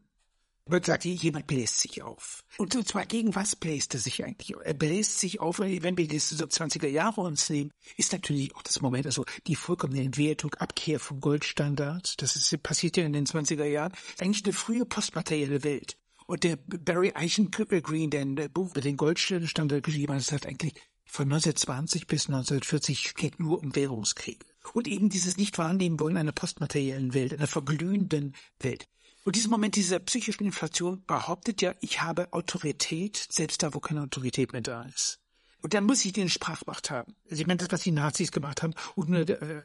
Man 0.68 0.82
sagt, 0.82 1.06
jemand 1.06 1.46
bläst 1.46 1.80
sich 1.80 2.02
auf. 2.02 2.44
Und 2.58 2.74
zwar 2.88 3.06
gegen 3.06 3.36
was 3.36 3.56
bläst 3.56 3.94
er 3.94 4.00
sich 4.00 4.24
eigentlich? 4.24 4.56
Er 4.64 4.74
bläst 4.74 5.20
sich 5.20 5.40
auf, 5.40 5.60
wenn 5.60 5.98
wir 5.98 6.08
die 6.08 6.18
so 6.18 6.44
20er 6.44 6.88
Jahre 6.88 7.22
uns 7.22 7.52
nehmen, 7.52 7.72
ist 7.98 8.12
natürlich 8.14 8.56
auch 8.56 8.64
das 8.64 8.82
Moment, 8.82 9.06
also 9.06 9.26
die 9.46 9.56
vollkommene 9.56 10.02
Entwertung, 10.02 10.56
Abkehr 10.56 11.00
vom 11.00 11.22
Goldstandard. 11.22 12.20
Das 12.20 12.36
ist, 12.36 12.64
passiert 12.64 12.98
ja 12.98 13.06
in 13.06 13.14
den 13.14 13.28
20er 13.28 13.66
Jahren. 13.66 13.94
Eigentlich 14.18 14.44
eine 14.44 14.54
frühe 14.54 14.86
postmaterielle 14.86 15.64
Welt. 15.64 15.98
Und 16.26 16.44
der 16.44 16.56
Barry 16.56 17.12
Eichen 17.14 17.52
Green, 17.52 18.10
der 18.10 18.22
ein 18.22 18.36
Buch 18.52 18.72
über 18.72 18.82
den 18.82 18.98
Goldstandard 18.98 19.84
geschrieben 19.84 20.16
hat, 20.16 20.24
sagt 20.24 20.48
eigentlich, 20.48 20.74
von 21.06 21.26
1920 21.26 22.08
bis 22.08 22.28
1940 22.28 23.14
geht 23.14 23.40
nur 23.40 23.60
um 23.60 23.76
Währungskriege. 23.76 24.46
Und 24.74 24.88
eben 24.88 25.10
dieses 25.10 25.38
Nicht-Wahrnehmen 25.38 26.00
wollen 26.00 26.18
einer 26.18 26.32
postmateriellen 26.32 27.14
Welt, 27.14 27.34
einer 27.34 27.48
verglühenden 27.48 28.36
Welt. 28.60 28.88
Und 29.24 29.36
dieser 29.36 29.50
Moment 29.50 29.76
dieser 29.76 30.00
psychischen 30.00 30.46
Inflation 30.46 31.04
behauptet 31.06 31.62
ja, 31.62 31.74
ich 31.82 32.02
habe 32.02 32.32
Autorität, 32.32 33.28
selbst 33.30 33.64
da, 33.64 33.74
wo 33.74 33.80
keine 33.80 34.04
Autorität 34.04 34.54
mehr 34.54 34.62
da 34.62 34.84
ist. 34.84 35.20
Und 35.62 35.74
dann 35.74 35.86
muss 35.86 36.06
ich 36.06 36.14
den 36.14 36.30
Sprachmacht 36.30 36.92
haben. 36.92 37.16
Also 37.30 37.42
ich 37.42 37.48
meine, 37.48 37.58
das, 37.58 37.72
was 37.72 37.82
die 37.82 37.92
Nazis 37.92 38.32
gemacht 38.32 38.62
haben. 38.62 38.76
Und, 38.96 39.14
äh, 39.14 39.64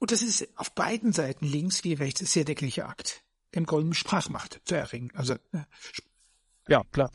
und 0.00 0.10
das 0.10 0.22
ist 0.22 0.48
auf 0.56 0.74
beiden 0.74 1.12
Seiten, 1.12 1.46
links 1.46 1.84
wie 1.84 1.92
rechts, 1.92 2.20
ist 2.20 2.34
der 2.34 2.44
deckliche 2.44 2.86
Akt. 2.86 3.22
Im 3.52 3.64
Grunde 3.64 3.94
Sprachmacht 3.94 4.60
zu 4.64 4.74
erringen. 4.74 5.12
Also, 5.14 5.34
äh, 5.34 5.64
ja, 6.68 6.82
klar 6.90 7.10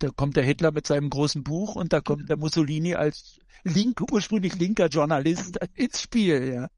da 0.00 0.10
kommt 0.10 0.36
der 0.36 0.44
Hitler 0.44 0.72
mit 0.72 0.86
seinem 0.86 1.10
großen 1.10 1.44
Buch 1.44 1.76
und 1.76 1.92
da 1.92 2.00
kommt 2.00 2.28
der 2.28 2.36
Mussolini 2.36 2.94
als 2.94 3.38
link, 3.62 4.00
ursprünglich 4.10 4.54
linker 4.56 4.88
Journalist 4.88 5.58
ins 5.74 6.02
Spiel, 6.02 6.52
ja. 6.52 6.68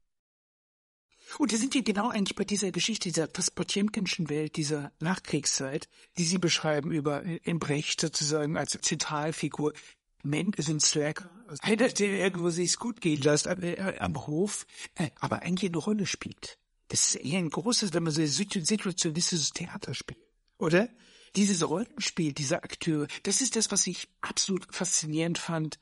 Und 1.39 1.51
da 1.51 1.57
sind 1.57 1.73
wir 1.73 1.81
genau 1.81 2.09
eigentlich 2.09 2.35
bei 2.35 2.43
dieser 2.43 2.71
Geschichte, 2.71 3.09
dieser 3.09 3.27
Potemkinschen 3.27 4.29
Welt, 4.29 4.55
dieser 4.55 4.91
Nachkriegszeit, 4.99 5.89
die 6.17 6.25
Sie 6.25 6.37
beschreiben 6.37 6.91
über 6.91 7.23
in 7.23 7.57
Brecht 7.57 8.01
sozusagen 8.01 8.55
als 8.55 8.77
Zentralfigur. 8.79 9.73
Männer 10.21 10.51
sind 10.57 10.81
Slacker, 10.81 11.29
einer, 11.61 11.89
der 11.89 12.07
irgendwo 12.07 12.49
sich's 12.49 12.77
gut 12.77 13.01
gehen 13.01 13.21
lässt 13.21 13.47
am, 13.47 13.61
äh, 13.63 13.97
am 13.99 14.27
Hof, 14.27 14.65
äh, 14.95 15.09
aber 15.19 15.41
eigentlich 15.41 15.71
eine 15.71 15.79
Rolle 15.79 16.05
spielt. 16.05 16.59
Das 16.89 17.07
ist 17.07 17.15
eher 17.15 17.39
ein 17.39 17.49
großes, 17.49 17.93
wenn 17.93 18.03
man 18.03 18.13
so 18.13 18.23
situationistisches 18.25 19.51
Theater 19.51 19.93
spielt, 19.93 20.19
oder? 20.59 20.87
Dieses 21.35 21.67
Rollenspiel 21.67 22.33
dieser 22.33 22.63
Akteure, 22.63 23.07
das 23.23 23.41
ist 23.41 23.55
das, 23.55 23.71
was 23.71 23.87
ich 23.87 24.07
absolut 24.21 24.73
faszinierend 24.73 25.37
fand, 25.37 25.79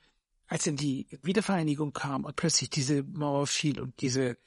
als 0.47 0.65
dann 0.65 0.75
die 0.75 1.07
Wiedervereinigung 1.23 1.93
kam 1.93 2.25
und 2.25 2.35
plötzlich 2.35 2.69
diese 2.69 3.03
Mauer 3.03 3.47
fiel 3.47 3.79
und 3.79 4.01
diese, 4.01 4.37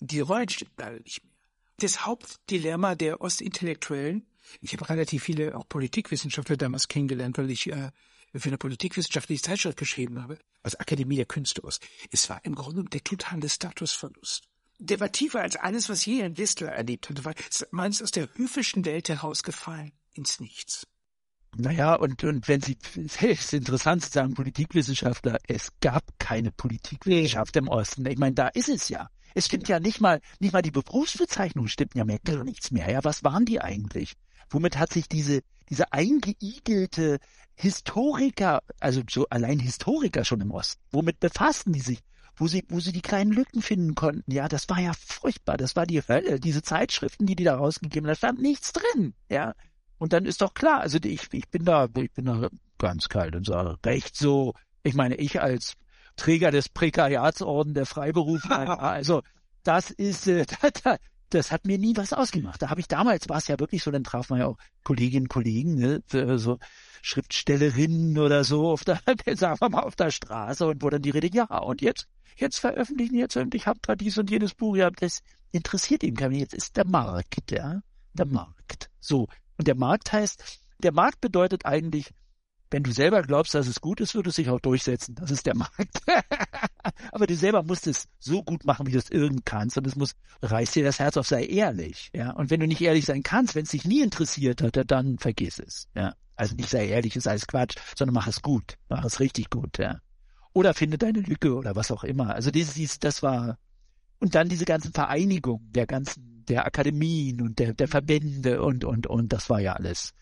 die 0.00 0.20
Rollen 0.20 0.48
stimmten 0.48 0.82
alle 0.82 1.00
nicht 1.00 1.24
mehr. 1.24 1.32
Das 1.78 2.06
Hauptdilemma 2.06 2.94
der 2.94 3.20
Ostintellektuellen, 3.20 4.26
ich 4.60 4.72
habe 4.74 4.88
relativ 4.88 5.24
viele 5.24 5.56
auch 5.56 5.68
Politikwissenschaftler 5.68 6.56
damals 6.56 6.88
kennengelernt, 6.88 7.38
weil 7.38 7.50
ich 7.50 7.70
äh, 7.70 7.90
für 8.34 8.48
eine 8.48 8.58
politikwissenschaftliche 8.58 9.42
Zeitschrift 9.42 9.78
geschrieben 9.78 10.22
habe, 10.22 10.38
als 10.62 10.76
Akademie 10.76 11.16
der 11.16 11.24
Künste 11.24 11.64
aus. 11.64 11.80
Es 12.10 12.28
war 12.28 12.44
im 12.44 12.54
Grunde 12.54 12.84
der 12.84 13.02
totale 13.02 13.48
Statusverlust. 13.48 14.48
Der 14.78 15.00
war 15.00 15.10
tiefer 15.10 15.40
als 15.40 15.56
alles, 15.56 15.88
was 15.88 16.04
je 16.04 16.22
ein 16.22 16.36
Whistler 16.36 16.72
erlebt 16.72 17.08
hatte, 17.08 17.24
weil 17.24 17.34
meins 17.70 18.02
aus 18.02 18.10
der 18.10 18.28
höfischen 18.34 18.84
Welt 18.84 19.08
herausgefallen 19.08 19.92
ins 20.14 20.40
Nichts. 20.40 20.86
Naja, 21.56 21.94
und, 21.94 22.24
und 22.24 22.48
wenn 22.48 22.60
Sie, 22.60 22.76
es 22.96 23.22
ist 23.22 23.52
interessant 23.52 24.02
zu 24.02 24.10
sagen, 24.10 24.34
Politikwissenschaftler, 24.34 25.38
es 25.46 25.72
gab 25.80 26.02
keine 26.18 26.50
Politikwissenschaft 26.50 27.56
im 27.56 27.68
Osten. 27.68 28.06
Ich 28.06 28.18
meine, 28.18 28.34
da 28.34 28.48
ist 28.48 28.68
es 28.68 28.88
ja. 28.88 29.08
Es 29.34 29.46
stimmt 29.46 29.68
ja 29.68 29.80
nicht 29.80 30.00
mal, 30.00 30.20
nicht 30.38 30.52
mal 30.52 30.62
die 30.62 30.70
Berufsbezeichnung 30.70 31.66
stimmt 31.68 31.94
ja 31.94 32.04
mehr, 32.04 32.20
gar 32.20 32.44
nichts 32.44 32.70
mehr. 32.70 32.90
Ja, 32.90 33.02
was 33.02 33.24
waren 33.24 33.44
die 33.44 33.60
eigentlich? 33.60 34.14
Womit 34.50 34.78
hat 34.78 34.92
sich 34.92 35.08
diese, 35.08 35.42
diese 35.68 35.92
eingeigelte 35.92 37.18
Historiker, 37.56 38.62
also 38.80 39.02
so 39.08 39.26
allein 39.28 39.58
Historiker 39.58 40.24
schon 40.24 40.40
im 40.40 40.50
Osten, 40.50 40.80
womit 40.90 41.20
befassten 41.20 41.72
die 41.72 41.80
sich? 41.80 42.00
Wo 42.36 42.48
sie, 42.48 42.64
wo 42.68 42.80
sie 42.80 42.90
die 42.90 43.00
kleinen 43.00 43.30
Lücken 43.30 43.62
finden 43.62 43.94
konnten. 43.94 44.32
Ja, 44.32 44.48
das 44.48 44.68
war 44.68 44.80
ja 44.80 44.92
furchtbar. 44.92 45.56
Das 45.56 45.76
war 45.76 45.86
die 45.86 46.02
Hölle. 46.02 46.40
Diese 46.40 46.62
Zeitschriften, 46.62 47.26
die 47.26 47.36
die 47.36 47.44
da 47.44 47.54
rausgegeben 47.54 48.08
haben, 48.08 48.12
da 48.12 48.16
stand 48.16 48.42
nichts 48.42 48.72
drin. 48.72 49.14
Ja, 49.28 49.54
und 50.04 50.12
dann 50.12 50.26
ist 50.26 50.42
doch 50.42 50.52
klar, 50.52 50.82
also 50.82 50.98
ich, 51.02 51.32
ich 51.32 51.48
bin 51.48 51.64
da, 51.64 51.88
ich 51.96 52.12
bin 52.12 52.26
da 52.26 52.50
ganz 52.76 53.08
kalt 53.08 53.34
und 53.34 53.46
sage, 53.46 53.78
recht 53.86 54.14
so, 54.14 54.52
ich 54.82 54.92
meine, 54.92 55.14
ich 55.14 55.40
als 55.40 55.76
Träger 56.16 56.50
des 56.50 56.68
Prekariatsorden 56.68 57.72
der 57.72 57.86
Freiberufler, 57.86 58.80
also 58.82 59.22
das 59.62 59.90
ist, 59.90 60.26
äh, 60.26 60.44
das 61.30 61.50
hat 61.50 61.64
mir 61.64 61.78
nie 61.78 61.96
was 61.96 62.12
ausgemacht. 62.12 62.60
Da 62.60 62.68
habe 62.68 62.80
ich 62.80 62.86
damals, 62.86 63.30
war 63.30 63.38
es 63.38 63.48
ja 63.48 63.58
wirklich 63.58 63.82
so, 63.82 63.90
dann 63.90 64.04
traf 64.04 64.28
man 64.28 64.40
ja 64.40 64.46
auch 64.48 64.58
Kolleginnen 64.82 65.24
und 65.24 65.30
Kollegen, 65.30 65.76
ne, 65.76 66.02
so 66.36 66.58
Schriftstellerinnen 67.00 68.18
oder 68.18 68.44
so, 68.44 68.72
auf 68.72 68.84
der, 68.84 69.00
sagen 69.36 69.58
wir 69.58 69.70
mal, 69.70 69.84
auf 69.84 69.96
der 69.96 70.10
Straße 70.10 70.66
und 70.66 70.82
wo 70.82 70.90
dann 70.90 71.00
die 71.00 71.08
Rede, 71.08 71.30
ja, 71.32 71.46
und 71.46 71.80
jetzt, 71.80 72.08
jetzt 72.36 72.58
veröffentlichen, 72.58 73.14
jetzt 73.14 73.38
und 73.38 73.54
ich 73.54 73.66
habe 73.66 73.78
da 73.80 73.94
dies 73.94 74.18
und 74.18 74.30
jenes 74.30 74.52
Buch, 74.52 74.76
ja, 74.76 74.90
das 74.90 75.22
interessiert 75.50 76.02
ihn 76.02 76.14
gar 76.14 76.28
nicht. 76.28 76.40
Jetzt 76.40 76.52
ist 76.52 76.76
der 76.76 76.86
Markt, 76.86 77.50
ja, 77.50 77.80
der 78.12 78.26
Markt. 78.26 78.90
So, 79.00 79.28
und 79.58 79.68
der 79.68 79.76
Markt 79.76 80.12
heißt, 80.12 80.60
der 80.82 80.92
Markt 80.92 81.20
bedeutet 81.20 81.66
eigentlich, 81.66 82.12
wenn 82.70 82.82
du 82.82 82.92
selber 82.92 83.22
glaubst, 83.22 83.54
dass 83.54 83.68
es 83.68 83.80
gut 83.80 84.00
ist, 84.00 84.16
wird 84.16 84.26
es 84.26 84.34
sich 84.34 84.48
auch 84.48 84.58
durchsetzen. 84.58 85.14
Das 85.14 85.30
ist 85.30 85.46
der 85.46 85.54
Markt. 85.54 86.02
Aber 87.12 87.28
du 87.28 87.36
selber 87.36 87.62
musst 87.62 87.86
es 87.86 88.08
so 88.18 88.42
gut 88.42 88.64
machen, 88.64 88.86
wie 88.86 88.92
du 88.92 88.98
es 88.98 89.10
irgend 89.10 89.46
kannst. 89.46 89.78
Und 89.78 89.86
es 89.86 89.94
muss, 89.94 90.12
reiß 90.42 90.72
dir 90.72 90.82
das 90.82 90.98
Herz 90.98 91.16
auf, 91.16 91.28
sei 91.28 91.44
ehrlich. 91.44 92.10
Ja. 92.12 92.32
Und 92.32 92.50
wenn 92.50 92.58
du 92.58 92.66
nicht 92.66 92.80
ehrlich 92.80 93.04
sein 93.04 93.22
kannst, 93.22 93.54
wenn 93.54 93.62
es 93.62 93.70
dich 93.70 93.84
nie 93.84 94.02
interessiert 94.02 94.60
hat, 94.60 94.90
dann 94.90 95.18
vergiss 95.18 95.60
es. 95.60 95.88
Ja. 95.94 96.14
Also 96.34 96.56
nicht 96.56 96.68
sei 96.68 96.88
ehrlich, 96.88 97.14
ist 97.14 97.28
alles 97.28 97.46
Quatsch, 97.46 97.76
sondern 97.96 98.14
mach 98.14 98.26
es 98.26 98.42
gut. 98.42 98.76
Mach 98.88 99.04
es 99.04 99.20
richtig 99.20 99.50
gut, 99.50 99.78
ja. 99.78 100.00
Oder 100.52 100.74
finde 100.74 100.98
deine 100.98 101.20
Lücke 101.20 101.54
oder 101.54 101.76
was 101.76 101.92
auch 101.92 102.02
immer. 102.02 102.34
Also 102.34 102.50
dieses, 102.50 102.98
das 102.98 103.22
war, 103.22 103.56
und 104.18 104.34
dann 104.34 104.48
diese 104.48 104.64
ganzen 104.64 104.92
Vereinigungen 104.92 105.70
der 105.72 105.86
ganzen, 105.86 106.33
der 106.48 106.66
Akademien 106.66 107.40
und 107.40 107.58
der, 107.58 107.74
der 107.74 107.88
Verbände 107.88 108.62
und, 108.62 108.84
und, 108.84 109.06
und, 109.06 109.32
das 109.32 109.50
war 109.50 109.60
ja 109.60 109.74
alles 109.74 110.14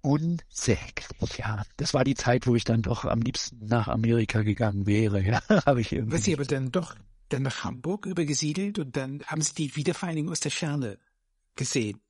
unsäglich, 0.00 1.38
ja. 1.38 1.62
Das 1.76 1.94
war 1.94 2.04
die 2.04 2.14
Zeit, 2.14 2.46
wo 2.46 2.54
ich 2.54 2.64
dann 2.64 2.82
doch 2.82 3.04
am 3.04 3.20
liebsten 3.20 3.66
nach 3.66 3.88
Amerika 3.88 4.42
gegangen 4.42 4.86
wäre, 4.86 5.20
ja. 5.22 5.40
Habe 5.66 5.80
ich 5.80 5.92
irgendwie. 5.92 6.16
Was 6.16 6.24
Sie 6.24 6.34
aber 6.34 6.44
dann 6.44 6.70
doch 6.70 6.94
dann 7.30 7.42
nach 7.42 7.64
Hamburg 7.64 8.06
übergesiedelt 8.06 8.78
und 8.78 8.96
dann 8.96 9.22
haben 9.24 9.40
Sie 9.40 9.54
die 9.54 9.76
Wiedervereinigung 9.76 10.30
aus 10.30 10.40
der 10.40 10.50
Ferne 10.50 10.98
gesehen. 11.56 12.00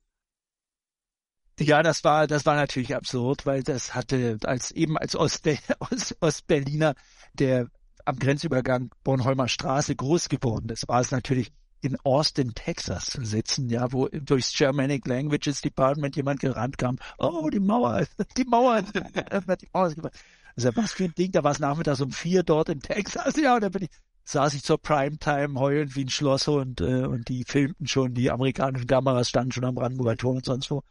Ja, 1.59 1.83
das 1.83 2.03
war, 2.03 2.27
das 2.27 2.45
war 2.45 2.55
natürlich 2.55 2.95
absurd, 2.95 3.45
weil 3.45 3.63
das 3.63 3.95
hatte 3.95 4.37
als 4.43 4.71
eben 4.71 4.97
als 4.97 5.15
Ostbe 5.15 5.57
Ost 5.79 6.17
Ostberliner, 6.19 6.95
der 7.33 7.69
am 8.03 8.19
Grenzübergang 8.19 8.91
Bornholmer 9.03 9.47
Straße 9.47 9.95
groß 9.95 10.29
geworden 10.29 10.69
ist, 10.69 10.87
war 10.87 10.99
es 10.99 11.11
natürlich 11.11 11.53
in 11.85 11.97
Austin, 12.03 12.53
Texas 12.53 13.05
zu 13.05 13.23
sitzen, 13.23 13.69
ja, 13.69 13.91
wo 13.91 14.07
durchs 14.07 14.55
Germanic 14.57 15.07
Languages 15.07 15.61
Department 15.61 16.15
jemand 16.15 16.39
gerannt 16.39 16.77
kam, 16.77 16.97
oh, 17.17 17.49
die 17.49 17.59
Mauer, 17.59 18.05
die 18.37 18.45
Mauer, 18.45 18.81
die 18.81 19.69
Mauer 19.71 20.11
also 20.57 20.75
was 20.75 20.93
für 20.93 21.05
ein 21.05 21.13
Ding, 21.15 21.31
da 21.31 21.43
war 21.43 21.51
es 21.51 21.59
nachmittags 21.59 22.01
um 22.01 22.11
vier 22.11 22.43
dort 22.43 22.69
in 22.69 22.79
Texas, 22.79 23.35
ja, 23.35 23.55
und 23.55 23.61
dann 23.61 23.71
bin 23.71 23.83
ich, 23.83 23.89
saß 24.23 24.53
ich 24.53 24.63
zur 24.63 24.81
Primetime 24.81 25.59
heulend 25.59 25.95
wie 25.95 26.05
ein 26.05 26.09
Schlosshund 26.09 26.81
und, 26.81 26.89
äh, 26.89 27.05
und 27.05 27.29
die 27.29 27.43
filmten 27.43 27.87
schon, 27.87 28.13
die 28.13 28.31
amerikanischen 28.31 28.87
Kameras 28.87 29.29
standen 29.29 29.51
schon 29.51 29.65
am 29.65 29.75
Brandenburger 29.75 30.17
Tor 30.17 30.35
und 30.35 30.45
sonst 30.45 30.71
wo 30.71 30.81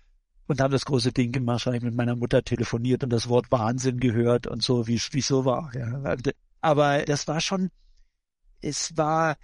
und 0.47 0.61
haben 0.61 0.73
das 0.73 0.85
große 0.85 1.13
Ding 1.13 1.33
gemacht, 1.33 1.65
habe 1.67 1.77
ich 1.77 1.83
mit 1.83 1.95
meiner 1.95 2.17
Mutter 2.17 2.43
telefoniert 2.43 3.03
und 3.03 3.11
das 3.11 3.29
Wort 3.29 3.51
Wahnsinn 3.51 3.99
gehört 3.99 4.47
und 4.47 4.63
so, 4.63 4.87
wie 4.87 5.01
wie 5.11 5.21
so 5.23 5.47
war. 5.47 5.73
Ja. 5.75 6.17
Aber 6.61 7.03
das 7.03 7.27
war 7.27 7.41
schon, 7.41 7.71
es 8.61 8.97
war 8.97 9.37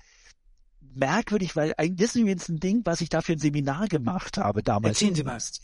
merkwürdig, 0.95 1.57
weil 1.57 1.75
eigentlich 1.77 2.09
das 2.09 2.17
ist 2.17 2.21
übrigens 2.21 2.49
ein 2.49 2.61
Ding, 2.61 2.83
was 2.85 3.01
ich 3.01 3.09
da 3.09 3.21
für 3.21 3.33
ein 3.33 3.39
Seminar 3.39 3.89
gemacht 3.89 4.39
habe 4.39 4.63
damals. 4.63 5.01
Erzählen 5.01 5.15
Sie 5.15 5.27
was. 5.27 5.61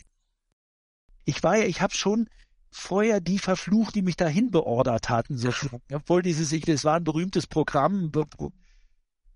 Ich 1.25 1.43
war 1.43 1.57
ja, 1.57 1.65
ich 1.65 1.81
habe 1.81 1.93
schon 1.93 2.29
vorher 2.71 3.19
die 3.19 3.39
verflucht, 3.39 3.95
die 3.95 4.01
mich 4.01 4.15
dahin 4.15 4.51
beordert 4.51 5.09
hatten, 5.09 5.37
so, 5.37 5.51
obwohl 5.91 6.21
dieses, 6.21 6.57
das 6.61 6.83
war 6.83 6.95
ein 6.95 7.03
berühmtes 7.03 7.47
Programm, 7.47 8.11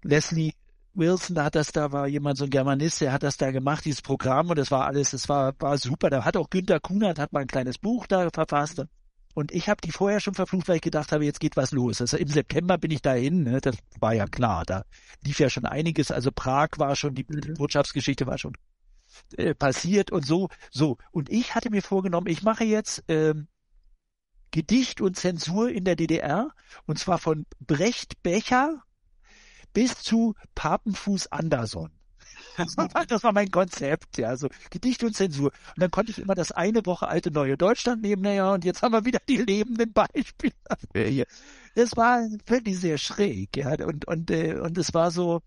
Leslie 0.04 0.54
Wilson 0.94 1.42
hat 1.42 1.56
das 1.56 1.72
da, 1.72 1.92
war 1.92 2.08
jemand, 2.08 2.38
so 2.38 2.44
ein 2.46 2.50
Germanist, 2.50 3.02
der 3.02 3.14
hat 3.14 3.24
das 3.24 3.38
da 3.38 3.52
gemacht, 3.52 3.86
dieses 3.86 4.02
Programm, 4.02 4.50
und 4.50 4.58
das 4.58 4.72
war 4.72 4.86
alles, 4.86 5.12
das 5.12 5.30
war, 5.30 5.54
war 5.60 5.78
super. 5.78 6.10
Da 6.10 6.26
hat 6.26 6.36
auch 6.36 6.50
Günter 6.50 6.80
Kunert, 6.80 7.20
hat 7.20 7.32
mal 7.32 7.42
ein 7.42 7.48
kleines 7.48 7.78
Buch 7.78 8.08
da 8.08 8.30
verfasst. 8.30 8.80
Und 8.80 8.90
ich 9.52 9.70
habe 9.70 9.82
die 9.82 9.92
vorher 9.92 10.20
schon 10.20 10.34
verflucht, 10.34 10.68
weil 10.68 10.78
ich 10.78 10.82
gedacht 10.82 11.12
habe, 11.12 11.26
jetzt 11.26 11.40
geht 11.40 11.58
was 11.58 11.72
los. 11.72 12.02
Also 12.02 12.18
im 12.18 12.28
September 12.28 12.78
bin 12.78 12.92
ich 12.92 13.02
dahin, 13.02 13.44
ne? 13.44 13.62
das 13.62 13.78
war 14.00 14.14
ja 14.14 14.26
klar. 14.26 14.66
Da 14.66 14.84
lief 15.24 15.40
ja 15.40 15.50
schon 15.50 15.66
einiges. 15.66 16.12
Also 16.12 16.32
Prag 16.32 16.70
war 16.78 16.96
schon, 16.96 17.16
die 17.16 17.26
Wirtschaftsgeschichte 17.28 18.28
war 18.28 18.38
schon 18.38 18.54
äh, 19.38 19.56
passiert 19.56 20.12
und 20.12 20.26
so, 20.26 20.50
so. 20.70 20.98
Und 21.12 21.30
ich 21.30 21.56
hatte 21.56 21.70
mir 21.70 21.82
vorgenommen, 21.82 22.28
ich 22.28 22.44
mache 22.44 22.64
jetzt 22.64 23.04
ähm, 23.08 23.48
Gedicht 24.52 25.00
und 25.02 25.16
Zensur 25.18 25.70
in 25.70 25.86
der 25.86 25.96
DDR, 25.96 26.50
und 26.86 27.00
zwar 27.00 27.18
von 27.18 27.46
Brecht 27.60 28.22
Becher 28.24 28.84
bis 29.74 30.02
zu 30.02 30.36
Papenfuß 30.56 31.28
Anderson. 31.28 31.92
Das 33.08 33.24
war, 33.24 33.34
mein 33.34 33.52
Konzept, 33.52 34.18
ja, 34.18 34.36
so 34.38 34.48
Gedicht 34.70 35.04
und 35.04 35.16
Zensur. 35.16 35.52
Und 35.76 35.82
dann 35.82 35.92
konnte 35.92 36.12
ich 36.12 36.20
immer 36.20 36.36
das 36.36 36.52
eine 36.52 36.86
Woche 36.86 37.08
alte 37.08 37.32
neue 37.32 37.58
Deutschland 37.58 38.02
nehmen, 38.02 38.22
naja, 38.22 38.54
und 38.54 38.66
jetzt 38.66 38.82
haben 38.82 38.94
wir 38.94 39.06
wieder 39.06 39.20
die 39.28 39.38
lebenden 39.38 39.92
Beispiele 39.94 40.54
hier. 40.94 41.26
Das 41.76 41.96
war 41.96 42.22
wirklich 42.46 42.80
sehr 42.80 42.98
schräg, 42.98 43.56
ja, 43.58 43.74
und, 43.86 44.06
und, 44.06 44.32
äh, 44.32 44.56
und 44.56 44.78
es 44.78 44.94
war 44.94 45.12
so, 45.12 45.42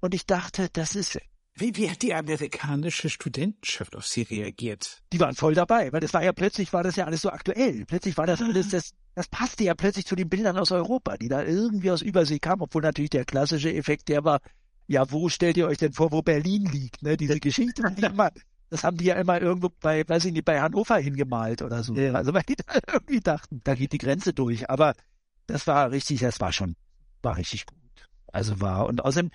und 0.00 0.14
ich 0.14 0.26
dachte, 0.26 0.68
das 0.72 0.94
ist, 0.96 1.18
wie, 1.54 1.76
wie 1.76 1.90
hat 1.90 2.00
die 2.00 2.14
amerikanische 2.14 3.10
Studentenschaft 3.10 3.94
auf 3.94 4.06
Sie 4.06 4.22
reagiert? 4.22 5.02
Die 5.12 5.20
waren 5.20 5.34
voll 5.34 5.54
dabei, 5.54 5.92
weil 5.92 6.00
das 6.00 6.14
war 6.14 6.24
ja 6.24 6.32
plötzlich 6.32 6.72
war 6.72 6.82
das 6.82 6.96
ja 6.96 7.04
alles 7.04 7.20
so 7.20 7.30
aktuell. 7.30 7.84
Plötzlich 7.84 8.16
war 8.16 8.26
das 8.26 8.40
alles, 8.40 8.70
das, 8.70 8.92
das 9.14 9.28
passte 9.28 9.64
ja 9.64 9.74
plötzlich 9.74 10.06
zu 10.06 10.16
den 10.16 10.30
Bildern 10.30 10.56
aus 10.56 10.72
Europa, 10.72 11.18
die 11.18 11.28
da 11.28 11.42
irgendwie 11.42 11.90
aus 11.90 12.00
Übersee 12.00 12.38
kamen, 12.38 12.62
obwohl 12.62 12.80
natürlich 12.80 13.10
der 13.10 13.26
klassische 13.26 13.72
Effekt, 13.72 14.08
der 14.08 14.24
war, 14.24 14.40
ja, 14.86 15.10
wo 15.10 15.28
stellt 15.28 15.56
ihr 15.56 15.66
euch 15.66 15.78
denn 15.78 15.92
vor, 15.92 16.12
wo 16.12 16.22
Berlin 16.22 16.64
liegt, 16.64 17.02
ne? 17.02 17.16
Diese 17.16 17.40
Geschichte, 17.40 17.82
das 18.72 18.84
haben 18.84 18.96
die 18.96 19.04
ja 19.04 19.16
immer 19.16 19.40
irgendwo 19.40 19.68
bei, 19.68 20.08
weiß 20.08 20.24
ich 20.24 20.32
nicht, 20.32 20.46
bei 20.46 20.60
Hannover 20.60 20.96
hingemalt 20.96 21.60
oder 21.60 21.82
so. 21.82 21.94
Ja. 21.94 22.14
Also 22.14 22.32
weil 22.32 22.42
die 22.44 22.56
da 22.56 22.64
irgendwie 22.92 23.20
dachten, 23.20 23.60
da 23.64 23.74
geht 23.74 23.92
die 23.92 23.98
Grenze 23.98 24.32
durch. 24.32 24.70
Aber 24.70 24.94
das 25.46 25.66
war 25.66 25.90
richtig, 25.90 26.20
das 26.20 26.40
war 26.40 26.52
schon, 26.52 26.76
war 27.20 27.36
richtig 27.36 27.66
gut. 27.66 27.78
Also 28.28 28.62
war, 28.62 28.86
und 28.86 29.04
außerdem, 29.04 29.30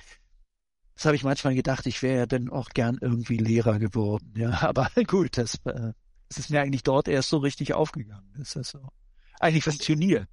das 0.95 1.05
habe 1.05 1.15
ich 1.15 1.23
manchmal 1.23 1.53
gedacht, 1.53 1.85
ich 1.85 2.01
wäre 2.01 2.17
ja 2.17 2.25
dann 2.25 2.49
auch 2.49 2.69
gern 2.69 2.97
irgendwie 2.99 3.37
Lehrer 3.37 3.77
geworden. 3.77 4.33
Ja, 4.35 4.49
aber 4.61 4.89
gut, 5.05 5.37
das, 5.37 5.55
äh, 5.65 5.93
das 6.29 6.39
ist 6.39 6.49
mir 6.49 6.61
eigentlich 6.61 6.83
dort 6.83 7.07
erst 7.07 7.29
so 7.29 7.37
richtig 7.37 7.75
aufgegangen. 7.75 8.33
Das 8.37 8.55
ist 8.55 8.71
so 8.71 8.79
eigentlich 9.39 9.63
funktioniert. 9.63 10.27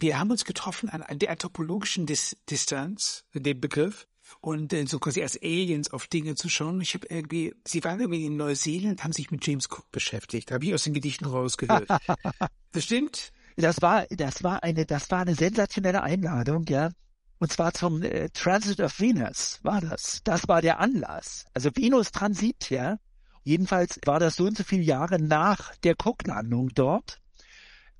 Wir 0.00 0.18
haben 0.18 0.30
uns 0.30 0.44
getroffen 0.44 0.88
an, 0.88 1.02
an 1.02 1.18
der 1.18 1.36
topologischen 1.36 2.06
Dis 2.06 2.36
Distanz, 2.48 3.24
dem 3.34 3.60
Begriff, 3.60 4.06
und 4.40 4.72
äh, 4.72 4.86
so 4.86 4.98
quasi 4.98 5.22
als 5.22 5.36
Aliens 5.42 5.90
auf 5.92 6.06
Dinge 6.06 6.34
zu 6.36 6.48
schauen. 6.48 6.80
Ich 6.80 6.94
habe 6.94 7.06
irgendwie, 7.08 7.54
Sie 7.66 7.84
waren 7.84 8.00
irgendwie 8.00 8.24
in 8.24 8.36
Neuseeland, 8.36 9.04
haben 9.04 9.12
sich 9.12 9.30
mit 9.30 9.46
James 9.46 9.66
Cook 9.70 9.90
beschäftigt. 9.92 10.52
Habe 10.52 10.64
ich 10.64 10.74
aus 10.74 10.84
den 10.84 10.94
Gedichten 10.94 11.26
rausgehört. 11.26 11.88
das 12.72 12.84
stimmt? 12.84 13.32
Das 13.56 13.82
war, 13.82 14.06
das 14.10 14.42
war 14.42 14.62
eine, 14.62 14.86
das 14.86 15.10
war 15.10 15.20
eine 15.20 15.34
sensationelle 15.34 16.02
Einladung, 16.02 16.64
ja. 16.68 16.90
Und 17.38 17.52
zwar 17.52 17.74
zum 17.74 18.02
äh, 18.02 18.28
Transit 18.30 18.80
of 18.80 19.00
Venus 19.00 19.58
war 19.62 19.80
das. 19.80 20.20
Das 20.24 20.48
war 20.48 20.62
der 20.62 20.78
Anlass. 20.78 21.46
Also 21.52 21.70
Venus 21.74 22.12
Transit, 22.12 22.70
ja. 22.70 22.98
Jedenfalls 23.42 23.98
war 24.04 24.20
das 24.20 24.36
so 24.36 24.44
und 24.44 24.56
so 24.56 24.64
viele 24.64 24.82
Jahre 24.82 25.20
nach 25.20 25.74
der 25.76 25.94
Cook-Landung 26.02 26.70
dort. 26.74 27.20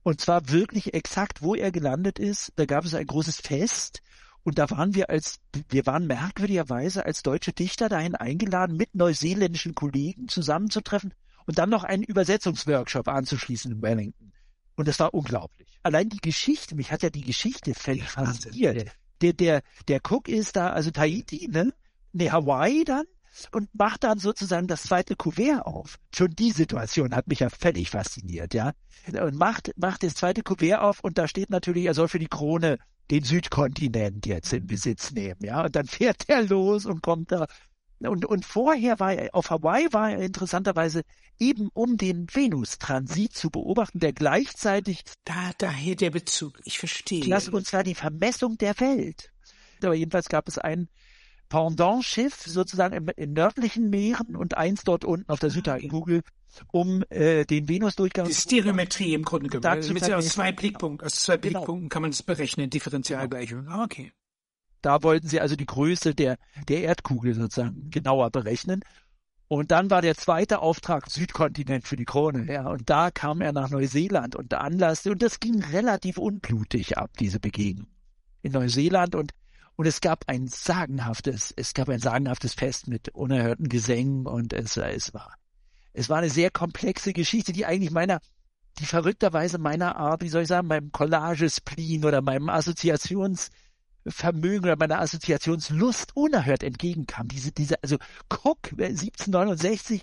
Und 0.02 0.20
zwar 0.20 0.48
wirklich 0.48 0.94
exakt, 0.94 1.42
wo 1.42 1.54
er 1.54 1.70
gelandet 1.70 2.18
ist. 2.18 2.52
Da 2.56 2.64
gab 2.64 2.84
es 2.84 2.94
ein 2.94 3.06
großes 3.06 3.40
Fest. 3.40 4.02
Und 4.42 4.58
da 4.58 4.70
waren 4.70 4.94
wir 4.94 5.10
als, 5.10 5.38
wir 5.68 5.84
waren 5.86 6.06
merkwürdigerweise 6.06 7.04
als 7.04 7.22
deutsche 7.22 7.52
Dichter 7.52 7.88
dahin 7.88 8.14
eingeladen, 8.14 8.76
mit 8.76 8.94
neuseeländischen 8.94 9.74
Kollegen 9.74 10.28
zusammenzutreffen 10.28 11.12
und 11.46 11.58
dann 11.58 11.68
noch 11.68 11.84
einen 11.84 12.02
Übersetzungsworkshop 12.02 13.08
anzuschließen 13.08 13.72
in 13.72 13.82
Wellington. 13.82 14.32
Und 14.76 14.88
das 14.88 14.98
war 14.98 15.12
unglaublich. 15.12 15.78
Allein 15.82 16.08
die 16.08 16.20
Geschichte, 16.20 16.74
mich 16.74 16.90
hat 16.90 17.02
ja 17.02 17.10
die 17.10 17.20
Geschichte 17.20 17.74
völlig 17.74 18.08
fasziniert 18.08 18.92
der, 19.20 19.32
der, 19.32 19.62
der 19.88 20.00
Cook 20.08 20.28
ist 20.28 20.56
da, 20.56 20.70
also 20.70 20.90
Tahiti, 20.90 21.48
ne? 21.50 21.72
Ne, 22.12 22.32
Hawaii 22.32 22.84
dann 22.84 23.04
und 23.52 23.68
macht 23.74 24.04
dann 24.04 24.18
sozusagen 24.18 24.66
das 24.66 24.84
zweite 24.84 25.16
Kuvert 25.16 25.64
auf. 25.64 25.98
Schon 26.14 26.30
die 26.30 26.50
Situation 26.50 27.14
hat 27.14 27.28
mich 27.28 27.40
ja 27.40 27.48
völlig 27.48 27.90
fasziniert, 27.90 28.54
ja. 28.54 28.72
Und 29.06 29.36
macht, 29.36 29.72
macht 29.76 30.02
das 30.02 30.14
zweite 30.14 30.42
Kuvert 30.42 30.80
auf 30.80 31.00
und 31.00 31.18
da 31.18 31.28
steht 31.28 31.50
natürlich, 31.50 31.86
er 31.86 31.94
soll 31.94 32.08
für 32.08 32.18
die 32.18 32.28
Krone 32.28 32.78
den 33.10 33.24
Südkontinent 33.24 34.26
jetzt 34.26 34.52
in 34.52 34.66
Besitz 34.66 35.12
nehmen, 35.12 35.40
ja. 35.42 35.64
Und 35.64 35.76
dann 35.76 35.86
fährt 35.86 36.28
er 36.28 36.42
los 36.42 36.86
und 36.86 37.02
kommt 37.02 37.32
da 37.32 37.46
und, 38.08 38.24
und 38.24 38.46
vorher 38.46 38.98
war 38.98 39.12
er, 39.12 39.34
auf 39.34 39.50
Hawaii 39.50 39.92
war 39.92 40.12
er 40.12 40.20
interessanterweise 40.20 41.02
eben 41.38 41.68
um 41.74 41.98
den 41.98 42.26
Venus-Transit 42.32 43.34
zu 43.34 43.50
beobachten, 43.50 43.98
der 43.98 44.14
gleichzeitig. 44.14 45.02
Da, 45.24 45.52
daher 45.58 45.96
der 45.96 46.10
Bezug. 46.10 46.58
Ich 46.64 46.78
verstehe. 46.78 47.20
Klasse, 47.20 47.50
und 47.50 47.66
zwar 47.66 47.82
die 47.82 47.94
Vermessung 47.94 48.56
der 48.56 48.78
Welt. 48.80 49.30
Aber 49.82 49.94
jedenfalls 49.94 50.28
gab 50.28 50.48
es 50.48 50.56
ein 50.56 50.88
Pendant-Schiff 51.50 52.44
sozusagen 52.46 52.94
in, 52.94 53.08
in, 53.08 53.32
nördlichen 53.34 53.90
Meeren 53.90 54.36
und 54.36 54.56
eins 54.56 54.84
dort 54.84 55.04
unten 55.04 55.30
auf 55.30 55.40
der 55.40 55.50
Südhalbkugel, 55.50 56.22
um 56.72 57.04
äh, 57.10 57.44
den 57.44 57.68
Venus-Durchgang. 57.68 58.26
Die 58.26 58.34
Stereometrie 58.34 59.12
im 59.12 59.24
Grunde 59.24 59.50
genommen. 59.50 59.92
Mit 59.92 60.10
aus 60.10 60.28
zwei 60.28 60.52
Blickpunkten, 60.52 61.04
aus 61.04 61.16
zwei 61.16 61.36
genau. 61.36 61.58
Blickpunkten 61.58 61.88
kann 61.90 62.02
man 62.02 62.12
das 62.12 62.22
berechnen, 62.22 62.70
Differentialgleichung. 62.70 63.68
Ah, 63.68 63.84
okay. 63.84 64.12
Da 64.80 65.02
wollten 65.02 65.28
sie 65.28 65.40
also 65.40 65.56
die 65.56 65.66
Größe 65.66 66.14
der, 66.14 66.38
der 66.68 66.82
Erdkugel 66.82 67.34
sozusagen 67.34 67.90
genauer 67.90 68.30
berechnen. 68.30 68.80
Und 69.48 69.72
dann 69.72 69.90
war 69.90 70.00
der 70.00 70.14
zweite 70.14 70.60
Auftrag 70.60 71.10
Südkontinent 71.10 71.86
für 71.86 71.96
die 71.96 72.04
Krone. 72.04 72.46
Ja, 72.50 72.68
und 72.68 72.88
da 72.88 73.10
kam 73.10 73.40
er 73.40 73.52
nach 73.52 73.68
Neuseeland 73.68 74.36
und 74.36 74.52
der 74.52 74.60
Anlass, 74.60 75.04
und 75.06 75.20
das 75.20 75.40
ging 75.40 75.60
relativ 75.60 76.18
unblutig 76.18 76.96
ab, 76.96 77.10
diese 77.18 77.40
Begegnung. 77.40 77.88
In 78.42 78.52
Neuseeland 78.52 79.16
und, 79.16 79.32
und 79.80 79.86
es 79.86 80.02
gab 80.02 80.24
ein 80.26 80.46
sagenhaftes, 80.46 81.54
es 81.56 81.72
gab 81.72 81.88
ein 81.88 82.00
sagenhaftes 82.00 82.52
Fest 82.52 82.86
mit 82.86 83.08
unerhörten 83.14 83.70
Gesängen 83.70 84.26
und 84.26 84.52
es, 84.52 84.76
es 84.76 85.14
war, 85.14 85.34
es 85.94 86.10
war 86.10 86.18
eine 86.18 86.28
sehr 86.28 86.50
komplexe 86.50 87.14
Geschichte, 87.14 87.54
die 87.54 87.64
eigentlich 87.64 87.90
meiner, 87.90 88.20
die 88.78 88.84
verrückterweise 88.84 89.56
meiner 89.56 89.96
Art, 89.96 90.20
wie 90.20 90.28
soll 90.28 90.42
ich 90.42 90.48
sagen, 90.48 90.68
meinem 90.68 90.92
Collage-Spleen 90.92 92.04
oder 92.04 92.20
meinem 92.20 92.50
Assoziations, 92.50 93.48
Vermögen 94.06 94.66
oder 94.66 94.76
meiner 94.76 95.00
Assoziationslust 95.00 96.14
unerhört 96.14 96.62
entgegenkam. 96.62 97.28
Diese, 97.28 97.50
diese, 97.50 97.82
also 97.82 97.96
Cook 98.28 98.72
1769, 98.72 100.02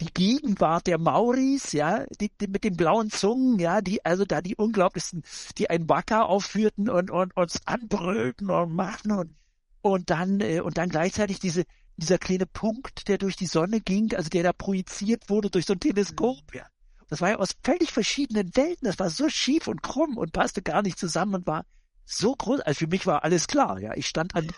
die 0.00 0.12
Gegenwart 0.12 0.86
der 0.86 0.98
Mauris, 0.98 1.72
ja, 1.72 2.04
die, 2.20 2.30
die 2.40 2.46
mit 2.46 2.64
den 2.64 2.76
blauen 2.76 3.10
Zungen, 3.10 3.58
ja, 3.58 3.80
die, 3.80 4.04
also 4.04 4.24
da 4.24 4.40
die 4.40 4.56
unglaublichsten, 4.56 5.22
die 5.56 5.70
ein 5.70 5.88
Wacker 5.88 6.28
aufführten 6.28 6.88
und, 6.88 7.10
und 7.10 7.36
uns 7.36 7.60
anbrüllten 7.66 8.50
und 8.50 8.74
machten 8.74 9.12
und, 9.12 9.34
und 9.80 10.10
dann, 10.10 10.40
äh, 10.40 10.60
und 10.60 10.78
dann 10.78 10.88
gleichzeitig 10.88 11.40
diese, 11.40 11.64
dieser 11.96 12.18
kleine 12.18 12.46
Punkt, 12.46 13.08
der 13.08 13.18
durch 13.18 13.36
die 13.36 13.46
Sonne 13.46 13.80
ging, 13.80 14.14
also 14.14 14.28
der 14.28 14.42
da 14.44 14.52
projiziert 14.52 15.28
wurde 15.28 15.50
durch 15.50 15.66
so 15.66 15.72
ein 15.72 15.80
Teleskop, 15.80 16.54
ja. 16.54 16.66
Das 17.08 17.22
war 17.22 17.30
ja 17.30 17.36
aus 17.38 17.54
völlig 17.64 17.90
verschiedenen 17.90 18.54
Welten, 18.54 18.86
das 18.86 18.98
war 18.98 19.08
so 19.08 19.30
schief 19.30 19.66
und 19.66 19.82
krumm 19.82 20.18
und 20.18 20.32
passte 20.32 20.60
gar 20.60 20.82
nicht 20.82 20.98
zusammen 20.98 21.36
und 21.36 21.46
war 21.46 21.64
so 22.04 22.34
groß, 22.34 22.60
also 22.60 22.78
für 22.78 22.86
mich 22.86 23.06
war 23.06 23.24
alles 23.24 23.46
klar, 23.46 23.80
ja. 23.80 23.94
Ich 23.94 24.06
stand 24.06 24.34
an, 24.34 24.48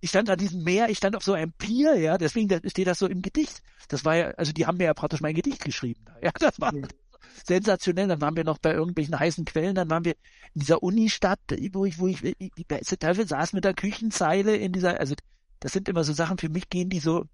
ich 0.00 0.10
stand 0.10 0.30
an 0.30 0.38
diesem 0.38 0.62
Meer, 0.62 0.88
ich 0.88 0.98
stand 0.98 1.16
auf 1.16 1.24
so 1.24 1.32
einem 1.32 1.52
Pier, 1.52 1.96
ja, 1.96 2.18
deswegen 2.18 2.60
steht 2.68 2.86
das 2.86 2.98
so 2.98 3.06
im 3.06 3.22
Gedicht. 3.22 3.62
Das 3.88 4.04
war 4.04 4.16
ja, 4.16 4.30
also 4.32 4.52
die 4.52 4.66
haben 4.66 4.78
mir 4.78 4.84
ja 4.84 4.94
praktisch 4.94 5.20
mein 5.20 5.34
Gedicht 5.34 5.64
geschrieben. 5.64 6.04
Ja, 6.22 6.30
das 6.38 6.60
war 6.60 6.74
mhm. 6.74 6.86
sensationell. 7.44 8.08
Dann 8.08 8.20
waren 8.20 8.36
wir 8.36 8.44
noch 8.44 8.58
bei 8.58 8.72
irgendwelchen 8.72 9.18
heißen 9.18 9.44
Quellen, 9.44 9.74
dann 9.74 9.90
waren 9.90 10.04
wir 10.04 10.14
in 10.54 10.60
dieser 10.60 10.82
Unistadt, 10.82 11.40
wo 11.72 11.84
ich, 11.84 11.98
wo 11.98 12.06
ich, 12.06 12.20
die 12.20 12.64
beste 12.66 12.98
Teufel 12.98 13.26
saß 13.26 13.52
mit 13.52 13.64
der 13.64 13.74
Küchenzeile 13.74 14.56
in 14.56 14.72
dieser, 14.72 15.00
also 15.00 15.14
das 15.60 15.72
sind 15.72 15.88
immer 15.88 16.04
so 16.04 16.12
Sachen, 16.12 16.38
für 16.38 16.48
mich 16.48 16.68
gehen 16.68 16.90
die 16.90 17.00
so, 17.00 17.24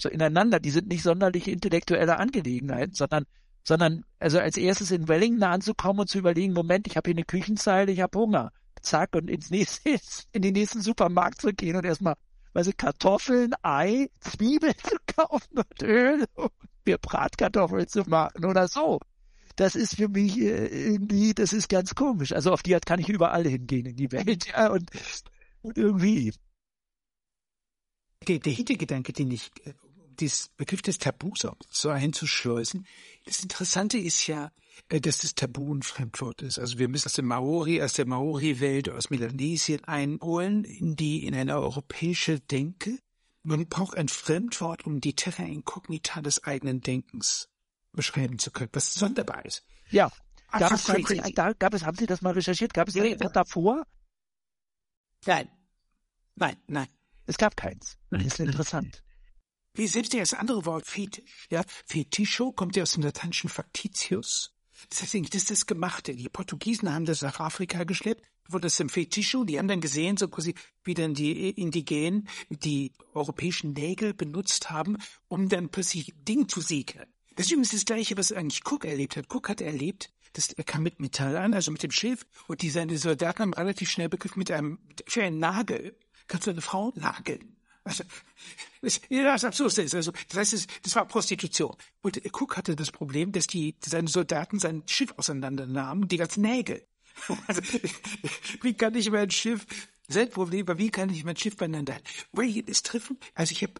so 0.00 0.08
ineinander, 0.08 0.60
die 0.60 0.70
sind 0.70 0.88
nicht 0.88 1.02
sonderlich 1.02 1.48
intellektuelle 1.48 2.18
Angelegenheiten, 2.18 2.94
sondern 2.94 3.26
sondern 3.62 4.04
also 4.18 4.38
als 4.38 4.56
erstes 4.56 4.90
in 4.90 5.06
Wellington 5.06 5.42
anzukommen 5.42 6.00
und 6.00 6.08
zu 6.08 6.18
überlegen, 6.18 6.54
Moment, 6.54 6.86
ich 6.86 6.96
habe 6.96 7.10
hier 7.10 7.14
eine 7.16 7.24
Küchenzeile, 7.24 7.92
ich 7.92 8.00
habe 8.00 8.18
Hunger 8.18 8.52
zack, 8.82 9.14
und 9.14 9.28
ins 9.28 9.50
nächste, 9.50 9.98
in 10.32 10.42
den 10.42 10.54
nächsten 10.54 10.80
Supermarkt 10.80 11.40
zu 11.40 11.52
gehen 11.52 11.76
und 11.76 11.84
erstmal, 11.84 12.14
weiß 12.52 12.68
ich, 12.68 12.76
Kartoffeln, 12.76 13.54
Ei, 13.62 14.10
Zwiebeln 14.20 14.74
zu 14.82 14.96
kaufen 15.06 15.58
und 15.58 15.82
Öl 15.82 16.24
und 16.34 16.52
mir 16.84 16.98
Bratkartoffeln 16.98 17.88
zu 17.88 18.02
machen 18.02 18.44
oder 18.44 18.68
so. 18.68 19.00
Das 19.56 19.74
ist 19.74 19.96
für 19.96 20.08
mich 20.08 20.38
äh, 20.38 20.66
irgendwie, 20.66 21.34
das 21.34 21.52
ist 21.52 21.68
ganz 21.68 21.94
komisch. 21.94 22.32
Also 22.32 22.52
auf 22.52 22.62
die 22.62 22.74
Art 22.74 22.86
kann 22.86 23.00
ich 23.00 23.08
überall 23.08 23.46
hingehen 23.46 23.86
in 23.86 23.96
die 23.96 24.10
Welt, 24.12 24.46
ja, 24.52 24.70
und, 24.70 24.90
und 25.62 25.76
irgendwie. 25.76 26.32
Der, 28.26 28.38
der 28.38 28.52
Hintergedanke, 28.52 29.12
den 29.12 29.30
ich, 29.30 29.50
äh, 29.64 29.74
dieses 30.18 30.48
Begriff 30.56 30.82
des 30.82 30.98
Tabus 30.98 31.46
so 31.70 31.88
einzuschleusen, 31.88 32.86
das 33.24 33.42
Interessante 33.42 33.98
ist 33.98 34.26
ja, 34.26 34.50
dass 34.88 35.18
das 35.18 35.34
Tabu 35.34 35.74
ein 35.74 35.82
Fremdwort 35.82 36.42
ist. 36.42 36.58
Also 36.58 36.78
wir 36.78 36.88
müssen 36.88 37.06
aus 37.06 37.14
der 37.14 37.24
Maori, 37.24 37.82
aus 37.82 37.92
der 37.92 38.06
Maori-Welt, 38.06 38.88
aus 38.88 39.10
Melanesien 39.10 39.84
einholen 39.84 40.64
in 40.64 40.96
die, 40.96 41.26
in 41.26 41.34
eine 41.34 41.58
europäische 41.58 42.40
Denke. 42.40 42.98
Man 43.42 43.66
braucht 43.68 43.96
ein 43.96 44.08
Fremdwort, 44.08 44.86
um 44.86 45.00
die 45.00 45.14
Terra 45.14 45.44
Incognita 45.44 46.20
des 46.20 46.44
eigenen 46.44 46.80
Denkens 46.80 47.48
beschreiben 47.92 48.38
zu 48.38 48.50
können, 48.50 48.70
was 48.72 48.94
sonderbar 48.94 49.44
ist. 49.44 49.64
Ja. 49.90 50.10
Gab 50.52 50.72
es, 50.72 50.84
da, 51.34 51.52
gab 51.52 51.74
es, 51.74 51.84
haben 51.84 51.96
Sie 51.96 52.06
das 52.06 52.22
mal 52.22 52.32
recherchiert? 52.32 52.74
Gab 52.74 52.88
es 52.88 52.94
ja, 52.94 53.04
ja. 53.04 53.16
davor? 53.16 53.86
Nein. 55.24 55.48
Nein, 56.34 56.56
nein. 56.66 56.88
Es 57.26 57.36
gab 57.36 57.56
keins. 57.56 57.96
Das 58.10 58.24
ist 58.24 58.40
interessant. 58.40 59.04
Wie 59.74 59.86
selbst 59.86 60.12
das 60.14 60.34
andere 60.34 60.64
Wort 60.64 60.86
Fetisch, 60.86 61.46
ja, 61.50 61.62
Fetischo 61.86 62.50
kommt 62.50 62.74
ja 62.74 62.82
aus 62.82 62.92
dem 62.92 63.04
lateinischen 63.04 63.48
Factitius. 63.48 64.52
Das 64.88 65.14
ist 65.14 65.50
das 65.50 65.66
Gemachte. 65.66 66.14
Die 66.14 66.28
Portugiesen 66.28 66.92
haben 66.92 67.04
das 67.04 67.22
nach 67.22 67.40
Afrika 67.40 67.84
geschleppt, 67.84 68.24
wurde 68.48 68.62
das 68.62 68.80
im 68.80 68.88
Fetischo, 68.88 69.44
die 69.44 69.58
haben 69.58 69.68
dann 69.68 69.80
gesehen, 69.80 70.16
so 70.16 70.28
quasi, 70.28 70.54
wie 70.84 70.94
dann 70.94 71.14
die 71.14 71.50
Indigenen 71.50 72.28
die 72.48 72.92
europäischen 73.14 73.72
Nägel 73.72 74.14
benutzt 74.14 74.70
haben, 74.70 74.96
um 75.28 75.48
dann 75.48 75.68
plötzlich 75.68 76.12
Dinge 76.16 76.46
zu 76.46 76.60
siegeln. 76.60 77.06
Das 77.36 77.46
ist 77.46 77.52
übrigens 77.52 77.70
das 77.70 77.84
Gleiche, 77.84 78.16
was 78.16 78.32
eigentlich 78.32 78.62
Cook 78.64 78.84
erlebt 78.84 79.16
hat. 79.16 79.26
Cook 79.32 79.48
hat 79.48 79.60
erlebt, 79.60 80.10
dass 80.32 80.52
er 80.52 80.64
kam 80.64 80.82
mit 80.82 81.00
Metall 81.00 81.36
an, 81.36 81.54
also 81.54 81.70
mit 81.70 81.82
dem 81.82 81.90
Schiff, 81.90 82.26
und 82.48 82.62
die 82.62 82.70
seine 82.70 82.98
Soldaten 82.98 83.42
haben 83.42 83.54
relativ 83.54 83.90
schnell 83.90 84.08
begriffen, 84.08 84.38
mit 84.38 84.50
einem, 84.50 84.78
für 85.06 85.22
einen 85.22 85.38
Nagel 85.38 85.96
kannst 86.26 86.46
du 86.46 86.50
eine 86.50 86.60
Frau 86.60 86.92
nageln. 86.94 87.56
Also, 87.90 88.04
das, 88.82 89.00
das 89.58 89.78
ist. 89.78 89.94
Also, 89.94 90.12
das 90.28 90.52
heißt, 90.52 90.66
das 90.82 90.94
war 90.94 91.06
Prostitution. 91.06 91.76
Und 92.02 92.20
Cook 92.32 92.56
hatte 92.56 92.76
das 92.76 92.92
Problem, 92.92 93.32
dass 93.32 93.46
die, 93.46 93.74
seine 93.84 94.08
Soldaten 94.08 94.58
sein 94.60 94.84
Schiff 94.86 95.12
auseinandernahmen, 95.16 96.08
die 96.08 96.16
ganzen 96.16 96.42
Nägel. 96.42 96.86
Also, 97.48 97.60
wie 98.62 98.74
kann 98.74 98.94
ich 98.94 99.10
mein 99.10 99.30
Schiff, 99.30 99.66
sein 100.08 100.30
Problem 100.30 100.66
war, 100.68 100.78
wie 100.78 100.90
kann 100.90 101.10
ich 101.10 101.24
mein 101.24 101.36
Schiff 101.36 101.56
beieinander 101.56 101.94
halten? 101.94 102.06
Will 102.32 102.62
das 102.62 102.82
treffen? 102.82 103.18
Also, 103.34 103.52
ich 103.52 103.62
habe, 103.62 103.74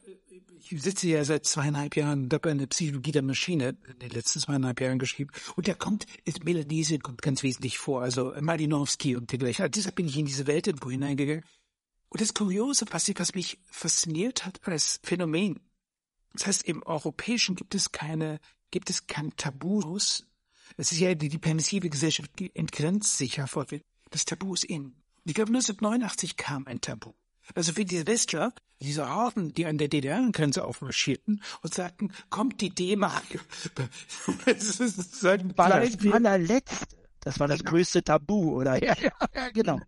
ich 0.58 0.82
sitze 0.82 1.08
ja 1.08 1.24
seit 1.24 1.46
zweieinhalb 1.46 1.96
Jahren 1.96 2.24
und 2.24 2.34
habe 2.34 2.50
eine 2.50 2.66
Psychologie 2.66 3.12
der 3.12 3.22
Maschine 3.22 3.76
in 3.88 3.98
den 4.00 4.10
letzten 4.10 4.40
zweieinhalb 4.40 4.80
Jahren 4.80 4.98
geschrieben. 4.98 5.30
Und 5.56 5.68
da 5.68 5.74
kommt, 5.74 6.06
Melanesien 6.44 7.00
kommt 7.00 7.22
ganz 7.22 7.42
wesentlich 7.42 7.78
vor, 7.78 8.02
also 8.02 8.34
Malinowski 8.38 9.16
und 9.16 9.30
dergleichen. 9.32 9.62
Also 9.62 9.70
deshalb 9.70 9.94
bin 9.94 10.08
ich 10.08 10.18
in 10.18 10.26
diese 10.26 10.46
Welt 10.46 10.66
irgendwo 10.66 10.90
hineingegangen. 10.90 11.44
Und 12.10 12.20
das 12.20 12.34
Kuriose, 12.34 12.84
was, 12.90 13.08
was 13.16 13.34
mich 13.34 13.58
fasziniert 13.64 14.44
hat 14.44 14.60
als 14.66 15.00
Phänomen, 15.02 15.60
das 16.32 16.46
heißt, 16.46 16.64
im 16.64 16.82
Europäischen 16.82 17.56
gibt 17.56 17.74
es 17.74 17.92
keine, 17.92 18.40
gibt 18.70 18.90
es 18.90 19.06
kein 19.06 19.34
Tabus. 19.36 20.26
Es 20.76 20.92
ist 20.92 20.98
ja 20.98 21.14
die, 21.14 21.28
die 21.28 21.38
permissive 21.38 21.88
Gesellschaft 21.88 22.30
entgrenzt 22.54 23.16
sich 23.16 23.36
ja 23.36 23.46
vor. 23.46 23.66
Das 24.10 24.24
Tabu 24.24 24.54
ist 24.54 24.64
in. 24.64 24.94
Ich 25.24 25.34
glaube, 25.34 25.50
1989 25.50 26.36
kam 26.36 26.66
ein 26.66 26.80
Tabu. 26.80 27.12
Also 27.54 27.76
wie 27.76 27.84
die 27.84 28.06
Westler, 28.06 28.52
diese 28.80 29.06
Orden, 29.06 29.52
die 29.54 29.66
an 29.66 29.78
der 29.78 29.88
DDR-Grenze 29.88 30.64
aufmarschierten 30.64 31.42
und 31.62 31.74
sagten, 31.74 32.12
kommt 32.30 32.60
die 32.60 32.70
D-Mark. 32.70 33.24
das 34.46 34.80
ist 34.80 35.22
war 35.22 35.80
das 35.80 36.12
allerletzte. 36.12 36.86
Das 37.20 37.38
war 37.38 37.48
das 37.48 37.58
genau. 37.58 37.70
größte 37.72 38.02
Tabu, 38.02 38.56
oder? 38.56 38.82
Ja, 38.82 38.96
ja, 39.00 39.12
ja 39.34 39.50
genau. 39.50 39.80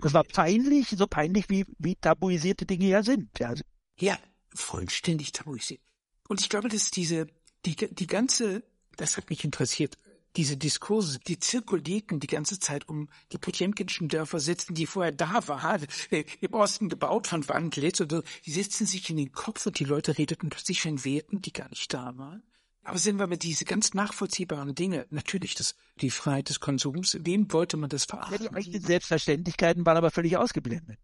Das 0.00 0.14
war 0.14 0.24
peinlich, 0.24 0.88
so 0.90 1.06
peinlich 1.06 1.48
wie, 1.48 1.66
wie 1.78 1.96
tabuisierte 1.96 2.66
Dinge 2.66 2.86
ja 2.86 3.02
sind. 3.02 3.30
Ja, 3.38 3.54
ja 3.98 4.18
vollständig 4.54 5.32
tabuisiert. 5.32 5.80
Und 6.28 6.40
ich 6.40 6.48
glaube, 6.48 6.68
dass 6.68 6.90
diese, 6.90 7.26
die, 7.64 7.74
die 7.74 8.06
ganze, 8.06 8.62
das 8.96 9.16
hat 9.16 9.30
mich 9.30 9.44
interessiert, 9.44 9.98
diese 10.36 10.56
Diskurse, 10.56 11.18
die 11.26 11.38
zirkulierten 11.38 12.20
die 12.20 12.26
ganze 12.26 12.60
Zeit 12.60 12.88
um 12.88 13.08
die 13.32 13.38
Potemkinschen 13.38 14.08
Dörfer 14.08 14.38
sitzen, 14.38 14.74
die 14.74 14.86
vorher 14.86 15.10
da 15.10 15.48
waren, 15.48 15.86
im 16.40 16.54
Osten 16.54 16.88
gebaut 16.88 17.26
von 17.26 17.48
Wandlitz 17.48 18.00
oder 18.00 18.22
die 18.46 18.52
sitzen 18.52 18.86
sich 18.86 19.10
in 19.10 19.16
den 19.16 19.32
Kopf 19.32 19.66
und 19.66 19.78
die 19.80 19.84
Leute 19.84 20.16
redeten 20.16 20.50
plötzlich 20.50 20.82
von 20.82 21.04
Werten, 21.04 21.42
die 21.42 21.52
gar 21.52 21.68
nicht 21.68 21.92
da 21.92 22.16
waren. 22.16 22.42
Aber 22.88 22.98
sind 22.98 23.18
wir 23.18 23.26
mit 23.26 23.42
diese 23.42 23.66
ganz 23.66 23.92
nachvollziehbaren 23.92 24.74
Dinge, 24.74 25.06
natürlich 25.10 25.54
das, 25.54 25.74
die 26.00 26.08
Freiheit 26.08 26.48
des 26.48 26.58
Konsums, 26.58 27.18
wem 27.20 27.52
wollte 27.52 27.76
man 27.76 27.90
das 27.90 28.06
verachten? 28.06 28.42
Ja, 28.42 28.58
die 28.58 28.78
Selbstverständlichkeiten 28.78 29.84
waren 29.84 29.98
aber 29.98 30.10
völlig 30.10 30.38
ausgeblendet. 30.38 30.98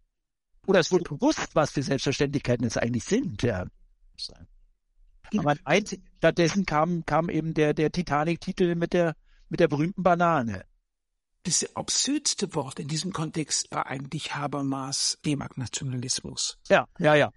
Oder 0.65 0.79
es 0.79 0.91
wurde 0.91 1.03
bewusst, 1.03 1.47
was 1.53 1.69
für 1.69 1.83
Selbstverständlichkeiten 1.83 2.65
es 2.65 2.77
eigentlich 2.77 3.03
sind, 3.03 3.43
ja. 3.43 3.67
Aber 5.37 5.55
eins, 5.63 5.95
stattdessen 6.17 6.65
kam, 6.65 7.05
kam 7.05 7.29
eben 7.29 7.53
der, 7.53 7.75
der 7.75 7.91
Titanic-Titel 7.91 8.73
mit 8.73 8.93
der, 8.93 9.15
mit 9.49 9.59
der 9.59 9.67
berühmten 9.67 10.01
Banane. 10.01 10.65
Das 11.43 11.75
absurdste 11.75 12.55
Wort 12.55 12.79
in 12.79 12.87
diesem 12.87 13.13
Kontext 13.13 13.69
war 13.69 13.85
eigentlich 13.85 14.33
Habermas 14.33 15.19
D-Mark-Nationalismus. 15.23 16.57
Ja, 16.67 16.87
ja, 16.97 17.13
ja. 17.13 17.31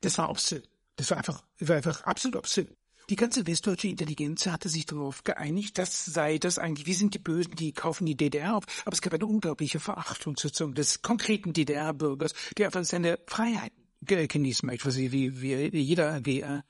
Das 0.00 0.18
war 0.18 0.30
absurd. 0.30 0.68
Das 0.96 1.10
war 1.10 1.18
einfach, 1.18 1.44
war 1.60 1.76
einfach 1.76 2.02
absolut 2.02 2.38
absurd. 2.38 2.76
Die 3.10 3.16
ganze 3.16 3.46
westdeutsche 3.46 3.88
Intelligenz 3.88 4.46
hatte 4.46 4.68
sich 4.68 4.86
darauf 4.86 5.24
geeinigt, 5.24 5.76
das 5.76 6.06
sei 6.06 6.38
das 6.38 6.58
eigentlich, 6.58 6.86
wir 6.86 6.94
sind 6.94 7.12
die 7.14 7.18
Bösen, 7.18 7.54
die 7.54 7.72
kaufen 7.72 8.06
die 8.06 8.16
DDR 8.16 8.56
auf. 8.56 8.64
Aber 8.84 8.94
es 8.94 9.02
gab 9.02 9.12
eine 9.12 9.26
unglaubliche 9.26 9.78
Verachtung 9.78 10.36
sozusagen 10.36 10.74
des 10.74 11.02
konkreten 11.02 11.52
DDR-Bürgers, 11.52 12.32
der 12.56 12.66
einfach 12.66 12.84
seine 12.84 13.18
Freiheit 13.26 13.72
genießen 14.00 14.66
möchte, 14.66 14.94
wie, 14.94 15.40
wie 15.40 15.80
jeder, 15.80 16.26
äh, 16.26 16.62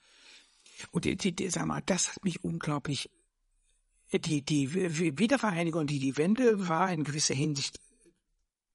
und 0.90 1.04
die, 1.04 1.16
die, 1.16 1.50
sag 1.50 1.66
mal, 1.66 1.82
das 1.86 2.14
hat 2.14 2.24
mich 2.24 2.42
unglaublich, 2.42 3.10
die, 4.12 4.42
die 4.42 5.18
Wiedervereinigung 5.18 5.86
die, 5.86 5.98
die 5.98 6.16
Wende 6.16 6.68
war 6.68 6.92
in 6.92 7.04
gewisser 7.04 7.34
Hinsicht 7.34 7.80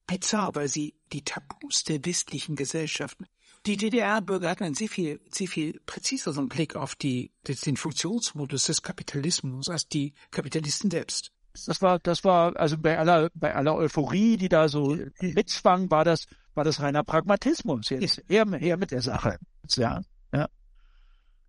bizarr, 0.08 0.56
weil 0.56 0.68
sie 0.68 0.96
die 1.14 1.24
Tabus 1.24 1.84
der 1.84 2.04
westlichen 2.06 2.56
Gesellschaften 2.56 3.28
die 3.66 3.78
DDR-Bürger 3.78 4.50
hatten 4.50 4.64
einen 4.64 4.76
sehr 4.76 4.90
viel, 4.90 5.20
sehr 5.30 5.48
viel 5.48 5.80
präziseren 5.86 6.48
Blick 6.48 6.76
auf 6.76 6.96
die, 6.96 7.32
den 7.46 7.78
Funktionsmodus 7.78 8.66
des 8.66 8.82
Kapitalismus 8.82 9.70
als 9.70 9.88
die 9.88 10.14
Kapitalisten 10.32 10.90
selbst. 10.90 11.32
Das 11.66 11.82
war, 11.82 12.00
das 12.00 12.24
war, 12.24 12.56
also 12.56 12.78
bei 12.78 12.98
aller, 12.98 13.30
bei 13.34 13.54
aller 13.54 13.76
Euphorie, 13.76 14.38
die 14.38 14.50
da 14.50 14.70
so 14.70 14.98
mitzwang, 15.20 15.92
war 15.92 16.06
das, 16.06 16.28
war 16.54 16.64
das 16.64 16.80
reiner 16.80 17.04
Pragmatismus. 17.04 17.90
Jetzt 17.90 18.24
eher, 18.30 18.46
eher 18.54 18.78
mit 18.78 18.92
der 18.92 19.02
Sache. 19.02 19.38
Ja, 19.76 20.02
ja. 20.34 20.48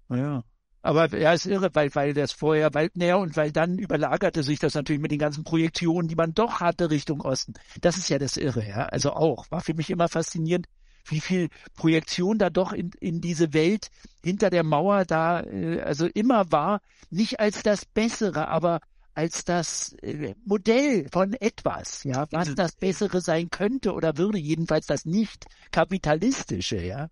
Ja. 0.09 0.43
Aber 0.83 1.15
ja, 1.17 1.35
ist 1.35 1.45
irre, 1.45 1.71
weil, 1.75 1.95
weil 1.95 2.15
das 2.15 2.33
vorher, 2.33 2.73
weil, 2.73 2.91
naja, 2.95 3.17
und 3.17 3.37
weil 3.37 3.53
dann 3.53 3.79
überlagerte 3.79 4.43
sich 4.43 4.59
das 4.59 4.75
natürlich 4.75 5.03
mit 5.03 5.11
den 5.11 5.19
ganzen 5.19 5.45
Projektionen, 5.45 6.09
die 6.09 6.15
man 6.15 6.33
doch 6.33 6.61
hatte 6.61 6.91
Richtung 6.91 7.21
Osten. 7.21 7.53
Das 7.83 7.99
ist 7.99 8.09
ja 8.09 8.19
das 8.19 8.39
Irre, 8.39 8.67
ja. 8.67 8.87
Also 8.87 9.13
auch, 9.13 9.51
war 9.51 9.61
für 9.61 9.75
mich 9.75 9.91
immer 9.91 10.09
faszinierend, 10.09 10.67
wie 11.11 11.21
viel 11.21 11.49
Projektion 11.75 12.39
da 12.39 12.51
doch 12.51 12.73
in, 12.73 12.91
in 13.01 13.21
diese 13.21 13.53
Welt 13.53 13.89
hinter 14.23 14.51
der 14.51 14.65
Mauer 14.65 15.05
da, 15.05 15.43
äh, 15.43 15.81
also 15.81 16.07
immer 16.07 16.51
war, 16.53 16.81
nicht 17.11 17.41
als 17.41 17.63
das 17.63 17.85
Bessere, 17.85 18.49
aber 18.49 18.81
als 19.15 19.45
das 19.45 19.93
äh, 20.03 20.35
Modell 20.45 21.09
von 21.11 21.35
etwas, 21.35 22.05
ja, 22.05 22.27
was 22.31 22.55
das 22.55 22.77
Bessere 22.77 23.21
sein 23.21 23.51
könnte 23.51 23.93
oder 23.93 24.17
würde, 24.17 24.39
jedenfalls 24.39 24.87
das 24.87 25.05
nicht 25.05 25.47
kapitalistische, 25.73 26.81
ja. 26.81 27.09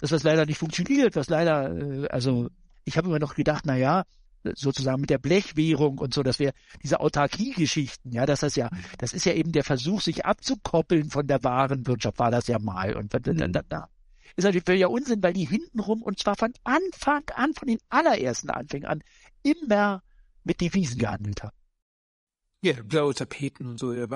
Das, 0.00 0.12
was 0.12 0.22
leider 0.22 0.46
nicht 0.46 0.58
funktioniert, 0.58 1.16
was 1.16 1.28
leider, 1.28 1.76
äh, 1.76 2.08
also 2.08 2.48
ich 2.84 2.96
habe 2.96 3.08
immer 3.08 3.18
noch 3.18 3.34
gedacht, 3.34 3.64
na 3.66 3.76
ja, 3.76 4.04
sozusagen 4.54 5.00
mit 5.00 5.10
der 5.10 5.18
Blechwährung 5.18 5.98
und 5.98 6.14
so, 6.14 6.22
dass 6.22 6.38
wir 6.38 6.52
diese 6.82 7.00
Autarkie-Geschichten, 7.00 8.12
ja, 8.12 8.26
dass 8.26 8.40
das 8.40 8.56
ja, 8.56 8.70
das 8.98 9.12
ist 9.12 9.24
ja 9.26 9.32
eben 9.32 9.52
der 9.52 9.64
Versuch, 9.64 10.00
sich 10.00 10.24
abzukoppeln 10.24 11.10
von 11.10 11.26
der 11.26 11.42
wahren 11.44 11.86
Wirtschaft, 11.86 12.18
war 12.18 12.30
das 12.30 12.46
ja 12.46 12.58
mal. 12.58 12.96
Und 12.96 13.12
da, 13.14 13.18
da, 13.18 13.62
da 13.68 13.88
ist 14.36 14.44
natürlich 14.44 14.64
völliger 14.64 14.90
Unsinn, 14.90 15.22
weil 15.22 15.32
die 15.32 15.46
hintenrum, 15.46 16.02
und 16.02 16.18
zwar 16.18 16.36
von 16.36 16.52
Anfang 16.64 17.24
an, 17.34 17.54
von 17.54 17.68
den 17.68 17.78
allerersten 17.88 18.50
Anfängen 18.50 18.88
an, 18.88 19.02
immer 19.42 20.02
mit 20.44 20.60
Devisen 20.60 20.98
gehandelt 20.98 21.42
haben. 21.42 21.56
Ja, 22.62 22.74
blaue 22.82 23.14
Tapeten 23.14 23.66
und 23.66 23.78
so. 23.78 23.92
Ja, 23.92 24.06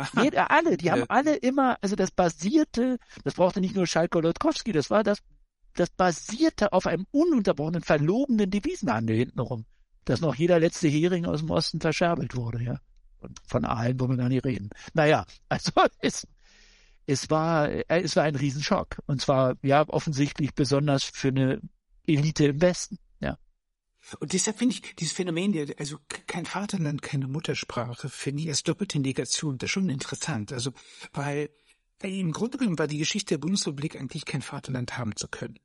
alle, 0.48 0.76
die 0.76 0.84
ja. 0.86 0.92
haben 0.92 1.04
alle 1.08 1.34
immer, 1.36 1.78
also 1.80 1.96
das 1.96 2.10
basierte, 2.10 2.98
das 3.24 3.34
brauchte 3.34 3.60
nicht 3.60 3.74
nur 3.74 3.86
Schalke 3.86 4.20
Lotkowski, 4.20 4.72
das 4.72 4.90
war 4.90 5.02
das, 5.02 5.18
das 5.74 5.90
basierte 5.90 6.72
auf 6.72 6.86
einem 6.86 7.06
ununterbrochenen, 7.10 7.82
verlogenen 7.82 8.50
Devisenhandel 8.50 9.16
hintenrum 9.16 9.64
dass 10.04 10.20
noch 10.20 10.34
jeder 10.34 10.58
letzte 10.58 10.88
Hering 10.88 11.26
aus 11.26 11.40
dem 11.40 11.50
Osten 11.50 11.80
verscherbelt 11.80 12.36
wurde, 12.36 12.62
ja. 12.62 12.80
Und 13.20 13.40
von 13.46 13.64
Aalen 13.64 13.98
wollen 13.98 14.12
wir 14.12 14.16
gar 14.18 14.28
nicht 14.28 14.44
reden. 14.44 14.70
Naja, 14.92 15.24
also 15.48 15.72
es, 16.00 16.26
es 17.06 17.30
war, 17.30 17.70
äh, 17.70 17.84
es 17.88 18.16
war 18.16 18.24
ein 18.24 18.36
Riesenschock. 18.36 18.98
Und 19.06 19.20
zwar, 19.20 19.56
ja, 19.62 19.88
offensichtlich 19.88 20.54
besonders 20.54 21.04
für 21.04 21.28
eine 21.28 21.60
Elite 22.06 22.46
im 22.46 22.60
Westen, 22.60 22.98
ja. 23.20 23.38
Und 24.20 24.34
deshalb 24.34 24.58
finde 24.58 24.74
ich 24.74 24.96
dieses 24.96 25.14
Phänomen, 25.14 25.72
also 25.78 25.98
kein 26.26 26.44
Vaterland, 26.44 27.00
keine 27.00 27.26
Muttersprache, 27.26 28.10
finde 28.10 28.42
ich 28.42 28.48
als 28.48 28.62
doppelte 28.62 28.98
Negation, 28.98 29.56
das 29.56 29.70
schon 29.70 29.88
interessant. 29.88 30.52
Also, 30.52 30.72
weil 31.14 31.48
im 32.02 32.32
Grunde 32.32 32.58
genommen 32.58 32.78
war 32.78 32.86
die 32.86 32.98
Geschichte 32.98 33.34
der 33.34 33.38
Bundesrepublik 33.38 33.96
eigentlich 33.96 34.26
kein 34.26 34.42
Vaterland 34.42 34.98
haben 34.98 35.16
zu 35.16 35.28
können 35.28 35.58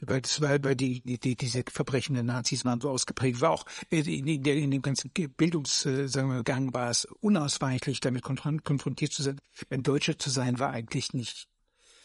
weil 0.00 0.22
das 0.22 0.40
war, 0.40 0.62
weil 0.64 0.76
die, 0.76 1.02
die, 1.02 1.36
diese 1.36 1.62
Verbrechen 1.70 2.14
der 2.14 2.24
Nazis 2.24 2.64
waren 2.64 2.80
so 2.80 2.90
ausgeprägt, 2.90 3.40
war 3.40 3.50
auch 3.50 3.66
in, 3.90 4.06
in, 4.06 4.44
in 4.44 4.70
dem 4.70 4.82
ganzen 4.82 5.10
Bildungs, 5.10 5.84
äh, 5.84 6.08
sagen 6.08 6.30
wir, 6.30 6.42
Gang 6.42 6.72
war 6.72 6.90
es 6.90 7.04
unausweichlich, 7.20 8.00
damit 8.00 8.22
konfrontiert 8.22 9.12
zu 9.12 9.22
sein. 9.22 9.38
Ein 9.68 9.82
Deutscher 9.82 10.18
zu 10.18 10.30
sein, 10.30 10.58
war 10.58 10.70
eigentlich 10.70 11.12
nicht, 11.12 11.48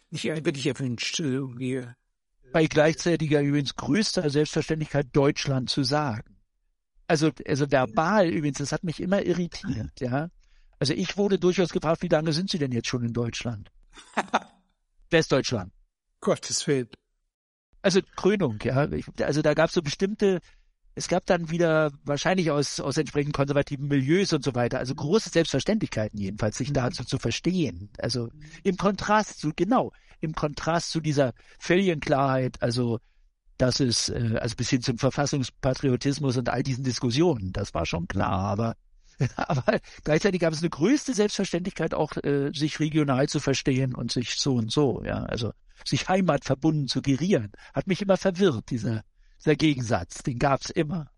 nicht 0.09 0.25
wirklich 0.25 0.67
erwünscht, 0.67 1.19
irgendwie. 1.19 1.85
Bei 2.51 2.67
gleichzeitiger 2.67 3.41
übrigens 3.41 3.75
größter 3.75 4.29
Selbstverständlichkeit 4.29 5.07
Deutschland 5.13 5.69
zu 5.69 5.83
sagen. 5.83 6.37
Also, 7.07 7.31
also 7.47 7.71
verbal 7.71 8.29
übrigens, 8.29 8.57
das 8.57 8.71
hat 8.71 8.83
mich 8.83 8.99
immer 8.99 9.23
irritiert, 9.23 10.01
ja. 10.01 10.29
Also 10.79 10.93
ich 10.93 11.17
wurde 11.17 11.39
durchaus 11.39 11.69
gefragt, 11.69 12.01
wie 12.01 12.09
lange 12.09 12.33
sind 12.33 12.49
Sie 12.49 12.57
denn 12.59 12.73
jetzt 12.73 12.87
schon 12.87 13.05
in 13.05 13.13
Deutschland? 13.13 13.71
Westdeutschland. 15.09 15.71
Gottes 16.19 16.67
Willen 16.67 16.89
also 17.85 18.01
Krönung, 18.15 18.57
ja. 18.63 18.87
Also 19.21 19.41
da 19.43 19.53
gab 19.53 19.69
es 19.69 19.75
so 19.75 19.83
bestimmte, 19.83 20.39
es 20.95 21.07
gab 21.07 21.25
dann 21.27 21.51
wieder 21.51 21.91
wahrscheinlich 22.03 22.49
aus, 22.49 22.79
aus 22.79 22.97
entsprechend 22.97 23.33
konservativen 23.33 23.87
Milieus 23.87 24.33
und 24.33 24.43
so 24.43 24.55
weiter, 24.55 24.79
also 24.79 24.95
große 24.95 25.29
Selbstverständlichkeiten 25.29 26.19
jedenfalls, 26.19 26.57
sich 26.57 26.73
dazu 26.73 27.03
zu 27.03 27.19
verstehen. 27.19 27.91
Also 27.99 28.29
im 28.63 28.75
Kontrast 28.77 29.39
zu, 29.39 29.51
genau, 29.55 29.91
im 30.19 30.33
Kontrast 30.33 30.89
zu 30.89 30.99
dieser 30.99 31.33
völligen 31.59 31.99
Klarheit, 31.99 32.61
also 32.63 32.99
das 33.57 33.79
ist, 33.79 34.09
äh, 34.09 34.37
also 34.41 34.55
bis 34.55 34.69
hin 34.71 34.81
zum 34.81 34.97
Verfassungspatriotismus 34.97 36.37
und 36.37 36.49
all 36.49 36.63
diesen 36.63 36.83
Diskussionen, 36.83 37.53
das 37.53 37.73
war 37.75 37.85
schon 37.85 38.07
klar, 38.07 38.39
aber 38.39 38.75
aber 39.35 39.79
gleichzeitig 40.03 40.41
gab 40.41 40.53
es 40.53 40.59
eine 40.59 40.69
größte 40.69 41.13
Selbstverständlichkeit 41.13 41.93
auch, 41.93 42.15
äh, 42.17 42.51
sich 42.53 42.79
regional 42.79 43.27
zu 43.29 43.39
verstehen 43.39 43.95
und 43.95 44.11
sich 44.11 44.35
so 44.35 44.55
und 44.55 44.71
so, 44.71 45.03
ja, 45.03 45.23
also 45.23 45.51
sich 45.83 46.07
heimatverbunden 46.07 46.87
zu 46.87 47.01
gerieren, 47.01 47.51
hat 47.73 47.87
mich 47.87 48.01
immer 48.01 48.17
verwirrt, 48.17 48.69
dieser, 48.69 49.03
dieser 49.39 49.55
Gegensatz, 49.55 50.23
den 50.23 50.39
gab's 50.39 50.69
immer. 50.69 51.11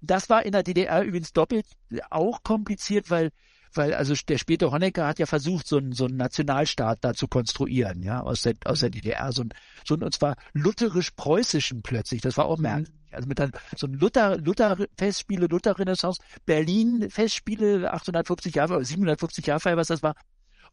Das 0.00 0.28
war 0.28 0.44
in 0.44 0.52
der 0.52 0.62
DDR 0.62 1.02
übrigens 1.02 1.32
doppelt 1.32 1.66
auch 2.10 2.42
kompliziert, 2.42 3.10
weil 3.10 3.30
weil 3.76 3.94
also 3.94 4.14
der 4.28 4.38
späte 4.38 4.70
Honecker 4.70 5.06
hat 5.06 5.18
ja 5.18 5.26
versucht, 5.26 5.66
so 5.66 5.78
einen, 5.78 5.92
so 5.92 6.06
einen 6.06 6.16
Nationalstaat 6.16 6.98
da 7.02 7.14
zu 7.14 7.28
konstruieren, 7.28 8.02
ja, 8.02 8.22
aus 8.22 8.42
der, 8.42 8.54
aus 8.64 8.80
der 8.80 8.90
DDR, 8.90 9.32
so 9.32 9.42
ein, 9.42 9.50
so 9.84 9.94
ein, 9.94 10.02
und 10.02 10.14
zwar 10.14 10.36
lutherisch-preußischen 10.52 11.82
plötzlich, 11.82 12.20
das 12.20 12.36
war 12.36 12.46
auch 12.46 12.58
merkwürdig. 12.58 12.94
Also 13.10 13.28
mit 13.28 13.38
dann 13.38 13.52
so 13.76 13.86
ein 13.86 13.92
Luther, 13.92 14.38
Luther-Festspiele, 14.38 15.46
Luther-Renaissance, 15.46 16.20
Berlin-Festspiele, 16.46 17.92
850 17.92 18.56
Jahre, 18.56 18.84
750 18.84 19.46
Jahre, 19.46 19.76
was 19.76 19.86
das 19.86 20.02
war, 20.02 20.14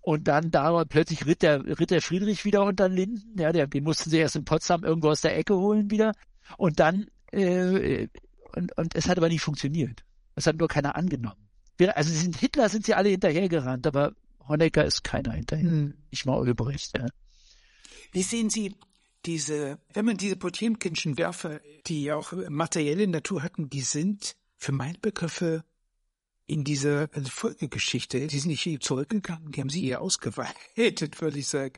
und 0.02 0.28
dann 0.28 0.49
da 0.49 0.84
plötzlich 0.86 1.28
ritt 1.28 1.44
der, 1.44 1.64
ritt 1.80 1.91
der 1.91 2.02
Friedrich 2.02 2.44
wieder 2.44 2.64
unter 2.64 2.90
den 2.90 2.95
Linden. 2.95 3.40
Ja, 3.40 3.52
der, 3.52 3.68
den 3.68 3.84
mussten 3.84 4.10
sie 4.10 4.18
erst 4.18 4.36
in 4.36 4.45
Potsdam 4.45 4.84
irgendwo 4.84 5.10
aus 5.10 5.22
der 5.22 5.38
Ecke 5.38 5.56
holen 5.56 5.91
wieder. 5.91 6.14
Und 6.57 6.80
dann, 6.80 7.06
äh, 7.32 8.07
und, 8.56 8.76
und 8.78 8.95
es 8.95 9.07
hat 9.07 9.18
aber 9.18 9.30
nicht 9.30 9.41
funktioniert. 9.41 10.03
Es 10.36 10.48
hat 10.48 10.57
nur 10.57 10.68
keiner 10.68 10.95
angenommen. 10.95 11.51
Also 11.90 12.14
sind, 12.14 12.38
Hitler 12.38 12.70
sind 12.70 12.86
sie 12.86 12.94
alle 12.94 13.10
hinterhergerannt, 13.10 13.88
aber 13.88 14.14
Honecker 14.48 14.86
ist 14.86 15.03
keiner 15.03 15.34
hinterher. 15.34 15.70
Hm. 15.70 15.94
Ich 16.10 16.26
mal 16.26 16.40
Ulbricht, 16.40 16.98
ja. 16.98 17.08
Wie 18.12 18.24
sehen 18.24 18.49
Sie 18.49 18.76
diese, 19.26 19.80
wenn 19.94 20.06
man 20.06 20.18
diese 20.18 20.36
Potemkinschen 20.36 21.16
Dörfer, 21.16 21.62
die 21.88 22.03
ja 22.03 22.16
auch 22.16 22.34
materielle 22.49 23.08
Natur 23.08 23.44
hatten, 23.44 23.70
die 23.70 23.82
sind 23.82 24.36
für 24.58 24.72
meine 24.72 24.98
Begriffe 24.99 25.64
in 26.45 26.64
dieser 26.64 27.08
Folgegeschichte, 27.08 28.28
die 28.28 28.40
sind 28.40 28.49
nicht 28.49 28.84
zurückgegangen, 28.84 29.52
die 29.52 29.62
haben 29.62 29.70
sie 29.70 29.86
eher 29.86 30.02
ausgeweitet, 30.02 31.22
würde 31.22 31.40
ich 31.40 31.48
sagen. 31.48 31.76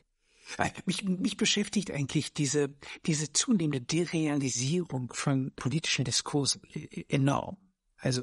Mich, 0.84 1.04
mich 1.04 1.36
beschäftigt 1.36 1.90
eigentlich 1.90 2.34
diese, 2.34 2.74
diese 3.06 3.32
zunehmende 3.32 3.80
Derealisierung 3.80 5.12
von 5.14 5.52
politischen 5.54 6.04
Diskursen 6.04 6.62
enorm. 7.08 7.56
Also, 7.96 8.22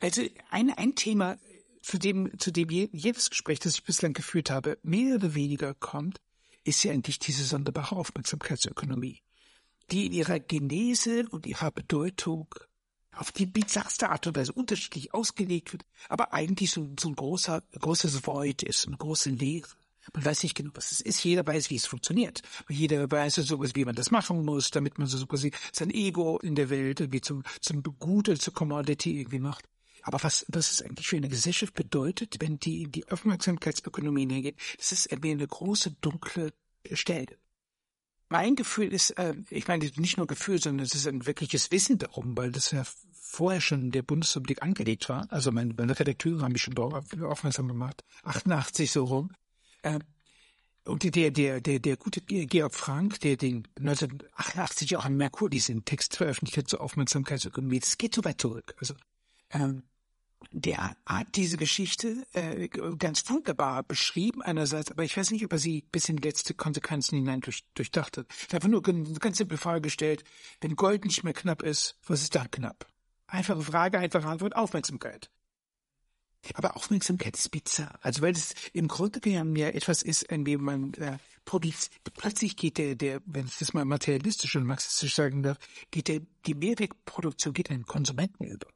also 0.00 0.22
ein, 0.50 0.70
ein 0.70 0.94
Thema, 0.94 1.38
zu 1.82 1.98
dem, 1.98 2.38
zu 2.38 2.50
dem 2.50 2.68
jedes 2.70 3.30
Gespräch, 3.30 3.58
das 3.58 3.74
ich 3.74 3.84
bislang 3.84 4.12
geführt 4.12 4.50
habe, 4.50 4.78
mehr 4.82 5.16
oder 5.16 5.34
weniger 5.34 5.74
kommt, 5.74 6.20
ist 6.64 6.84
ja 6.84 6.92
eigentlich 6.92 7.18
diese 7.18 7.44
sonderbare 7.44 7.96
Aufmerksamkeitsökonomie, 7.96 9.22
die 9.90 10.06
in 10.06 10.12
ihrer 10.12 10.40
Genese 10.40 11.26
und 11.30 11.46
ihrer 11.46 11.70
Bedeutung 11.70 12.54
auf 13.12 13.32
die 13.32 13.46
bizarrste 13.46 14.10
Art 14.10 14.26
und 14.26 14.36
Weise 14.36 14.52
unterschiedlich 14.52 15.14
ausgelegt 15.14 15.72
wird, 15.72 15.84
aber 16.08 16.32
eigentlich 16.32 16.70
so, 16.70 16.88
so 16.98 17.08
ein 17.08 17.16
großer, 17.16 17.62
großes 17.78 18.26
Void 18.26 18.62
ist, 18.62 18.86
eine 18.86 18.96
große 18.96 19.30
Leere. 19.30 19.68
Man 20.12 20.24
weiß 20.24 20.42
nicht 20.42 20.54
genau, 20.54 20.70
was 20.74 20.92
es 20.92 21.00
ist. 21.00 21.22
Jeder 21.22 21.46
weiß, 21.46 21.70
wie 21.70 21.76
es 21.76 21.86
funktioniert. 21.86 22.42
Jeder 22.68 23.10
weiß 23.10 23.36
so, 23.36 23.62
wie 23.62 23.84
man 23.84 23.94
das 23.94 24.10
machen 24.10 24.44
muss, 24.44 24.70
damit 24.70 24.98
man 24.98 25.06
so 25.06 25.24
quasi 25.26 25.52
sein 25.72 25.90
Ego 25.90 26.38
in 26.38 26.54
der 26.54 26.70
Welt 26.70 27.00
irgendwie 27.00 27.20
zum, 27.20 27.42
zum 27.60 27.82
Gut 27.82 28.28
oder 28.28 28.38
zur 28.38 28.54
Commodity 28.54 29.20
irgendwie 29.20 29.38
macht. 29.38 29.68
Aber 30.02 30.22
was, 30.22 30.46
was 30.48 30.70
es 30.70 30.82
eigentlich 30.82 31.06
für 31.08 31.16
eine 31.16 31.28
Gesellschaft 31.28 31.74
bedeutet, 31.74 32.36
wenn 32.40 32.58
die 32.58 32.82
in 32.82 32.92
die 32.92 33.08
Aufmerksamkeitsökonomie 33.10 34.26
hingeht, 34.28 34.56
das 34.78 34.92
ist 34.92 35.12
irgendwie 35.12 35.32
eine 35.32 35.46
große, 35.46 35.92
dunkle 36.00 36.52
Stelle. 36.92 37.36
Mein 38.28 38.54
Gefühl 38.54 38.92
ist, 38.92 39.10
äh, 39.18 39.34
ich 39.50 39.66
meine 39.66 39.90
nicht 39.96 40.16
nur 40.16 40.26
Gefühl, 40.26 40.60
sondern 40.60 40.86
es 40.86 40.94
ist 40.94 41.06
ein 41.06 41.26
wirkliches 41.26 41.70
Wissen 41.72 41.98
darum, 41.98 42.36
weil 42.36 42.52
das 42.52 42.70
ja 42.70 42.84
vorher 43.12 43.60
schon 43.60 43.90
der 43.90 44.02
Bundesrepublik 44.02 44.62
angelegt 44.62 45.08
war. 45.08 45.26
Also 45.30 45.52
meine, 45.52 45.74
meine 45.74 45.98
Redakteure 45.98 46.42
haben 46.42 46.52
mich 46.52 46.62
schon 46.62 46.74
darauf 46.74 47.04
aufmerksam 47.22 47.68
gemacht. 47.68 48.04
88 48.22 48.90
so 48.90 49.04
rum. 49.04 49.30
Äh, 49.82 49.98
und 50.84 51.02
der, 51.14 51.30
der, 51.30 51.60
der, 51.60 51.78
der 51.78 51.96
gute 51.96 52.20
Georg 52.22 52.74
Frank, 52.74 53.20
der 53.20 53.36
den 53.36 53.68
1988 53.78 54.96
auch 54.96 55.04
an 55.04 55.16
Merkur 55.16 55.50
diesen 55.50 55.84
Text 55.84 56.16
veröffentlicht 56.16 56.56
hat 56.56 56.68
zur 56.68 56.80
Aufmerksamkeitsökonomie, 56.80 57.80
das 57.80 57.98
geht 57.98 58.14
so 58.14 58.24
weit 58.24 58.40
zurück. 58.40 58.74
Also 58.78 58.94
ähm, 59.50 59.82
der 60.52 60.96
hat 61.06 61.36
diese 61.36 61.58
Geschichte 61.58 62.26
äh, 62.32 62.68
ganz 62.68 63.28
wunderbar 63.28 63.82
beschrieben 63.82 64.42
einerseits, 64.42 64.90
aber 64.90 65.04
ich 65.04 65.16
weiß 65.16 65.30
nicht, 65.30 65.44
ob 65.44 65.52
er 65.52 65.58
sie 65.58 65.84
bis 65.92 66.08
in 66.08 66.16
letzte 66.16 66.54
Konsequenzen 66.54 67.16
hinein 67.18 67.40
durch, 67.40 67.62
durchdacht 67.74 68.16
hat. 68.16 68.26
Er 68.28 68.42
hat 68.44 68.54
einfach 68.54 68.68
nur 68.68 68.86
eine 68.86 69.12
ganz 69.14 69.36
simple 69.36 69.58
Frage 69.58 69.82
gestellt, 69.82 70.24
wenn 70.60 70.76
Gold 70.76 71.04
nicht 71.04 71.24
mehr 71.24 71.34
knapp 71.34 71.62
ist, 71.62 71.98
was 72.06 72.22
ist 72.22 72.34
da 72.34 72.46
knapp? 72.46 72.86
Einfache 73.26 73.62
Frage, 73.62 73.98
einfache 73.98 74.26
Antwort, 74.26 74.56
Aufmerksamkeit. 74.56 75.30
Aber 76.54 76.76
Aufmerksamkeit 76.76 77.36
ist 77.36 77.50
bizarr. 77.50 77.98
Also 78.02 78.22
weil 78.22 78.32
es 78.32 78.54
im 78.72 78.88
Grunde 78.88 79.20
genommen 79.20 79.56
ja 79.56 79.68
etwas 79.68 80.02
ist, 80.02 80.22
in 80.24 80.44
dem 80.44 80.64
man 80.64 80.94
äh, 80.94 81.18
plötzlich 82.14 82.56
geht 82.56 82.78
der, 82.78 82.94
der, 82.94 83.20
wenn 83.26 83.46
ich 83.46 83.58
das 83.58 83.72
mal 83.74 83.84
materialistisch 83.84 84.56
und 84.56 84.64
marxistisch 84.64 85.14
sagen 85.14 85.42
darf, 85.42 85.58
geht 85.90 86.08
der, 86.08 86.20
die 86.46 86.54
Mehrwegproduktion 86.54 87.52
geht 87.52 87.70
an 87.70 87.78
den 87.78 87.86
Konsumenten 87.86 88.44
über. 88.44 88.66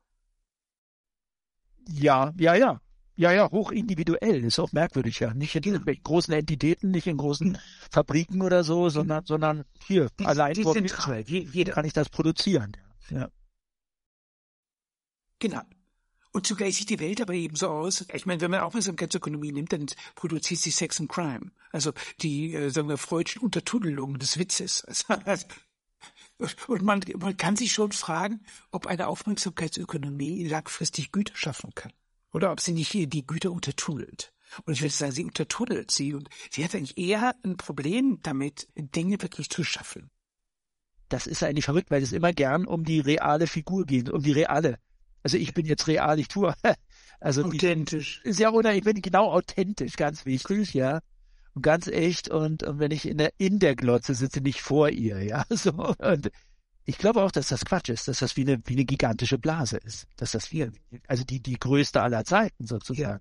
Ja, 1.88 2.32
ja, 2.36 2.54
ja. 2.54 2.80
Ja, 3.16 3.30
ja, 3.30 3.48
hoch 3.48 3.70
individuell, 3.70 4.42
ist 4.42 4.58
auch 4.58 4.72
merkwürdig, 4.72 5.20
ja. 5.20 5.32
Nicht 5.34 5.54
in 5.54 5.84
großen 6.02 6.34
Entitäten, 6.34 6.90
nicht 6.90 7.06
in 7.06 7.16
großen 7.16 7.58
Fabriken 7.90 8.42
oder 8.42 8.64
so, 8.64 8.88
sondern, 8.88 9.24
sondern 9.24 9.64
hier, 9.86 10.08
die, 10.18 10.26
allein 10.26 10.54
die 10.54 10.64
zentral, 10.64 11.20
jeder 11.20 11.74
kann 11.74 11.84
ich 11.84 11.92
das 11.92 12.08
produzieren. 12.08 12.76
Ja. 13.10 13.28
Genau. 15.38 15.62
Und 16.34 16.48
zugleich 16.48 16.76
sieht 16.76 16.90
die 16.90 16.98
Welt 16.98 17.20
aber 17.20 17.32
eben 17.32 17.54
so 17.54 17.68
aus. 17.68 18.04
Ich 18.12 18.26
meine, 18.26 18.40
wenn 18.40 18.50
man 18.50 18.58
Aufmerksamkeitsökonomie 18.60 19.52
nimmt, 19.52 19.72
dann 19.72 19.86
produziert 20.16 20.60
sie 20.60 20.72
Sex 20.72 20.98
and 20.98 21.08
Crime. 21.08 21.52
Also 21.70 21.92
die, 22.22 22.52
äh, 22.54 22.70
sagen 22.70 22.88
wir, 22.88 22.98
freudschen 22.98 23.40
Untertunnelungen 23.40 24.18
des 24.18 24.36
Witzes. 24.36 24.84
Also, 25.26 25.46
und 26.66 26.82
man, 26.82 27.00
man 27.18 27.36
kann 27.36 27.54
sich 27.54 27.70
schon 27.72 27.92
fragen, 27.92 28.44
ob 28.72 28.88
eine 28.88 29.06
Aufmerksamkeitsökonomie 29.06 30.48
langfristig 30.48 31.12
Güter 31.12 31.36
schaffen 31.36 31.72
kann. 31.76 31.92
Oder 32.32 32.50
ob 32.50 32.60
sie 32.60 32.72
nicht 32.72 32.90
hier 32.90 33.06
die 33.06 33.24
Güter 33.24 33.52
untertunnelt. 33.52 34.32
Und 34.64 34.72
ich 34.72 34.82
würde 34.82 34.92
sagen, 34.92 35.12
sie 35.12 35.24
untertunnelt 35.24 35.92
sie 35.92 36.14
und 36.14 36.28
sie 36.50 36.64
hat 36.64 36.74
eigentlich 36.74 36.98
eher 36.98 37.36
ein 37.44 37.56
Problem 37.56 38.18
damit, 38.24 38.66
Dinge 38.74 39.22
wirklich 39.22 39.50
zu 39.50 39.62
schaffen. 39.62 40.10
Das 41.08 41.28
ist 41.28 41.44
eigentlich 41.44 41.66
verrückt, 41.66 41.92
weil 41.92 42.02
es 42.02 42.10
immer 42.10 42.32
gern 42.32 42.66
um 42.66 42.84
die 42.84 42.98
reale 42.98 43.46
Figur 43.46 43.86
geht, 43.86 44.10
um 44.10 44.20
die 44.20 44.32
reale 44.32 44.80
also 45.24 45.36
ich 45.36 45.54
bin 45.54 45.66
jetzt 45.66 45.88
real, 45.88 46.18
ich 46.20 46.28
tue. 46.28 46.54
Also 47.20 47.42
authentisch. 47.44 48.20
Ist 48.24 48.38
ja 48.38 48.50
oder 48.50 48.74
ich 48.74 48.84
bin 48.84 49.00
genau 49.00 49.32
authentisch, 49.32 49.96
ganz 49.96 50.26
wichtig, 50.26 50.74
ja. 50.74 51.00
Und 51.54 51.62
ganz 51.62 51.86
echt 51.86 52.28
und, 52.28 52.64
und 52.64 52.80
wenn 52.80 52.90
ich 52.90 53.08
in 53.08 53.16
der 53.16 53.32
in 53.38 53.60
der 53.60 53.76
Glotze 53.76 54.14
sitze, 54.14 54.42
nicht 54.42 54.60
vor 54.60 54.90
ihr, 54.90 55.22
ja. 55.22 55.46
So 55.50 55.72
und 55.72 56.30
ich 56.84 56.98
glaube 56.98 57.22
auch, 57.22 57.30
dass 57.30 57.48
das 57.48 57.64
Quatsch 57.64 57.88
ist, 57.88 58.08
dass 58.08 58.18
das 58.18 58.36
wie 58.36 58.42
eine 58.42 58.60
wie 58.66 58.74
eine 58.74 58.84
gigantische 58.84 59.38
Blase 59.38 59.78
ist, 59.78 60.06
dass 60.18 60.32
das 60.32 60.52
wie 60.52 60.70
also 61.06 61.24
die 61.24 61.40
die 61.40 61.58
größte 61.58 62.02
aller 62.02 62.24
Zeiten 62.26 62.66
sozusagen. 62.66 63.20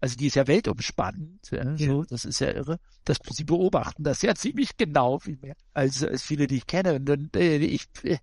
Also 0.00 0.16
die 0.16 0.28
ist 0.28 0.36
ja 0.36 0.46
weltumspannend, 0.46 1.50
ja, 1.50 1.74
ja. 1.74 1.76
so, 1.76 2.04
das 2.04 2.24
ist 2.24 2.40
ja 2.40 2.52
irre. 2.52 2.78
Das, 3.04 3.18
sie 3.32 3.44
beobachten 3.44 4.04
das 4.04 4.22
ja 4.22 4.34
ziemlich 4.36 4.76
genau, 4.76 5.18
viel 5.18 5.38
mehr 5.38 5.56
als, 5.74 6.04
als 6.04 6.22
viele, 6.22 6.46
die 6.46 6.58
ich 6.58 6.66
kenne. 6.68 6.94
Und, 6.94 7.10
und 7.10 7.36
äh, 7.36 7.56
ich, 7.56 7.86
äh, 8.04 8.18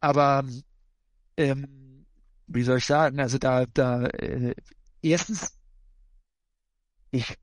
aber 0.00 0.44
ähm, 1.36 1.80
wie 2.52 2.62
soll 2.62 2.78
ich 2.78 2.86
sagen, 2.86 3.20
also 3.20 3.38
da, 3.38 3.66
da, 3.66 4.06
äh, 4.06 4.54
erstens, 5.02 5.52
ich 7.10 7.38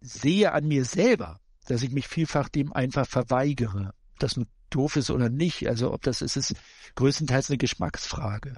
sehe 0.00 0.52
an 0.52 0.66
mir 0.66 0.84
selber, 0.84 1.40
dass 1.66 1.82
ich 1.82 1.90
mich 1.90 2.08
vielfach 2.08 2.48
dem 2.48 2.72
einfach 2.72 3.06
verweigere. 3.06 3.92
Ob 4.12 4.18
das 4.18 4.36
nun 4.36 4.46
doof 4.70 4.96
ist 4.96 5.10
oder 5.10 5.28
nicht, 5.28 5.68
also 5.68 5.92
ob 5.92 6.02
das 6.02 6.22
ist, 6.22 6.36
ist 6.36 6.54
größtenteils 6.94 7.50
eine 7.50 7.58
Geschmacksfrage. 7.58 8.56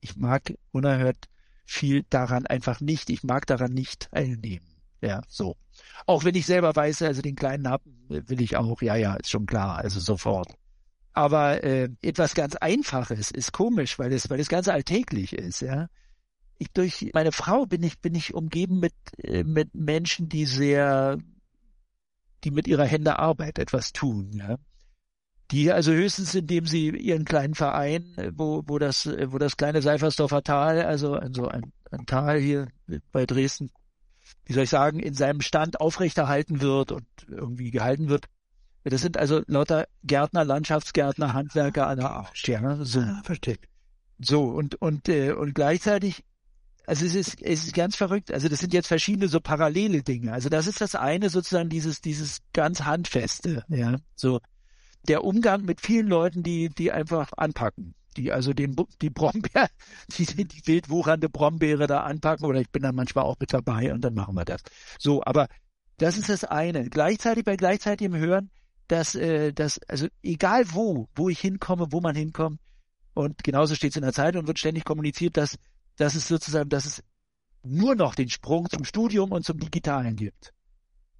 Ich 0.00 0.16
mag 0.16 0.54
unerhört 0.70 1.28
viel 1.64 2.04
daran 2.08 2.46
einfach 2.46 2.80
nicht. 2.80 3.10
Ich 3.10 3.22
mag 3.22 3.46
daran 3.46 3.72
nicht 3.72 4.10
teilnehmen. 4.10 4.66
Ja, 5.00 5.22
so. 5.28 5.56
Auch 6.06 6.24
wenn 6.24 6.34
ich 6.34 6.46
selber 6.46 6.74
weiß, 6.74 7.02
also 7.02 7.22
den 7.22 7.36
kleinen 7.36 7.68
Happen 7.68 7.94
will 8.08 8.40
ich 8.40 8.56
auch, 8.56 8.82
ja, 8.82 8.96
ja, 8.96 9.14
ist 9.14 9.30
schon 9.30 9.46
klar, 9.46 9.76
also 9.76 10.00
sofort. 10.00 10.48
Aber 11.18 11.64
äh, 11.64 11.88
etwas 12.00 12.36
ganz 12.36 12.54
Einfaches 12.54 13.32
ist 13.32 13.50
komisch, 13.50 13.98
weil 13.98 14.12
es, 14.12 14.30
weil 14.30 14.38
es 14.38 14.48
ganz 14.48 14.68
alltäglich 14.68 15.32
ist, 15.32 15.62
ja. 15.62 15.88
Ich 16.58 16.70
durch 16.70 17.10
meine 17.12 17.32
Frau 17.32 17.66
bin 17.66 17.82
ich 17.82 17.98
bin 17.98 18.14
ich 18.14 18.34
umgeben 18.34 18.78
mit 18.78 18.94
äh, 19.24 19.42
mit 19.42 19.74
Menschen, 19.74 20.28
die 20.28 20.44
sehr, 20.44 21.18
die 22.44 22.52
mit 22.52 22.68
ihrer 22.68 22.84
Hände 22.84 23.18
Arbeit 23.18 23.58
etwas 23.58 23.92
tun, 23.92 24.30
ja. 24.32 24.58
Die 25.50 25.72
also 25.72 25.90
höchstens, 25.90 26.36
indem 26.36 26.66
sie 26.66 26.90
ihren 26.90 27.24
kleinen 27.24 27.56
Verein, 27.56 28.14
wo 28.36 28.62
wo 28.66 28.78
das 28.78 29.04
wo 29.06 29.38
das 29.38 29.56
kleine 29.56 29.82
Seifersdorfer 29.82 30.44
Tal, 30.44 30.82
also 30.82 31.14
also 31.14 31.48
ein, 31.48 31.72
ein 31.90 32.06
Tal 32.06 32.38
hier 32.38 32.68
bei 33.10 33.26
Dresden, 33.26 33.72
wie 34.44 34.52
soll 34.52 34.62
ich 34.62 34.70
sagen, 34.70 35.00
in 35.00 35.14
seinem 35.14 35.40
Stand 35.40 35.80
aufrechterhalten 35.80 36.60
wird 36.60 36.92
und 36.92 37.08
irgendwie 37.26 37.72
gehalten 37.72 38.08
wird, 38.08 38.26
das 38.90 39.02
sind 39.02 39.16
also 39.16 39.42
lauter 39.46 39.86
Gärtner, 40.04 40.44
Landschaftsgärtner, 40.44 41.32
Handwerker 41.32 41.86
aller 41.86 42.10
Art. 42.10 42.46
Ja, 42.46 42.84
so. 42.84 43.00
Ah, 43.00 43.20
verstehe. 43.24 43.58
So, 44.18 44.44
und, 44.44 44.76
und, 44.76 45.08
äh, 45.08 45.32
und 45.32 45.54
gleichzeitig, 45.54 46.24
also 46.86 47.04
es 47.04 47.14
ist, 47.14 47.40
es 47.42 47.64
ist 47.64 47.74
ganz 47.74 47.96
verrückt. 47.96 48.32
Also 48.32 48.48
das 48.48 48.60
sind 48.60 48.72
jetzt 48.72 48.88
verschiedene 48.88 49.28
so 49.28 49.40
parallele 49.40 50.02
Dinge. 50.02 50.32
Also 50.32 50.48
das 50.48 50.66
ist 50.66 50.80
das 50.80 50.94
eine 50.94 51.30
sozusagen 51.30 51.68
dieses, 51.68 52.00
dieses 52.00 52.38
ganz 52.52 52.82
handfeste, 52.82 53.64
ja, 53.68 53.96
so. 54.14 54.40
Der 55.06 55.24
Umgang 55.24 55.64
mit 55.64 55.80
vielen 55.80 56.08
Leuten, 56.08 56.42
die, 56.42 56.68
die 56.68 56.92
einfach 56.92 57.30
anpacken 57.36 57.94
die 58.18 58.32
also 58.32 58.52
den, 58.52 58.76
die 59.00 59.10
Brombeer, 59.10 59.68
die, 60.18 60.26
die 60.26 60.66
wild 60.66 60.90
wuchernde 60.90 61.28
Brombeere 61.28 61.86
da 61.86 62.00
anpacken 62.02 62.44
oder 62.44 62.60
ich 62.60 62.70
bin 62.70 62.82
dann 62.82 62.94
manchmal 62.94 63.24
auch 63.24 63.36
mit 63.40 63.52
dabei 63.52 63.92
und 63.92 64.02
dann 64.02 64.14
machen 64.14 64.34
wir 64.34 64.44
das. 64.44 64.60
So, 64.98 65.22
aber 65.24 65.48
das 65.98 66.18
ist 66.18 66.28
das 66.28 66.44
eine. 66.44 66.88
Gleichzeitig 66.90 67.44
bei 67.44 67.56
gleichzeitigem 67.56 68.16
Hören 68.16 68.50
dass, 68.88 69.14
äh, 69.14 69.52
dass, 69.52 69.78
also 69.88 70.08
egal 70.22 70.64
wo, 70.72 71.08
wo 71.14 71.28
ich 71.28 71.38
hinkomme, 71.40 71.88
wo 71.90 72.00
man 72.00 72.16
hinkommt, 72.16 72.60
und 73.14 73.42
genauso 73.42 73.74
steht 73.74 73.90
es 73.90 73.96
in 73.96 74.02
der 74.02 74.12
Zeitung 74.12 74.42
und 74.42 74.46
wird 74.46 74.58
ständig 74.58 74.84
kommuniziert, 74.84 75.36
dass, 75.36 75.56
dass 75.96 76.14
es 76.14 76.28
sozusagen, 76.28 76.68
dass 76.68 76.86
es 76.86 77.02
nur 77.64 77.96
noch 77.96 78.14
den 78.14 78.30
Sprung 78.30 78.68
zum 78.70 78.84
Studium 78.84 79.32
und 79.32 79.44
zum 79.44 79.58
Digitalen 79.58 80.14
gibt. 80.14 80.54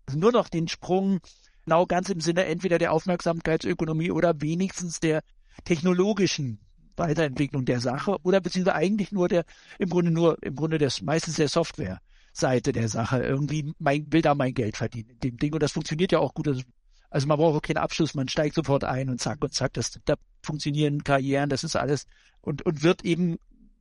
Also 0.06 0.18
nur 0.18 0.30
noch 0.32 0.48
den 0.48 0.68
Sprung, 0.68 1.18
genau 1.64 1.86
ganz 1.86 2.08
im 2.08 2.20
Sinne 2.20 2.44
entweder 2.44 2.78
der 2.78 2.92
Aufmerksamkeitsökonomie 2.92 4.12
oder 4.12 4.40
wenigstens 4.40 5.00
der 5.00 5.22
technologischen 5.64 6.60
Weiterentwicklung 6.96 7.64
der 7.64 7.80
Sache 7.80 8.16
oder 8.22 8.40
beziehungsweise 8.40 8.76
eigentlich 8.76 9.10
nur 9.10 9.28
der, 9.28 9.44
im 9.78 9.88
Grunde 9.88 10.12
nur, 10.12 10.40
im 10.42 10.54
Grunde 10.54 10.78
des, 10.78 11.02
meistens 11.02 11.36
der 11.36 11.48
Software. 11.48 12.00
Seite 12.32 12.72
der 12.72 12.88
Sache. 12.88 13.22
Irgendwie 13.22 13.72
mein, 13.78 14.06
will 14.12 14.22
da 14.22 14.34
mein 14.34 14.54
Geld 14.54 14.76
verdienen 14.76 15.10
in 15.10 15.18
dem 15.18 15.36
Ding. 15.38 15.52
Und 15.52 15.62
das 15.62 15.72
funktioniert 15.72 16.12
ja 16.12 16.20
auch 16.20 16.34
gut. 16.34 16.46
Das 16.46 16.62
also 17.10 17.26
man 17.26 17.38
braucht 17.38 17.56
auch 17.56 17.62
keinen 17.62 17.78
Abschluss, 17.78 18.14
man 18.14 18.28
steigt 18.28 18.54
sofort 18.54 18.84
ein 18.84 19.08
und 19.08 19.20
zack 19.20 19.42
und 19.42 19.54
zack, 19.54 19.72
das, 19.74 19.98
da 20.04 20.14
funktionieren 20.42 21.04
Karrieren, 21.04 21.48
das 21.48 21.64
ist 21.64 21.76
alles 21.76 22.06
und, 22.40 22.64
und 22.66 22.82
wird 22.82 23.04
eben 23.04 23.38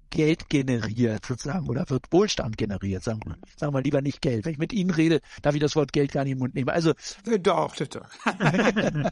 Geld 0.09 0.49
generiert 0.49 1.25
sozusagen 1.25 1.67
oder 1.67 1.89
wird 1.89 2.05
Wohlstand 2.11 2.57
generiert, 2.57 3.03
sagen 3.03 3.21
wir, 3.25 3.35
sagen 3.57 3.73
wir 3.73 3.81
lieber 3.81 4.01
nicht 4.01 4.21
Geld. 4.21 4.45
Wenn 4.45 4.53
ich 4.53 4.57
mit 4.57 4.71
Ihnen 4.71 4.89
rede, 4.89 5.19
darf 5.41 5.53
ich 5.53 5.61
das 5.61 5.75
Wort 5.75 5.91
Geld 5.91 6.13
gar 6.13 6.23
nicht 6.23 6.31
in 6.31 6.37
den 6.37 6.43
Mund 6.43 6.55
nehmen. 6.55 6.69
Also 6.69 6.93
doch, 7.25 7.75
doch. 7.75 8.09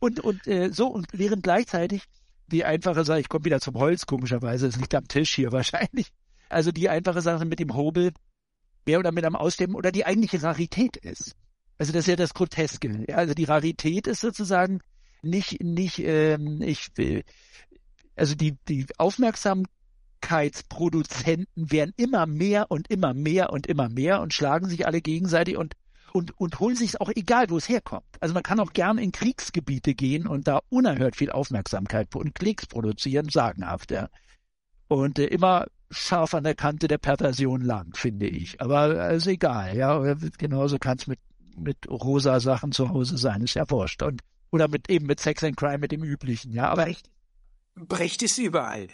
und 0.00 0.20
und 0.20 0.46
äh, 0.46 0.70
so 0.72 0.88
und 0.88 1.06
während 1.12 1.42
gleichzeitig 1.42 2.04
die 2.48 2.64
einfache 2.64 3.04
Sache, 3.04 3.20
ich 3.20 3.28
komme 3.28 3.44
wieder 3.44 3.60
zum 3.60 3.74
Holz, 3.74 4.06
komischerweise, 4.06 4.66
es 4.66 4.76
liegt 4.76 4.94
am 4.94 5.08
Tisch 5.08 5.34
hier 5.34 5.52
wahrscheinlich. 5.52 6.10
Also 6.48 6.72
die 6.72 6.88
einfache 6.88 7.20
Sache 7.20 7.44
mit 7.44 7.58
dem 7.58 7.74
Hobel, 7.74 8.12
mehr 8.86 8.98
oder 8.98 9.12
mit 9.12 9.24
am 9.24 9.36
Ausdämmen 9.36 9.76
oder 9.76 9.92
die 9.92 10.06
eigentliche 10.06 10.42
Rarität 10.42 10.96
ist. 10.96 11.36
Also 11.78 11.92
das 11.92 12.04
ist 12.04 12.08
ja 12.08 12.16
das 12.16 12.34
Groteske. 12.34 13.06
Also 13.14 13.34
die 13.34 13.44
Rarität 13.44 14.06
ist 14.06 14.20
sozusagen 14.20 14.80
nicht, 15.22 15.62
nicht, 15.62 16.00
ähm, 16.00 16.60
ich, 16.62 16.88
also 18.16 18.34
die, 18.34 18.56
die 18.68 18.86
Aufmerksamkeitsproduzenten 18.98 21.70
werden 21.70 21.94
immer 21.96 22.26
mehr 22.26 22.70
und 22.70 22.90
immer 22.90 23.14
mehr 23.14 23.50
und 23.52 23.66
immer 23.66 23.88
mehr 23.88 24.20
und 24.20 24.34
schlagen 24.34 24.68
sich 24.68 24.86
alle 24.86 25.00
gegenseitig 25.00 25.56
und 25.56 25.74
und, 26.16 26.38
und 26.38 26.60
holen 26.60 26.76
sich 26.76 27.00
auch 27.00 27.10
egal, 27.12 27.50
wo 27.50 27.56
es 27.56 27.68
herkommt. 27.68 28.06
Also 28.20 28.34
man 28.34 28.44
kann 28.44 28.60
auch 28.60 28.72
gern 28.72 28.98
in 28.98 29.10
Kriegsgebiete 29.10 29.96
gehen 29.96 30.28
und 30.28 30.46
da 30.46 30.60
unerhört 30.68 31.16
viel 31.16 31.32
Aufmerksamkeit 31.32 32.14
und 32.14 32.36
Klicks 32.36 32.66
produzieren, 32.66 33.28
sagenhaft, 33.28 33.90
ja. 33.90 34.08
Und 34.86 35.18
äh, 35.18 35.26
immer 35.26 35.66
scharf 35.90 36.34
an 36.34 36.44
der 36.44 36.54
Kante 36.54 36.86
der 36.86 36.98
Perversion 36.98 37.62
lang, 37.62 37.96
finde 37.96 38.28
ich. 38.28 38.60
Aber 38.60 39.10
ist 39.10 39.26
egal, 39.26 39.76
ja. 39.76 40.14
Genauso 40.38 40.78
kann 40.78 40.98
es 40.98 41.08
mit 41.08 41.18
mit 41.56 41.88
rosa 41.88 42.40
Sachen 42.40 42.72
zu 42.72 42.90
Hause 42.90 43.16
sein, 43.18 43.42
ist 43.42 43.54
ja 43.54 43.68
wurscht. 43.70 44.02
Und, 44.02 44.22
oder 44.50 44.68
mit 44.68 44.88
eben 44.90 45.06
mit 45.06 45.20
Sex 45.20 45.42
and 45.44 45.56
Crime, 45.56 45.78
mit 45.78 45.92
dem 45.92 46.02
üblichen, 46.02 46.52
ja. 46.52 46.68
Aber 46.68 46.84
Brecht, 46.84 47.10
Brecht 47.74 48.22
ist 48.22 48.38
überall. 48.38 48.88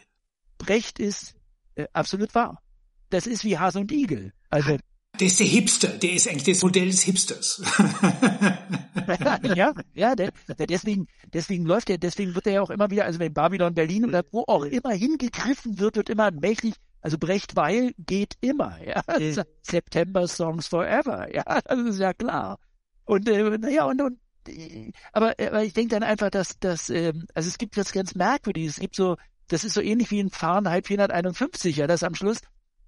Brecht 0.59 0.99
ist 0.99 1.35
äh, 1.75 1.87
absolut 1.93 2.35
wahr. 2.35 2.63
Das 3.11 3.27
ist 3.27 3.45
wie 3.45 3.59
Hase 3.59 3.81
und 3.81 3.93
Igel. 3.93 4.33
Also 4.51 4.79
der 5.19 5.27
ist 5.27 5.41
der 5.41 5.47
Hipster, 5.47 5.89
der 5.89 6.13
ist 6.13 6.29
eigentlich 6.29 6.55
das 6.55 6.63
Modell 6.63 6.87
des 6.87 7.03
Hipsters. 7.03 7.63
ja, 9.55 9.75
ja, 9.93 10.15
der, 10.15 10.31
der 10.57 10.67
deswegen, 10.67 11.09
deswegen 11.35 11.67
läuft 11.67 11.91
er, 11.91 11.99
deswegen 11.99 12.35
wird 12.35 12.47
er 12.47 12.53
ja 12.55 12.63
auch 12.63 12.71
immer 12.71 12.91
wieder, 12.91 13.05
also 13.05 13.19
wenn 13.19 13.35
Babylon 13.35 13.75
Berlin 13.75 14.07
oder 14.07 14.25
wo 14.31 14.45
auch 14.47 14.65
immer 14.65 14.93
hingegriffen 14.93 15.79
wird, 15.79 15.97
wird 15.97 16.11
immer 16.11 16.31
mächtig 16.31 16.75
also 17.01 17.19
Brecht 17.19 17.57
Weil 17.57 17.93
geht 17.99 18.35
immer, 18.41 18.79
ja. 18.85 19.03
Mhm. 19.19 19.43
September 19.63 20.29
Songs 20.29 20.69
Forever, 20.69 21.35
ja, 21.35 21.61
das 21.65 21.79
ist 21.81 21.99
ja 21.99 22.13
klar. 22.13 22.59
Und 23.05 23.29
äh, 23.29 23.59
naja, 23.59 23.85
und, 23.85 24.01
und 24.01 24.19
äh, 24.49 24.93
aber, 25.13 25.35
aber 25.39 25.65
ich 25.65 25.73
denke 25.73 25.95
dann 25.95 26.03
einfach, 26.03 26.31
dass, 26.31 26.59
dass 26.59 26.91
ähm, 26.91 27.27
also 27.35 27.49
es 27.49 27.59
gibt 27.59 27.77
was 27.77 27.93
ganz 27.93 28.15
Merkwürdiges. 28.15 28.75
Es 28.75 28.81
gibt 28.81 28.97
so, 28.97 29.17
das 29.49 29.65
ist 29.65 29.75
so 29.75 29.81
ähnlich 29.81 30.11
wie 30.11 30.21
in 30.21 30.31
Fahrenheit 30.31 30.87
451, 30.87 31.77
ja, 31.77 31.87
das 31.87 32.03
am 32.03 32.15
Schluss. 32.15 32.41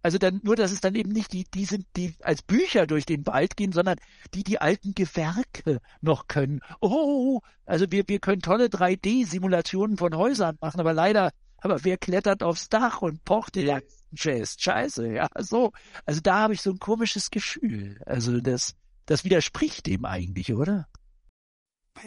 Also 0.03 0.19
dann 0.19 0.41
nur, 0.43 0.57
dass 0.57 0.73
es 0.73 0.81
dann 0.81 0.97
eben 0.97 1.13
nicht 1.13 1.33
die, 1.33 1.45
die 1.45 1.65
sind, 1.65 1.87
die 1.97 2.15
als 2.23 2.43
Bücher 2.43 2.89
durch 2.89 3.07
den 3.07 3.25
Wald 3.27 3.57
gehen, 3.57 3.73
sondern 3.73 3.99
die 4.35 4.43
die 4.43 4.61
alten 4.61 4.95
Gewerke 4.95 5.81
noch 6.01 6.27
können. 6.27 6.61
Oh, 6.81 7.41
also 7.67 7.87
wir, 7.91 8.03
wir 8.09 8.19
können 8.19 8.43
tolle 8.43 8.67
3D-Simulationen 8.67 9.97
von 9.97 10.17
Häusern 10.17 10.59
machen, 10.61 10.81
aber 10.81 10.93
leider, 10.93 11.31
aber 11.59 11.85
wer 11.85 11.99
klettert 11.99 12.43
aufs 12.43 12.69
Dach 12.69 13.01
und 13.01 13.25
pocht? 13.25 13.57
Ja, 13.57 13.81
Jazz. 14.15 14.57
Scheiße, 14.59 15.13
ja, 15.13 15.29
so. 15.39 15.73
Also 16.05 16.21
da 16.21 16.41
habe 16.41 16.55
ich 16.55 16.63
so 16.63 16.71
ein 16.71 16.79
komisches 16.79 17.31
Gefühl. 17.31 18.01
Also 18.07 18.41
das, 18.41 18.75
das 19.07 19.25
widerspricht 19.25 19.87
dem 19.87 20.05
eigentlich, 20.05 20.53
oder? 20.53 20.89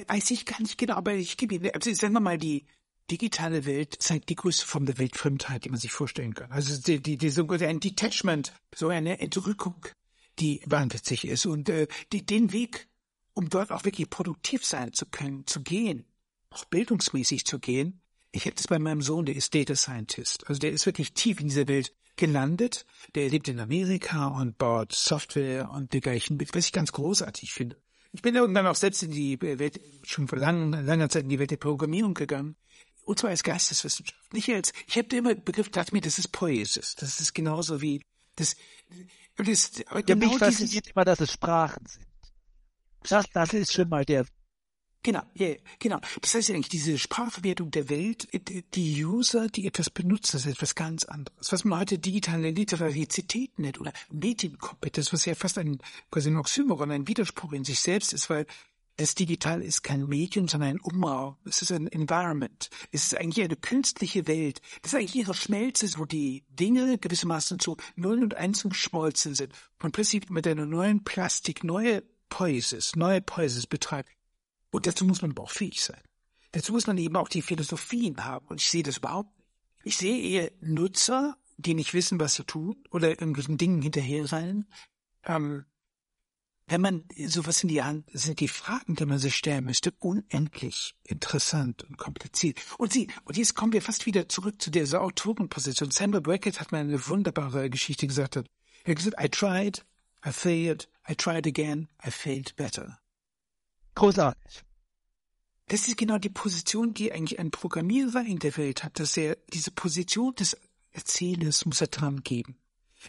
Weiß 0.07 0.32
ich 0.32 0.45
gar 0.45 0.61
nicht 0.61 0.77
genau, 0.77 0.95
aber 0.95 1.14
ich 1.14 1.38
gebe 1.38 1.56
Ihnen, 1.56 1.72
also 1.72 1.94
sagen 1.94 2.14
wir 2.14 2.19
mal, 2.19 2.38
die 2.38 2.65
digitale 3.11 3.65
Welt 3.65 3.95
zeigt 3.99 4.30
die 4.30 4.36
größte 4.36 4.65
Form 4.65 4.86
der 4.86 4.98
Weltfremdheit, 4.98 5.65
die 5.65 5.69
man 5.69 5.80
sich 5.80 5.91
vorstellen 5.91 6.34
kann. 6.34 6.52
Also 6.52 6.82
die, 6.82 7.02
die, 7.02 7.18
die 7.18 7.30
so 7.30 7.48
ein 7.48 7.80
Detachment, 7.80 8.53
so 8.73 8.90
eine 8.90 9.19
Entrückung, 9.19 9.86
die 10.40 10.61
wahnwitzig 10.65 11.26
ist 11.26 11.45
und 11.45 11.69
äh, 11.69 11.88
die, 12.11 12.26
den 12.26 12.52
Weg, 12.52 12.88
um 13.34 13.49
dort 13.49 13.72
auch 13.72 13.86
wirklich 13.86 14.10
produktiv 14.10 14.65
sein 14.65 14.94
zu 14.94 15.06
können, 15.06 15.45
zu 15.45 15.61
gehen, 15.61 16.06
auch 16.49 16.65
bildungsmäßig 16.65 17.45
zu 17.45 17.60
gehen. 17.60 18.02
Ich 18.36 18.45
habe 18.45 18.56
das 18.56 18.68
bei 18.68 18.80
meinem 18.80 19.02
Sohn, 19.02 19.26
der 19.26 19.34
ist 19.34 19.56
Data 19.56 19.76
Scientist. 19.76 20.49
Also 20.49 20.60
der 20.60 20.74
ist 20.74 20.86
wirklich 20.86 21.14
tief 21.14 21.40
in 21.40 21.48
dieser 21.48 21.70
Welt 21.70 21.94
gelandet. 22.18 22.86
Der 23.16 23.30
lebt 23.30 23.48
in 23.48 23.62
Amerika 23.62 24.28
und 24.28 24.57
baut 24.57 24.91
Software 24.91 25.72
und 25.72 25.94
dergleichen, 25.94 26.38
was 26.52 26.66
ich 26.66 26.74
ganz 26.74 26.91
großartig 26.91 27.53
finde. 27.53 27.78
Ich 28.12 28.22
bin 28.22 28.36
irgendwann 28.36 28.68
auch 28.68 28.76
selbst 28.76 29.03
in 29.03 29.12
die 29.12 29.41
Welt, 29.41 29.80
schon 30.03 30.28
vor 30.28 30.38
langer, 30.38 30.82
langer 30.82 31.07
Zeit 31.07 31.24
in 31.24 31.30
die 31.30 31.40
Welt 31.40 31.52
der 31.52 31.57
Programmierung 31.57 32.14
gegangen. 32.14 32.57
Und 33.06 33.20
zwar 33.20 33.30
als 33.30 33.41
Geisteswissenschaft. 33.41 34.34
Nicht 34.34 34.49
als, 34.49 34.74
ich 34.86 34.98
habe 34.98 35.16
immer 35.16 35.34
Begriff, 35.34 35.70
dachte 35.70 35.94
mir, 35.94 36.02
das 36.02 36.20
ist 36.20 36.34
Poesis. 36.34 36.95
Das 36.95 37.22
ist 37.22 37.34
genauso 37.34 37.82
wie, 37.82 38.02
das, 38.36 38.57
das, 39.38 39.72
aber 39.88 39.99
ja, 39.99 40.14
genau 40.14 40.28
mich 40.28 40.38
fasziniert 40.40 40.88
immer, 40.88 41.06
dass 41.06 41.22
es 41.22 41.32
Sprachen 41.32 41.86
sind. 41.86 42.06
Das, 43.07 43.28
das 43.32 43.53
ist 43.53 43.72
schon 43.72 43.88
mal 43.88 44.03
der 44.03 44.26
Genau, 45.06 45.22
yeah, 45.40 45.56
genau. 45.77 45.99
Das 46.22 46.34
heißt 46.34 46.49
eigentlich, 46.49 46.69
diese 46.69 46.98
Sprachverwertung 46.98 47.69
der 47.69 47.90
Welt, 47.90 48.27
die 48.73 49.06
User, 49.06 49.49
die 49.49 49.68
etwas 49.68 49.91
benutzen, 49.91 50.38
ist 50.38 50.48
etwas 50.48 50.73
ganz 50.73 51.03
anderes. 51.03 51.52
Was 51.52 51.64
man 51.64 51.80
heute 51.80 51.99
digitale 51.99 52.49
Literarizität 52.49 53.60
nennt 53.60 53.80
oder 53.80 53.94
Medienkompetenz, 54.11 55.14
was 55.14 55.26
ja 55.26 55.36
fast 55.36 55.60
ein, 55.60 55.77
quasi 56.10 56.32
ein 56.32 56.38
Oxymoron, 56.38 56.90
ein 56.90 57.07
Widerspruch 57.07 57.53
in 57.53 57.64
sich 57.64 57.82
selbst 57.82 58.14
ist, 58.14 58.32
weil 58.32 58.48
das 58.98 59.14
Digital 59.14 59.61
ist 59.61 59.84
kein 59.84 60.07
Medium, 60.07 60.48
sondern 60.48 60.69
ein 60.72 60.80
Umraum. 60.80 61.36
Es 61.45 61.61
ist 61.61 61.72
ein 61.72 61.86
Environment. 61.86 62.72
Es 62.91 63.03
ist 63.03 63.15
eigentlich 63.15 63.45
eine 63.45 63.57
künstliche 63.57 64.26
Welt. 64.26 64.60
Das 64.82 64.94
ist 64.94 64.98
eigentlich 64.98 65.15
ihre 65.18 65.36
Schmelze, 65.36 65.88
wo 65.99 66.06
die 66.06 66.45
Dinge 66.49 66.98
gewissermaßen 66.98 67.60
zu 67.60 67.77
Null 67.95 68.23
und 68.23 68.34
Eins 68.34 68.64
geschmolzen 68.64 69.36
sind. 69.36 69.53
Und 69.84 69.91
plötzlich 69.91 70.32
mit 70.32 70.48
einer 70.48 70.65
neuen 70.65 71.03
Plastik 71.03 71.64
neue 71.64 72.02
Poesis, 72.30 72.95
neue 72.95 73.22
Poesis 73.22 73.68
betreibt. 73.68 74.10
Und 74.76 74.88
dazu 74.88 75.06
muss 75.06 75.22
man 75.22 75.31
aber 75.31 75.43
auch 75.43 75.52
fähig 75.52 75.81
sein. 75.81 76.02
Dazu 76.52 76.73
muss 76.73 76.85
man 76.85 76.97
eben 76.97 77.15
auch 77.15 77.30
die 77.30 77.41
Philosophien 77.41 78.26
haben. 78.26 78.45
Und 78.47 78.61
ich 78.61 78.69
sehe 78.69 78.84
das 78.84 78.97
überhaupt 78.97 79.34
nicht. 79.38 79.47
Ich 79.85 79.97
sehe 79.97 80.18
eher 80.18 80.52
Nutzer, 80.60 81.38
die 81.57 81.73
nicht 81.73 81.93
wissen, 81.93 82.19
was 82.19 82.35
sie 82.35 82.43
tun 82.43 82.76
oder 82.91 83.10
irgendwelchen 83.10 83.57
Dingen 83.57 83.81
hinterher 83.81 84.27
sein. 84.27 84.65
Ähm, 85.23 85.64
wenn 86.68 86.81
man 86.81 87.03
sowas 87.27 87.64
in 87.64 87.69
die 87.69 87.84
Hand, 87.84 88.10
sind 88.11 88.41
die 88.41 88.49
Fragen, 88.49 88.95
die 88.95 89.06
man 89.06 89.19
sich 89.19 89.35
stellen 89.35 89.64
müsste, 89.64 89.91
unendlich 89.99 90.95
interessant 91.03 91.84
und 91.84 91.97
kompliziert. 91.97 92.60
Und 92.77 92.91
sie, 92.91 93.07
und 93.23 93.38
jetzt 93.38 93.56
kommen 93.56 93.72
wir 93.72 93.81
fast 93.81 94.06
wieder 94.06 94.27
zurück 94.27 94.61
zu 94.61 94.72
dieser 94.72 95.02
Autorenposition. 95.02 95.91
Sandra 95.91 96.19
Brackett 96.19 96.60
hat 96.60 96.72
mal 96.73 96.81
eine 96.81 97.07
wunderbare 97.07 97.69
Geschichte 97.69 98.07
gesagt. 98.07 98.35
Er 98.35 98.43
hat 98.88 98.95
gesagt, 98.97 99.23
I 99.23 99.30
tried, 99.30 99.85
I 100.26 100.31
failed, 100.31 100.89
I 101.10 101.15
tried 101.15 101.47
again, 101.47 101.88
I 102.06 102.11
failed 102.11 102.56
better. 102.56 102.99
Großartig. 103.95 104.61
Das 105.67 105.88
ist 105.88 105.97
genau 105.97 106.19
die 106.19 106.30
Position, 106.30 106.93
die 106.93 107.11
eigentlich 107.11 107.39
ein 107.39 107.49
Programmierer 107.49 108.23
in 108.23 108.38
der 108.39 108.55
Welt 108.57 108.84
hat, 108.84 108.99
dass 108.99 109.17
er 109.17 109.38
diese 109.51 109.72
Position 109.72 110.35
des 110.35 110.55
Erzählers 110.91 111.65
muss 111.65 111.81
er 111.81 111.88
dran 111.88 112.22
geben. 112.22 112.57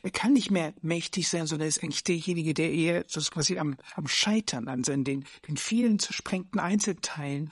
Er 0.03 0.11
kann 0.11 0.33
nicht 0.33 0.51
mehr 0.51 0.75
mächtig 0.83 1.29
sein, 1.29 1.47
sondern 1.47 1.67
er 1.67 1.69
ist 1.69 1.83
eigentlich 1.83 2.05
derjenige, 2.05 2.55
der 2.55 2.73
eher 2.73 3.05
so 3.09 3.21
quasi 3.21 3.59
am, 3.59 3.77
am 3.95 4.09
Scheitern 4.09 4.69
an 4.69 4.85
seinen, 4.85 5.05
den, 5.05 5.25
den 5.49 5.57
vielen 5.57 5.99
zersprengten 5.99 6.61
Einzelteilen. 6.61 7.51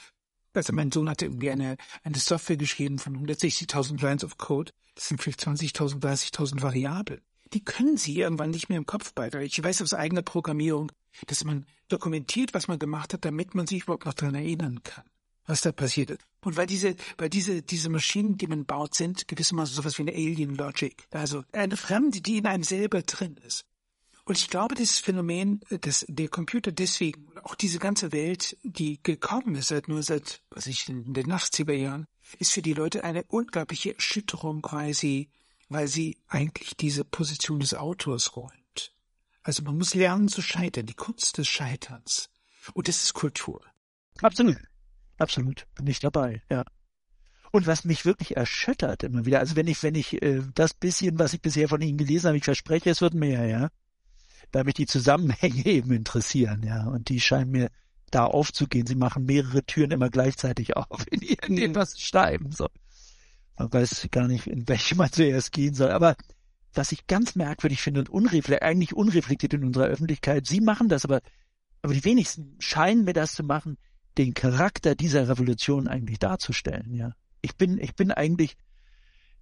Also 0.53 0.73
mein 0.73 0.93
Sohn 0.93 1.09
hatte 1.09 1.27
irgendwie 1.27 1.51
eine, 1.51 1.77
eine 2.03 2.19
Software 2.19 2.57
geschrieben 2.57 2.99
von 2.99 3.17
160.000 3.27 4.01
Lines 4.01 4.25
of 4.25 4.39
Code. 4.39 4.73
Das 4.95 5.09
sind 5.09 5.23
vielleicht 5.23 5.41
20.000, 5.43 6.01
30.000 6.01 6.63
Variablen. 6.63 7.21
Die 7.55 7.65
können 7.65 7.97
sie 7.97 8.19
irgendwann 8.19 8.51
nicht 8.51 8.69
mehr 8.69 8.79
im 8.79 8.87
Kopf 8.87 9.15
behalten. 9.15 9.41
Ich 9.41 9.63
weiß 9.63 9.81
aus 9.83 9.95
eigener 9.95 10.23
Programmierung, 10.23 10.91
dass 11.27 11.45
man 11.45 11.67
dokumentiert, 11.89 12.53
was 12.53 12.69
man 12.69 12.79
gemacht 12.79 13.15
hat, 13.15 13.25
damit 13.25 13.55
man 13.55 13.67
sich 13.67 13.85
überhaupt 13.85 14.07
noch 14.07 14.15
daran 14.15 14.35
erinnern 14.35 14.83
kann, 14.83 15.05
was 15.47 15.61
da 15.61 15.71
passiert 15.73 16.11
ist. 16.11 16.21
Und 16.41 16.57
weil 16.57 16.67
diese, 16.67 16.97
weil 17.17 17.31
diese, 17.31 17.63
diese 17.63 17.89
Maschinen, 17.89 18.37
die 18.37 18.49
man 18.49 18.67
baut, 18.67 18.95
sind 18.95 19.29
gewissermaßen 19.29 19.75
sowas 19.75 19.97
wie 19.99 20.03
eine 20.03 20.13
Alien 20.13 20.57
Logic. 20.57 21.07
Also 21.11 21.45
eine 21.53 21.77
Fremde, 21.77 22.21
die 22.21 22.39
in 22.39 22.47
einem 22.47 22.65
selber 22.65 23.03
drin 23.03 23.37
ist. 23.47 23.65
Und 24.27 24.39
ich 24.39 24.49
glaube, 24.49 24.75
dieses 24.75 24.99
Phänomen, 24.99 25.61
dass 25.69 26.05
der 26.09 26.29
Computer 26.29 26.73
deswegen, 26.73 27.29
auch 27.43 27.55
diese 27.55 27.79
ganze 27.79 28.11
Welt, 28.11 28.57
die 28.63 28.99
gekommen 29.03 29.55
ist, 29.55 29.69
seit 29.69 29.87
nur 29.87 30.03
seit, 30.03 30.41
was 30.51 30.67
ich, 30.67 30.89
in 30.89 31.13
den 31.13 31.31
80er 31.31 31.75
Jahren, 31.75 32.07
ist 32.39 32.53
für 32.53 32.63
die 32.63 32.73
Leute 32.73 33.05
eine 33.05 33.25
unglaubliche 33.25 33.95
Erschütterung, 33.95 34.67
sie, 34.93 35.29
weil 35.69 35.89
sie 35.89 36.19
eigentlich 36.29 36.77
diese 36.77 37.05
Position 37.05 37.61
des 37.61 37.75
Autors 37.75 38.37
räumen. 38.37 38.65
Also 39.45 39.63
man 39.63 39.77
muss 39.77 39.95
lernen 39.95 40.29
zu 40.29 40.41
scheitern, 40.41 40.87
die 40.87 40.95
Kunst 40.95 41.37
des 41.37 41.47
Scheiterns. 41.47 42.31
Und 42.73 42.89
das 42.89 43.03
ist 43.03 43.13
Kultur. 43.13 43.61
Absolut. 44.23 44.59
Absolut. 45.19 45.67
Bin 45.75 45.87
ich 45.87 46.01
dabei, 46.01 46.43
ja. 46.51 46.65
Und 47.53 47.67
was 47.67 47.85
mich 47.85 48.05
wirklich 48.05 48.37
erschüttert 48.37 49.05
immer 49.05 49.27
wieder, 49.27 49.39
also 49.39 49.55
wenn 49.55 49.69
ich, 49.69 49.83
wenn 49.83 49.95
ich 49.95 50.21
äh, 50.23 50.43
das 50.55 50.75
bisschen, 50.75 51.19
was 51.19 51.35
ich 51.35 51.43
bisher 51.43 51.69
von 51.69 51.83
Ihnen 51.83 51.99
gelesen 51.99 52.29
habe, 52.29 52.39
ich 52.39 52.45
verspreche, 52.45 52.91
es 52.91 53.01
wird 53.01 53.15
mehr, 53.15 53.47
ja, 53.47 53.69
da 54.51 54.65
mich 54.65 54.75
die 54.75 54.87
Zusammenhänge 54.87 55.65
eben 55.67 55.93
interessieren, 55.93 56.63
ja, 56.65 56.89
und 56.89 57.11
die 57.11 57.21
scheinen 57.21 57.51
mir 57.51 57.71
da 58.11 58.25
aufzugehen. 58.25 58.87
Sie 58.87 58.97
machen 58.97 59.27
mehrere 59.27 59.63
Türen 59.63 59.91
immer 59.91 60.09
gleichzeitig 60.09 60.77
auf 60.77 61.05
in 61.11 61.21
ihren 61.21 61.59
etwas 61.59 62.01
schreiben, 62.01 62.51
so. 62.51 62.69
Man 63.57 63.73
weiß 63.73 64.09
gar 64.11 64.27
nicht, 64.27 64.47
in 64.47 64.69
welche 64.69 64.97
man 64.97 65.11
zuerst 65.13 65.53
gehen 65.53 65.75
soll, 65.75 65.91
aber 65.91 66.17
was 66.73 66.93
ich 66.93 67.07
ganz 67.07 67.37
merkwürdig 67.37 67.81
finde 67.81 68.01
und 68.01 68.11
unreflektiert, 68.11 68.63
eigentlich 68.63 68.95
unreflektiert 68.95 69.55
in 69.55 69.65
unserer 69.65 69.87
Öffentlichkeit. 69.87 70.47
Sie 70.47 70.61
machen 70.61 70.89
das, 70.89 71.05
aber, 71.05 71.21
aber 71.83 71.95
die 71.95 72.05
wenigsten 72.05 72.57
scheinen 72.59 73.05
mir 73.05 73.13
das 73.13 73.35
zu 73.35 73.45
machen, 73.45 73.79
den 74.19 74.35
Charakter 74.35 74.95
dieser 74.95 75.29
Revolution 75.29 75.89
eigentlich 75.89 76.19
darzustellen, 76.19 76.95
ja. 76.95 77.13
Ich 77.43 77.57
bin, 77.57 77.79
ich 77.79 77.95
bin 77.95 78.11
eigentlich 78.11 78.57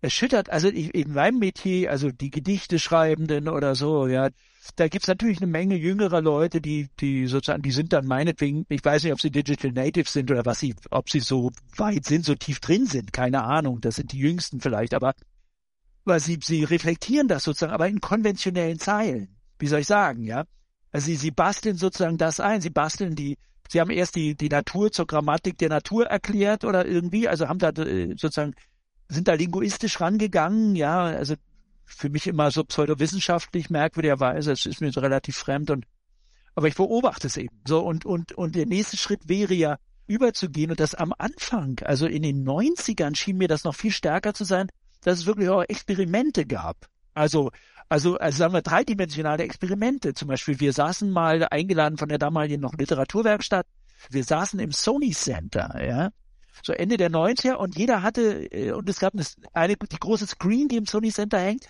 erschüttert, 0.03 0.51
also 0.51 0.69
ich, 0.69 0.95
in 0.95 1.15
meinem 1.15 1.39
Metier, 1.39 1.91
also 1.91 2.11
die 2.11 2.31
Gedichte 2.31 2.79
schreibenden 2.79 3.49
oder 3.49 3.74
so, 3.74 4.09
ja, 4.09 4.29
da 4.77 4.89
gibt's 4.89 5.09
natürlich 5.09 5.39
eine 5.39 5.51
Menge 5.51 5.77
jüngerer 5.77 6.20
Leute, 6.20 6.61
die, 6.61 6.89
die 7.01 7.27
sozusagen, 7.27 7.62
die 7.62 7.70
sind 7.70 7.93
dann 7.93 8.07
meinetwegen, 8.07 8.66
ich 8.69 8.85
weiß 8.85 9.05
nicht, 9.05 9.12
ob 9.12 9.20
sie 9.20 9.31
Digital 9.31 9.73
Natives 9.73 10.12
sind 10.12 10.31
oder 10.31 10.45
was 10.45 10.59
sie, 10.59 10.74
ob 10.91 11.09
sie 11.09 11.20
so 11.20 11.51
weit 11.77 12.05
sind, 12.05 12.24
so 12.24 12.35
tief 12.35 12.61
drin 12.61 12.87
sind, 12.87 13.12
keine 13.12 13.45
Ahnung, 13.45 13.81
das 13.81 13.97
sind 13.97 14.12
die 14.12 14.19
Jüngsten 14.19 14.61
vielleicht, 14.61 14.93
aber 14.93 15.15
weil 16.05 16.19
sie, 16.19 16.39
sie 16.43 16.65
reflektieren 16.65 17.29
das 17.29 17.45
sozusagen, 17.45 17.73
aber 17.73 17.89
in 17.89 18.01
konventionellen 18.01 18.81
Zeilen. 18.81 19.37
Wie 19.61 19.69
soll 19.69 19.81
ich 19.81 19.87
sagen, 19.87 20.24
ja? 20.24 20.45
Also 20.91 21.07
sie, 21.07 21.16
sie 21.16 21.31
basteln 21.31 21.77
sozusagen 21.77 22.19
das 22.19 22.41
ein, 22.41 22.61
sie 22.61 22.70
basteln 22.70 23.15
die, 23.15 23.39
sie 23.69 23.81
haben 23.81 23.91
erst 23.91 24.16
die, 24.16 24.35
die 24.35 24.49
Natur 24.49 24.91
zur 24.91 25.07
Grammatik 25.07 25.59
der 25.59 25.69
Natur 25.69 26.07
erklärt 26.07 26.65
oder 26.65 26.87
irgendwie, 26.87 27.29
also 27.29 27.49
haben 27.49 27.61
da 27.61 27.69
äh, 27.70 28.09
sozusagen, 28.16 28.55
sind 29.13 29.29
da 29.29 29.35
linguistisch 29.35 30.01
rangegangen, 30.01 30.77
ja, 30.77 31.05
also 31.05 31.35
für 31.85 32.09
mich 32.09 32.27
immer 32.27 32.51
so 32.51 32.65
pseudowissenschaftlich 32.65 33.71
merkwürdigerweise, 33.71 34.53
es 34.53 34.67
ist 34.67 34.81
mir 34.81 34.93
so 34.93 35.01
relativ 35.01 35.37
fremd 35.37 35.71
und, 35.71 35.85
aber 36.55 36.69
ich 36.69 36.75
beobachte 36.75 37.27
es 37.27 37.37
eben 37.37 37.61
so 37.67 37.81
und, 37.81 38.05
und, 38.05 38.33
und 38.33 38.55
der 38.55 38.67
nächste 38.67 38.97
Schritt 38.97 39.29
wäre 39.29 39.55
ja, 39.55 39.79
überzugehen 40.07 40.71
und 40.71 40.81
das 40.81 40.95
am 40.95 41.13
Anfang, 41.19 41.79
also 41.85 42.07
in 42.07 42.23
den 42.23 42.47
90ern 42.47 43.17
schien 43.17 43.39
mir 43.39 43.49
das 43.49 43.65
noch 43.65 43.75
viel 43.75 43.93
stärker 43.93 44.35
zu 44.35 44.45
sein, 44.45 44.69
dass 45.03 45.19
es 45.19 45.27
wirklich 45.27 45.49
auch 45.49 45.63
Experimente 45.63 46.47
gab. 46.47 46.87
Also, 47.15 47.51
also, 47.89 48.17
also 48.17 48.39
sagen 48.39 48.55
wir 48.55 48.63
dreidimensionale 48.63 49.43
Experimente. 49.43 50.15
Zum 50.15 50.29
Beispiel, 50.29 50.61
wir 50.61 50.73
saßen 50.73 51.11
mal 51.11 51.47
eingeladen 51.51 51.99
von 51.99 52.09
der 52.09 52.19
damaligen 52.19 52.61
noch 52.61 52.73
Literaturwerkstatt. 52.75 53.67
Wir 54.09 54.25
saßen 54.25 54.59
im 54.61 54.73
Sony 54.73 55.11
Center, 55.11 55.85
ja. 55.85 56.11
So 56.62 56.73
Ende 56.73 56.97
der 56.97 57.11
90er 57.11 57.55
und 57.55 57.77
jeder 57.77 58.03
hatte, 58.03 58.53
äh, 58.53 58.73
und 58.73 58.89
es 58.89 59.01
gab 59.01 59.15
eine, 59.15 59.24
eine, 59.53 59.77
die 59.77 59.99
große 59.99 60.27
Screen, 60.27 60.69
die 60.69 60.77
im 60.77 60.87
Sony 60.87 61.11
Center 61.11 61.39
hängt. 61.39 61.69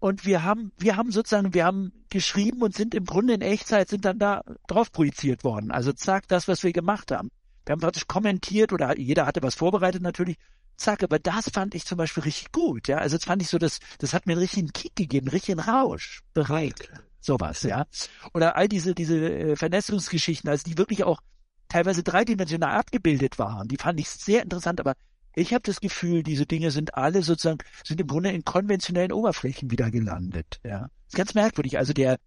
Und 0.00 0.24
wir 0.24 0.44
haben, 0.44 0.70
wir 0.78 0.96
haben 0.96 1.10
sozusagen, 1.10 1.54
wir 1.54 1.64
haben 1.64 1.92
geschrieben 2.08 2.62
und 2.62 2.74
sind 2.74 2.94
im 2.94 3.04
Grunde 3.04 3.34
in 3.34 3.40
Echtzeit 3.40 3.88
sind 3.88 4.04
dann 4.04 4.18
da 4.18 4.42
drauf 4.68 4.92
projiziert 4.92 5.42
worden. 5.42 5.72
Also 5.72 5.92
zack, 5.92 6.28
das, 6.28 6.46
was 6.46 6.62
wir 6.62 6.72
gemacht 6.72 7.10
haben. 7.10 7.30
Wir 7.66 7.72
haben 7.72 7.80
praktisch 7.80 8.06
kommentiert 8.06 8.72
oder 8.72 8.96
jeder 8.96 9.26
hatte 9.26 9.42
was 9.42 9.56
vorbereitet 9.56 10.02
natürlich 10.02 10.36
zack, 10.78 11.02
aber 11.02 11.18
das 11.18 11.50
fand 11.50 11.74
ich 11.74 11.84
zum 11.84 11.98
Beispiel 11.98 12.22
richtig 12.22 12.52
gut, 12.52 12.88
ja. 12.88 12.98
Also 12.98 13.16
das 13.16 13.24
fand 13.24 13.42
ich 13.42 13.48
so, 13.48 13.58
das, 13.58 13.80
das 13.98 14.14
hat 14.14 14.26
mir 14.26 14.32
einen 14.34 14.40
richtigen 14.40 14.72
Kick 14.72 14.94
gegeben, 14.96 15.26
einen 15.26 15.32
richtigen 15.32 15.60
Rausch. 15.60 16.22
Bereit. 16.32 16.88
Sowas, 17.20 17.62
ja. 17.62 17.86
Oder 18.32 18.56
all 18.56 18.68
diese, 18.68 18.94
diese 18.94 19.16
äh, 19.16 19.56
Vernetzungsgeschichten, 19.56 20.48
also 20.48 20.62
die 20.64 20.78
wirklich 20.78 21.04
auch 21.04 21.20
teilweise 21.68 22.02
dreidimensional 22.02 22.78
abgebildet 22.78 23.38
waren, 23.38 23.68
die 23.68 23.76
fand 23.76 24.00
ich 24.00 24.08
sehr 24.08 24.42
interessant, 24.42 24.80
aber 24.80 24.94
ich 25.34 25.52
habe 25.54 25.62
das 25.62 25.80
Gefühl, 25.80 26.22
diese 26.22 26.46
Dinge 26.46 26.70
sind 26.70 26.94
alle 26.94 27.22
sozusagen, 27.22 27.58
sind 27.84 28.00
im 28.00 28.06
Grunde 28.06 28.30
in 28.30 28.44
konventionellen 28.44 29.12
Oberflächen 29.12 29.70
wieder 29.70 29.90
gelandet. 29.90 30.60
Ja, 30.64 30.88
ist 31.06 31.16
ganz 31.16 31.34
merkwürdig. 31.34 31.78
Also 31.78 31.92
der 31.92 32.18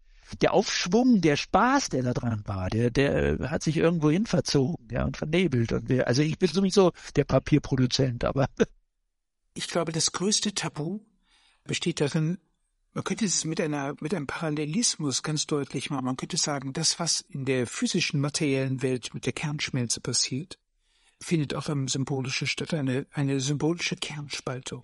der 0.41 0.53
Aufschwung, 0.53 1.22
der 1.22 1.35
Spaß, 1.35 1.89
der 1.89 2.03
da 2.03 2.13
dran 2.13 2.43
war, 2.45 2.69
der, 2.69 2.89
der 2.89 3.49
hat 3.49 3.63
sich 3.63 3.77
irgendwo 3.77 4.09
hin 4.09 4.26
verzogen, 4.26 4.88
ja, 4.91 5.03
und 5.03 5.18
vernebelt. 5.18 5.72
Und 5.73 5.89
wir, 5.89 6.07
also 6.07 6.22
ich 6.22 6.39
bin 6.39 6.49
sowieso 6.49 6.91
der 7.15 7.26
Papierproduzent, 7.26 8.23
aber. 8.23 8.47
Ich 9.53 9.68
glaube, 9.68 9.91
das 9.91 10.13
größte 10.13 10.53
Tabu 10.53 11.01
besteht 11.65 11.99
darin, 11.99 12.38
man 12.93 13.03
könnte 13.03 13.26
es 13.26 13.45
mit 13.45 13.61
einer, 13.61 13.95
mit 14.01 14.13
einem 14.13 14.27
Parallelismus 14.27 15.23
ganz 15.23 15.47
deutlich 15.47 15.89
machen. 15.89 16.05
Man 16.05 16.18
könnte 16.18 16.38
sagen, 16.38 16.73
das, 16.73 16.99
was 16.99 17.22
in 17.22 17.45
der 17.45 17.65
physischen, 17.68 18.19
materiellen 18.19 18.81
Welt 18.81 19.13
mit 19.13 19.26
der 19.26 19.34
Kernschmelze 19.34 20.01
passiert, 20.01 20.57
findet 21.19 21.53
auch 21.53 21.69
am 21.69 21.88
symbolischen 21.88 22.47
statt, 22.47 22.73
eine, 22.73 23.05
eine 23.11 23.39
symbolische 23.39 23.95
Kernspaltung. 23.95 24.84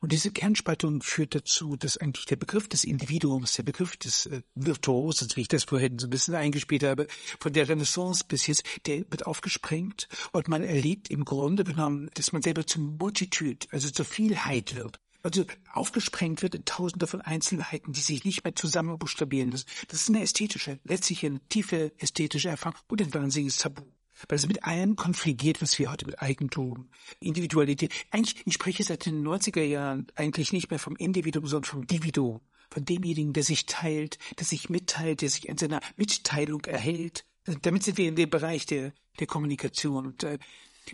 Und 0.00 0.12
diese 0.12 0.30
Kernspaltung 0.30 1.00
führt 1.00 1.34
dazu, 1.34 1.76
dass 1.76 1.96
eigentlich 1.96 2.26
der 2.26 2.36
Begriff 2.36 2.68
des 2.68 2.84
Individuums, 2.84 3.54
der 3.54 3.62
Begriff 3.62 3.96
des 3.96 4.26
äh, 4.26 4.42
Virtuosen, 4.54 5.28
wie 5.34 5.40
ich 5.40 5.48
das 5.48 5.64
vorhin 5.64 5.98
so 5.98 6.06
ein 6.06 6.10
bisschen 6.10 6.34
eingespielt 6.34 6.82
habe, 6.82 7.06
von 7.40 7.52
der 7.52 7.68
Renaissance 7.68 8.22
bis 8.28 8.46
jetzt, 8.46 8.64
der 8.84 8.98
wird 9.10 9.26
aufgesprengt 9.26 10.08
und 10.32 10.48
man 10.48 10.62
erlebt 10.62 11.10
im 11.10 11.24
Grunde 11.24 11.64
genommen, 11.64 12.10
dass 12.14 12.32
man 12.32 12.42
selber 12.42 12.66
zum 12.66 12.98
Multitude, 12.98 13.66
also 13.70 13.88
zur 13.88 14.04
Vielheit 14.04 14.76
wird. 14.76 15.00
Also 15.26 15.44
aufgesprengt 15.72 16.42
wird 16.42 16.54
in 16.54 16.64
tausende 16.64 17.08
von 17.08 17.20
Einzelheiten, 17.20 17.92
die 17.92 18.00
sich 18.00 18.24
nicht 18.24 18.44
mehr 18.44 18.54
zusammen 18.54 18.96
buchstabieren. 18.96 19.50
Das, 19.50 19.66
das 19.88 20.02
ist 20.02 20.08
eine 20.08 20.22
ästhetische, 20.22 20.78
letztlich 20.84 21.26
eine 21.26 21.40
tiefe 21.48 21.90
ästhetische 21.98 22.48
Erfahrung 22.48 22.78
und 22.86 23.02
ein 23.02 23.12
wahnsinniges 23.12 23.56
Tabu 23.56 23.82
weil 24.28 24.36
es 24.36 24.46
mit 24.46 24.64
allem 24.64 24.96
konfligiert, 24.96 25.60
was 25.60 25.78
wir 25.78 25.90
heute 25.90 26.06
mit 26.06 26.22
Eigentum, 26.22 26.88
Individualität, 27.20 27.92
eigentlich, 28.10 28.46
ich 28.46 28.54
spreche 28.54 28.82
seit 28.82 29.04
den 29.04 29.26
90er 29.26 29.62
Jahren 29.62 30.06
eigentlich 30.14 30.54
nicht 30.54 30.70
mehr 30.70 30.78
vom 30.78 30.96
Individuum, 30.96 31.46
sondern 31.46 31.70
vom 31.70 31.86
Dividuum, 31.86 32.40
von 32.70 32.84
demjenigen, 32.86 33.34
der 33.34 33.42
sich 33.42 33.66
teilt, 33.66 34.18
der 34.38 34.46
sich 34.46 34.70
mitteilt, 34.70 35.20
der 35.20 35.28
sich 35.28 35.48
in 35.48 35.58
seiner 35.58 35.80
Mitteilung 35.96 36.64
erhält. 36.64 37.26
Damit 37.60 37.82
sind 37.82 37.98
wir 37.98 38.08
in 38.08 38.16
dem 38.16 38.30
Bereich 38.30 38.64
der, 38.64 38.94
der 39.20 39.26
Kommunikation. 39.26 40.06
Und, 40.06 40.24
äh, 40.24 40.38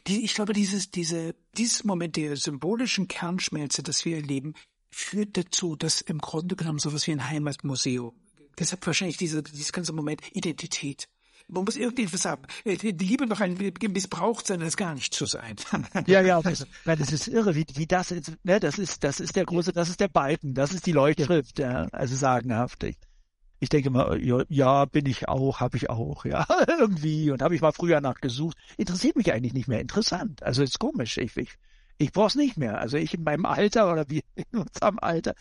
die, 0.06 0.24
ich 0.24 0.34
glaube, 0.34 0.52
dieses, 0.52 0.90
diese, 0.90 1.34
dieses 1.56 1.84
Moment 1.84 2.16
der 2.16 2.36
symbolischen 2.36 3.08
Kernschmelze, 3.08 3.82
das 3.82 4.04
wir 4.04 4.16
erleben, 4.16 4.54
führt 4.90 5.36
dazu, 5.36 5.76
dass 5.76 6.00
im 6.00 6.18
Grunde 6.18 6.56
genommen 6.56 6.78
sowas 6.78 7.06
wie 7.06 7.12
ein 7.12 7.28
Heimatmuseum, 7.28 8.12
deshalb 8.58 8.86
wahrscheinlich 8.86 9.16
diese, 9.16 9.42
dieses 9.42 9.72
ganze 9.72 9.92
Moment 9.92 10.20
Identität, 10.32 11.08
man 11.48 11.64
muss 11.64 11.76
irgendetwas 11.76 12.24
haben. 12.24 12.42
Äh, 12.64 12.76
die 12.76 13.04
Liebe 13.04 13.26
noch 13.26 13.40
ein 13.40 13.58
missbraucht 13.90 14.46
sein, 14.46 14.62
als 14.62 14.76
gar 14.76 14.94
nicht 14.94 15.12
zu 15.14 15.26
sein. 15.26 15.56
ja, 16.06 16.20
ja, 16.20 16.40
das, 16.40 16.66
das 16.84 17.12
ist 17.12 17.28
irre, 17.28 17.54
wie, 17.54 17.66
wie 17.74 17.86
das 17.86 18.10
ist, 18.10 18.32
ne, 18.44 18.60
das 18.60 18.78
ist, 18.78 19.04
das 19.04 19.20
ist 19.20 19.36
der 19.36 19.44
große, 19.44 19.72
das 19.72 19.88
ist 19.88 20.00
der 20.00 20.08
Balken, 20.08 20.54
das 20.54 20.72
ist 20.72 20.86
die 20.86 20.92
Leuchtschrift, 20.92 21.58
ja, 21.58 21.88
also 21.92 22.16
sagenhaft. 22.16 22.84
Ich, 23.62 23.68
denke 23.68 23.90
mal, 23.90 24.20
ja, 24.20 24.42
ja 24.48 24.84
bin 24.86 25.06
ich 25.06 25.28
auch, 25.28 25.60
habe 25.60 25.76
ich 25.76 25.88
auch, 25.88 26.24
ja, 26.24 26.44
irgendwie, 26.66 27.30
und 27.30 27.42
habe 27.42 27.54
ich 27.54 27.60
mal 27.60 27.70
früher 27.70 28.00
nachgesucht. 28.00 28.56
Interessiert 28.76 29.14
mich 29.14 29.32
eigentlich 29.32 29.52
nicht 29.52 29.68
mehr, 29.68 29.80
interessant. 29.80 30.42
Also 30.42 30.64
ist 30.64 30.80
komisch, 30.80 31.16
ich, 31.18 31.36
ich, 31.36 31.50
ich 31.96 32.10
brauch's 32.10 32.34
nicht 32.34 32.56
mehr. 32.56 32.80
Also 32.80 32.96
ich 32.96 33.14
in 33.14 33.22
meinem 33.22 33.46
Alter 33.46 33.92
oder 33.92 34.04
wie 34.08 34.24
in 34.34 34.58
unserem 34.58 34.98
Alter, 34.98 35.34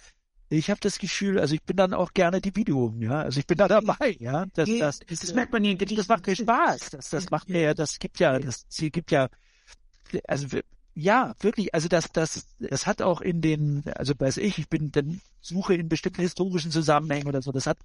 ich 0.50 0.70
habe 0.70 0.80
das 0.82 1.00
Gefühl, 1.00 1.40
also 1.40 1.56
ich 1.56 1.64
bin 1.64 1.78
dann 1.78 1.96
auch 1.96 2.14
gerne 2.14 2.42
die 2.42 2.56
Video, 2.56 2.94
ja, 3.00 3.22
also 3.22 3.40
ich 3.40 3.48
bin 3.48 3.58
da 3.58 3.68
dabei, 3.68 4.18
ja, 4.20 4.46
das, 4.54 4.70
das, 4.78 5.00
das, 5.00 5.20
das 5.22 5.34
merkt 5.34 5.52
man 5.52 5.64
nicht, 5.64 5.98
das 5.98 6.08
macht 6.08 6.28
mir 6.28 6.36
Spaß, 6.36 6.92
das, 6.92 7.10
das 7.10 7.32
macht 7.32 7.50
mir 7.50 7.62
ja, 7.62 7.74
das 7.74 7.98
gibt 7.98 8.20
ja, 8.20 8.38
das 8.38 8.68
gibt 8.70 9.10
ja, 9.10 9.30
also 10.28 10.60
ja, 10.94 11.34
wirklich, 11.40 11.74
also 11.74 11.88
das, 11.88 12.12
das, 12.12 12.46
das 12.60 12.86
hat 12.86 13.02
auch 13.02 13.22
in 13.22 13.42
den, 13.42 13.84
also 13.96 14.14
weiß 14.16 14.38
ich, 14.38 14.60
ich 14.60 14.70
bin 14.70 14.92
dann 14.92 15.22
suche 15.40 15.74
in 15.74 15.90
bestimmten 15.90 16.22
historischen 16.22 16.70
Zusammenhängen 16.70 17.28
oder 17.28 17.42
so, 17.42 17.52
das 17.52 17.66
hat, 17.66 17.80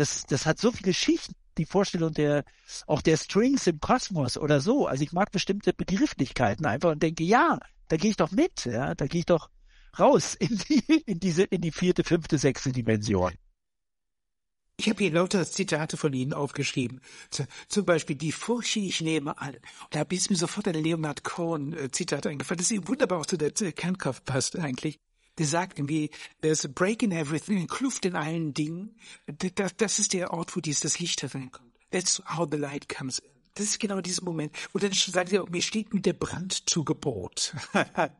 das, 0.00 0.24
das 0.24 0.46
hat 0.46 0.58
so 0.58 0.72
viele 0.72 0.94
Schichten, 0.94 1.34
die 1.58 1.66
Vorstellung 1.66 2.14
der, 2.14 2.44
auch 2.86 3.02
der 3.02 3.18
Strings 3.18 3.66
im 3.66 3.80
Kosmos 3.80 4.38
oder 4.38 4.60
so, 4.60 4.86
also 4.86 5.04
ich 5.04 5.12
mag 5.12 5.30
bestimmte 5.30 5.74
Begrifflichkeiten 5.74 6.64
einfach 6.64 6.90
und 6.90 7.02
denke, 7.02 7.22
ja, 7.22 7.58
da 7.88 7.96
gehe 7.96 8.10
ich 8.10 8.16
doch 8.16 8.30
mit, 8.30 8.64
ja, 8.64 8.94
da 8.94 9.06
gehe 9.06 9.20
ich 9.20 9.26
doch, 9.26 9.50
raus 9.98 10.34
in 10.38 10.56
die, 10.56 11.02
in 11.04 11.20
diese, 11.20 11.44
in 11.44 11.60
die 11.60 11.70
vierte, 11.70 12.02
fünfte, 12.02 12.38
sechste 12.38 12.72
Dimension. 12.72 13.34
Ich 14.78 14.88
habe 14.88 15.04
hier 15.04 15.12
lauter 15.12 15.44
Zitate 15.44 15.98
von 15.98 16.14
Ihnen 16.14 16.32
aufgeschrieben. 16.32 17.02
zum 17.68 17.84
Beispiel 17.84 18.16
die 18.16 18.32
Furcht, 18.32 18.76
ich 18.76 19.02
nehme 19.02 19.36
an. 19.36 19.54
Da 19.90 20.00
ist 20.08 20.30
mir 20.30 20.36
sofort 20.36 20.68
ein 20.68 20.82
Leonard 20.82 21.22
Cohen-Zitat 21.22 22.24
äh, 22.24 22.30
eingefallen, 22.30 22.58
das 22.58 22.88
wunderbar 22.88 23.18
auch 23.18 23.26
zu 23.26 23.36
der 23.36 23.52
Kernkraft 23.52 24.24
passt 24.24 24.58
eigentlich. 24.58 24.98
Der 25.40 25.46
sagt 25.46 25.78
irgendwie, 25.78 26.10
there's 26.42 26.66
a 26.66 26.68
break 26.68 27.02
in 27.02 27.12
everything, 27.12 27.56
eine 27.56 27.66
Kluft 27.66 28.04
in 28.04 28.14
allen 28.14 28.52
Dingen. 28.52 28.94
Das, 29.54 29.74
das 29.74 29.98
ist 29.98 30.12
der 30.12 30.34
Ort, 30.34 30.54
wo 30.54 30.60
dies 30.60 30.80
das 30.80 30.98
Licht 30.98 31.22
hereinkommt. 31.22 31.72
That's 31.90 32.22
how 32.36 32.46
the 32.50 32.58
light 32.58 32.90
comes 32.90 33.20
in. 33.20 33.30
Das 33.54 33.64
ist 33.64 33.80
genau 33.80 34.02
dieser 34.02 34.22
Moment. 34.22 34.54
Und 34.74 34.82
dann 34.82 34.92
sagt 34.92 35.32
er, 35.32 35.48
mir 35.48 35.62
steht 35.62 35.94
mir 35.94 36.02
der 36.02 36.12
Brand 36.12 36.68
zu 36.68 36.84
Gebot. 36.84 37.54
aber, 37.72 38.10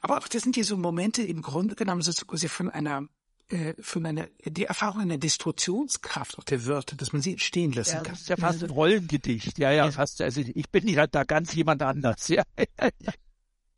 aber 0.00 0.18
auch 0.18 0.28
das 0.28 0.42
sind 0.42 0.56
ja 0.56 0.64
so 0.64 0.78
Momente 0.78 1.22
im 1.22 1.42
Grunde 1.42 1.74
genommen 1.74 2.00
so 2.00 2.10
quasi 2.24 2.48
von 2.48 2.70
einer 2.70 3.06
äh, 3.50 3.74
von 3.78 4.06
einer 4.06 4.28
die 4.46 4.64
Erfahrung 4.64 5.02
einer 5.02 5.18
Destruktionskraft 5.18 6.38
auch 6.38 6.44
der 6.44 6.64
Wörter, 6.64 6.96
dass 6.96 7.12
man 7.12 7.20
sie 7.20 7.38
stehen 7.38 7.72
lassen 7.72 7.96
ja, 7.96 8.00
kann. 8.00 8.14
Das 8.14 8.22
ist 8.22 8.30
ja 8.30 8.38
fast 8.38 8.64
ein 8.64 8.70
Rollengedicht. 8.70 9.58
Ja, 9.58 9.70
ja, 9.70 9.90
fast. 9.92 10.22
Also 10.22 10.40
ich 10.40 10.70
bin 10.70 10.84
nicht 10.84 10.98
da 11.12 11.24
ganz 11.24 11.54
jemand 11.54 11.82
anders. 11.82 12.28
Ja. 12.34 12.42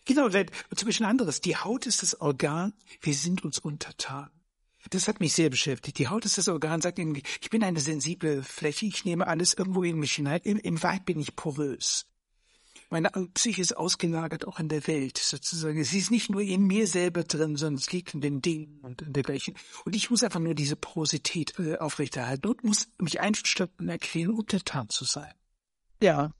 Genau, 0.07 0.25
und 0.25 0.79
zum 0.79 0.87
Beispiel 0.87 1.05
ein 1.05 1.11
anderes. 1.11 1.43
Die 1.43 1.57
Haut 1.57 1.85
ist 1.87 2.03
das 2.03 2.21
Organ. 2.21 2.73
Wir 3.03 3.15
sind 3.15 3.45
uns 3.45 3.59
untertan. 3.59 4.31
Das 4.91 5.09
hat 5.09 5.21
mich 5.21 5.33
sehr 5.33 5.51
beschäftigt. 5.51 5.99
Die 5.99 6.09
Haut 6.09 6.25
ist 6.25 6.39
das 6.39 6.49
Organ, 6.49 6.81
sagt 6.81 6.99
irgendwie, 6.99 7.23
ich 7.41 7.51
bin 7.51 7.65
eine 7.65 7.81
sensible 7.81 8.43
Fläche, 8.43 8.87
ich 8.87 9.05
nehme 9.05 9.27
alles 9.27 9.55
irgendwo 9.55 9.83
in 9.83 9.99
mich 9.99 10.13
hinein. 10.13 10.41
Im, 10.45 10.59
im 10.59 10.83
Wald 10.83 11.05
bin 11.05 11.19
ich 11.19 11.35
porös. 11.35 12.07
Meine 12.89 13.11
Psyche 13.35 13.63
ist 13.63 13.77
ausgelagert 13.77 14.47
auch 14.47 14.61
in 14.61 14.69
der 14.69 14.87
Welt, 14.87 15.19
sozusagen. 15.19 15.83
Sie 15.83 15.99
ist 15.99 16.13
nicht 16.13 16.31
nur 16.31 16.41
in 16.41 16.63
mir 16.69 16.87
selber 16.87 17.25
drin, 17.25 17.57
sondern 17.57 17.81
es 17.81 17.91
liegt 17.91 18.15
in 18.15 18.21
den 18.21 18.43
Dingen 18.43 18.79
und 18.83 19.03
in 19.03 19.13
dergleichen. 19.13 19.55
Und 19.85 19.97
ich 19.97 20.09
muss 20.09 20.23
einfach 20.23 20.39
nur 20.39 20.55
diese 20.55 20.77
Porosität 20.77 21.59
äh, 21.59 21.79
aufrechterhalten 21.79 22.47
und 22.47 22.63
muss 22.63 22.89
mich 22.99 23.21
einverstanden 23.21 23.89
erklären, 23.89 24.31
untertan 24.31 24.89
zu 24.89 25.05
sein. 25.05 25.33
Ja, 26.01 26.31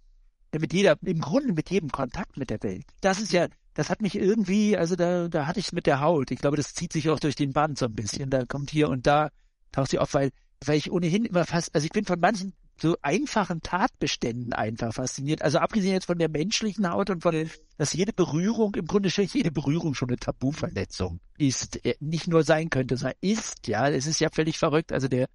mit 0.59 0.73
jeder, 0.73 0.97
im 1.03 1.21
Grunde 1.21 1.53
mit 1.53 1.71
jedem 1.71 1.91
Kontakt 1.91 2.37
mit 2.37 2.51
der 2.51 2.63
Welt. 2.63 2.85
Das 3.01 3.21
ist 3.21 3.33
ja 3.33 3.49
das 3.77 3.91
hat 3.91 4.01
mich 4.01 4.15
irgendwie, 4.15 4.77
also 4.77 4.97
da, 4.97 5.29
da 5.29 5.47
hatte 5.47 5.61
ich 5.61 5.67
es 5.67 5.73
mit 5.73 5.87
der 5.87 6.01
Haut. 6.01 6.31
Ich 6.31 6.39
glaube, 6.39 6.57
das 6.57 6.73
zieht 6.73 6.95
sich 6.95 7.11
auch 7.11 7.21
durch 7.21 7.37
den 7.37 7.53
Band 7.53 7.77
so 7.77 7.85
ein 7.85 7.95
bisschen. 7.95 8.31
Da 8.31 8.47
kommt 8.47 8.71
hier 8.71 8.89
und 8.89 9.07
da, 9.07 9.29
taucht 9.71 9.91
sie 9.91 9.99
auf, 9.99 10.15
weil, 10.15 10.31
weil 10.65 10.79
ich 10.79 10.91
ohnehin 10.91 11.27
immer 11.27 11.45
fast, 11.45 11.75
also 11.75 11.85
ich 11.85 11.93
bin 11.93 12.07
von 12.07 12.19
manchen 12.19 12.55
so 12.81 12.97
einfachen 13.03 13.61
Tatbeständen 13.61 14.55
einfach 14.55 14.95
fasziniert. 14.95 15.43
Also 15.43 15.59
abgesehen 15.59 15.93
jetzt 15.93 16.07
von 16.07 16.19
der 16.19 16.31
menschlichen 16.31 16.91
Haut 16.91 17.11
und 17.11 17.23
von, 17.23 17.51
dass 17.77 17.93
jede 17.93 18.15
Berührung, 18.15 18.75
im 18.77 18.87
Grunde 18.87 19.11
schon 19.11 19.25
jede 19.27 19.51
Berührung 19.51 19.95
schon 19.95 20.09
eine 20.09 20.19
Tabuverletzung 20.19 21.21
ist, 21.37 21.85
äh, 21.85 21.97
nicht 22.01 22.29
nur 22.29 22.45
sein 22.45 22.71
könnte, 22.71 22.97
sondern 22.97 23.19
ist, 23.21 23.69
ja, 23.69 23.89
es 23.91 24.07
ist 24.07 24.21
ja 24.21 24.31
völlig 24.33 24.57
verrückt. 24.59 24.91
Also 24.91 25.09
der, 25.09 25.29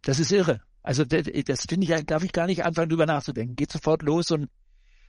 das 0.00 0.18
ist 0.18 0.32
irre. 0.32 0.62
Also 0.82 1.04
das, 1.04 1.24
das 1.46 1.66
finde 1.68 1.92
ich, 1.92 2.06
darf 2.06 2.24
ich 2.24 2.32
gar 2.32 2.46
nicht 2.46 2.64
anfangen 2.64 2.88
drüber 2.88 3.06
nachzudenken. 3.06 3.56
Geht 3.56 3.72
sofort 3.72 4.02
los 4.02 4.30
und 4.30 4.48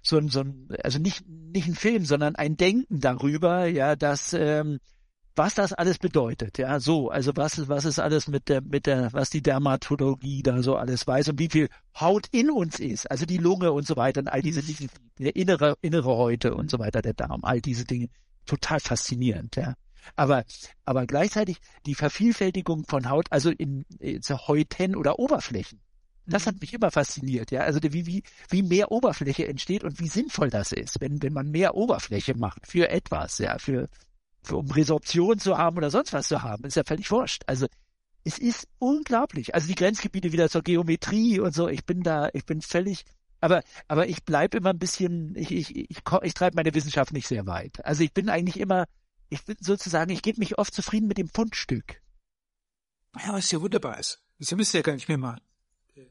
so 0.01 0.17
ein, 0.17 0.29
so 0.29 0.41
ein, 0.41 0.67
also 0.83 0.99
nicht, 0.99 1.27
nicht 1.27 1.67
ein 1.67 1.75
Film, 1.75 2.05
sondern 2.05 2.35
ein 2.35 2.57
Denken 2.57 2.99
darüber, 2.99 3.65
ja, 3.65 3.95
dass, 3.95 4.33
ähm, 4.33 4.79
was 5.35 5.55
das 5.55 5.71
alles 5.71 5.97
bedeutet, 5.97 6.57
ja, 6.57 6.79
so, 6.79 7.09
also 7.09 7.31
was, 7.35 7.69
was 7.69 7.85
ist 7.85 7.99
alles 7.99 8.27
mit 8.27 8.49
der, 8.49 8.61
mit 8.61 8.85
der, 8.85 9.13
was 9.13 9.29
die 9.29 9.41
Dermatologie 9.41 10.43
da 10.43 10.61
so 10.61 10.75
alles 10.75 11.07
weiß 11.07 11.29
und 11.29 11.39
wie 11.39 11.49
viel 11.49 11.69
Haut 11.97 12.27
in 12.31 12.51
uns 12.51 12.79
ist, 12.79 13.09
also 13.09 13.25
die 13.25 13.37
Lunge 13.37 13.71
und 13.71 13.87
so 13.87 13.95
weiter 13.95 14.19
und 14.19 14.27
all 14.27 14.41
diese 14.41 14.61
Dinge, 14.61 14.89
der 15.19 15.35
innere, 15.35 15.77
innere 15.81 16.17
Häute 16.17 16.53
und 16.53 16.69
so 16.69 16.79
weiter, 16.79 17.01
der 17.01 17.13
Darm, 17.13 17.43
all 17.43 17.61
diese 17.61 17.85
Dinge, 17.85 18.09
total 18.45 18.79
faszinierend, 18.79 19.55
ja. 19.55 19.75
Aber, 20.15 20.43
aber 20.85 21.05
gleichzeitig 21.05 21.57
die 21.85 21.95
Vervielfältigung 21.95 22.85
von 22.85 23.09
Haut, 23.09 23.27
also 23.31 23.49
in, 23.49 23.85
in 23.99 24.21
Häuten 24.21 24.95
oder 24.95 25.19
Oberflächen, 25.19 25.79
das 26.27 26.47
hat 26.47 26.61
mich 26.61 26.73
immer 26.73 26.91
fasziniert, 26.91 27.51
ja. 27.51 27.61
Also 27.61 27.79
wie, 27.81 28.05
wie, 28.05 28.23
wie 28.49 28.63
mehr 28.63 28.91
Oberfläche 28.91 29.47
entsteht 29.47 29.83
und 29.83 29.99
wie 29.99 30.07
sinnvoll 30.07 30.49
das 30.49 30.71
ist, 30.71 31.01
wenn, 31.01 31.21
wenn 31.21 31.33
man 31.33 31.49
mehr 31.49 31.75
Oberfläche 31.75 32.35
macht 32.35 32.67
für 32.67 32.89
etwas, 32.89 33.37
ja, 33.39 33.57
für, 33.57 33.89
für 34.43 34.57
um 34.57 34.69
Resorption 34.69 35.39
zu 35.39 35.57
haben 35.57 35.77
oder 35.77 35.89
sonst 35.89 36.13
was 36.13 36.27
zu 36.27 36.41
haben, 36.43 36.63
ist 36.65 36.75
ja 36.75 36.83
völlig 36.85 37.09
wurscht. 37.11 37.43
Also 37.47 37.67
es 38.23 38.37
ist 38.37 38.67
unglaublich. 38.77 39.55
Also 39.55 39.67
die 39.67 39.75
Grenzgebiete 39.75 40.31
wieder 40.31 40.49
zur 40.49 40.61
Geometrie 40.61 41.39
und 41.39 41.53
so, 41.53 41.67
ich 41.67 41.85
bin 41.85 42.03
da, 42.03 42.29
ich 42.33 42.45
bin 42.45 42.61
völlig, 42.61 43.03
aber, 43.39 43.63
aber 43.87 44.07
ich 44.07 44.23
bleibe 44.23 44.57
immer 44.57 44.69
ein 44.69 44.79
bisschen, 44.79 45.35
ich, 45.35 45.51
ich, 45.51 45.75
ich, 45.75 45.89
ich, 45.89 45.97
ich 46.21 46.33
treibe 46.33 46.55
meine 46.55 46.73
Wissenschaft 46.73 47.13
nicht 47.13 47.27
sehr 47.27 47.47
weit. 47.47 47.83
Also 47.83 48.03
ich 48.03 48.13
bin 48.13 48.29
eigentlich 48.29 48.59
immer, 48.59 48.85
ich 49.31 49.45
bin 49.45 49.55
sozusagen, 49.59 50.11
ich 50.11 50.21
gebe 50.21 50.39
mich 50.39 50.57
oft 50.57 50.73
zufrieden 50.73 51.07
mit 51.07 51.17
dem 51.17 51.29
Fundstück. 51.29 52.01
Ja, 53.17 53.33
was 53.33 53.49
ja 53.51 53.61
wunderbar 53.61 53.97
ist. 53.97 54.21
Das 54.39 54.51
müsst 54.51 54.73
ihr 54.73 54.79
ja 54.79 54.83
gar 54.83 54.93
nicht 54.93 55.07
mehr 55.07 55.17
machen. 55.17 55.41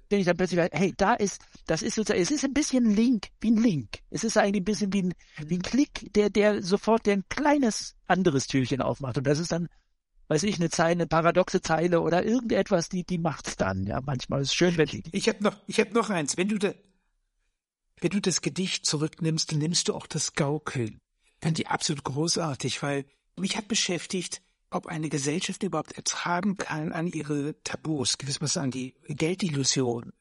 wenn 0.09 0.21
ich 0.21 0.27
dann 0.27 0.37
plötzlich 0.37 0.59
weiß, 0.59 0.71
hey, 0.73 0.95
da 0.97 1.15
ist, 1.15 1.43
das 1.67 1.83
ist 1.83 1.95
sozusagen, 1.95 2.21
es 2.21 2.31
ist 2.31 2.45
ein 2.45 2.55
bisschen 2.55 2.95
Link, 2.95 3.29
wie 3.41 3.51
ein 3.51 3.63
Link. 3.63 3.99
Es 4.09 4.25
ist 4.25 4.37
eigentlich 4.37 4.63
ein 4.63 4.65
bisschen 4.65 4.93
wie 4.93 5.03
ein, 5.03 5.15
wie 5.39 5.59
ein 5.59 5.63
Klick, 5.63 6.13
der, 6.15 6.31
der 6.31 6.63
sofort 6.63 7.07
der 7.07 7.15
ein 7.15 7.25
kleines 7.29 7.95
anderes 8.07 8.47
Türchen 8.47 8.81
aufmacht. 8.81 9.19
Und 9.19 9.27
das 9.27 9.39
ist 9.39 9.53
dann, 9.53 9.69
weiß 10.29 10.43
ich, 10.45 10.57
eine 10.57 10.71
Zeile, 10.71 10.93
eine 10.93 11.07
paradoxe 11.07 11.61
Zeile 11.61 12.01
oder 12.01 12.25
irgendetwas, 12.25 12.89
die, 12.89 13.05
die 13.05 13.19
macht's 13.19 13.57
dann. 13.57 13.87
Ja, 13.87 14.01
manchmal 14.01 14.41
ist 14.41 14.49
es 14.49 14.55
schön, 14.55 14.79
wenn 14.79 14.89
die. 14.89 15.03
Ich 15.13 15.29
habe 15.29 15.43
noch, 15.45 15.57
ich 15.67 15.79
habe 15.79 15.93
noch 15.93 16.09
eins. 16.09 16.39
Wenn 16.39 16.49
du 16.49 16.59
da, 16.59 16.73
wenn 18.01 18.11
du 18.11 18.21
das 18.21 18.41
Gedicht 18.41 18.87
zurücknimmst, 18.87 19.53
dann 19.53 19.59
nimmst 19.59 19.89
du 19.89 19.95
auch 19.95 20.07
das 20.07 20.33
Gaukeln. 20.33 21.01
Fand 21.41 21.59
die 21.59 21.67
absolut 21.67 22.05
großartig, 22.05 22.83
weil 22.83 23.05
mich 23.37 23.57
hat 23.57 23.69
beschäftigt, 23.69 24.43
ob 24.71 24.87
eine 24.87 25.09
Gesellschaft 25.09 25.63
überhaupt 25.63 25.93
ertragen 25.93 26.57
kann, 26.57 26.93
an 26.93 27.07
ihre 27.09 27.61
Tabus, 27.65 28.19
gewissermaßen 28.19 28.63
an 28.63 28.71
die 28.71 28.95
Geldillusion 29.09 30.13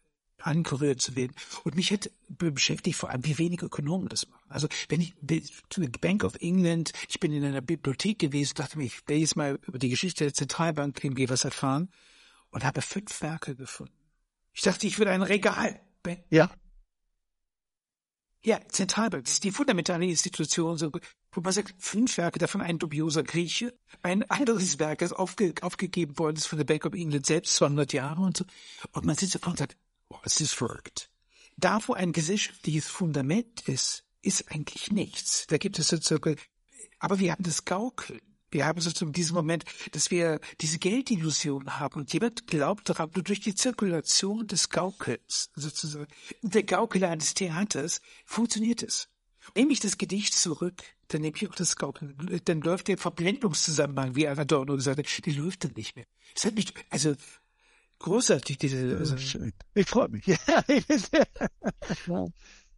angerührt 0.42 1.02
zu 1.02 1.16
werden. 1.16 1.34
Und 1.64 1.76
mich 1.76 1.92
hat 1.92 2.10
beschäftigt 2.30 2.98
vor 2.98 3.10
allem, 3.10 3.26
wie 3.26 3.38
wenig 3.38 3.62
Ökonomen 3.62 4.10
das 4.10 4.28
machen. 4.28 4.46
Also 4.50 4.68
wenn 4.88 5.02
ich 5.02 5.14
Bank 6.00 6.24
of 6.24 6.36
England, 6.40 6.94
ich 7.10 7.20
bin 7.20 7.34
in 7.34 7.44
einer 7.44 7.62
Bibliothek 7.62 8.20
gewesen, 8.20 8.54
dachte 8.56 8.78
mir, 8.78 8.86
ich 8.86 9.08
will 9.08 9.18
jetzt 9.18 9.36
mal 9.36 9.60
über 9.68 9.80
die 9.80 9.90
Geschichte 9.90 10.24
der 10.24 10.34
Zentralbank 10.34 11.04
irgendwie 11.04 11.30
was 11.30 11.44
erfahren 11.44 11.90
und 12.52 12.64
habe 12.64 12.82
fünf 12.82 13.22
Werke 13.22 13.56
gefunden. 13.56 13.94
Ich 14.54 14.62
dachte, 14.62 14.88
ich 14.88 14.98
würde 14.98 15.12
ein 15.12 15.22
Regal. 15.22 15.80
Ja. 16.30 16.50
Ja, 18.42 18.60
Zentralbank, 18.70 19.28
ist 19.28 19.44
die 19.44 19.52
fundamentale 19.52 20.06
Institution, 20.06 20.78
so, 20.78 20.92
wo 21.34 21.42
man 21.42 21.52
sagt, 21.52 21.76
fünf 21.78 22.18
Werke, 22.18 22.40
davon 22.40 22.62
ein 22.62 22.80
dubioser 22.80 23.22
Grieche, 23.24 23.78
ein 24.02 24.24
anderes 24.30 24.80
Werk, 24.80 25.00
das 25.00 25.12
aufge, 25.12 25.54
aufgegeben 25.62 26.18
worden 26.18 26.38
ist 26.38 26.48
von 26.48 26.58
der 26.58 26.66
Bank 26.66 26.86
of 26.86 26.94
England 26.94 27.26
selbst, 27.26 27.56
200 27.56 27.92
Jahre 27.92 28.22
und 28.22 28.38
so. 28.38 28.46
Und 28.94 29.06
man 29.06 29.16
sitzt 29.16 29.36
davon 29.36 29.52
und 29.52 29.60
sagt, 29.60 29.76
boah, 30.08 30.22
es 30.24 30.40
ist 30.40 30.54
verrückt. 30.54 31.12
Da, 31.58 31.80
wo 31.86 31.94
ein 31.94 32.14
gesellschaftliches 32.14 32.88
Fundament 32.88 33.68
ist, 33.68 34.06
ist 34.22 34.50
eigentlich 34.50 34.90
nichts. 34.90 35.46
Da 35.48 35.58
gibt 35.58 35.78
es 35.78 35.90
sozusagen, 35.90 36.38
aber 37.00 37.20
wir 37.20 37.34
haben 37.34 37.44
das 37.44 37.66
Gaukeln. 37.66 38.22
Wir 38.52 38.66
haben 38.66 38.82
sozusagen 38.82 39.14
diesen 39.14 39.36
Moment, 39.36 39.66
dass 39.92 40.12
wir 40.12 40.40
diese 40.62 40.80
Geldillusion 40.80 41.80
haben 41.80 42.02
und 42.02 42.14
jemand 42.14 42.48
glaubt 42.48 42.90
daran, 42.90 43.12
nur 43.14 43.24
durch 43.24 43.42
die 43.42 43.56
Zirkulation 43.56 44.48
des 44.48 44.70
Gaukels, 44.70 45.52
sozusagen, 45.56 46.08
der 46.42 46.64
Gaukel 46.64 47.04
eines 47.04 47.34
Theaters, 47.34 48.02
funktioniert 48.26 48.84
es. 48.84 49.10
Nehme 49.56 49.72
ich 49.72 49.80
das 49.80 49.98
Gedicht 49.98 50.34
zurück, 50.34 50.84
dann 51.08 51.22
nehme 51.22 51.36
ich 51.36 51.50
auch 51.50 51.56
das 51.56 51.76
Gaukeln, 51.76 52.42
dann 52.46 52.62
läuft 52.62 52.88
der 52.88 52.98
Verblendungszusammenhang, 52.98 54.16
wie 54.16 54.28
Adorno 54.28 54.78
sagte, 54.78 55.04
die 55.26 55.32
läuft 55.32 55.64
dann 55.64 55.74
nicht 55.76 55.96
mehr. 55.96 56.06
Es 56.36 56.46
hat 56.46 56.56
mich, 56.56 56.74
also, 56.90 57.16
großartig, 58.00 58.58
diese, 58.58 58.98
also, 58.98 59.18
Schön. 59.18 59.54
Ich 59.74 59.88
freue 59.88 60.10
mich. 60.10 60.26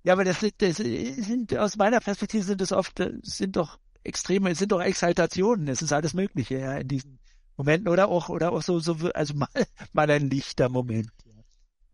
ja, 0.03 0.13
aber 0.13 0.23
das, 0.23 0.45
das 0.57 0.77
sind, 0.77 1.57
aus 1.57 1.75
meiner 1.75 1.99
Perspektive 1.99 2.43
sind 2.43 2.61
das 2.61 2.71
oft, 2.71 3.01
sind 3.23 3.55
doch 3.55 3.79
extreme, 4.03 4.51
es 4.51 4.59
sind 4.59 4.71
doch 4.71 4.81
Exaltationen, 4.81 5.67
es 5.67 5.81
ist 5.81 5.93
alles 5.93 6.13
Mögliche, 6.13 6.59
ja, 6.59 6.77
in 6.77 6.87
diesen 6.87 7.19
Momenten 7.57 7.87
oder 7.87 8.07
auch, 8.07 8.29
oder 8.29 8.51
auch 8.51 8.61
so, 8.61 8.79
so, 8.79 8.95
also 9.13 9.33
mal, 9.35 9.49
mal 9.93 10.09
ein 10.09 10.29
lichter 10.29 10.69
Moment. 10.69 11.11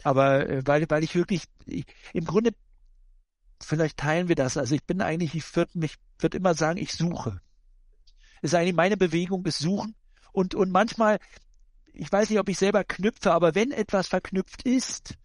Aber, 0.04 0.48
äh, 0.48 0.62
weil, 0.66 0.90
weil 0.90 1.04
ich 1.04 1.16
wirklich, 1.16 1.44
ich, 1.66 1.86
im 2.14 2.26
Grunde, 2.26 2.52
vielleicht 3.62 3.98
teilen 3.98 4.28
wir 4.28 4.36
das, 4.36 4.58
also 4.58 4.76
ich 4.76 4.84
bin 4.84 5.02
eigentlich, 5.02 5.36
ich 5.36 5.56
würde 5.56 5.78
mich, 5.78 5.96
würde 6.20 6.38
immer 6.38 6.54
sagen, 6.54 6.78
ich 6.78 6.94
suche. 6.94 7.42
Es 8.42 8.52
ist 8.52 8.56
eigentlich 8.56 8.76
meine 8.76 8.98
Bewegung, 8.98 9.46
ist 9.46 9.60
suchen 9.60 9.96
und, 10.32 10.56
und 10.56 10.72
manchmal, 10.72 11.20
ich 11.94 12.12
weiß 12.12 12.30
nicht, 12.30 12.40
ob 12.40 12.48
ich 12.50 12.58
selber 12.58 12.84
knüpfe, 12.84 13.34
aber 13.34 13.56
wenn 13.56 13.72
etwas 13.72 14.08
verknüpft 14.08 14.64
ist, 14.64 15.16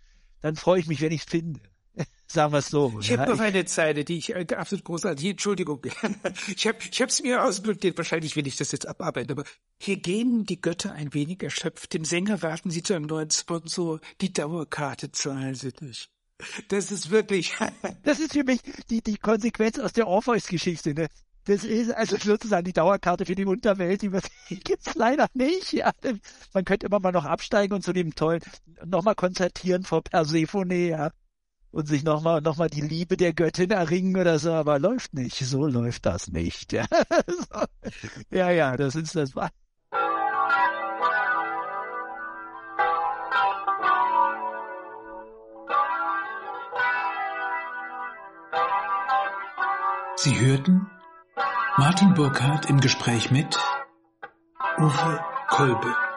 dann 0.40 0.56
freue 0.56 0.80
ich 0.80 0.86
mich, 0.86 1.00
wenn 1.00 1.12
ich 1.12 1.22
es 1.22 1.30
finde. 1.30 1.60
Sagen 2.26 2.52
wir 2.52 2.58
es 2.58 2.68
so. 2.68 2.98
Ich 3.00 3.12
habe 3.12 3.30
noch 3.30 3.40
eine 3.40 3.64
Zeile, 3.64 4.04
die 4.04 4.18
ich 4.18 4.34
äh, 4.34 4.46
absolut 4.56 4.84
großartig. 4.84 5.26
Entschuldigung, 5.26 5.82
ich 6.56 6.66
habe 6.66 6.78
ich 6.90 7.02
hab's 7.02 7.22
mir 7.22 7.44
ausnotiert. 7.44 7.98
Wahrscheinlich 7.98 8.36
will 8.36 8.46
ich 8.46 8.56
das 8.56 8.72
jetzt 8.72 8.86
abarbeiten, 8.86 9.32
aber 9.32 9.44
hier 9.78 9.98
gehen 9.98 10.44
die 10.44 10.60
Götter 10.60 10.92
ein 10.92 11.12
wenig 11.12 11.42
erschöpft. 11.42 11.92
Dem 11.92 12.04
Sänger 12.04 12.40
warten 12.42 12.70
sie 12.70 12.82
zu 12.82 12.94
einem 12.94 13.06
neuen 13.06 13.30
Sponsor. 13.30 14.00
Die 14.20 14.32
Dauerkarte 14.32 15.12
zahlen 15.12 15.54
sie 15.54 15.72
nicht. 15.80 16.10
Das 16.68 16.90
ist 16.90 17.10
wirklich. 17.10 17.54
das 18.02 18.18
ist 18.18 18.32
für 18.32 18.44
mich 18.44 18.60
die 18.88 19.02
die 19.02 19.18
Konsequenz 19.18 19.78
aus 19.78 19.92
der 19.92 20.08
Orpheus-Geschichte. 20.08 20.94
Ne? 20.94 21.08
Das 21.44 21.64
ist 21.64 21.92
also 21.92 22.16
sozusagen 22.16 22.64
die 22.64 22.72
Dauerkarte 22.72 23.26
für 23.26 23.34
die 23.34 23.44
Unterwelt, 23.44 24.02
die 24.02 24.10
gibt's 24.60 24.94
leider 24.94 25.26
nicht. 25.34 25.72
Ja, 25.72 25.92
man 26.54 26.64
könnte 26.64 26.86
immer 26.86 27.00
mal 27.00 27.12
noch 27.12 27.24
absteigen 27.24 27.74
und 27.74 27.82
zu 27.82 27.92
dem 27.92 28.14
tollen 28.14 28.40
nochmal 28.86 29.16
konzertieren 29.16 29.82
vor 29.82 30.02
Persephone, 30.02 30.88
ja 30.88 31.10
und 31.72 31.88
sich 31.88 32.04
nochmal 32.04 32.40
noch 32.42 32.56
mal 32.56 32.68
die 32.68 32.82
Liebe 32.82 33.16
der 33.16 33.32
Göttin 33.32 33.70
erringen 33.70 34.16
oder 34.16 34.38
so, 34.38 34.52
aber 34.52 34.78
läuft 34.78 35.14
nicht. 35.14 35.38
So 35.38 35.66
läuft 35.66 36.06
das 36.06 36.28
nicht. 36.28 36.72
Ja, 38.30 38.50
ja, 38.50 38.50
ja, 38.50 38.76
das 38.76 38.94
ist 38.94 39.16
das. 39.16 39.32
Sie 50.16 50.38
hörten 50.38 50.88
Martin 51.76 52.14
Burkhardt 52.14 52.66
im 52.66 52.80
Gespräch 52.80 53.30
mit 53.30 53.58
Uwe 54.78 55.24
Kolbe. 55.48 56.11